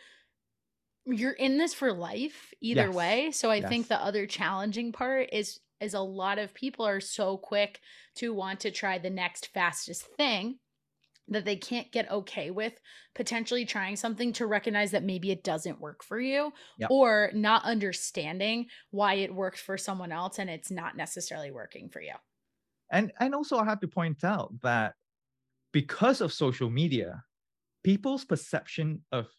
You're 1.05 1.31
in 1.33 1.57
this 1.57 1.73
for 1.73 1.91
life 1.93 2.53
either 2.61 2.91
Yes. 2.91 2.91
way. 2.91 3.31
So 3.31 3.49
I 3.49 3.61
think 3.61 3.87
the 3.87 4.01
other 4.01 4.27
challenging 4.27 4.91
part 4.91 5.29
is 5.31 5.59
is 5.79 5.93
a 5.93 6.01
lot 6.01 6.37
of 6.39 6.53
people 6.53 6.85
are 6.85 6.99
so 6.99 7.37
quick 7.37 7.79
to 8.15 8.33
want 8.33 8.59
to 8.61 8.71
try 8.71 8.97
the 8.97 9.09
next 9.09 9.47
fastest 9.47 10.05
thing 10.17 10.59
that 11.31 11.45
they 11.45 11.55
can't 11.55 11.91
get 11.91 12.09
okay 12.11 12.51
with 12.51 12.79
potentially 13.15 13.65
trying 13.65 13.95
something 13.95 14.33
to 14.33 14.47
recognize 14.47 14.91
that 14.91 15.03
maybe 15.03 15.31
it 15.31 15.43
doesn't 15.43 15.79
work 15.79 16.03
for 16.03 16.19
you 16.19 16.51
Yep. 16.77 16.91
or 16.91 17.31
not 17.33 17.63
understanding 17.63 18.67
why 18.91 19.15
it 19.15 19.33
worked 19.33 19.59
for 19.59 19.77
someone 19.77 20.11
else 20.11 20.39
and 20.39 20.49
it's 20.49 20.71
not 20.71 20.95
necessarily 20.97 21.51
working 21.51 21.89
for 21.89 22.01
you. 22.01 22.13
And 22.91 23.11
and 23.19 23.35
also 23.35 23.57
I 23.57 23.65
have 23.65 23.79
to 23.81 23.87
point 23.87 24.23
out 24.23 24.61
that 24.61 24.95
because 25.73 26.21
of 26.21 26.33
social 26.33 26.69
media, 26.69 27.25
people's 27.83 28.25
perception 28.25 29.05
of 29.11 29.29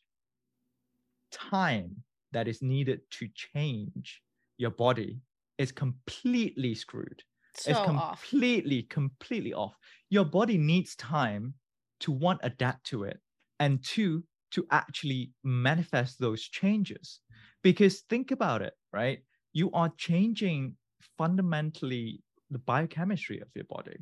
time 1.31 2.03
that 2.33 2.49
is 2.49 2.63
needed 2.63 3.01
to 3.11 3.29
change 3.35 4.23
your 4.57 4.71
body 4.71 5.21
is 5.59 5.73
completely 5.73 6.75
screwed. 6.75 7.23
So 7.53 7.71
it's 7.71 7.81
off. 7.81 8.21
completely, 8.21 8.83
completely 8.85 9.53
off. 9.53 9.77
Your 10.09 10.25
body 10.25 10.57
needs 10.59 10.95
time 10.97 11.55
to 12.01 12.13
one, 12.13 12.39
adapt 12.43 12.85
to 12.87 13.05
it, 13.05 13.21
and 13.59 13.83
two, 13.85 14.25
to 14.53 14.67
actually 14.71 15.33
manifest 15.45 16.19
those 16.19 16.43
changes. 16.43 17.21
Because 17.63 18.01
think 18.09 18.31
about 18.31 18.63
it, 18.63 18.75
right? 18.93 19.21
You 19.53 19.71
are 19.73 19.93
changing 19.97 20.77
fundamentally 21.17 22.23
the 22.51 22.59
biochemistry 22.59 23.41
of 23.41 23.49
your 23.55 23.65
body. 23.65 23.97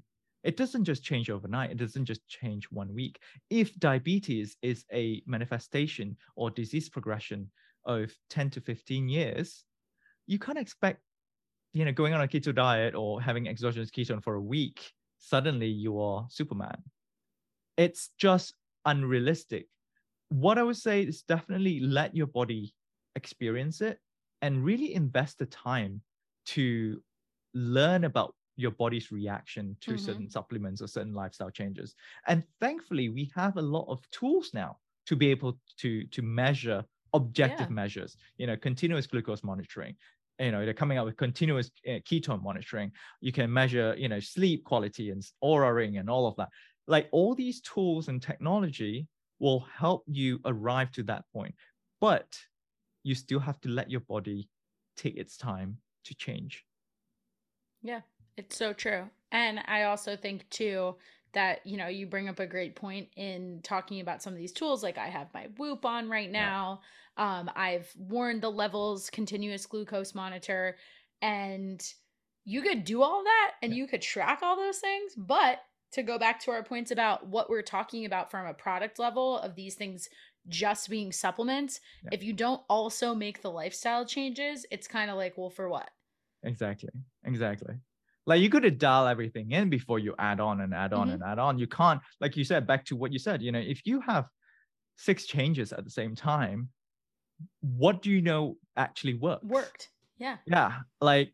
It 0.44 0.56
doesn't 0.56 0.84
just 0.84 1.02
change 1.02 1.28
overnight, 1.28 1.72
it 1.72 1.76
doesn't 1.76 2.04
just 2.04 2.26
change 2.28 2.66
one 2.70 2.94
week. 2.94 3.18
If 3.50 3.78
diabetes 3.78 4.56
is 4.62 4.84
a 4.92 5.22
manifestation 5.26 6.16
or 6.36 6.50
disease 6.50 6.88
progression 6.88 7.50
of 7.84 8.12
10 8.30 8.50
to 8.50 8.60
15 8.60 9.08
years, 9.08 9.64
you 10.26 10.38
can't 10.38 10.58
expect 10.58 11.02
you 11.72 11.84
know, 11.84 11.92
going 11.92 12.14
on 12.14 12.20
a 12.20 12.28
keto 12.28 12.54
diet 12.54 12.94
or 12.94 13.20
having 13.20 13.46
exogenous 13.46 13.90
ketone 13.90 14.22
for 14.22 14.34
a 14.34 14.40
week, 14.40 14.92
suddenly 15.18 15.68
you 15.68 16.00
are 16.00 16.26
Superman. 16.30 16.82
It's 17.78 18.10
just 18.18 18.54
unrealistic. 18.84 19.68
What 20.28 20.58
I 20.58 20.64
would 20.64 20.76
say 20.76 21.02
is 21.04 21.22
definitely 21.22 21.80
let 21.80 22.14
your 22.14 22.26
body 22.26 22.74
experience 23.16 23.80
it 23.80 24.00
and 24.42 24.64
really 24.64 24.94
invest 24.94 25.38
the 25.38 25.46
time 25.46 26.02
to 26.46 27.02
learn 27.54 28.04
about 28.04 28.34
your 28.56 28.72
body's 28.72 29.12
reaction 29.12 29.76
to 29.80 29.96
Mhm. 29.96 29.96
certain 29.96 30.28
supplements 30.28 30.82
or 30.82 30.88
certain 30.88 31.14
lifestyle 31.14 31.50
changes. 31.50 31.94
And 32.26 32.44
thankfully, 32.60 33.08
we 33.08 33.30
have 33.34 33.56
a 33.56 33.62
lot 33.62 33.86
of 33.88 34.08
tools 34.10 34.52
now 34.52 34.78
to 35.06 35.16
be 35.16 35.30
able 35.30 35.58
to 35.78 36.06
to 36.08 36.22
measure 36.22 36.84
objective 37.14 37.70
Yeah. 37.70 37.70
measures. 37.70 38.16
You 38.38 38.48
know, 38.48 38.56
continuous 38.56 39.06
glucose 39.06 39.44
monitoring, 39.44 39.96
you 40.40 40.52
know 40.52 40.64
they're 40.64 40.74
coming 40.74 40.98
out 40.98 41.06
with 41.06 41.16
continuous 41.16 41.70
uh, 41.88 41.98
ketone 42.08 42.42
monitoring 42.42 42.92
you 43.20 43.32
can 43.32 43.52
measure 43.52 43.94
you 43.98 44.08
know 44.08 44.20
sleep 44.20 44.64
quality 44.64 45.10
and 45.10 45.22
Oura 45.42 45.74
ring 45.74 45.96
and 45.98 46.08
all 46.08 46.28
of 46.28 46.36
that 46.36 46.48
like 46.88 47.08
all 47.12 47.34
these 47.34 47.60
tools 47.60 48.08
and 48.08 48.20
technology 48.20 49.06
will 49.38 49.60
help 49.60 50.02
you 50.08 50.40
arrive 50.44 50.90
to 50.90 51.04
that 51.04 51.24
point 51.32 51.54
but 52.00 52.36
you 53.02 53.14
still 53.14 53.40
have 53.40 53.60
to 53.60 53.68
let 53.68 53.90
your 53.90 54.00
body 54.00 54.48
take 54.96 55.16
its 55.16 55.36
time 55.36 55.78
to 56.04 56.14
change. 56.14 56.64
Yeah, 57.82 58.00
it's 58.36 58.56
so 58.56 58.72
true. 58.72 59.08
And 59.32 59.60
I 59.66 59.84
also 59.84 60.16
think 60.16 60.48
too 60.50 60.96
that, 61.32 61.66
you 61.66 61.76
know, 61.76 61.86
you 61.88 62.06
bring 62.06 62.28
up 62.28 62.40
a 62.40 62.46
great 62.46 62.74
point 62.74 63.08
in 63.16 63.60
talking 63.62 64.00
about 64.00 64.22
some 64.22 64.32
of 64.32 64.38
these 64.38 64.52
tools. 64.52 64.82
Like 64.82 64.98
I 64.98 65.08
have 65.08 65.32
my 65.34 65.48
Whoop 65.56 65.84
on 65.84 66.08
right 66.08 66.30
now. 66.30 66.80
Yeah. 67.16 67.38
Um, 67.38 67.50
I've 67.54 67.90
worn 67.96 68.40
the 68.40 68.50
levels 68.50 69.10
continuous 69.10 69.66
glucose 69.66 70.14
monitor 70.14 70.76
and 71.20 71.82
you 72.44 72.62
could 72.62 72.84
do 72.84 73.02
all 73.02 73.24
that 73.24 73.52
and 73.62 73.72
yeah. 73.72 73.78
you 73.78 73.86
could 73.86 74.02
track 74.02 74.40
all 74.42 74.56
those 74.56 74.78
things, 74.78 75.14
but 75.16 75.60
to 75.92 76.02
go 76.02 76.18
back 76.18 76.40
to 76.40 76.50
our 76.50 76.62
points 76.62 76.90
about 76.90 77.26
what 77.26 77.48
we're 77.48 77.62
talking 77.62 78.04
about 78.04 78.30
from 78.30 78.46
a 78.46 78.54
product 78.54 78.98
level 78.98 79.38
of 79.38 79.54
these 79.54 79.74
things 79.74 80.08
just 80.48 80.88
being 80.88 81.12
supplements, 81.12 81.80
yeah. 82.04 82.10
if 82.12 82.22
you 82.22 82.32
don't 82.32 82.62
also 82.68 83.14
make 83.14 83.42
the 83.42 83.50
lifestyle 83.50 84.04
changes, 84.04 84.66
it's 84.70 84.88
kind 84.88 85.10
of 85.10 85.16
like, 85.16 85.36
well, 85.36 85.50
for 85.50 85.68
what? 85.68 85.90
Exactly. 86.42 86.90
Exactly. 87.24 87.74
Like 88.26 88.42
you 88.42 88.50
could 88.50 88.78
dial 88.78 89.06
everything 89.06 89.52
in 89.52 89.70
before 89.70 89.98
you 89.98 90.14
add 90.18 90.40
on 90.40 90.60
and 90.60 90.74
add 90.74 90.92
on 90.92 91.06
mm-hmm. 91.06 91.14
and 91.14 91.22
add 91.22 91.38
on. 91.38 91.58
You 91.58 91.66
can't, 91.66 92.00
like 92.20 92.36
you 92.36 92.44
said, 92.44 92.66
back 92.66 92.84
to 92.86 92.96
what 92.96 93.12
you 93.12 93.18
said, 93.18 93.42
you 93.42 93.52
know, 93.52 93.58
if 93.58 93.80
you 93.86 94.00
have 94.02 94.26
six 94.96 95.24
changes 95.26 95.72
at 95.72 95.84
the 95.84 95.90
same 95.90 96.14
time, 96.14 96.68
what 97.60 98.02
do 98.02 98.10
you 98.10 98.20
know 98.20 98.56
actually 98.76 99.14
worked? 99.14 99.44
Worked. 99.44 99.88
Yeah. 100.18 100.36
Yeah. 100.46 100.78
Like, 101.00 101.32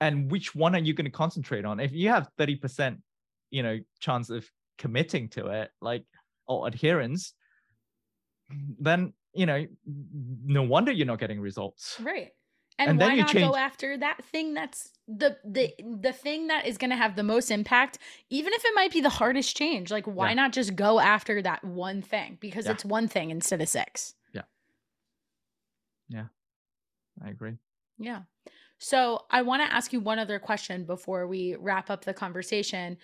and 0.00 0.30
which 0.30 0.54
one 0.54 0.74
are 0.74 0.80
you 0.80 0.94
going 0.94 1.04
to 1.04 1.10
concentrate 1.10 1.64
on? 1.64 1.80
If 1.80 1.92
you 1.92 2.08
have 2.08 2.28
30%, 2.38 2.98
you 3.54 3.62
know, 3.62 3.78
chance 4.00 4.30
of 4.30 4.44
committing 4.78 5.28
to 5.28 5.46
it, 5.46 5.70
like, 5.80 6.04
or 6.48 6.66
adherence, 6.66 7.34
then 8.80 9.12
you 9.32 9.46
know 9.46 9.64
no 10.44 10.62
wonder 10.62 10.90
you're 10.90 11.06
not 11.06 11.20
getting 11.20 11.40
results. 11.40 11.96
Right. 12.02 12.30
And, 12.80 12.90
and 12.90 12.98
why 12.98 13.14
not 13.14 13.28
change- 13.28 13.46
go 13.46 13.54
after 13.54 13.96
that 13.98 14.24
thing 14.24 14.54
that's 14.54 14.90
the 15.06 15.36
the 15.44 15.72
the 16.00 16.12
thing 16.12 16.48
that 16.48 16.66
is 16.66 16.76
going 16.78 16.90
to 16.90 16.96
have 16.96 17.14
the 17.14 17.22
most 17.22 17.52
impact 17.52 17.98
even 18.30 18.52
if 18.52 18.64
it 18.64 18.72
might 18.74 18.92
be 18.92 19.00
the 19.00 19.08
hardest 19.08 19.56
change? 19.56 19.92
Like 19.92 20.06
why 20.06 20.30
yeah. 20.30 20.34
not 20.34 20.52
just 20.52 20.74
go 20.74 20.98
after 20.98 21.40
that 21.40 21.62
one 21.62 22.02
thing? 22.02 22.38
Because 22.40 22.66
yeah. 22.66 22.72
it's 22.72 22.84
one 22.84 23.06
thing 23.06 23.30
instead 23.30 23.62
of 23.62 23.68
six. 23.68 24.14
Yeah. 24.32 24.42
Yeah. 26.08 26.26
I 27.24 27.30
agree. 27.30 27.54
Yeah. 27.98 28.22
So 28.78 29.20
i 29.30 29.40
want 29.42 29.62
to 29.62 29.72
ask 29.72 29.92
you 29.92 30.00
one 30.00 30.18
other 30.18 30.40
question 30.40 30.84
before 30.84 31.28
we 31.28 31.54
wrap 31.58 31.90
up 31.90 32.04
the 32.04 32.12
conversation 32.12 32.98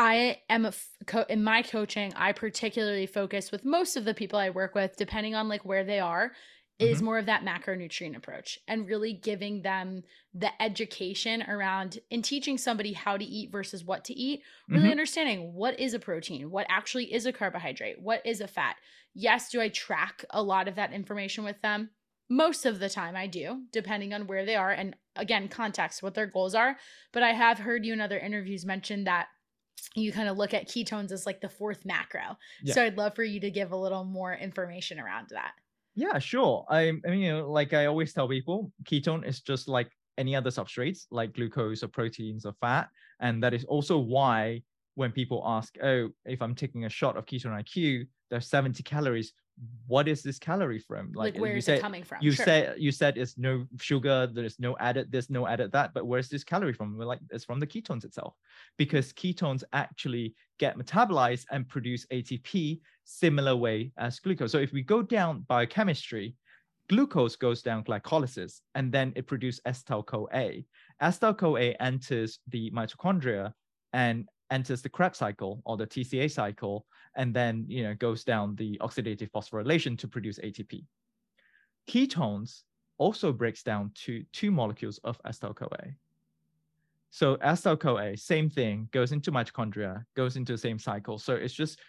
I 0.00 0.38
am 0.48 0.64
a 0.64 0.72
co- 1.04 1.26
in 1.28 1.44
my 1.44 1.60
coaching, 1.60 2.14
I 2.16 2.32
particularly 2.32 3.04
focus 3.04 3.52
with 3.52 3.66
most 3.66 3.98
of 3.98 4.06
the 4.06 4.14
people 4.14 4.38
I 4.38 4.48
work 4.48 4.74
with, 4.74 4.96
depending 4.96 5.34
on 5.34 5.46
like 5.46 5.66
where 5.66 5.84
they 5.84 6.00
are, 6.00 6.32
is 6.78 6.96
mm-hmm. 6.96 7.04
more 7.04 7.18
of 7.18 7.26
that 7.26 7.44
macronutrient 7.44 8.16
approach 8.16 8.58
and 8.66 8.88
really 8.88 9.12
giving 9.12 9.60
them 9.60 10.02
the 10.32 10.50
education 10.62 11.42
around 11.42 11.98
in 12.08 12.22
teaching 12.22 12.56
somebody 12.56 12.94
how 12.94 13.18
to 13.18 13.24
eat 13.26 13.52
versus 13.52 13.84
what 13.84 14.06
to 14.06 14.14
eat, 14.14 14.40
really 14.70 14.84
mm-hmm. 14.84 14.92
understanding 14.92 15.52
what 15.52 15.78
is 15.78 15.92
a 15.92 15.98
protein, 15.98 16.50
what 16.50 16.66
actually 16.70 17.12
is 17.12 17.26
a 17.26 17.32
carbohydrate, 17.32 18.00
what 18.00 18.24
is 18.24 18.40
a 18.40 18.48
fat. 18.48 18.76
Yes, 19.12 19.50
do 19.50 19.60
I 19.60 19.68
track 19.68 20.24
a 20.30 20.42
lot 20.42 20.66
of 20.66 20.76
that 20.76 20.94
information 20.94 21.44
with 21.44 21.60
them? 21.60 21.90
Most 22.30 22.64
of 22.64 22.78
the 22.78 22.88
time 22.88 23.16
I 23.16 23.26
do, 23.26 23.64
depending 23.70 24.14
on 24.14 24.26
where 24.26 24.46
they 24.46 24.56
are 24.56 24.70
and 24.70 24.96
again, 25.14 25.48
context, 25.48 26.02
what 26.02 26.14
their 26.14 26.26
goals 26.26 26.54
are. 26.54 26.78
But 27.12 27.22
I 27.22 27.32
have 27.32 27.58
heard 27.58 27.84
you 27.84 27.92
in 27.92 28.00
other 28.00 28.18
interviews 28.18 28.64
mention 28.64 29.04
that 29.04 29.26
you 29.94 30.12
kind 30.12 30.28
of 30.28 30.36
look 30.36 30.54
at 30.54 30.68
ketones 30.68 31.12
as 31.12 31.26
like 31.26 31.40
the 31.40 31.48
fourth 31.48 31.84
macro. 31.84 32.36
Yeah. 32.62 32.74
So 32.74 32.84
I'd 32.84 32.96
love 32.96 33.14
for 33.14 33.24
you 33.24 33.40
to 33.40 33.50
give 33.50 33.72
a 33.72 33.76
little 33.76 34.04
more 34.04 34.34
information 34.34 35.00
around 35.00 35.28
that. 35.30 35.52
Yeah, 35.94 36.18
sure. 36.18 36.64
I, 36.68 36.88
I 36.88 37.10
mean, 37.10 37.20
you 37.20 37.32
know, 37.32 37.50
like 37.50 37.72
I 37.72 37.86
always 37.86 38.12
tell 38.12 38.28
people, 38.28 38.72
ketone 38.84 39.26
is 39.26 39.40
just 39.40 39.68
like 39.68 39.90
any 40.18 40.36
other 40.36 40.50
substrates, 40.50 41.06
like 41.10 41.34
glucose 41.34 41.82
or 41.82 41.88
proteins 41.88 42.46
or 42.46 42.52
fat. 42.60 42.88
And 43.20 43.42
that 43.42 43.54
is 43.54 43.64
also 43.64 43.98
why 43.98 44.62
when 44.94 45.12
people 45.12 45.42
ask, 45.44 45.74
oh, 45.82 46.10
if 46.24 46.42
I'm 46.42 46.54
taking 46.54 46.84
a 46.84 46.88
shot 46.88 47.16
of 47.16 47.26
ketone 47.26 47.58
IQ, 47.62 48.06
there's 48.30 48.48
70 48.48 48.82
calories 48.82 49.32
what 49.86 50.08
is 50.08 50.22
this 50.22 50.38
calorie 50.38 50.78
from? 50.78 51.12
Like, 51.12 51.34
like 51.34 51.42
where 51.42 51.56
is 51.56 51.64
said, 51.66 51.78
it 51.78 51.82
coming 51.82 52.04
from? 52.04 52.18
You 52.20 52.32
sure. 52.32 52.44
said 52.44 52.74
you 52.78 52.92
said 52.92 53.18
it's 53.18 53.36
no 53.36 53.66
sugar, 53.78 54.28
there's 54.32 54.58
no 54.58 54.76
added 54.78 55.10
this, 55.12 55.30
no 55.30 55.46
added 55.46 55.72
that, 55.72 55.92
but 55.94 56.06
where's 56.06 56.28
this 56.28 56.44
calorie 56.44 56.72
from? 56.72 56.96
We're 56.96 57.04
like 57.04 57.20
it's 57.30 57.44
from 57.44 57.60
the 57.60 57.66
ketones 57.66 58.04
itself, 58.04 58.34
because 58.76 59.12
ketones 59.12 59.64
actually 59.72 60.34
get 60.58 60.78
metabolized 60.78 61.46
and 61.50 61.68
produce 61.68 62.06
ATP 62.06 62.80
similar 63.04 63.56
way 63.56 63.92
as 63.98 64.18
glucose. 64.20 64.52
So 64.52 64.58
if 64.58 64.72
we 64.72 64.82
go 64.82 65.02
down 65.02 65.44
biochemistry, 65.48 66.36
glucose 66.88 67.36
goes 67.36 67.62
down 67.62 67.84
glycolysis 67.84 68.60
and 68.74 68.90
then 68.92 69.12
it 69.16 69.26
produces 69.26 69.60
acetyl 69.66 70.04
CoA. 70.06 70.64
Acetyl 71.02 71.38
CoA 71.38 71.74
enters 71.80 72.38
the 72.48 72.70
mitochondria 72.72 73.52
and 73.92 74.28
enters 74.50 74.82
the 74.82 74.88
Krebs 74.88 75.18
cycle 75.18 75.62
or 75.64 75.76
the 75.76 75.86
TCA 75.86 76.30
cycle, 76.30 76.86
and 77.16 77.34
then 77.34 77.64
you 77.68 77.82
know 77.82 77.94
goes 77.94 78.24
down 78.24 78.54
the 78.56 78.78
oxidative 78.78 79.30
phosphorylation 79.30 79.98
to 79.98 80.08
produce 80.08 80.38
ATP. 80.38 80.84
Ketones 81.88 82.62
also 82.98 83.32
breaks 83.32 83.62
down 83.62 83.90
to 83.94 84.22
two 84.32 84.50
molecules 84.50 84.98
of 85.04 85.20
acetyl-CoA. 85.22 85.94
So 87.10 87.36
acetyl-CoA, 87.38 88.16
same 88.18 88.50
thing, 88.50 88.88
goes 88.92 89.12
into 89.12 89.32
mitochondria, 89.32 90.04
goes 90.14 90.36
into 90.36 90.52
the 90.52 90.58
same 90.58 90.78
cycle. 90.78 91.18
So 91.18 91.34
it's 91.34 91.54
just 91.54 91.80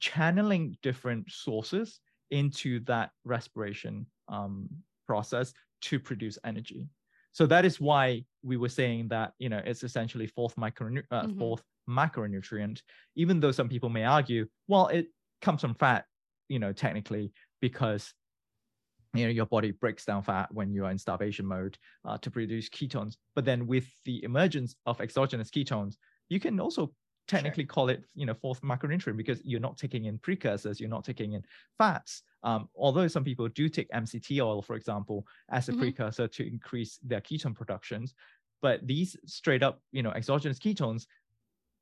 channeling 0.00 0.76
different 0.82 1.30
sources 1.30 2.00
into 2.30 2.80
that 2.80 3.10
respiration 3.24 4.06
um, 4.28 4.68
process 5.06 5.54
to 5.82 6.00
produce 6.00 6.38
energy. 6.44 6.88
So 7.32 7.46
that 7.46 7.64
is 7.64 7.80
why 7.80 8.24
we 8.42 8.56
were 8.56 8.68
saying 8.68 9.08
that 9.08 9.32
you 9.38 9.48
know 9.48 9.62
it's 9.64 9.84
essentially 9.84 10.26
fourth 10.26 10.56
micro 10.58 10.88
uh, 11.10 11.22
mm-hmm. 11.22 11.38
fourth 11.38 11.62
macronutrient, 11.88 12.82
even 13.16 13.40
though 13.40 13.52
some 13.52 13.68
people 13.68 13.88
may 13.88 14.04
argue, 14.04 14.46
well, 14.68 14.88
it 14.88 15.08
comes 15.40 15.60
from 15.60 15.74
fat, 15.74 16.04
you 16.48 16.58
know, 16.58 16.72
technically 16.72 17.32
because 17.60 18.12
you 19.14 19.24
know 19.24 19.30
your 19.30 19.46
body 19.46 19.72
breaks 19.72 20.04
down 20.04 20.22
fat 20.22 20.48
when 20.52 20.72
you 20.72 20.86
are 20.86 20.90
in 20.90 20.98
starvation 20.98 21.46
mode 21.46 21.76
uh, 22.04 22.16
to 22.18 22.30
produce 22.30 22.68
ketones. 22.68 23.16
But 23.34 23.44
then 23.44 23.66
with 23.66 23.86
the 24.04 24.24
emergence 24.24 24.74
of 24.86 25.00
exogenous 25.00 25.50
ketones, 25.50 25.96
you 26.28 26.40
can 26.40 26.58
also 26.60 26.92
technically 27.28 27.64
sure. 27.64 27.68
call 27.68 27.88
it 27.88 28.02
you 28.14 28.26
know 28.26 28.34
fourth 28.34 28.60
macronutrient 28.62 29.16
because 29.16 29.40
you're 29.44 29.60
not 29.60 29.76
taking 29.76 30.06
in 30.06 30.18
precursors 30.18 30.80
you're 30.80 30.90
not 30.90 31.04
taking 31.04 31.34
in 31.34 31.44
fats 31.78 32.22
um, 32.42 32.68
although 32.74 33.06
some 33.06 33.22
people 33.22 33.48
do 33.48 33.68
take 33.68 33.88
mct 33.90 34.44
oil 34.44 34.60
for 34.60 34.74
example 34.74 35.24
as 35.50 35.68
a 35.68 35.72
mm-hmm. 35.72 35.82
precursor 35.82 36.26
to 36.26 36.46
increase 36.46 36.98
their 37.02 37.20
ketone 37.20 37.54
productions 37.54 38.14
but 38.60 38.84
these 38.86 39.16
straight 39.24 39.62
up 39.62 39.80
you 39.92 40.02
know 40.02 40.10
exogenous 40.10 40.58
ketones 40.58 41.06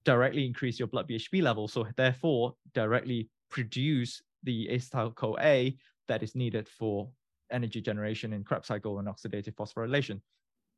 directly 0.04 0.46
increase 0.46 0.78
your 0.78 0.88
blood 0.88 1.08
BHB 1.08 1.42
level. 1.42 1.68
So 1.68 1.86
therefore, 1.96 2.54
directly 2.74 3.28
produce 3.50 4.22
the 4.42 4.68
acetyl 4.68 5.14
CoA 5.14 5.72
that 6.08 6.22
is 6.22 6.34
needed 6.34 6.68
for 6.68 7.08
energy 7.50 7.80
generation 7.80 8.32
in 8.32 8.44
Krebs 8.44 8.68
cycle 8.68 8.98
and 8.98 9.08
oxidative 9.08 9.54
phosphorylation. 9.54 10.20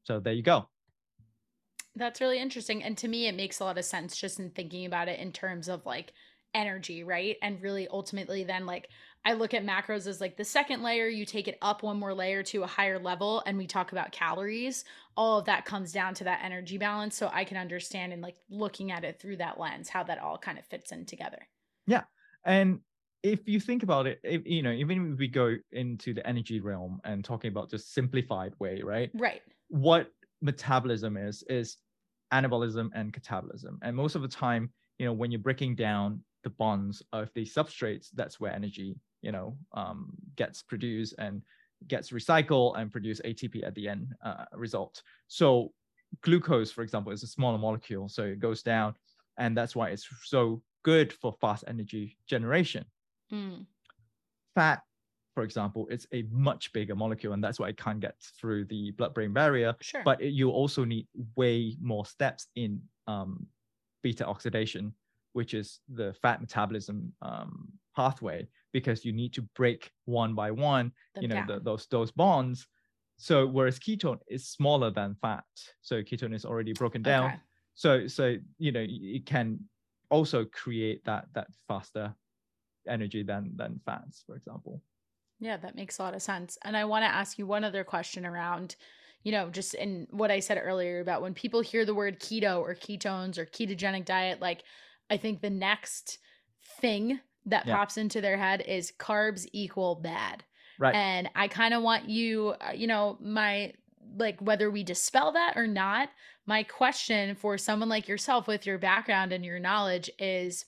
So 0.05 0.21
there 0.21 0.33
you 0.33 0.43
go. 0.43 0.69
That's 1.95 2.21
really 2.21 2.39
interesting. 2.39 2.83
And 2.83 2.97
to 2.99 3.09
me, 3.09 3.29
it 3.29 3.37
makes 3.37 3.61
a 3.61 3.65
lot 3.65 3.79
of 3.79 3.85
sense 3.85 4.17
just 4.17 4.41
in 4.41 4.51
thinking 4.51 4.87
about 4.87 5.09
it 5.09 5.21
in 5.21 5.31
terms 5.31 5.69
of 5.69 5.85
like 5.85 6.13
energy, 6.55 7.05
right? 7.05 7.37
And 7.43 7.61
really 7.63 7.87
ultimately 7.89 8.45
then 8.45 8.67
like 8.67 8.89
I 9.25 9.35
look 9.35 9.55
at 9.55 9.65
macros 9.65 10.07
as 10.07 10.21
like 10.21 10.37
the 10.37 10.45
second 10.45 10.83
layer, 10.83 11.07
you 11.07 11.25
take 11.25 11.47
it 11.47 11.59
up 11.63 11.83
one 11.83 11.99
more 11.99 12.13
layer 12.13 12.43
to 12.45 12.65
a 12.65 12.67
higher 12.67 12.99
level 12.99 13.43
and 13.47 13.57
we 13.57 13.67
talk 13.67 13.93
about 13.93 14.11
calories. 14.11 14.85
All 15.17 15.39
of 15.39 15.45
that 15.45 15.65
comes 15.65 15.93
down 15.93 16.15
to 16.15 16.25
that 16.25 16.41
energy 16.43 16.77
balance 16.77 17.17
so 17.17 17.31
I 17.33 17.45
can 17.45 17.57
understand 17.57 18.13
and 18.13 18.21
like 18.21 18.37
looking 18.51 18.91
at 18.91 19.05
it 19.05 19.21
through 19.21 19.37
that 19.37 19.61
lens 19.61 19.89
how 19.89 20.03
that 20.05 20.19
all 20.19 20.39
kind 20.39 20.59
of 20.59 20.65
fits 20.67 20.91
in 20.91 21.07
together. 21.07 21.47
Yeah. 21.87 22.03
And 22.45 22.81
if 23.23 23.47
you 23.47 23.61
think 23.61 23.85
about 23.85 24.09
it, 24.09 24.19
if, 24.25 24.43
you 24.45 24.63
know, 24.63 24.73
even 24.73 25.13
if 25.13 25.19
we 25.19 25.29
go 25.29 25.57
into 25.71 26.13
the 26.13 26.27
energy 26.27 26.61
realm 26.61 27.01
and 27.05 27.25
talking 27.25 27.49
about 27.49 27.71
just 27.71 27.95
simplified 27.95 28.55
way, 28.59 28.83
right? 28.83 29.11
Right. 29.15 29.43
What 29.69 30.11
metabolism 30.41 31.17
is 31.17 31.45
is 31.49 31.77
anabolism 32.33 32.91
and 32.95 33.13
catabolism. 33.13 33.79
And 33.83 33.95
most 33.95 34.17
of 34.17 34.23
the 34.23 34.29
time, 34.29 34.71
you 34.99 35.07
know, 35.07 35.13
when 35.13 35.31
you're 35.31 35.41
breaking 35.41 35.77
down 35.77 36.21
the 36.43 36.51
bonds 36.51 37.03
of 37.13 37.31
the 37.35 37.45
substrates, 37.45 38.09
that's 38.15 38.41
where 38.41 38.53
energy, 38.53 38.97
you 39.23 39.33
know, 39.33 39.57
um, 39.73 40.13
gets 40.37 40.63
produced 40.63 41.15
and 41.19 41.43
gets 41.89 42.11
recycled 42.11 42.79
and 42.79 42.93
produce 42.93 43.21
ATP 43.23 43.67
at 43.67 43.75
the 43.75 43.89
end 43.89 44.15
uh, 44.25 44.45
result. 44.55 45.03
So 45.29 45.73
glucose, 46.23 46.71
for 46.71 46.83
example, 46.83 47.13
is 47.13 47.23
a 47.23 47.27
smaller 47.27 47.59
molecule, 47.59 48.09
so 48.09 48.25
it 48.25 48.39
goes 48.39 48.63
down, 48.63 48.95
and 49.39 49.57
that's 49.57 49.75
why 49.75 49.89
it's 49.89 50.07
so 50.25 50.63
good 50.85 51.13
for 51.13 51.33
fast 51.41 51.65
energy 51.67 52.19
generation. 52.27 52.85
Mm. 53.33 53.67
Fat, 54.55 54.83
for 55.35 55.43
example, 55.43 55.87
it's 55.91 56.07
a 56.13 56.25
much 56.31 56.73
bigger 56.73 56.95
molecule, 56.95 57.33
and 57.33 57.43
that's 57.43 57.59
why 57.59 57.69
it 57.69 57.79
can't 57.79 58.01
get 58.01 58.17
through 58.39 58.67
the 58.67 58.91
blood-brain 58.93 59.33
barrier. 59.33 59.75
Sure. 59.81 60.03
But 60.05 60.21
it, 60.21 60.31
you 60.31 60.51
also 60.51 60.85
need 60.85 61.07
way 61.37 61.77
more 61.81 62.05
steps 62.05 62.49
in 62.55 62.83
um, 63.07 63.47
beta 64.03 64.27
oxidation 64.27 64.93
which 65.33 65.55
is 65.55 65.81
the 65.89 66.15
fat 66.23 66.41
metabolism 66.41 67.13
um, 67.23 67.69
pathway 67.97 68.47
because 68.73 69.05
you 69.05 69.13
need 69.13 69.33
to 69.35 69.43
break 69.55 69.93
one 70.05 70.35
by 70.35 70.51
one 70.51 70.93
you 71.19 71.29
know 71.29 71.43
the, 71.43 71.61
those 71.61 71.87
those 71.89 72.11
bonds 72.13 72.67
so 73.17 73.47
whereas 73.47 73.79
ketone 73.79 74.21
is 74.29 74.49
smaller 74.49 74.91
than 74.91 75.15
fat 75.15 75.45
so 75.81 76.03
ketone 76.03 76.35
is 76.35 76.45
already 76.45 76.73
broken 76.73 77.03
down 77.03 77.31
Okay. 77.31 77.43
so 77.75 78.07
so 78.07 78.37
you 78.59 78.73
know 78.73 78.85
it 78.89 79.27
can 79.27 79.61
also 80.11 80.45
create 80.47 81.05
that 81.05 81.27
that 81.35 81.49
faster 81.69 82.15
energy 82.89 83.23
than 83.23 83.57
than 83.57 83.81
fats 83.85 84.23
for 84.27 84.37
example 84.37 84.83
Yeah, 85.39 85.57
that 85.59 85.75
makes 85.75 85.99
a 85.99 86.03
lot 86.03 86.15
of 86.15 86.23
sense. 86.23 86.57
And 86.63 86.77
I 86.77 86.85
want 86.85 87.03
to 87.03 87.07
ask 87.09 87.39
you 87.39 87.47
one 87.47 87.65
other 87.65 87.85
question 87.85 88.25
around, 88.25 88.77
you 89.23 89.33
know, 89.33 89.51
just 89.51 89.75
in 89.75 90.07
what 90.11 90.31
I 90.31 90.41
said 90.41 90.59
earlier 90.59 91.01
about 91.01 91.23
when 91.23 91.35
people 91.35 91.61
hear 91.61 91.85
the 91.85 91.95
word 91.95 92.21
keto 92.21 92.61
or 92.61 92.75
ketones 92.75 93.39
or 93.39 93.47
ketogenic 93.47 94.05
diet, 94.05 94.41
like 94.41 94.63
I 95.11 95.17
think 95.17 95.41
the 95.41 95.51
next 95.51 96.19
thing 96.81 97.21
that 97.47 97.67
Yeah. 97.67 97.77
pops 97.77 97.97
into 97.97 98.21
their 98.21 98.37
head 98.37 98.63
is 98.63 98.93
carbs 98.99 99.47
equal 99.53 99.97
bad. 99.97 100.45
right 100.79 100.95
And 100.95 101.31
I 101.35 101.49
kind 101.49 101.75
of 101.75 101.83
want 101.83 102.09
you, 102.09 102.55
uh, 102.61 102.73
you 102.75 102.87
know, 102.87 103.19
my 103.21 103.73
like 104.17 104.41
whether 104.41 104.71
we 104.71 104.85
dispel 104.85 105.33
that 105.33 105.57
or 105.57 105.67
not, 105.67 106.11
my 106.47 106.63
question 106.65 107.35
for 107.35 107.57
someone 107.57 107.89
like 107.89 108.09
yourself 108.09 108.47
with 108.47 108.67
your 108.67 108.79
background 108.79 109.33
and 109.33 109.45
your 109.45 109.59
knowledge 109.59 110.11
is 110.19 110.67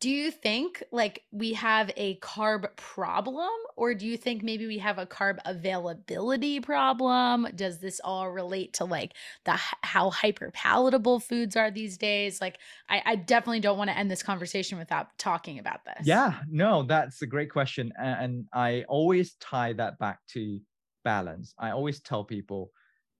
do 0.00 0.08
you 0.08 0.30
think 0.30 0.82
like 0.92 1.24
we 1.30 1.52
have 1.52 1.90
a 1.94 2.18
carb 2.20 2.74
problem 2.76 3.50
or 3.76 3.94
do 3.94 4.06
you 4.06 4.16
think 4.16 4.42
maybe 4.42 4.66
we 4.66 4.78
have 4.78 4.96
a 4.96 5.04
carb 5.04 5.38
availability 5.44 6.58
problem? 6.58 7.46
Does 7.54 7.80
this 7.80 8.00
all 8.02 8.30
relate 8.30 8.72
to 8.74 8.86
like 8.86 9.12
the 9.44 9.58
how 9.82 10.08
hyper 10.08 10.50
palatable 10.52 11.20
foods 11.20 11.54
are 11.54 11.70
these 11.70 11.98
days? 11.98 12.40
Like 12.40 12.58
I, 12.88 13.02
I 13.04 13.16
definitely 13.16 13.60
don't 13.60 13.76
want 13.76 13.90
to 13.90 13.98
end 13.98 14.10
this 14.10 14.22
conversation 14.22 14.78
without 14.78 15.18
talking 15.18 15.58
about 15.58 15.84
this. 15.84 16.06
Yeah, 16.06 16.40
no, 16.48 16.82
that's 16.82 17.20
a 17.20 17.26
great 17.26 17.50
question. 17.50 17.92
And 17.98 18.46
I 18.54 18.84
always 18.88 19.34
tie 19.34 19.74
that 19.74 19.98
back 19.98 20.20
to 20.28 20.60
balance. 21.04 21.54
I 21.58 21.70
always 21.72 22.00
tell 22.00 22.24
people 22.24 22.72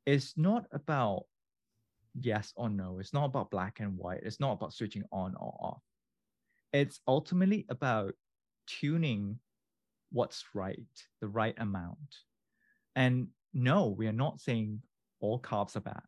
it's 0.06 0.38
not 0.38 0.64
about 0.72 1.24
yes 2.18 2.52
or 2.56 2.70
no, 2.70 2.98
it's 2.98 3.12
not 3.12 3.26
about 3.26 3.50
black 3.50 3.80
and 3.80 3.98
white, 3.98 4.20
it's 4.22 4.40
not 4.40 4.52
about 4.52 4.72
switching 4.72 5.04
on 5.12 5.34
or 5.34 5.54
off. 5.60 5.82
It's 6.72 7.00
ultimately 7.06 7.66
about 7.68 8.14
tuning 8.66 9.40
what's 10.10 10.44
right, 10.54 10.86
the 11.20 11.28
right 11.28 11.54
amount. 11.58 12.16
And 12.96 13.28
no, 13.52 13.88
we 13.88 14.06
are 14.06 14.12
not 14.12 14.40
saying 14.40 14.82
all 15.20 15.40
carbs 15.40 15.76
are 15.76 15.80
bad. 15.80 16.02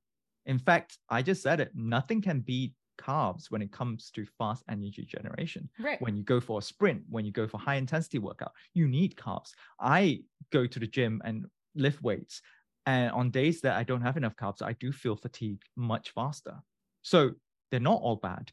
In 0.46 0.58
fact, 0.58 0.98
I 1.08 1.22
just 1.22 1.42
said 1.42 1.60
it 1.60 1.74
nothing 1.74 2.20
can 2.20 2.40
beat 2.40 2.74
carbs 2.98 3.50
when 3.50 3.62
it 3.62 3.72
comes 3.72 4.10
to 4.10 4.26
fast 4.26 4.62
energy 4.68 5.04
generation 5.04 5.68
Right. 5.78 6.00
when 6.00 6.16
you 6.16 6.22
go 6.22 6.40
for 6.40 6.58
a 6.58 6.62
sprint, 6.62 7.02
when 7.08 7.24
you 7.24 7.32
go 7.32 7.48
for 7.48 7.58
high 7.58 7.76
intensity 7.76 8.18
workout, 8.18 8.52
you 8.74 8.86
need 8.86 9.16
carbs. 9.16 9.52
I 9.80 10.24
go 10.50 10.66
to 10.66 10.78
the 10.78 10.86
gym 10.86 11.22
and 11.24 11.46
lift 11.74 12.02
weights. 12.02 12.42
And 12.86 13.10
on 13.12 13.30
days 13.30 13.60
that 13.62 13.76
I 13.76 13.84
don't 13.84 14.02
have 14.02 14.16
enough 14.16 14.36
carbs, 14.36 14.62
I 14.62 14.72
do 14.74 14.92
feel 14.92 15.16
fatigued 15.16 15.68
much 15.76 16.10
faster. 16.10 16.60
So 17.02 17.32
they're 17.70 17.80
not 17.80 18.00
all 18.02 18.16
bad. 18.16 18.52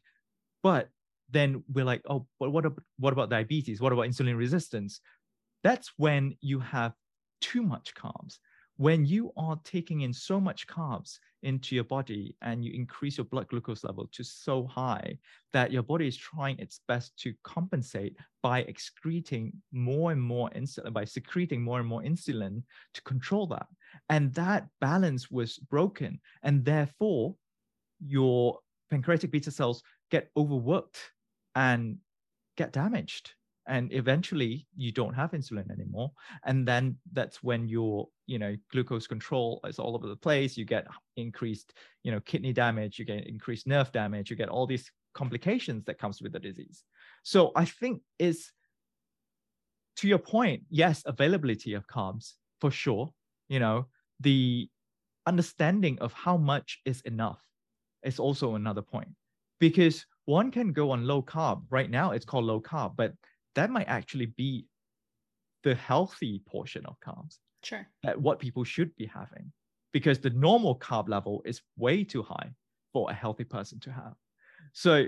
But 0.62 0.90
then 1.30 1.62
we're 1.72 1.84
like, 1.84 2.02
oh, 2.08 2.26
but 2.38 2.50
what, 2.50 2.64
what 2.98 3.12
about 3.12 3.30
diabetes? 3.30 3.80
What 3.80 3.92
about 3.92 4.06
insulin 4.06 4.36
resistance? 4.36 5.00
That's 5.62 5.92
when 5.96 6.36
you 6.40 6.60
have 6.60 6.92
too 7.40 7.62
much 7.62 7.94
carbs. 7.94 8.38
When 8.76 9.04
you 9.04 9.30
are 9.36 9.60
taking 9.62 10.00
in 10.00 10.12
so 10.12 10.40
much 10.40 10.66
carbs 10.66 11.18
into 11.42 11.74
your 11.74 11.84
body 11.84 12.34
and 12.40 12.64
you 12.64 12.72
increase 12.72 13.18
your 13.18 13.26
blood 13.26 13.46
glucose 13.48 13.84
level 13.84 14.08
to 14.12 14.24
so 14.24 14.66
high 14.66 15.18
that 15.52 15.70
your 15.70 15.82
body 15.82 16.06
is 16.06 16.16
trying 16.16 16.58
its 16.58 16.80
best 16.88 17.14
to 17.18 17.34
compensate 17.44 18.16
by 18.42 18.60
excreting 18.60 19.52
more 19.72 20.12
and 20.12 20.20
more 20.20 20.48
insulin, 20.50 20.94
by 20.94 21.04
secreting 21.04 21.62
more 21.62 21.78
and 21.78 21.88
more 21.88 22.02
insulin 22.02 22.62
to 22.94 23.02
control 23.02 23.46
that. 23.48 23.66
And 24.08 24.32
that 24.34 24.66
balance 24.80 25.30
was 25.30 25.58
broken. 25.58 26.18
And 26.42 26.64
therefore, 26.64 27.36
your 28.02 28.58
pancreatic 28.90 29.30
beta 29.30 29.50
cells 29.50 29.82
get 30.10 30.30
overworked 30.36 30.98
and 31.54 31.98
get 32.56 32.72
damaged. 32.72 33.32
And 33.66 33.92
eventually 33.92 34.66
you 34.76 34.90
don't 34.90 35.14
have 35.14 35.30
insulin 35.30 35.70
anymore. 35.70 36.10
And 36.44 36.66
then 36.66 36.96
that's 37.12 37.42
when 37.42 37.68
your, 37.68 38.08
you 38.26 38.38
know, 38.38 38.56
glucose 38.72 39.06
control 39.06 39.60
is 39.64 39.78
all 39.78 39.94
over 39.94 40.08
the 40.08 40.16
place. 40.16 40.56
You 40.56 40.64
get 40.64 40.86
increased, 41.16 41.74
you 42.02 42.10
know, 42.10 42.20
kidney 42.20 42.52
damage, 42.52 42.98
you 42.98 43.04
get 43.04 43.26
increased 43.26 43.66
nerve 43.66 43.92
damage, 43.92 44.28
you 44.28 44.36
get 44.36 44.48
all 44.48 44.66
these 44.66 44.90
complications 45.14 45.84
that 45.84 45.98
comes 45.98 46.20
with 46.20 46.32
the 46.32 46.40
disease. 46.40 46.84
So 47.22 47.52
I 47.54 47.64
think 47.64 48.02
is 48.18 48.50
to 49.96 50.08
your 50.08 50.18
point, 50.18 50.62
yes, 50.70 51.02
availability 51.06 51.74
of 51.74 51.86
carbs 51.86 52.34
for 52.60 52.70
sure. 52.70 53.12
You 53.48 53.60
know, 53.60 53.86
the 54.18 54.68
understanding 55.26 55.98
of 56.00 56.12
how 56.12 56.36
much 56.36 56.80
is 56.84 57.02
enough 57.02 57.40
is 58.02 58.18
also 58.18 58.54
another 58.54 58.82
point 58.82 59.10
because 59.58 60.06
one 60.30 60.50
can 60.50 60.72
go 60.72 60.90
on 60.90 61.06
low 61.06 61.22
carb 61.22 61.62
right 61.70 61.90
now 61.90 62.12
it's 62.12 62.24
called 62.24 62.44
low 62.44 62.60
carb 62.60 62.94
but 62.96 63.12
that 63.56 63.70
might 63.70 63.88
actually 63.88 64.26
be 64.26 64.66
the 65.64 65.74
healthy 65.74 66.42
portion 66.46 66.84
of 66.86 66.96
carbs 67.06 67.38
Sure. 67.62 67.86
at 68.04 68.20
what 68.20 68.38
people 68.38 68.64
should 68.64 68.94
be 68.96 69.06
having 69.06 69.52
because 69.92 70.18
the 70.18 70.30
normal 70.30 70.78
carb 70.78 71.08
level 71.08 71.42
is 71.44 71.60
way 71.76 72.04
too 72.04 72.22
high 72.22 72.50
for 72.92 73.10
a 73.10 73.14
healthy 73.14 73.44
person 73.44 73.78
to 73.80 73.92
have. 73.92 74.14
So 74.72 75.06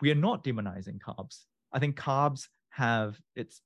we 0.00 0.10
are 0.10 0.22
not 0.28 0.44
demonizing 0.44 0.98
carbs. 0.98 1.44
I 1.72 1.78
think 1.78 1.96
carbs 1.96 2.48
have 2.70 3.18
its 3.34 3.62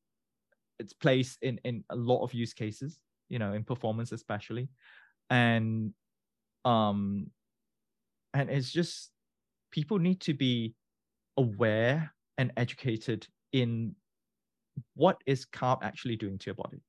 its 0.79 0.93
place 0.93 1.37
in 1.43 1.61
in 1.65 1.85
a 1.91 1.97
lot 1.97 2.23
of 2.23 2.35
use 2.35 2.53
cases, 2.55 2.99
you 3.29 3.39
know, 3.39 3.53
in 3.53 3.65
performance 3.65 4.13
especially. 4.13 4.69
And 5.31 5.93
um 6.65 7.31
and 8.33 8.51
it's 8.51 8.71
just 8.71 9.11
people 9.71 9.99
need 9.99 10.21
to 10.21 10.35
be 10.35 10.75
aware 11.37 12.13
and 12.39 12.53
educated 12.57 13.27
in 13.53 13.95
what 14.95 15.21
is 15.27 15.47
carb 15.47 15.79
actually 15.83 16.17
doing 16.17 16.39
to 16.39 16.47
your 16.47 16.55
body. 16.55 16.83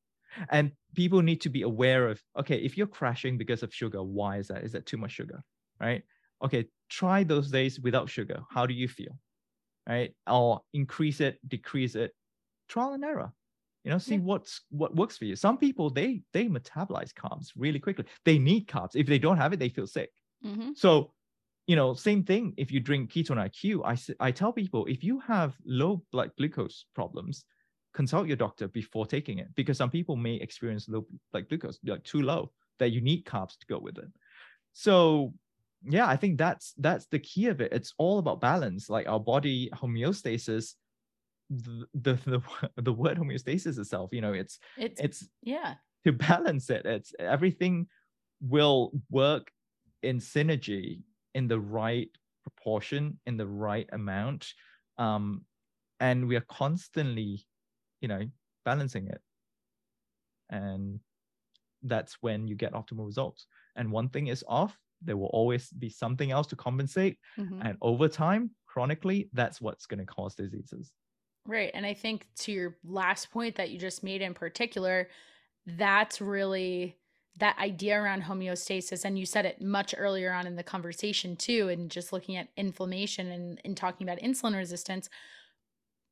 And 0.49 0.71
people 0.95 1.21
need 1.21 1.39
to 1.41 1.49
be 1.49 1.61
aware 1.61 2.09
of 2.09 2.21
okay 2.37 2.57
if 2.57 2.77
you're 2.77 2.87
crashing 2.87 3.37
because 3.37 3.63
of 3.63 3.73
sugar 3.73 4.03
why 4.03 4.37
is 4.37 4.47
that? 4.49 4.63
Is 4.63 4.71
that 4.73 4.85
too 4.85 4.97
much 4.97 5.11
sugar 5.11 5.43
right? 5.79 6.03
Okay 6.43 6.65
try 6.89 7.23
those 7.23 7.49
days 7.49 7.79
without 7.79 8.09
sugar. 8.09 8.41
How 8.49 8.65
do 8.65 8.73
you 8.73 8.87
feel 8.87 9.17
right? 9.87 10.13
Or 10.27 10.61
increase 10.73 11.21
it 11.21 11.39
decrease 11.47 11.95
it. 11.95 12.11
Trial 12.67 12.93
and 12.93 13.03
error. 13.05 13.31
You 13.85 13.91
know 13.91 13.97
see 13.99 14.15
Yeah. 14.15 14.21
what's 14.21 14.61
what 14.71 14.95
works 14.95 15.17
for 15.17 15.25
you. 15.25 15.35
Some 15.35 15.57
people 15.57 15.89
they 15.89 16.21
they 16.33 16.47
metabolize 16.47 17.13
carbs 17.13 17.51
really 17.55 17.79
quickly. 17.79 18.05
They 18.25 18.37
need 18.39 18.67
carbs. 18.67 18.95
If 18.95 19.07
they 19.07 19.19
don't 19.19 19.37
have 19.37 19.53
it 19.53 19.59
they 19.59 19.69
feel 19.69 19.87
sick. 19.87 20.11
Mm-hmm. 20.45 20.71
so, 20.75 21.13
you 21.67 21.75
know, 21.75 21.93
same 21.93 22.23
thing 22.23 22.53
if 22.57 22.71
you 22.71 22.79
drink 22.79 23.11
ketone 23.11 23.37
IQ. 23.37 23.81
I, 23.85 24.25
I 24.27 24.31
tell 24.31 24.53
people 24.53 24.85
if 24.85 25.03
you 25.03 25.19
have 25.21 25.55
low 25.65 26.03
blood 26.11 26.31
glucose 26.37 26.85
problems, 26.93 27.45
consult 27.93 28.27
your 28.27 28.35
doctor 28.35 28.67
before 28.67 29.05
taking 29.05 29.39
it 29.39 29.47
because 29.55 29.77
some 29.77 29.89
people 29.89 30.15
may 30.15 30.35
experience 30.35 30.87
low 30.87 31.05
blood 31.31 31.49
glucose, 31.49 31.79
like 31.85 32.03
too 32.03 32.21
low, 32.21 32.51
that 32.79 32.91
you 32.91 33.01
need 33.01 33.25
carbs 33.25 33.57
to 33.57 33.65
go 33.67 33.79
with 33.79 33.97
it. 33.97 34.09
So, 34.73 35.33
yeah, 35.83 36.07
I 36.07 36.17
think 36.17 36.37
that's 36.37 36.73
that's 36.77 37.07
the 37.07 37.19
key 37.19 37.47
of 37.47 37.61
it. 37.61 37.73
It's 37.73 37.93
all 37.97 38.19
about 38.19 38.41
balance, 38.41 38.89
like 38.89 39.07
our 39.07 39.19
body 39.19 39.69
homeostasis. 39.73 40.73
The 41.49 41.87
the 41.93 42.15
the, 42.25 42.41
the 42.81 42.93
word 42.93 43.17
homeostasis 43.17 43.79
itself, 43.79 44.11
you 44.13 44.21
know, 44.21 44.33
it's 44.33 44.59
It's, 44.77 45.01
it's 45.01 45.29
yeah. 45.41 45.75
to 46.03 46.11
balance 46.11 46.69
it. 46.69 46.85
It's 46.85 47.13
everything 47.17 47.87
will 48.41 48.91
work 49.09 49.49
in 50.03 50.19
synergy 50.19 51.01
in 51.35 51.47
the 51.47 51.59
right 51.59 52.09
proportion, 52.41 53.19
in 53.27 53.37
the 53.37 53.45
right 53.45 53.87
amount. 53.91 54.53
Um, 54.97 55.45
and 55.99 56.27
we 56.27 56.35
are 56.35 56.45
constantly, 56.49 57.45
you 58.01 58.07
know, 58.07 58.23
balancing 58.63 59.07
it. 59.07 59.21
And 60.49 60.99
that's 61.83 62.17
when 62.21 62.47
you 62.47 62.55
get 62.55 62.73
optimal 62.73 63.05
results. 63.05 63.47
And 63.75 63.91
one 63.91 64.09
thing 64.09 64.27
is 64.27 64.43
off, 64.47 64.79
there 65.01 65.17
will 65.17 65.27
always 65.27 65.69
be 65.71 65.89
something 65.89 66.31
else 66.31 66.47
to 66.47 66.55
compensate. 66.55 67.19
Mhm. 67.37 67.63
And 67.63 67.77
over 67.81 68.07
time, 68.07 68.55
chronically, 68.65 69.29
that's 69.33 69.61
what's 69.61 69.85
going 69.85 69.99
to 69.99 70.05
cause 70.05 70.35
diseases. 70.35 70.93
Right. 71.45 71.71
And 71.73 71.85
I 71.85 71.93
think 71.93 72.27
to 72.37 72.51
your 72.51 72.77
last 72.83 73.29
point 73.29 73.55
that 73.55 73.69
you 73.69 73.77
just 73.77 74.03
made 74.03 74.21
in 74.21 74.33
particular, 74.33 75.09
that's 75.65 76.21
really 76.21 76.97
that 77.37 77.57
idea 77.59 77.99
around 77.99 78.23
homeostasis. 78.23 79.03
And 79.03 79.19
you 79.19 79.25
said 79.25 79.45
it 79.45 79.61
much 79.61 79.93
earlier 79.97 80.31
on 80.31 80.47
in 80.47 80.55
the 80.55 80.63
conversation 80.63 81.35
too, 81.35 81.69
and 81.69 81.91
just 81.91 82.13
looking 82.13 82.37
at 82.37 82.47
inflammation 82.55 83.31
and, 83.31 83.61
and 83.65 83.75
talking 83.75 84.07
about 84.07 84.21
insulin 84.21 84.55
resistance. 84.55 85.09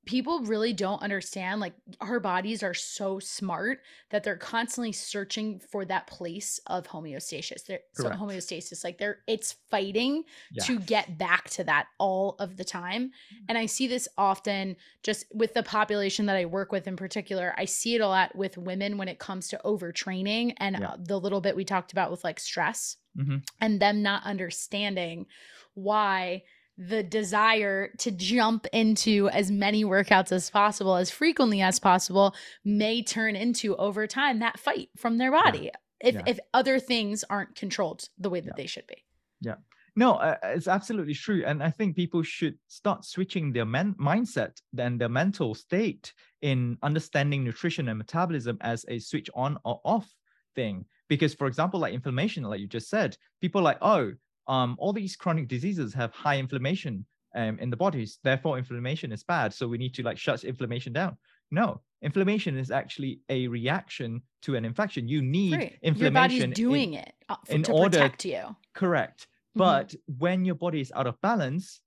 People 0.05 0.41
really 0.41 0.73
don't 0.73 1.01
understand 1.01 1.61
like 1.61 1.73
our 2.01 2.19
bodies 2.19 2.61
are 2.61 2.73
so 2.73 3.19
smart 3.19 3.79
that 4.09 4.23
they're 4.23 4.35
constantly 4.35 4.91
searching 4.91 5.59
for 5.59 5.85
that 5.85 6.07
place 6.07 6.59
of 6.67 6.85
homeostasis. 6.87 7.65
They're 7.65 7.79
so 7.93 8.11
homeostasis 8.11 8.83
like 8.83 8.97
they're 8.97 9.19
it's 9.27 9.53
fighting 9.71 10.25
to 10.59 10.79
get 10.79 11.17
back 11.17 11.49
to 11.51 11.63
that 11.65 11.87
all 11.99 12.35
of 12.39 12.57
the 12.57 12.65
time. 12.65 13.11
And 13.47 13.57
i 13.57 13.65
see 13.65 13.87
this 13.87 14.07
often 14.17 14.75
just 15.03 15.25
with 15.33 15.53
the 15.53 15.63
population 15.63 16.25
that 16.25 16.35
i 16.35 16.45
work 16.45 16.71
with 16.71 16.87
in 16.87 16.95
particular 16.97 17.53
i 17.57 17.65
see 17.65 17.95
it 17.95 18.01
a 18.01 18.07
lot 18.07 18.35
with 18.35 18.57
women 18.57 18.97
when 18.97 19.07
it 19.07 19.19
comes 19.19 19.47
to 19.49 19.61
overtraining 19.63 20.53
and 20.57 20.77
Yeah. 20.79 20.89
uh, 20.91 20.97
the 20.99 21.19
little 21.19 21.39
bit 21.41 21.55
we 21.55 21.63
talked 21.65 21.91
about 21.93 22.11
with 22.11 22.23
like 22.23 22.39
stress 22.39 22.97
Mhm. 23.17 23.43
and 23.61 23.79
them 23.79 24.01
not 24.01 24.23
understanding 24.25 25.27
why 25.75 26.43
the 26.77 27.03
desire 27.03 27.89
to 27.99 28.11
jump 28.11 28.65
into 28.73 29.29
as 29.29 29.51
many 29.51 29.83
workouts 29.85 30.31
as 30.31 30.49
possible 30.49 30.95
as 30.95 31.11
frequently 31.11 31.61
as 31.61 31.79
possible 31.79 32.33
may 32.65 33.03
turn 33.03 33.35
into 33.35 33.75
over 33.77 34.07
time 34.07 34.39
that 34.39 34.59
fight 34.59 34.89
from 34.97 35.17
their 35.17 35.31
body 35.31 35.69
if 35.99 36.15
Yeah. 36.15 36.23
if 36.25 36.39
other 36.53 36.79
things 36.79 37.23
aren't 37.29 37.55
controlled 37.55 38.09
the 38.17 38.29
way 38.29 38.39
that 38.39 38.47
Yeah. 38.47 38.53
they 38.57 38.67
should 38.67 38.87
be 38.87 39.03
Yeah. 39.41 39.55
No, 39.95 40.13
uh, 40.15 40.37
it's 40.43 40.67
absolutely 40.67 41.13
true, 41.13 41.43
and 41.45 41.61
I 41.61 41.69
think 41.69 41.95
people 41.95 42.23
should 42.23 42.57
start 42.67 43.05
switching 43.05 43.53
their 43.53 43.65
men- 43.65 43.93
mindset 43.99 44.59
and 44.75 44.99
their 44.99 45.09
mental 45.09 45.53
state 45.53 46.13
in 46.41 46.79
understanding 46.81 47.43
nutrition 47.43 47.87
and 47.87 47.99
metabolism 47.99 48.57
as 48.61 48.85
a 48.87 48.97
switch 48.97 49.29
on 49.35 49.59
or 49.63 49.79
off 49.85 50.11
thing. 50.55 50.85
Because, 51.09 51.35
for 51.35 51.45
example, 51.45 51.79
like 51.79 51.93
inflammation, 51.93 52.43
like 52.43 52.59
you 52.59 52.65
just 52.67 52.89
said, 52.89 53.15
people 53.39 53.61
are 53.61 53.65
like, 53.65 53.77
oh, 53.81 54.13
um, 54.47 54.75
all 54.79 54.93
these 54.93 55.15
chronic 55.15 55.47
diseases 55.47 55.93
have 55.93 56.11
high 56.11 56.37
inflammation 56.37 57.05
um, 57.35 57.57
in 57.59 57.69
the 57.69 57.77
bodies, 57.77 58.19
therefore 58.23 58.57
inflammation 58.57 59.11
is 59.11 59.23
bad, 59.23 59.53
so 59.53 59.67
we 59.67 59.77
need 59.77 59.93
to 59.95 60.03
like 60.03 60.17
shut 60.17 60.43
inflammation 60.43 60.93
down. 60.93 61.17
No, 61.51 61.81
inflammation 62.01 62.57
is 62.57 62.71
actually 62.71 63.21
a 63.29 63.47
reaction 63.47 64.21
to 64.43 64.55
an 64.55 64.65
infection. 64.65 65.07
You 65.07 65.21
need 65.21 65.53
right 65.53 65.79
inflammation. 65.81 66.01
your 66.01 66.11
body's 66.11 66.43
in- 66.43 66.51
doing 66.51 66.93
it 66.93 67.13
uh, 67.29 67.35
in 67.47 67.63
to 67.63 67.71
order- 67.71 67.97
protect 67.97 68.25
you 68.25 68.55
Correct. 68.73 69.27
Mhm. 69.55 69.59
But 69.59 69.95
when 70.17 70.45
your 70.45 70.55
body 70.55 70.81
is 70.81 70.91
out 70.95 71.07
of 71.07 71.19
balance, 71.21 71.81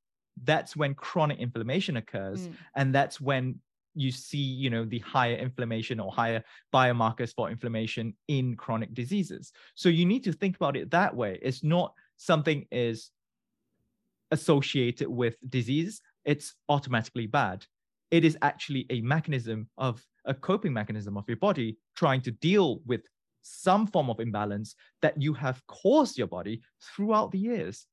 that's 0.45 0.77
when 0.77 0.95
chronic 0.95 1.39
inflammation 1.39 1.97
occurs. 1.97 2.47
Mm. 2.47 2.55
And 2.77 2.95
that's 2.95 3.21
when 3.21 3.61
you 3.95 4.11
see, 4.11 4.39
you 4.39 4.69
know, 4.71 4.85
the 4.85 4.99
higher 5.01 5.37
inflammation 5.37 5.99
or 5.99 6.13
higher 6.13 6.45
biomarkers 6.73 7.35
for 7.35 7.51
inflammation 7.51 8.15
in 8.29 8.55
chronic 8.55 8.93
diseases. 8.95 9.53
So 9.75 9.89
you 9.89 10.05
need 10.05 10.23
to 10.25 10.33
think 10.33 10.57
about 10.57 10.77
it 10.77 10.91
that 10.91 11.17
way. 11.17 11.39
It's 11.43 11.65
not 11.65 11.95
something 12.17 12.67
is 12.71 13.11
associated 14.31 15.09
with 15.09 15.37
disease, 15.49 16.01
it's 16.25 16.55
automatically 16.69 17.27
bad. 17.27 17.65
It 18.11 18.25
is 18.25 18.37
actually 18.43 18.87
a 18.91 19.01
mechanism 19.01 19.69
of 19.79 20.05
a 20.25 20.35
coping 20.35 20.73
mechanism 20.73 21.17
of 21.17 21.25
your 21.29 21.37
body 21.37 21.79
trying 21.97 22.21
to 22.23 22.31
deal 22.31 22.81
with 22.87 23.03
some 23.43 23.87
form 23.87 24.11
of 24.11 24.21
imbalance 24.21 24.75
that 25.03 25.21
you 25.21 25.33
have 25.35 25.65
caused 25.67 26.19
your 26.19 26.27
body 26.27 26.63
throughout 26.83 27.31
the 27.31 27.39
years. 27.39 27.87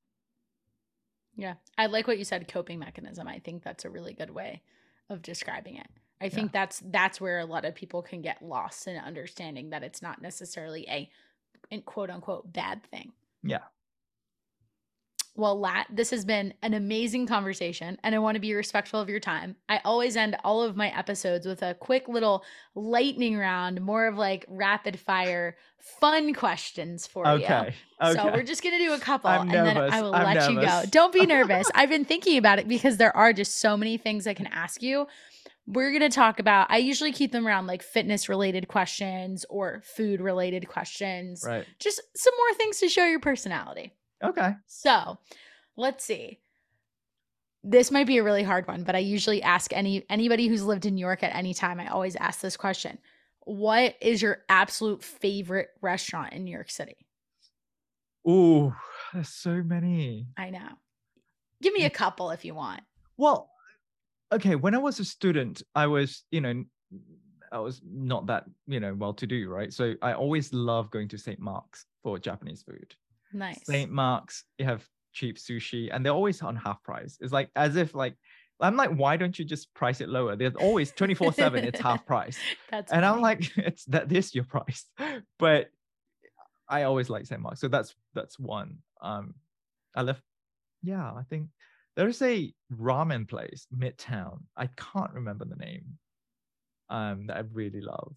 Yeah. 1.35 1.55
I 1.77 1.87
like 1.87 2.07
what 2.07 2.17
you 2.17 2.25
said 2.25 2.47
coping 2.47 2.79
mechanism. 2.79 3.27
I 3.27 3.39
think 3.39 3.63
that's 3.63 3.85
a 3.85 3.89
really 3.89 4.13
good 4.13 4.31
way 4.31 4.61
of 5.09 5.21
describing 5.21 5.77
it. 5.77 5.87
I 6.21 6.29
think 6.29 6.53
that's 6.53 6.81
that's 6.85 7.19
where 7.19 7.39
a 7.39 7.45
lot 7.45 7.65
of 7.65 7.75
people 7.75 8.01
can 8.01 8.21
get 8.21 8.41
lost 8.41 8.87
in 8.87 8.95
understanding 8.95 9.71
that 9.71 9.83
it's 9.83 10.01
not 10.01 10.21
necessarily 10.21 10.87
a 10.87 11.09
in 11.69 11.81
quote 11.81 12.09
unquote 12.09 12.51
bad 12.53 12.81
thing. 12.83 13.11
Yeah. 13.43 13.63
Well, 15.35 15.60
Latt, 15.60 15.88
this 15.89 16.11
has 16.11 16.26
been 16.26 16.53
an 16.61 16.76
amazing 16.76 17.26
conversation, 17.26 17.97
and 18.03 18.14
I 18.14 18.19
want 18.19 18.35
to 18.35 18.39
be 18.39 18.53
respectful 18.53 18.99
of 18.99 19.10
your 19.10 19.19
time. 19.19 19.55
I 19.68 19.80
always 19.84 20.15
end 20.15 20.38
all 20.43 20.61
of 20.61 20.76
my 20.76 20.95
episodes 20.95 21.47
with 21.47 21.64
a 21.64 21.73
quick 21.73 22.07
little 22.07 22.43
lightning 22.76 23.35
round, 23.35 23.81
more 23.81 24.05
of 24.05 24.15
like 24.15 24.45
rapid 24.47 24.99
fire, 24.99 25.57
fun 25.99 26.35
questions 26.35 27.07
for 27.07 27.26
you. 27.26 27.43
Okay. 27.43 27.73
Okay. 27.99 28.14
So 28.14 28.26
we're 28.31 28.43
just 28.43 28.61
gonna 28.64 28.77
do 28.77 28.93
a 28.93 28.99
couple, 28.99 29.31
I'm 29.31 29.49
and 29.49 29.68
then. 29.68 29.77
I 29.77 30.03
will 30.03 30.14
I'm 30.14 30.35
let 30.35 30.51
you 30.51 30.61
go. 30.61 30.84
Don't 30.91 31.11
be 31.11 31.26
nervous. 31.26 31.68
I've 31.73 31.89
been 31.89 32.05
thinking 32.05 32.38
about 32.38 32.60
it 32.60 32.68
because 32.68 32.97
there 32.97 33.15
are 33.18 33.34
just 33.34 33.60
so 33.60 33.76
many 33.76 33.97
things 33.97 34.27
I 34.27 34.35
can 34.35 34.47
ask 34.47 34.84
you. 34.84 35.07
We're 35.65 35.91
gonna 35.93 36.10
talk 36.10 36.39
about. 36.39 36.68
I 36.69 36.77
usually 36.77 37.11
keep 37.11 37.31
them 37.31 37.47
around 37.47 37.65
like 37.65 37.81
fitness 37.81 38.30
related 38.30 38.68
questions 38.68 39.45
or 39.49 39.81
food 39.95 40.22
related 40.22 40.68
questions. 40.68 41.43
right. 41.43 41.65
Just 41.80 42.01
some 42.15 42.34
more 42.38 42.55
things 42.55 42.80
to 42.81 42.88
show 42.89 43.05
your 43.05 43.19
personality. 43.19 43.93
Okay. 44.23 44.51
So, 44.67 45.17
let's 45.75 46.03
see. 46.03 46.39
This 47.63 47.91
might 47.91 48.07
be 48.07 48.17
a 48.17 48.23
really 48.23 48.43
hard 48.43 48.67
one, 48.67 48.83
but 48.83 48.95
I 48.95 48.99
usually 48.99 49.41
ask 49.41 49.71
any 49.73 50.05
anybody 50.09 50.47
who's 50.47 50.63
lived 50.63 50.85
in 50.85 50.95
New 50.95 51.01
York 51.01 51.23
at 51.23 51.35
any 51.35 51.53
time. 51.53 51.79
I 51.79 51.87
always 51.87 52.15
ask 52.15 52.41
this 52.41 52.57
question: 52.57 52.97
What 53.41 53.95
is 54.01 54.21
your 54.21 54.39
absolute 54.49 55.03
favorite 55.03 55.69
restaurant 55.81 56.33
in 56.33 56.43
New 56.43 56.51
York 56.51 56.69
City? 56.69 56.97
Ooh, 58.27 58.73
there's 59.13 59.29
so 59.29 59.61
many. 59.63 60.27
I 60.37 60.49
know. 60.49 60.69
Give 61.61 61.73
me 61.73 61.85
a 61.85 61.89
couple 61.89 62.31
if 62.31 62.43
you 62.43 62.53
want. 62.53 62.81
Well, 63.17 63.49
okay. 64.31 64.55
When 64.55 64.75
I 64.75 64.79
was 64.79 64.99
a 64.99 65.05
student, 65.05 65.61
I 65.75 65.87
was, 65.87 66.23
you 66.31 66.41
know, 66.41 66.63
I 67.51 67.59
was 67.59 67.81
not 67.85 68.27
that, 68.27 68.45
you 68.67 68.79
know, 68.79 68.93
well 68.93 69.13
to 69.13 69.27
do, 69.27 69.47
right? 69.47 69.71
So 69.71 69.93
I 70.01 70.13
always 70.13 70.51
love 70.53 70.91
going 70.91 71.07
to 71.09 71.17
St. 71.17 71.39
Mark's 71.39 71.85
for 72.01 72.17
Japanese 72.19 72.63
food. 72.63 72.95
Nice. 73.34 73.65
St. 73.65 73.91
Mark's, 73.91 74.45
you 74.57 74.65
have 74.65 74.88
cheap 75.14 75.38
sushi 75.38 75.89
and 75.91 76.05
they're 76.05 76.14
always 76.14 76.41
on 76.41 76.55
half 76.55 76.81
price. 76.84 77.18
It's 77.22 77.34
like 77.34 77.49
as 77.55 77.76
if 77.76 77.93
like 77.93 78.15
I'm 78.60 78.77
like, 78.77 78.91
why 78.91 79.18
don't 79.18 79.38
you 79.38 79.43
just 79.43 79.73
price 79.73 79.99
it 79.99 80.10
lower? 80.10 80.35
There's 80.35 80.55
always 80.55 80.91
24-7, 80.93 81.64
it's 81.64 81.80
half 81.80 82.05
price. 82.05 82.38
That's 82.72 82.91
And 82.91 83.05
I'm 83.05 83.22
like, 83.22 83.51
it's 83.57 83.85
that 83.85 84.10
this 84.10 84.34
your 84.34 84.45
price. 84.45 84.85
But 85.39 85.69
I 86.69 86.84
always 86.84 87.10
like 87.10 87.26
St. 87.26 87.41
Mark's. 87.41 87.60
So 87.60 87.68
that's 87.68 87.93
that's 88.14 88.39
one. 88.39 88.77
Um 89.01 89.35
I 89.95 90.01
left 90.01 90.22
yeah, 90.81 91.11
I 91.11 91.23
think 91.30 91.49
there's 91.95 92.22
a 92.22 92.53
ramen 92.73 93.27
place, 93.27 93.68
Midtown. 93.76 94.39
I 94.57 94.68
can't 94.68 95.14
remember 95.14 95.45
the 95.45 95.55
name. 95.55 95.97
Um, 96.89 97.27
that 97.27 97.38
I 97.38 97.43
really 97.53 97.81
love. 97.81 98.14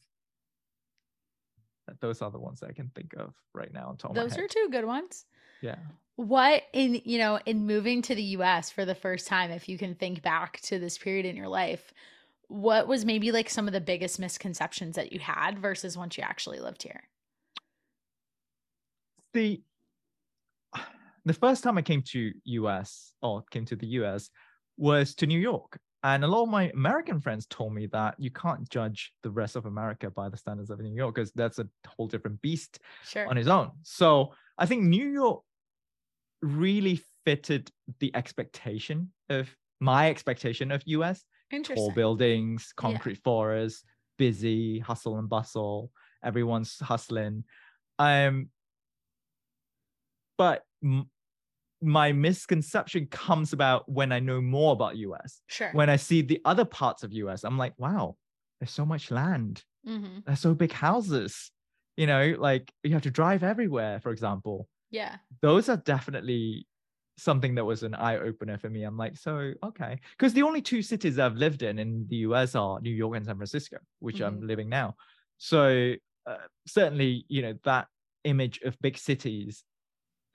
Th- 1.86 1.98
Those 2.00 2.22
are 2.22 2.30
the 2.30 2.38
ones 2.38 2.60
that 2.60 2.70
I 2.70 2.72
can 2.72 2.90
think 2.94 3.14
of 3.16 3.34
right 3.54 3.72
now 3.72 3.96
those 4.12 4.36
are 4.38 4.48
two 4.48 4.68
good 4.70 4.84
ones. 4.84 5.24
yeah. 5.60 5.76
What 6.16 6.62
in 6.72 7.02
you 7.04 7.18
know 7.18 7.38
in 7.44 7.66
moving 7.66 8.00
to 8.02 8.14
the 8.14 8.22
U.S. 8.22 8.70
for 8.70 8.84
the 8.84 8.94
first 8.94 9.26
time, 9.26 9.50
if 9.50 9.68
you 9.68 9.76
can 9.76 9.94
think 9.94 10.22
back 10.22 10.60
to 10.62 10.78
this 10.78 10.96
period 10.96 11.26
in 11.26 11.36
your 11.36 11.48
life, 11.48 11.92
what 12.48 12.88
was 12.88 13.04
maybe 13.04 13.32
like 13.32 13.50
some 13.50 13.66
of 13.66 13.74
the 13.74 13.80
biggest 13.80 14.18
misconceptions 14.18 14.96
that 14.96 15.12
you 15.12 15.18
had 15.18 15.58
versus 15.58 15.96
once 15.96 16.16
you 16.16 16.24
actually 16.24 16.60
lived 16.60 16.82
here? 16.82 17.02
the 19.36 19.62
the 21.26 21.34
first 21.34 21.62
time 21.62 21.76
I 21.76 21.82
came 21.82 22.02
to 22.12 22.32
US 22.44 23.12
or 23.20 23.44
came 23.50 23.66
to 23.66 23.76
the 23.76 23.86
US 23.98 24.30
was 24.78 25.14
to 25.16 25.26
New 25.26 25.38
York. 25.38 25.78
And 26.02 26.24
a 26.24 26.27
lot 26.28 26.44
of 26.44 26.48
my 26.48 26.70
American 26.70 27.20
friends 27.20 27.47
told 27.47 27.74
me 27.74 27.86
that 27.86 28.14
you 28.18 28.31
can't 28.31 28.68
judge 28.68 29.12
the 29.23 29.31
rest 29.31 29.56
of 29.56 29.66
America 29.66 30.10
by 30.10 30.28
the 30.28 30.36
standards 30.36 30.70
of 30.70 30.78
New 30.81 30.94
York 30.94 31.14
because 31.14 31.32
that's 31.32 31.59
a 31.59 31.68
whole 31.86 32.06
different 32.06 32.40
beast 32.43 32.78
Sure. 33.05 33.27
on 33.28 33.39
its 33.39 33.48
own. 33.48 33.73
So 33.82 34.32
I 34.59 34.66
think 34.66 34.85
New 34.85 35.09
York 35.09 35.43
really 36.43 37.01
fitted 37.24 37.70
the 37.98 38.14
expectation 38.14 39.12
of 39.31 39.48
my 39.81 40.10
expectation 40.10 40.70
of 40.70 40.82
US 40.86 41.24
tall 41.77 41.90
buildings, 41.93 42.73
concrete 42.77 43.18
forests, 43.24 43.82
busy, 44.18 44.78
hustle 44.78 45.18
and 45.18 45.28
bustle. 45.28 45.90
Everyone's 46.24 46.78
hustling. 46.78 47.44
Um, 47.98 48.51
but 50.39 50.62
m- 50.82 51.10
my 51.82 52.12
misconception 52.12 53.06
comes 53.06 53.52
about 53.52 53.88
when 53.88 54.12
I 54.12 54.20
know 54.20 54.40
more 54.40 54.72
about 54.72 54.96
US. 54.96 55.42
Sure. 55.48 55.70
When 55.72 55.90
I 55.90 55.96
see 55.96 56.22
the 56.22 56.40
other 56.44 56.64
parts 56.64 57.02
of 57.02 57.12
US, 57.12 57.44
I'm 57.44 57.58
like, 57.58 57.74
wow, 57.78 58.16
there's 58.60 58.70
so 58.70 58.86
much 58.86 59.10
land. 59.10 59.64
hmm 59.84 60.18
There's 60.26 60.40
so 60.40 60.54
big 60.54 60.72
houses. 60.72 61.50
You 61.96 62.06
know, 62.06 62.34
like 62.38 62.72
you 62.82 62.92
have 62.92 63.02
to 63.02 63.10
drive 63.10 63.42
everywhere, 63.42 64.00
for 64.00 64.10
example. 64.10 64.68
Yeah. 64.90 65.18
Those 65.42 65.68
are 65.68 65.76
definitely 65.76 66.66
something 67.18 67.54
that 67.54 67.64
was 67.64 67.82
an 67.82 67.94
eye 67.94 68.18
opener 68.18 68.58
for 68.58 68.68
me. 68.68 68.82
I'm 68.82 68.96
like, 68.96 69.16
so 69.16 69.52
okay, 69.62 70.00
because 70.16 70.32
the 70.34 70.42
only 70.42 70.60
two 70.62 70.82
cities 70.82 71.18
I've 71.18 71.36
lived 71.36 71.62
in 71.62 71.78
in 71.78 72.06
the 72.08 72.16
US 72.16 72.54
are 72.54 72.80
New 72.80 72.90
York 72.94 73.16
and 73.16 73.26
San 73.26 73.36
Francisco, 73.36 73.78
which 74.00 74.20
I'm 74.20 74.40
Mhm. 74.40 74.46
living 74.46 74.68
now. 74.68 74.96
So 75.38 75.94
uh, 76.26 76.36
certainly, 76.66 77.24
you 77.28 77.42
know, 77.42 77.54
that 77.64 77.88
image 78.24 78.60
of 78.62 78.78
big 78.80 78.98
cities 78.98 79.64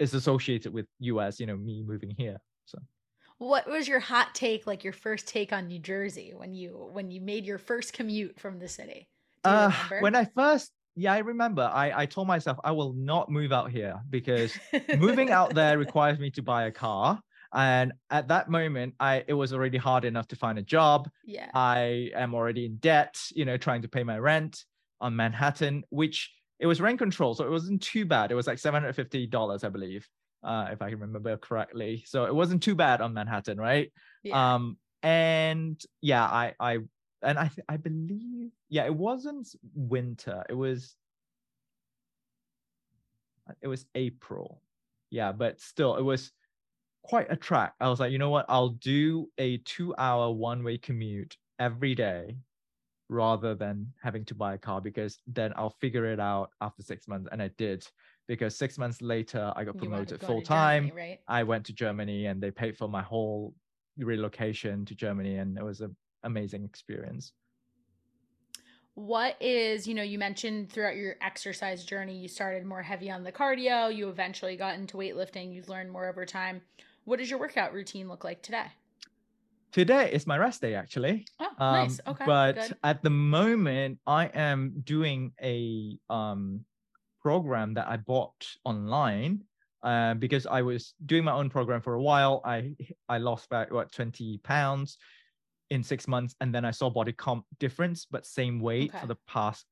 is 0.02 0.14
associated 0.14 0.74
with 0.74 0.88
US. 1.00 1.40
You 1.40 1.46
know, 1.48 1.58
me 1.58 1.84
moving 1.86 2.12
here. 2.18 2.38
So 2.66 2.80
What 3.38 3.68
was 3.68 3.88
your 3.88 4.00
hot 4.00 4.36
take, 4.36 4.68
like 4.68 4.84
your 4.84 4.94
first 4.94 5.28
take 5.28 5.52
on 5.54 5.68
New 5.68 5.80
Jersey 5.80 6.34
when 6.36 6.54
you 6.54 6.90
when 6.92 7.12
you 7.12 7.22
made 7.22 7.46
your 7.46 7.58
first 7.58 7.94
commute 7.94 8.40
from 8.40 8.60
the 8.60 8.68
city? 8.68 9.10
Uh, 9.44 9.72
when 10.00 10.16
I 10.16 10.26
first, 10.36 10.72
yeah, 10.96 11.14
I 11.14 11.20
remember. 11.20 11.64
I 11.64 12.04
I 12.04 12.06
told 12.06 12.28
myself 12.28 12.58
I 12.64 12.72
will 12.72 12.94
not 12.94 13.30
move 13.32 13.52
out 13.52 13.72
here 13.72 14.02
because 14.10 14.60
moving 14.96 15.32
out 15.32 15.54
there 15.56 15.78
requires 15.78 16.20
me 16.20 16.32
to 16.32 16.42
buy 16.44 16.66
a 16.66 16.72
car 16.72 17.22
And 17.54 17.94
at 18.10 18.28
that 18.30 18.50
moment, 18.50 18.96
I 19.00 19.24
it 19.28 19.34
was 19.34 19.54
already 19.54 19.78
hard 19.78 20.06
enough 20.06 20.28
to 20.30 20.36
find 20.36 20.58
a 20.60 20.64
job. 20.64 21.10
Yeah. 21.24 21.50
I 21.54 22.12
am 22.16 22.34
already 22.36 22.66
in 22.66 22.78
debt, 22.78 23.16
you 23.36 23.46
know, 23.46 23.58
trying 23.58 23.82
to 23.84 23.90
pay 23.90 24.04
my 24.04 24.18
rent 24.20 24.66
on 25.02 25.16
Manhattan, 25.16 25.84
which 25.90 26.32
it 26.62 26.68
was 26.68 26.80
rent 26.80 27.00
control, 27.00 27.34
so 27.34 27.44
it 27.44 27.50
wasn't 27.50 27.82
too 27.82 28.06
bad. 28.06 28.32
It 28.32 28.36
was 28.36 28.46
like 28.46 28.60
seven 28.60 28.84
hundred 28.84 28.94
fifty 28.94 29.26
dollars, 29.26 29.64
I 29.64 29.70
believe, 29.70 30.08
uh, 30.44 30.68
if 30.72 30.82
I 30.82 30.92
can 30.92 31.00
remember 31.00 31.36
correctly. 31.36 32.04
So 32.06 32.26
it 32.26 32.36
wasn't 32.36 32.62
too 32.62 32.76
bad 32.76 33.02
on 33.02 33.16
Manhattan, 33.16 33.58
right? 33.58 33.92
yeah. 34.24 34.54
Um, 34.54 34.78
and 35.02 35.82
yeah, 36.02 36.24
I 36.24 36.54
I 36.60 36.78
and 37.24 37.40
I 37.40 37.50
I 37.68 37.78
believe 37.78 38.52
yeah, 38.70 38.86
it 38.86 38.94
wasn't 38.94 39.50
winter. 39.74 40.44
It 40.48 40.54
was 40.54 40.96
it 43.60 43.68
was 43.68 43.88
April. 43.96 44.62
Yeah, 45.10 45.32
but 45.32 45.60
still, 45.60 45.96
it 45.96 46.04
was 46.04 46.32
quite 47.02 47.32
a 47.32 47.36
track. 47.36 47.74
I 47.80 47.90
was 47.90 48.00
like, 48.00 48.12
you 48.12 48.20
know 48.20 48.30
what? 48.30 48.46
I'll 48.48 48.70
do 48.70 49.30
a 49.40 49.58
two-hour 49.58 50.32
one-way 50.32 50.78
commute 50.78 51.36
every 51.60 51.96
day 51.96 52.38
rather 53.12 53.54
than 53.54 53.86
having 54.02 54.24
to 54.24 54.34
buy 54.34 54.54
a 54.54 54.58
car 54.58 54.80
because 54.80 55.20
then 55.28 55.52
I'll 55.58 55.76
figure 55.82 56.06
it 56.06 56.20
out 56.20 56.52
after 56.62 56.82
six 56.82 57.10
months. 57.10 57.28
And 57.32 57.42
I 57.42 57.50
did 57.58 57.86
because 58.28 58.56
six 58.56 58.78
months 58.78 59.02
later 59.02 59.52
I 59.54 59.66
got 59.66 59.76
You 59.76 59.90
wanted 59.90 60.08
to 60.08 60.18
promoted 60.18 60.22
full 60.22 60.42
time. 60.42 60.86
Germany, 60.86 61.10
right? 61.10 61.20
I 61.28 61.44
went 61.44 61.66
to 61.66 61.74
Germany 61.74 62.28
and 62.28 62.42
they 62.42 62.52
paid 62.52 62.78
for 62.78 62.88
my 62.88 63.02
whole 63.02 63.54
relocation 63.98 64.86
to 64.86 64.96
Germany, 64.96 65.36
and 65.36 65.58
it 65.58 65.64
was 65.64 65.82
an 65.82 65.94
amazing 66.24 66.64
experience. 66.64 67.34
What 68.94 69.36
is, 69.42 69.86
you 69.86 69.94
know, 69.94 70.04
you 70.04 70.18
mentioned 70.18 70.72
throughout 70.72 70.96
your 70.96 71.16
exercise 71.22 71.84
journey, 71.84 72.18
you 72.18 72.30
started 72.30 72.66
more 72.66 72.82
heavy 72.82 73.12
on 73.12 73.24
the 73.24 73.32
cardio, 73.32 73.94
you 73.94 74.08
eventually 74.08 74.56
got 74.56 74.76
into 74.76 74.96
weightlifting, 74.96 75.54
you've 75.54 75.70
learned 75.70 75.92
more 75.92 76.10
over 76.10 76.26
time. 76.26 76.62
What 77.04 77.20
does 77.20 77.30
your 77.30 77.40
workout 77.40 77.74
routine 77.74 78.08
look 78.08 78.24
like 78.24 78.42
today? 78.42 78.68
Today 79.72 80.12
is 80.12 80.28
my 80.28 80.38
rest 80.38 80.62
day, 80.62 80.76
actually. 80.76 81.26
Oh, 81.40 81.46
Um, 81.58 81.74
nice. 81.76 82.00
Okay. 82.06 82.26
But 82.26 82.56
good. 82.56 82.78
at 82.84 83.02
the 83.04 83.10
moment, 83.10 84.00
I 84.06 84.26
am 84.28 84.74
doing 84.84 85.32
a 85.42 85.98
um, 86.10 86.66
program 87.22 87.74
that 87.76 87.88
I 87.88 87.98
bought 87.98 88.46
online 88.66 89.44
uh, 89.84 90.16
because 90.16 90.46
I 90.46 90.62
was 90.62 90.94
doing 91.06 91.24
my 91.24 91.32
own 91.32 91.50
program 91.50 91.82
for 91.82 91.94
a 91.94 92.02
while. 92.02 92.42
I 92.44 92.76
I 93.08 93.18
lost 93.20 93.50
back 93.50 93.72
what 93.72 93.92
twenty 93.92 94.40
pounds 94.44 94.98
in 95.70 95.84
six 95.84 96.06
months, 96.08 96.36
and 96.42 96.54
then 96.54 96.66
I 96.66 96.72
saw 96.72 96.90
body 96.90 97.14
comp 97.14 97.46
difference, 97.60 98.06
but 98.12 98.26
same 98.26 98.60
weight 98.60 98.90
Okay. 98.90 99.00
for 99.00 99.08
the 99.08 99.18
past 99.28 99.66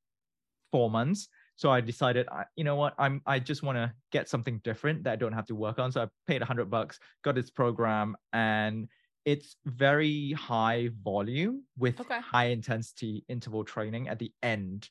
four 0.71 0.89
months. 0.89 1.27
So 1.57 1.69
I 1.69 1.81
decided, 1.81 2.25
I, 2.31 2.45
you 2.55 2.63
know 2.63 2.77
what, 2.77 2.93
I'm 2.97 3.21
I 3.25 3.39
just 3.39 3.63
want 3.63 3.75
to 3.77 3.91
get 4.13 4.29
something 4.29 4.59
different 4.63 5.03
that 5.03 5.11
I 5.11 5.15
don't 5.17 5.33
have 5.33 5.47
to 5.47 5.55
work 5.55 5.77
on. 5.77 5.91
So 5.91 6.03
I 6.03 6.07
paid 6.25 6.41
a 6.41 6.45
hundred 6.45 6.69
bucks, 6.69 6.99
got 7.21 7.35
this 7.35 7.49
program, 7.51 8.15
and 8.31 8.87
it's 9.25 9.57
very 9.65 10.31
high 10.33 10.89
volume 11.01 11.65
with 11.77 11.99
Okay. 11.99 12.19
high 12.19 12.45
intensity 12.45 13.25
interval 13.27 13.63
training 13.63 14.07
at 14.07 14.19
the 14.19 14.31
end. 14.41 14.89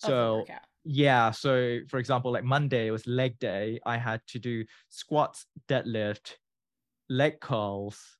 The 0.00 0.06
So 0.06 0.46
yeah, 0.84 1.30
so 1.30 1.80
for 1.88 1.98
example, 1.98 2.32
like 2.32 2.44
Monday 2.44 2.86
it 2.86 2.90
was 2.92 3.06
leg 3.06 3.38
day. 3.38 3.80
I 3.84 3.96
had 3.98 4.20
to 4.28 4.38
do 4.38 4.64
squats, 4.88 5.46
deadlift, 5.68 6.34
leg 7.08 7.40
curls, 7.40 8.18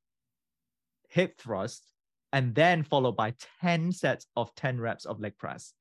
hip 1.08 1.38
thrust, 1.38 1.92
and 2.32 2.54
then 2.54 2.82
followed 2.82 3.16
by 3.16 3.34
10 3.60 3.92
sets 3.92 4.26
of 4.36 4.54
10 4.54 4.80
reps 4.80 5.04
of 5.04 5.20
leg 5.20 5.36
press. 5.38 5.72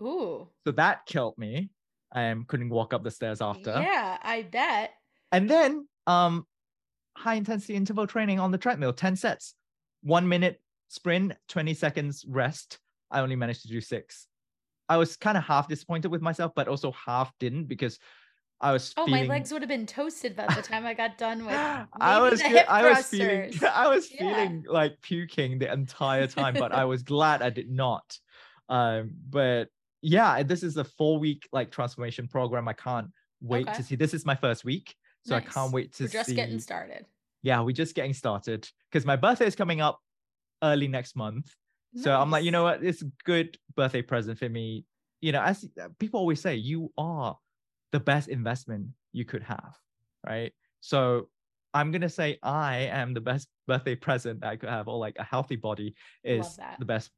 Ooh. 0.00 0.48
So 0.66 0.72
that 0.72 1.06
killed 1.06 1.38
me. 1.38 1.70
I 2.12 2.30
um, 2.30 2.44
couldn't 2.46 2.70
walk 2.70 2.94
up 2.94 3.02
the 3.02 3.10
stairs 3.10 3.40
after. 3.40 3.72
Yeah, 3.72 4.18
I 4.22 4.42
bet. 4.42 4.94
And 5.32 5.50
then 5.50 5.88
um 6.06 6.46
high 7.16 7.34
intensity 7.34 7.74
interval 7.74 8.06
training 8.06 8.40
on 8.40 8.50
the 8.50 8.58
treadmill, 8.58 8.92
10 8.92 9.16
sets, 9.16 9.54
one 10.02 10.28
minute 10.28 10.60
sprint, 10.88 11.34
20 11.48 11.74
seconds 11.74 12.24
rest. 12.28 12.78
I 13.10 13.20
only 13.20 13.36
managed 13.36 13.62
to 13.62 13.68
do 13.68 13.80
six. 13.80 14.26
I 14.88 14.96
was 14.96 15.16
kind 15.16 15.38
of 15.38 15.44
half 15.44 15.68
disappointed 15.68 16.10
with 16.10 16.20
myself, 16.22 16.52
but 16.54 16.68
also 16.68 16.92
half 16.92 17.32
didn't 17.38 17.64
because 17.66 17.98
I 18.60 18.72
was 18.72 18.92
Oh, 18.96 19.06
feeling 19.06 19.26
my 19.28 19.34
legs 19.34 19.52
would 19.52 19.62
have 19.62 19.68
been 19.68 19.86
toasted 19.86 20.36
by 20.36 20.46
the 20.46 20.62
time 20.62 20.86
I 20.86 20.94
got 20.94 21.18
done 21.18 21.44
with 21.46 21.60
I 22.00 22.20
was 22.20 22.40
the 22.40 22.48
fe- 22.48 22.58
hip 22.58 22.66
I 22.68 22.82
was 22.88 23.06
feeling. 23.06 23.52
I 23.72 23.88
was 23.88 24.08
Yeah. 24.08 24.18
feeling 24.18 24.64
like 24.68 25.00
puking 25.02 25.58
the 25.58 25.72
entire 25.72 26.26
time, 26.26 26.54
but 26.54 26.72
I 26.72 26.84
was 26.84 27.02
glad 27.02 27.42
I 27.42 27.50
did 27.50 27.70
not. 27.70 28.18
Um, 28.68 29.10
but 29.28 29.68
yeah, 30.02 30.42
this 30.42 30.62
is 30.62 30.76
a 30.76 30.84
four 30.84 31.18
week 31.18 31.48
like 31.52 31.70
transformation 31.70 32.28
program. 32.28 32.68
I 32.68 32.72
can't 32.72 33.08
wait 33.40 33.66
Okay. 33.66 33.74
to 33.74 33.82
see. 33.82 33.96
This 33.96 34.14
is 34.14 34.24
my 34.24 34.34
first 34.34 34.64
week, 34.64 34.94
so 35.24 35.36
I 35.36 35.40
can't 35.40 35.72
wait 35.72 35.94
to 35.94 36.04
We're 36.04 36.08
just 36.08 36.28
see. 36.28 36.36
getting 36.36 36.60
started. 36.60 37.06
Yeah, 37.42 37.60
we're 37.60 37.72
just 37.72 37.94
getting 37.94 38.14
started 38.14 38.68
because 38.90 39.04
my 39.04 39.16
birthday 39.16 39.46
is 39.46 39.56
coming 39.56 39.80
up 39.80 40.00
early 40.62 40.88
next 40.88 41.16
month. 41.16 41.54
So 41.96 42.12
I'm 42.12 42.28
like, 42.28 42.42
you 42.42 42.50
know 42.50 42.64
what? 42.64 42.82
It's 42.82 43.02
a 43.02 43.10
good 43.24 43.56
birthday 43.76 44.02
present 44.02 44.36
for 44.38 44.48
me. 44.48 44.84
You 45.20 45.30
know, 45.30 45.40
as 45.40 45.64
uh, 45.80 45.88
people 46.00 46.18
always 46.18 46.40
say, 46.40 46.56
you 46.56 46.92
are 46.98 47.38
the 47.92 48.00
best 48.00 48.28
investment 48.28 48.88
you 49.12 49.24
could 49.24 49.44
have, 49.44 49.76
right? 50.26 50.52
So 50.80 51.28
I'm 51.72 51.92
gonna 51.92 52.08
say 52.08 52.38
I 52.42 52.88
am 52.90 53.14
the 53.14 53.20
best 53.20 53.48
birthday 53.68 53.94
present 53.94 54.40
that 54.40 54.48
I 54.48 54.56
could 54.56 54.70
have, 54.70 54.88
or 54.88 54.98
like 54.98 55.16
a 55.20 55.22
healthy 55.22 55.54
body 55.54 55.94
is 56.24 56.58
the 56.80 56.84
best 56.84 57.10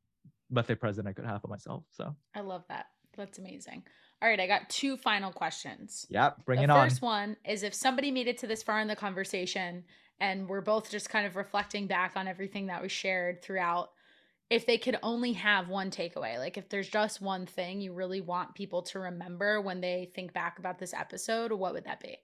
birthday 0.50 0.74
present 0.74 1.08
I 1.08 1.14
could 1.14 1.24
have 1.24 1.40
for 1.40 1.48
myself. 1.48 1.84
So 1.90 2.14
I 2.34 2.40
love 2.40 2.64
that. 2.68 2.86
That's 3.16 3.38
amazing. 3.38 3.82
All 4.26 4.30
right, 4.30 4.40
I 4.40 4.48
got 4.48 4.68
two 4.68 4.96
final 4.96 5.30
questions. 5.30 6.04
yeah, 6.10 6.30
bring 6.44 6.58
the 6.58 6.64
it 6.64 6.70
on. 6.70 6.80
The 6.80 6.90
first 6.90 7.00
one 7.00 7.36
is 7.48 7.62
if 7.62 7.72
somebody 7.72 8.10
made 8.10 8.26
it 8.26 8.38
to 8.38 8.48
this 8.48 8.60
far 8.60 8.80
in 8.80 8.88
the 8.88 8.96
conversation 8.96 9.84
and 10.18 10.48
we're 10.48 10.62
both 10.62 10.90
just 10.90 11.08
kind 11.08 11.28
of 11.28 11.36
reflecting 11.36 11.86
back 11.86 12.14
on 12.16 12.26
everything 12.26 12.66
that 12.66 12.82
was 12.82 12.90
shared 12.90 13.40
throughout, 13.40 13.90
if 14.50 14.66
they 14.66 14.78
could 14.78 14.98
only 15.04 15.32
have 15.34 15.68
one 15.68 15.92
takeaway, 15.92 16.38
like 16.40 16.56
if 16.58 16.68
there's 16.68 16.88
just 16.88 17.20
one 17.20 17.46
thing 17.46 17.80
you 17.80 17.92
really 17.92 18.20
want 18.20 18.56
people 18.56 18.82
to 18.82 18.98
remember 18.98 19.60
when 19.60 19.80
they 19.80 20.10
think 20.16 20.32
back 20.32 20.58
about 20.58 20.80
this 20.80 20.92
episode, 20.92 21.52
what 21.52 21.72
would 21.74 21.84
that 21.84 22.00
be? 22.00 22.16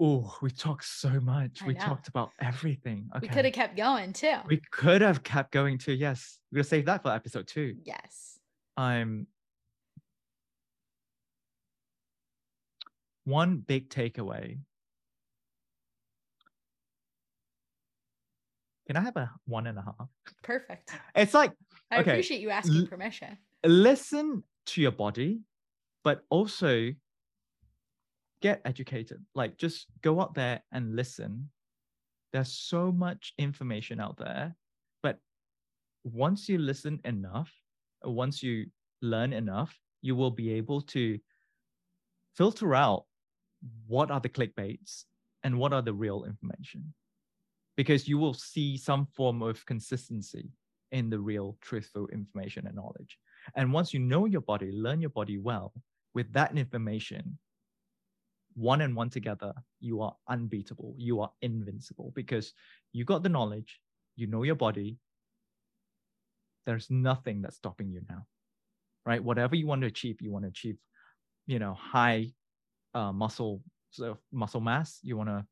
Oh, 0.00 0.36
we 0.42 0.50
talked 0.50 0.86
so 0.86 1.20
much. 1.20 1.62
I 1.62 1.68
we 1.68 1.74
know. 1.74 1.80
talked 1.84 2.08
about 2.08 2.30
everything. 2.40 3.08
Okay. 3.14 3.28
We 3.28 3.32
could 3.32 3.44
have 3.44 3.54
kept 3.54 3.76
going 3.76 4.12
too. 4.12 4.38
we 4.48 4.60
could 4.72 5.02
have 5.02 5.22
kept 5.22 5.52
going 5.52 5.78
too. 5.78 5.92
yes. 5.92 6.40
We're 6.50 6.56
gonna 6.56 6.64
save 6.64 6.86
that 6.86 7.04
for 7.04 7.12
episode 7.12 7.46
two. 7.46 7.76
yes. 7.84 8.40
I'm 8.76 9.28
one 13.30 13.58
big 13.58 13.88
takeaway. 13.88 14.58
Can 18.86 18.96
I 18.96 19.00
have 19.00 19.16
a 19.16 19.30
one 19.46 19.66
and 19.66 19.78
a 19.78 19.82
half? 19.82 20.08
Perfect. 20.42 20.92
It's 21.14 21.32
like 21.34 21.52
I 21.90 21.98
Okay, 22.00 22.10
appreciate 22.12 22.40
you 22.40 22.50
asking 22.50 22.86
permission. 22.88 23.38
listen 23.64 24.42
to 24.66 24.82
your 24.82 24.90
body, 24.92 25.40
but 26.02 26.24
also 26.30 26.90
get 28.42 28.60
educated. 28.64 29.24
Like 29.34 29.56
just 29.58 29.86
go 30.02 30.20
out 30.20 30.34
there 30.34 30.62
and 30.72 30.96
listen. 30.96 31.50
There's 32.32 32.52
so 32.52 32.92
much 32.92 33.32
information 33.38 34.00
out 34.00 34.16
there, 34.16 34.56
but 35.02 35.18
once 36.04 36.48
you 36.48 36.58
listen 36.58 37.00
enough, 37.04 37.52
once 38.04 38.42
you 38.42 38.66
learn 39.02 39.32
enough, 39.32 39.78
you 40.02 40.14
will 40.16 40.30
be 40.30 40.52
able 40.52 40.80
to 40.80 41.18
filter 42.36 42.74
out 42.74 43.04
what 43.86 44.10
are 44.10 44.20
the 44.20 44.28
clickbaits 44.28 45.04
and 45.42 45.58
what 45.58 45.72
are 45.72 45.82
the 45.82 45.92
real 45.92 46.24
information. 46.24 46.92
Because 47.76 48.08
you 48.08 48.18
will 48.18 48.34
see 48.34 48.76
some 48.76 49.06
form 49.06 49.42
of 49.42 49.64
consistency 49.66 50.50
in 50.92 51.08
the 51.08 51.18
real 51.18 51.56
truthful 51.60 52.08
information 52.08 52.66
and 52.66 52.76
knowledge. 52.76 53.18
And 53.54 53.72
once 53.72 53.94
you 53.94 54.00
know 54.00 54.26
your 54.26 54.40
body, 54.40 54.70
learn 54.72 55.00
your 55.00 55.10
body 55.10 55.38
well, 55.38 55.72
with 56.14 56.32
that 56.32 56.56
information, 56.56 57.38
one 58.54 58.80
and 58.80 58.96
one 58.96 59.08
together, 59.08 59.52
you 59.78 60.02
are 60.02 60.14
unbeatable. 60.28 60.94
You 60.98 61.20
are 61.20 61.30
invincible 61.40 62.12
because 62.14 62.52
you 62.92 63.04
got 63.04 63.22
the 63.22 63.28
knowledge, 63.28 63.80
you 64.16 64.26
know 64.26 64.42
your 64.42 64.56
body. 64.56 64.98
There's 66.66 66.90
nothing 66.90 67.40
that's 67.40 67.56
stopping 67.56 67.90
you 67.90 68.02
now, 68.08 68.26
right? 69.06 69.22
Whatever 69.22 69.56
you 69.56 69.66
want 69.66 69.82
to 69.82 69.86
achieve, 69.86 70.20
you 70.20 70.30
want 70.30 70.44
to 70.44 70.50
achieve, 70.50 70.76
you 71.46 71.58
know, 71.58 71.74
high 71.74 72.32
uh, 72.94 73.12
muscle 73.12 73.62
muscle 74.32 74.60
mass. 74.60 74.98
You 75.02 75.16
want 75.16 75.28
to 75.28 75.44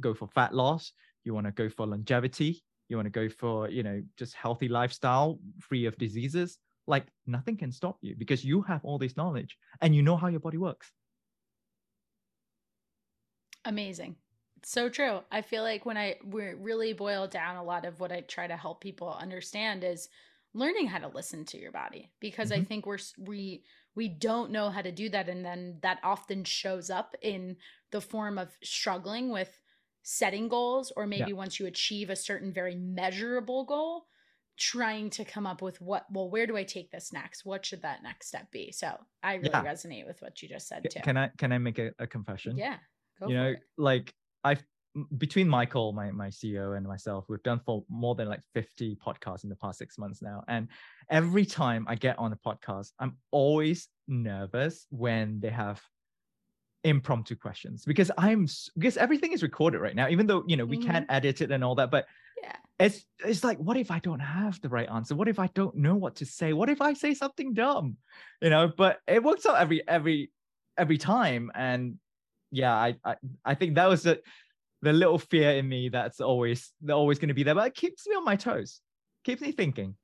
go 0.00 0.14
for 0.14 0.28
fat 0.28 0.54
loss. 0.54 0.92
You 1.24 1.34
want 1.34 1.46
to 1.46 1.52
go 1.52 1.68
for 1.68 1.86
longevity. 1.86 2.62
You 2.88 2.96
want 2.96 3.06
to 3.06 3.10
go 3.10 3.28
for, 3.28 3.68
you 3.70 3.82
know, 3.82 4.02
just 4.16 4.34
healthy 4.34 4.68
lifestyle, 4.68 5.38
free 5.60 5.86
of 5.86 5.96
diseases. 5.96 6.58
Like 6.86 7.06
nothing 7.26 7.56
can 7.56 7.72
stop 7.72 7.96
you 8.02 8.14
because 8.16 8.44
you 8.44 8.60
have 8.62 8.84
all 8.84 8.98
this 8.98 9.16
knowledge 9.16 9.56
and 9.80 9.94
you 9.94 10.02
know 10.02 10.16
how 10.16 10.28
your 10.28 10.40
body 10.40 10.58
works. 10.58 10.92
Amazing. 13.64 14.16
So 14.62 14.88
true. 14.88 15.20
I 15.30 15.40
feel 15.42 15.62
like 15.62 15.86
when 15.86 15.96
I 15.96 16.16
really 16.30 16.92
boil 16.92 17.26
down 17.26 17.56
a 17.56 17.64
lot 17.64 17.86
of 17.86 18.00
what 18.00 18.12
I 18.12 18.20
try 18.20 18.46
to 18.46 18.56
help 18.56 18.82
people 18.82 19.16
understand 19.18 19.82
is 19.82 20.08
learning 20.54 20.86
how 20.86 20.98
to 20.98 21.08
listen 21.08 21.44
to 21.44 21.58
your 21.58 21.72
body 21.72 22.12
because 22.20 22.52
I 22.52 22.60
Mhm. 22.60 22.66
think 22.68 22.86
we're 22.86 22.98
we 23.18 23.64
we 23.94 24.08
don't 24.08 24.50
know 24.50 24.70
how 24.70 24.82
to 24.82 24.92
do 24.92 25.08
that 25.10 25.28
and 25.28 25.44
then 25.44 25.78
that 25.82 26.00
often 26.02 26.44
shows 26.44 26.90
up 26.90 27.14
in 27.22 27.56
the 27.90 28.00
form 28.00 28.38
of 28.38 28.56
struggling 28.62 29.30
with 29.30 29.60
setting 30.02 30.48
goals 30.48 30.92
or 30.96 31.06
maybe 31.06 31.30
yeah. 31.30 31.36
once 31.36 31.58
you 31.58 31.66
achieve 31.66 32.10
a 32.10 32.16
certain 32.16 32.52
very 32.52 32.74
measurable 32.74 33.64
goal 33.64 34.06
trying 34.56 35.10
to 35.10 35.24
come 35.24 35.46
up 35.46 35.60
with 35.62 35.80
what 35.80 36.06
well 36.12 36.30
where 36.30 36.46
do 36.46 36.56
i 36.56 36.62
take 36.62 36.90
this 36.90 37.12
next 37.12 37.44
what 37.44 37.64
should 37.66 37.82
that 37.82 38.02
next 38.02 38.28
step 38.28 38.48
be 38.52 38.70
so 38.70 38.96
i 39.22 39.34
really 39.34 39.48
yeah. 39.48 39.64
resonate 39.64 40.06
with 40.06 40.20
what 40.22 40.40
you 40.42 40.48
just 40.48 40.68
said 40.68 40.88
too 40.88 41.00
can 41.00 41.16
i 41.16 41.28
can 41.38 41.50
i 41.52 41.58
make 41.58 41.78
a, 41.78 41.90
a 41.98 42.06
confession 42.06 42.56
yeah 42.56 42.76
you 43.26 43.34
know 43.34 43.50
it. 43.50 43.58
like 43.78 44.14
i've 44.44 44.62
between 45.18 45.48
michael 45.48 45.92
my 45.92 46.10
my 46.12 46.28
ceo 46.28 46.76
and 46.76 46.86
myself 46.86 47.24
we've 47.28 47.42
done 47.42 47.60
for 47.64 47.84
more 47.88 48.14
than 48.14 48.28
like 48.28 48.40
50 48.54 48.96
podcasts 48.96 49.42
in 49.42 49.50
the 49.50 49.56
past 49.56 49.78
six 49.78 49.98
months 49.98 50.22
now. 50.22 50.44
And 50.46 50.68
every 51.10 51.44
time 51.44 51.84
i 51.88 51.94
get 51.94 52.18
on 52.18 52.32
a 52.32 52.36
podcast 52.36 52.92
i'm 52.98 53.16
always 53.30 53.88
nervous 54.06 54.86
when 54.90 55.40
they 55.40 55.50
have 55.50 55.82
impromptu 56.84 57.34
questions 57.34 57.84
because 57.84 58.10
i'm 58.18 58.46
because 58.74 58.96
everything 58.98 59.32
is 59.32 59.42
recorded 59.42 59.80
right 59.80 59.96
now 59.96 60.08
even 60.08 60.26
though 60.26 60.44
you 60.46 60.56
know 60.56 60.66
we 60.66 60.76
mm-hmm. 60.76 60.90
can't 60.90 61.06
edit 61.08 61.40
it 61.40 61.50
and 61.50 61.64
all 61.64 61.74
that 61.74 61.90
but 61.90 62.06
yeah. 62.42 62.56
it's 62.78 63.06
it's 63.24 63.42
like 63.42 63.58
what 63.58 63.76
if 63.76 63.90
i 63.90 63.98
don't 63.98 64.20
have 64.20 64.60
the 64.60 64.68
right 64.68 64.88
answer? 64.90 65.14
What 65.14 65.28
if 65.28 65.38
i 65.38 65.48
don't 65.54 65.76
know 65.76 65.94
what 65.94 66.16
to 66.16 66.26
say? 66.26 66.52
What 66.52 66.68
if 66.68 66.80
i 66.80 66.92
say 66.92 67.14
something 67.14 67.54
dumb? 67.54 67.96
You 68.42 68.50
know 68.50 68.70
but 68.76 68.98
it 69.06 69.22
works 69.22 69.46
out 69.46 69.56
every 69.56 69.86
every 69.88 70.30
every 70.76 70.98
time. 70.98 71.50
And 71.54 71.98
yeah 72.50 72.74
i 72.74 72.94
i, 73.04 73.16
I 73.44 73.54
think 73.54 73.74
that 73.74 73.88
was 73.88 74.02
the 74.04 74.20
the 74.84 74.92
little 74.92 75.18
fear 75.18 75.50
in 75.52 75.68
me 75.68 75.88
that's 75.88 76.20
always 76.20 76.72
they're 76.80 76.96
always 76.96 77.18
going 77.18 77.28
to 77.28 77.34
be 77.34 77.42
there 77.42 77.54
but 77.54 77.66
it 77.66 77.74
keeps 77.74 78.06
me 78.06 78.14
on 78.14 78.24
my 78.24 78.36
toes 78.36 78.80
keeps 79.24 79.40
me 79.40 79.50
thinking 79.52 79.94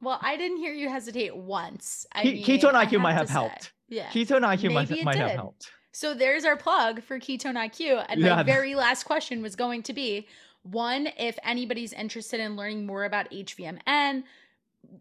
well 0.00 0.18
i 0.22 0.36
didn't 0.36 0.58
hear 0.58 0.72
you 0.72 0.88
hesitate 0.88 1.36
once 1.36 2.06
I 2.12 2.22
Ke- 2.22 2.24
mean, 2.24 2.44
ketone 2.44 2.74
iq 2.74 2.90
have 2.90 3.00
might 3.00 3.14
have 3.14 3.28
helped 3.28 3.64
say. 3.64 3.70
yeah 3.88 4.06
ketone 4.10 4.42
iq 4.42 4.62
Maybe 4.62 4.74
might, 4.74 5.04
might 5.04 5.16
have 5.16 5.30
helped 5.32 5.70
so 5.98 6.14
there's 6.14 6.44
our 6.44 6.56
plug 6.56 7.02
for 7.02 7.18
Ketone 7.18 7.56
IQ. 7.56 8.06
And 8.08 8.20
yeah. 8.20 8.36
my 8.36 8.42
very 8.44 8.76
last 8.76 9.02
question 9.02 9.42
was 9.42 9.56
going 9.56 9.82
to 9.82 9.92
be 9.92 10.28
one, 10.62 11.08
if 11.18 11.36
anybody's 11.42 11.92
interested 11.92 12.38
in 12.38 12.54
learning 12.54 12.86
more 12.86 13.04
about 13.04 13.30
HVMN, 13.32 14.22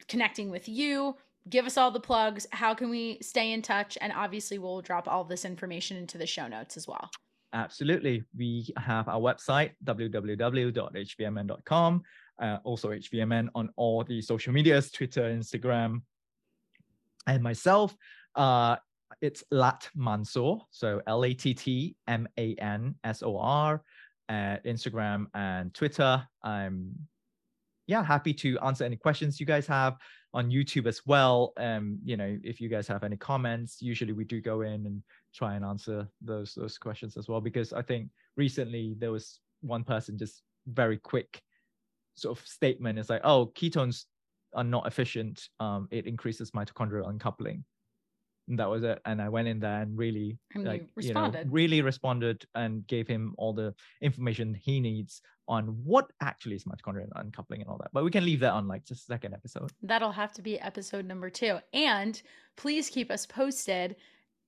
connecting 0.08 0.50
with 0.50 0.68
you, 0.68 1.16
give 1.50 1.66
us 1.66 1.78
all 1.78 1.92
the 1.92 2.00
plugs. 2.00 2.48
How 2.52 2.74
can 2.74 2.90
we 2.90 3.20
stay 3.22 3.52
in 3.52 3.62
touch? 3.62 3.98
And 4.02 4.12
obviously, 4.12 4.58
we'll 4.58 4.82
drop 4.82 5.08
all 5.08 5.24
this 5.24 5.46
information 5.46 5.98
into 5.98 6.18
the 6.18 6.26
show 6.26 6.48
notes 6.48 6.78
as 6.78 6.88
well. 6.88 7.12
Absolutely. 7.54 8.24
We 8.36 8.74
have 8.78 9.08
our 9.08 9.20
website, 9.20 9.72
www.hvmn.com. 9.84 10.44
Uh, 12.40 12.58
also, 12.64 12.90
HVMN 12.90 13.48
on 13.56 13.70
all 13.78 14.04
the 14.04 14.22
social 14.22 14.54
medias 14.54 14.92
Twitter, 14.92 15.24
Instagram, 15.24 16.02
and 17.26 17.42
myself. 17.42 17.96
Uh, 18.36 18.76
it's 19.22 19.44
Latt 19.50 19.90
Mansor, 19.98 20.60
so 20.70 21.02
L 21.08 21.26
A 21.26 21.34
T 21.34 21.54
T 21.54 21.96
M 22.08 22.28
A 22.38 22.54
N 22.56 22.94
S 23.04 23.24
O 23.24 23.38
R 23.38 23.82
at 24.30 24.64
Instagram 24.66 25.26
and 25.34 25.74
Twitter. 25.74 26.22
I'm 26.44 26.94
yeah 27.88 28.04
happy 28.04 28.34
to 28.34 28.60
answer 28.60 28.84
any 28.84 28.98
questions 28.98 29.40
you 29.40 29.46
guys 29.46 29.66
have 29.68 29.96
on 30.34 30.52
YouTube 30.52 30.86
as 30.86 31.02
well. 31.06 31.54
Um, 31.58 32.00
you 32.04 32.18
know, 32.18 32.38
if 32.44 32.62
you 32.62 32.70
guys 32.70 32.88
have 32.88 33.04
any 33.04 33.18
comments, 33.18 33.82
usually 33.82 34.14
we 34.14 34.26
do 34.26 34.42
go 34.42 34.62
in 34.62 34.86
and 34.86 35.02
try 35.38 35.56
and 35.56 35.64
answer 35.64 36.08
those 36.22 36.54
those 36.56 36.78
questions 36.78 37.16
as 37.16 37.28
well 37.28 37.40
because 37.40 37.72
I 37.72 37.82
think 37.82 38.10
recently 38.36 38.96
there 38.98 39.12
was 39.12 39.40
one 39.62 39.84
person 39.84 40.18
just 40.18 40.42
very 40.68 40.98
quick 40.98 41.42
sort 42.16 42.38
of 42.38 42.46
statement. 42.46 42.98
It's 43.00 43.10
like, 43.10 43.22
oh, 43.24 43.52
ketones 43.56 44.06
are 44.54 44.64
not 44.64 44.88
efficient. 44.88 45.48
Um, 45.60 45.88
it 45.92 46.08
increases 46.08 46.52
mitochondrial 46.52 47.08
uncoupling. 47.08 47.64
That 48.50 48.70
was 48.70 48.84
it. 48.84 49.00
And 49.06 49.22
i 49.22 49.28
went 49.28 49.50
in 49.50 49.60
there 49.60 49.82
and 49.82 49.98
really 49.98 50.38
and 50.56 50.64
like 50.64 50.88
you, 50.96 51.10
you, 51.10 51.14
know 51.14 51.34
really 51.48 51.82
responded 51.82 52.46
and 52.56 52.88
gave 52.88 53.06
him 53.06 53.36
all 53.38 53.52
the 53.52 53.76
information 54.02 54.54
he 54.54 54.80
needs 54.80 55.22
on 55.50 55.66
what 55.84 56.10
actually 56.22 56.56
is 56.56 56.64
mitochondrial 56.64 57.10
uncoupling 57.18 57.62
and 57.62 57.70
all 57.70 57.78
that. 57.78 57.90
But 57.94 58.06
we 58.06 58.12
can 58.12 58.26
leave 58.26 58.40
that 58.40 58.54
on 58.54 58.68
like 58.68 58.86
just 58.86 59.04
a 59.04 59.06
second 59.06 59.34
episode. 59.34 59.72
That'll 59.84 60.14
have 60.14 60.32
to 60.34 60.42
be 60.42 60.60
episode 60.60 61.06
number 61.06 61.30
two. 61.30 61.60
And 61.74 62.22
please 62.56 62.90
keep 62.90 63.12
us 63.12 63.26
posted 63.26 63.98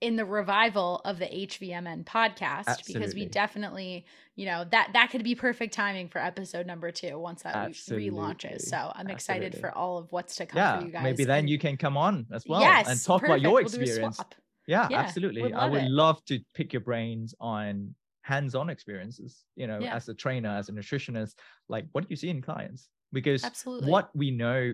in 0.02 0.16
the 0.16 0.26
revival 0.26 1.02
of 1.04 1.20
the 1.20 1.26
HVMN 1.26 2.06
podcast 2.06 2.68
Absolutely. 2.68 2.94
because 2.94 3.16
we 3.16 3.26
definitely, 3.26 4.06
you 4.36 4.46
know, 4.46 4.66
that 4.72 4.92
that 4.94 5.10
could 5.12 5.24
be 5.24 5.36
perfect 5.36 5.74
timing 5.74 6.08
for 6.08 6.20
episode 6.20 6.66
number 6.66 6.92
two 6.92 7.20
once 7.20 7.44
that 7.44 7.56
Absolutely. 7.56 8.10
relaunches. 8.10 8.62
So 8.62 8.92
I'm 8.96 9.10
excited 9.10 9.58
for 9.58 9.76
all 9.78 9.98
of 9.98 10.12
what's 10.12 10.36
to 10.38 10.46
come 10.46 10.58
yeah, 10.58 10.80
for 10.80 10.86
you 10.86 10.92
guys. 10.92 11.04
Maybe 11.04 11.26
then 11.26 11.40
and, 11.40 11.50
you 11.50 11.60
can 11.60 11.76
come 11.76 11.98
on 11.98 12.26
as 12.32 12.46
well 12.48 12.62
yes, 12.62 12.88
and 12.88 13.04
talk 13.04 13.22
perfect. 13.22 13.42
about 13.42 13.42
your 13.42 13.62
experience. 13.62 14.18
We'll 14.18 14.28
yeah, 14.68 14.88
yeah, 14.92 15.00
absolutely. 15.00 15.42
Would 15.42 15.54
I 15.54 15.66
would 15.66 15.84
it. 15.84 15.92
love 15.92 16.24
to 16.26 16.40
pick 16.54 16.74
your 16.74 16.82
brains 16.82 17.34
on 17.40 17.96
hands-on 18.22 18.70
experiences, 18.70 19.44
you 19.56 19.66
know, 19.66 19.80
yeah. 19.80 19.96
as 19.96 20.08
a 20.08 20.14
trainer, 20.14 20.50
as 20.50 20.70
a 20.70 20.72
nutritionist, 20.72 21.34
like 21.68 21.86
what 21.92 22.04
do 22.04 22.08
you 22.12 22.16
see 22.16 22.30
in 22.30 22.42
clients? 22.42 22.88
Because 23.12 23.44
Absolutely. 23.44 23.90
what 23.90 24.16
we 24.16 24.30
know 24.30 24.74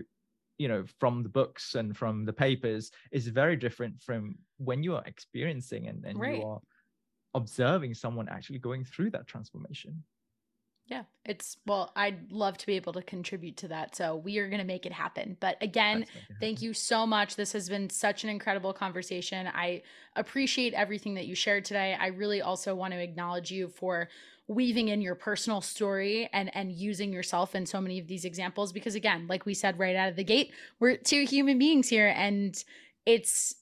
you 0.58 0.68
know 0.68 0.84
from 0.98 1.22
the 1.22 1.28
books 1.28 1.74
and 1.74 1.96
from 1.96 2.24
the 2.24 2.32
papers 2.32 2.90
is 3.12 3.28
very 3.28 3.56
different 3.56 4.00
from 4.00 4.36
when 4.58 4.82
you 4.82 4.94
are 4.94 5.02
experiencing 5.06 5.88
and, 5.88 6.04
and 6.04 6.18
right. 6.18 6.38
you 6.38 6.44
are 6.44 6.60
observing 7.34 7.94
someone 7.94 8.28
actually 8.28 8.58
going 8.58 8.84
through 8.84 9.10
that 9.10 9.26
transformation 9.26 10.02
yeah 10.86 11.02
it's 11.24 11.56
well 11.66 11.92
i'd 11.96 12.30
love 12.30 12.56
to 12.56 12.66
be 12.66 12.74
able 12.74 12.92
to 12.92 13.02
contribute 13.02 13.56
to 13.56 13.68
that 13.68 13.96
so 13.96 14.16
we 14.16 14.38
are 14.38 14.48
going 14.48 14.60
to 14.60 14.66
make 14.66 14.86
it 14.86 14.92
happen. 14.92 15.36
But 15.40 15.56
again 15.60 16.06
thank 16.40 16.62
you 16.62 16.72
so 16.72 17.06
much. 17.06 17.36
This 17.36 17.52
has 17.52 17.68
been 17.68 17.90
such 17.90 18.24
an 18.24 18.30
incredible 18.30 18.72
conversation. 18.72 19.46
I 19.46 19.82
appreciate 20.14 20.74
everything 20.74 21.14
that 21.14 21.26
you 21.26 21.34
shared 21.34 21.64
today. 21.64 21.96
I 21.98 22.08
really 22.08 22.42
also 22.42 22.74
want 22.74 22.92
to 22.92 23.00
acknowledge 23.00 23.50
you 23.50 23.68
for 23.68 24.08
weaving 24.48 24.88
in 24.88 25.00
your 25.00 25.14
personal 25.14 25.60
story 25.60 26.28
and 26.32 26.54
and 26.54 26.72
using 26.72 27.12
yourself 27.12 27.54
in 27.54 27.66
so 27.66 27.80
many 27.80 27.98
of 27.98 28.06
these 28.06 28.24
examples 28.24 28.72
because 28.72 28.94
again 28.94 29.26
like 29.28 29.44
we 29.44 29.54
said 29.54 29.78
right 29.78 29.96
out 29.96 30.08
of 30.08 30.14
the 30.14 30.22
gate 30.22 30.52
we're 30.78 30.96
two 30.96 31.24
human 31.24 31.58
beings 31.58 31.88
here 31.88 32.12
and 32.14 32.64
it's 33.06 33.56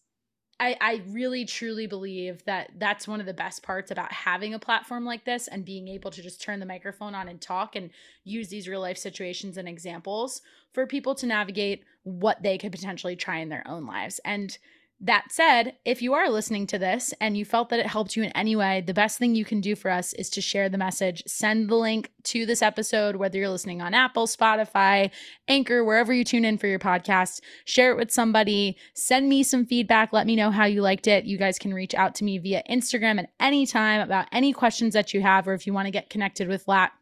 I, 0.60 0.76
I 0.80 1.02
really 1.08 1.44
truly 1.44 1.86
believe 1.86 2.44
that 2.44 2.70
that's 2.78 3.08
one 3.08 3.20
of 3.20 3.26
the 3.26 3.34
best 3.34 3.62
parts 3.62 3.90
about 3.90 4.12
having 4.12 4.54
a 4.54 4.58
platform 4.58 5.04
like 5.04 5.24
this 5.24 5.48
and 5.48 5.64
being 5.64 5.88
able 5.88 6.10
to 6.12 6.22
just 6.22 6.40
turn 6.40 6.60
the 6.60 6.66
microphone 6.66 7.14
on 7.14 7.28
and 7.28 7.40
talk 7.40 7.74
and 7.74 7.90
use 8.22 8.48
these 8.48 8.68
real 8.68 8.80
life 8.80 8.98
situations 8.98 9.56
and 9.56 9.68
examples 9.68 10.42
for 10.72 10.86
people 10.86 11.14
to 11.16 11.26
navigate 11.26 11.84
what 12.04 12.42
they 12.42 12.56
could 12.56 12.72
potentially 12.72 13.16
try 13.16 13.38
in 13.38 13.48
their 13.48 13.66
own 13.66 13.84
lives. 13.84 14.20
And 14.24 14.56
that 15.04 15.26
said, 15.30 15.76
if 15.84 16.00
you 16.00 16.14
are 16.14 16.30
listening 16.30 16.66
to 16.68 16.78
this 16.78 17.12
and 17.20 17.36
you 17.36 17.44
felt 17.44 17.68
that 17.68 17.78
it 17.78 17.86
helped 17.86 18.16
you 18.16 18.22
in 18.22 18.30
any 18.32 18.56
way, 18.56 18.80
the 18.80 18.94
best 18.94 19.18
thing 19.18 19.34
you 19.34 19.44
can 19.44 19.60
do 19.60 19.76
for 19.76 19.90
us 19.90 20.14
is 20.14 20.30
to 20.30 20.40
share 20.40 20.70
the 20.70 20.78
message. 20.78 21.22
Send 21.26 21.68
the 21.68 21.74
link 21.74 22.10
to 22.24 22.46
this 22.46 22.62
episode, 22.62 23.16
whether 23.16 23.36
you're 23.36 23.50
listening 23.50 23.82
on 23.82 23.92
Apple, 23.92 24.26
Spotify, 24.26 25.10
Anchor, 25.46 25.84
wherever 25.84 26.12
you 26.12 26.24
tune 26.24 26.46
in 26.46 26.56
for 26.56 26.68
your 26.68 26.78
podcast. 26.78 27.40
Share 27.66 27.90
it 27.90 27.98
with 27.98 28.10
somebody. 28.10 28.78
Send 28.94 29.28
me 29.28 29.42
some 29.42 29.66
feedback. 29.66 30.14
Let 30.14 30.26
me 30.26 30.36
know 30.36 30.50
how 30.50 30.64
you 30.64 30.80
liked 30.80 31.06
it. 31.06 31.26
You 31.26 31.36
guys 31.36 31.58
can 31.58 31.74
reach 31.74 31.94
out 31.94 32.14
to 32.16 32.24
me 32.24 32.38
via 32.38 32.62
Instagram 32.68 33.18
at 33.18 33.30
any 33.38 33.66
time 33.66 34.00
about 34.00 34.26
any 34.32 34.54
questions 34.54 34.94
that 34.94 35.12
you 35.12 35.20
have, 35.20 35.46
or 35.46 35.52
if 35.52 35.66
you 35.66 35.74
want 35.74 35.86
to 35.86 35.92
get 35.92 36.08
connected 36.08 36.48
with 36.48 36.66
Latt 36.66 36.92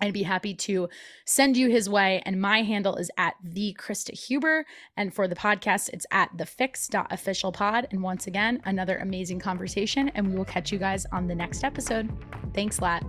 I'd 0.00 0.12
be 0.12 0.24
happy 0.24 0.54
to 0.54 0.88
send 1.24 1.56
you 1.56 1.70
his 1.70 1.88
way. 1.88 2.22
And 2.26 2.40
my 2.40 2.62
handle 2.62 2.96
is 2.96 3.10
at 3.16 3.34
the 3.42 3.76
Krysta 3.78 4.12
Huber. 4.12 4.66
And 4.96 5.14
for 5.14 5.28
the 5.28 5.36
podcast, 5.36 5.90
it's 5.92 6.06
at 6.10 6.30
the 6.36 6.44
fyx.officialpod. 6.44 7.86
And 7.90 8.02
once 8.02 8.26
again, 8.26 8.60
another 8.64 8.98
amazing 8.98 9.38
conversation. 9.38 10.10
And 10.10 10.30
we 10.30 10.36
will 10.36 10.44
catch 10.44 10.72
you 10.72 10.78
guys 10.78 11.06
on 11.12 11.26
the 11.26 11.34
next 11.34 11.64
episode. 11.64 12.10
Thanks, 12.52 12.80
Latt. 12.80 13.04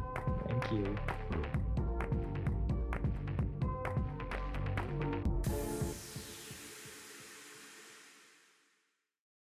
Thank 0.48 0.72
you. 0.72 0.98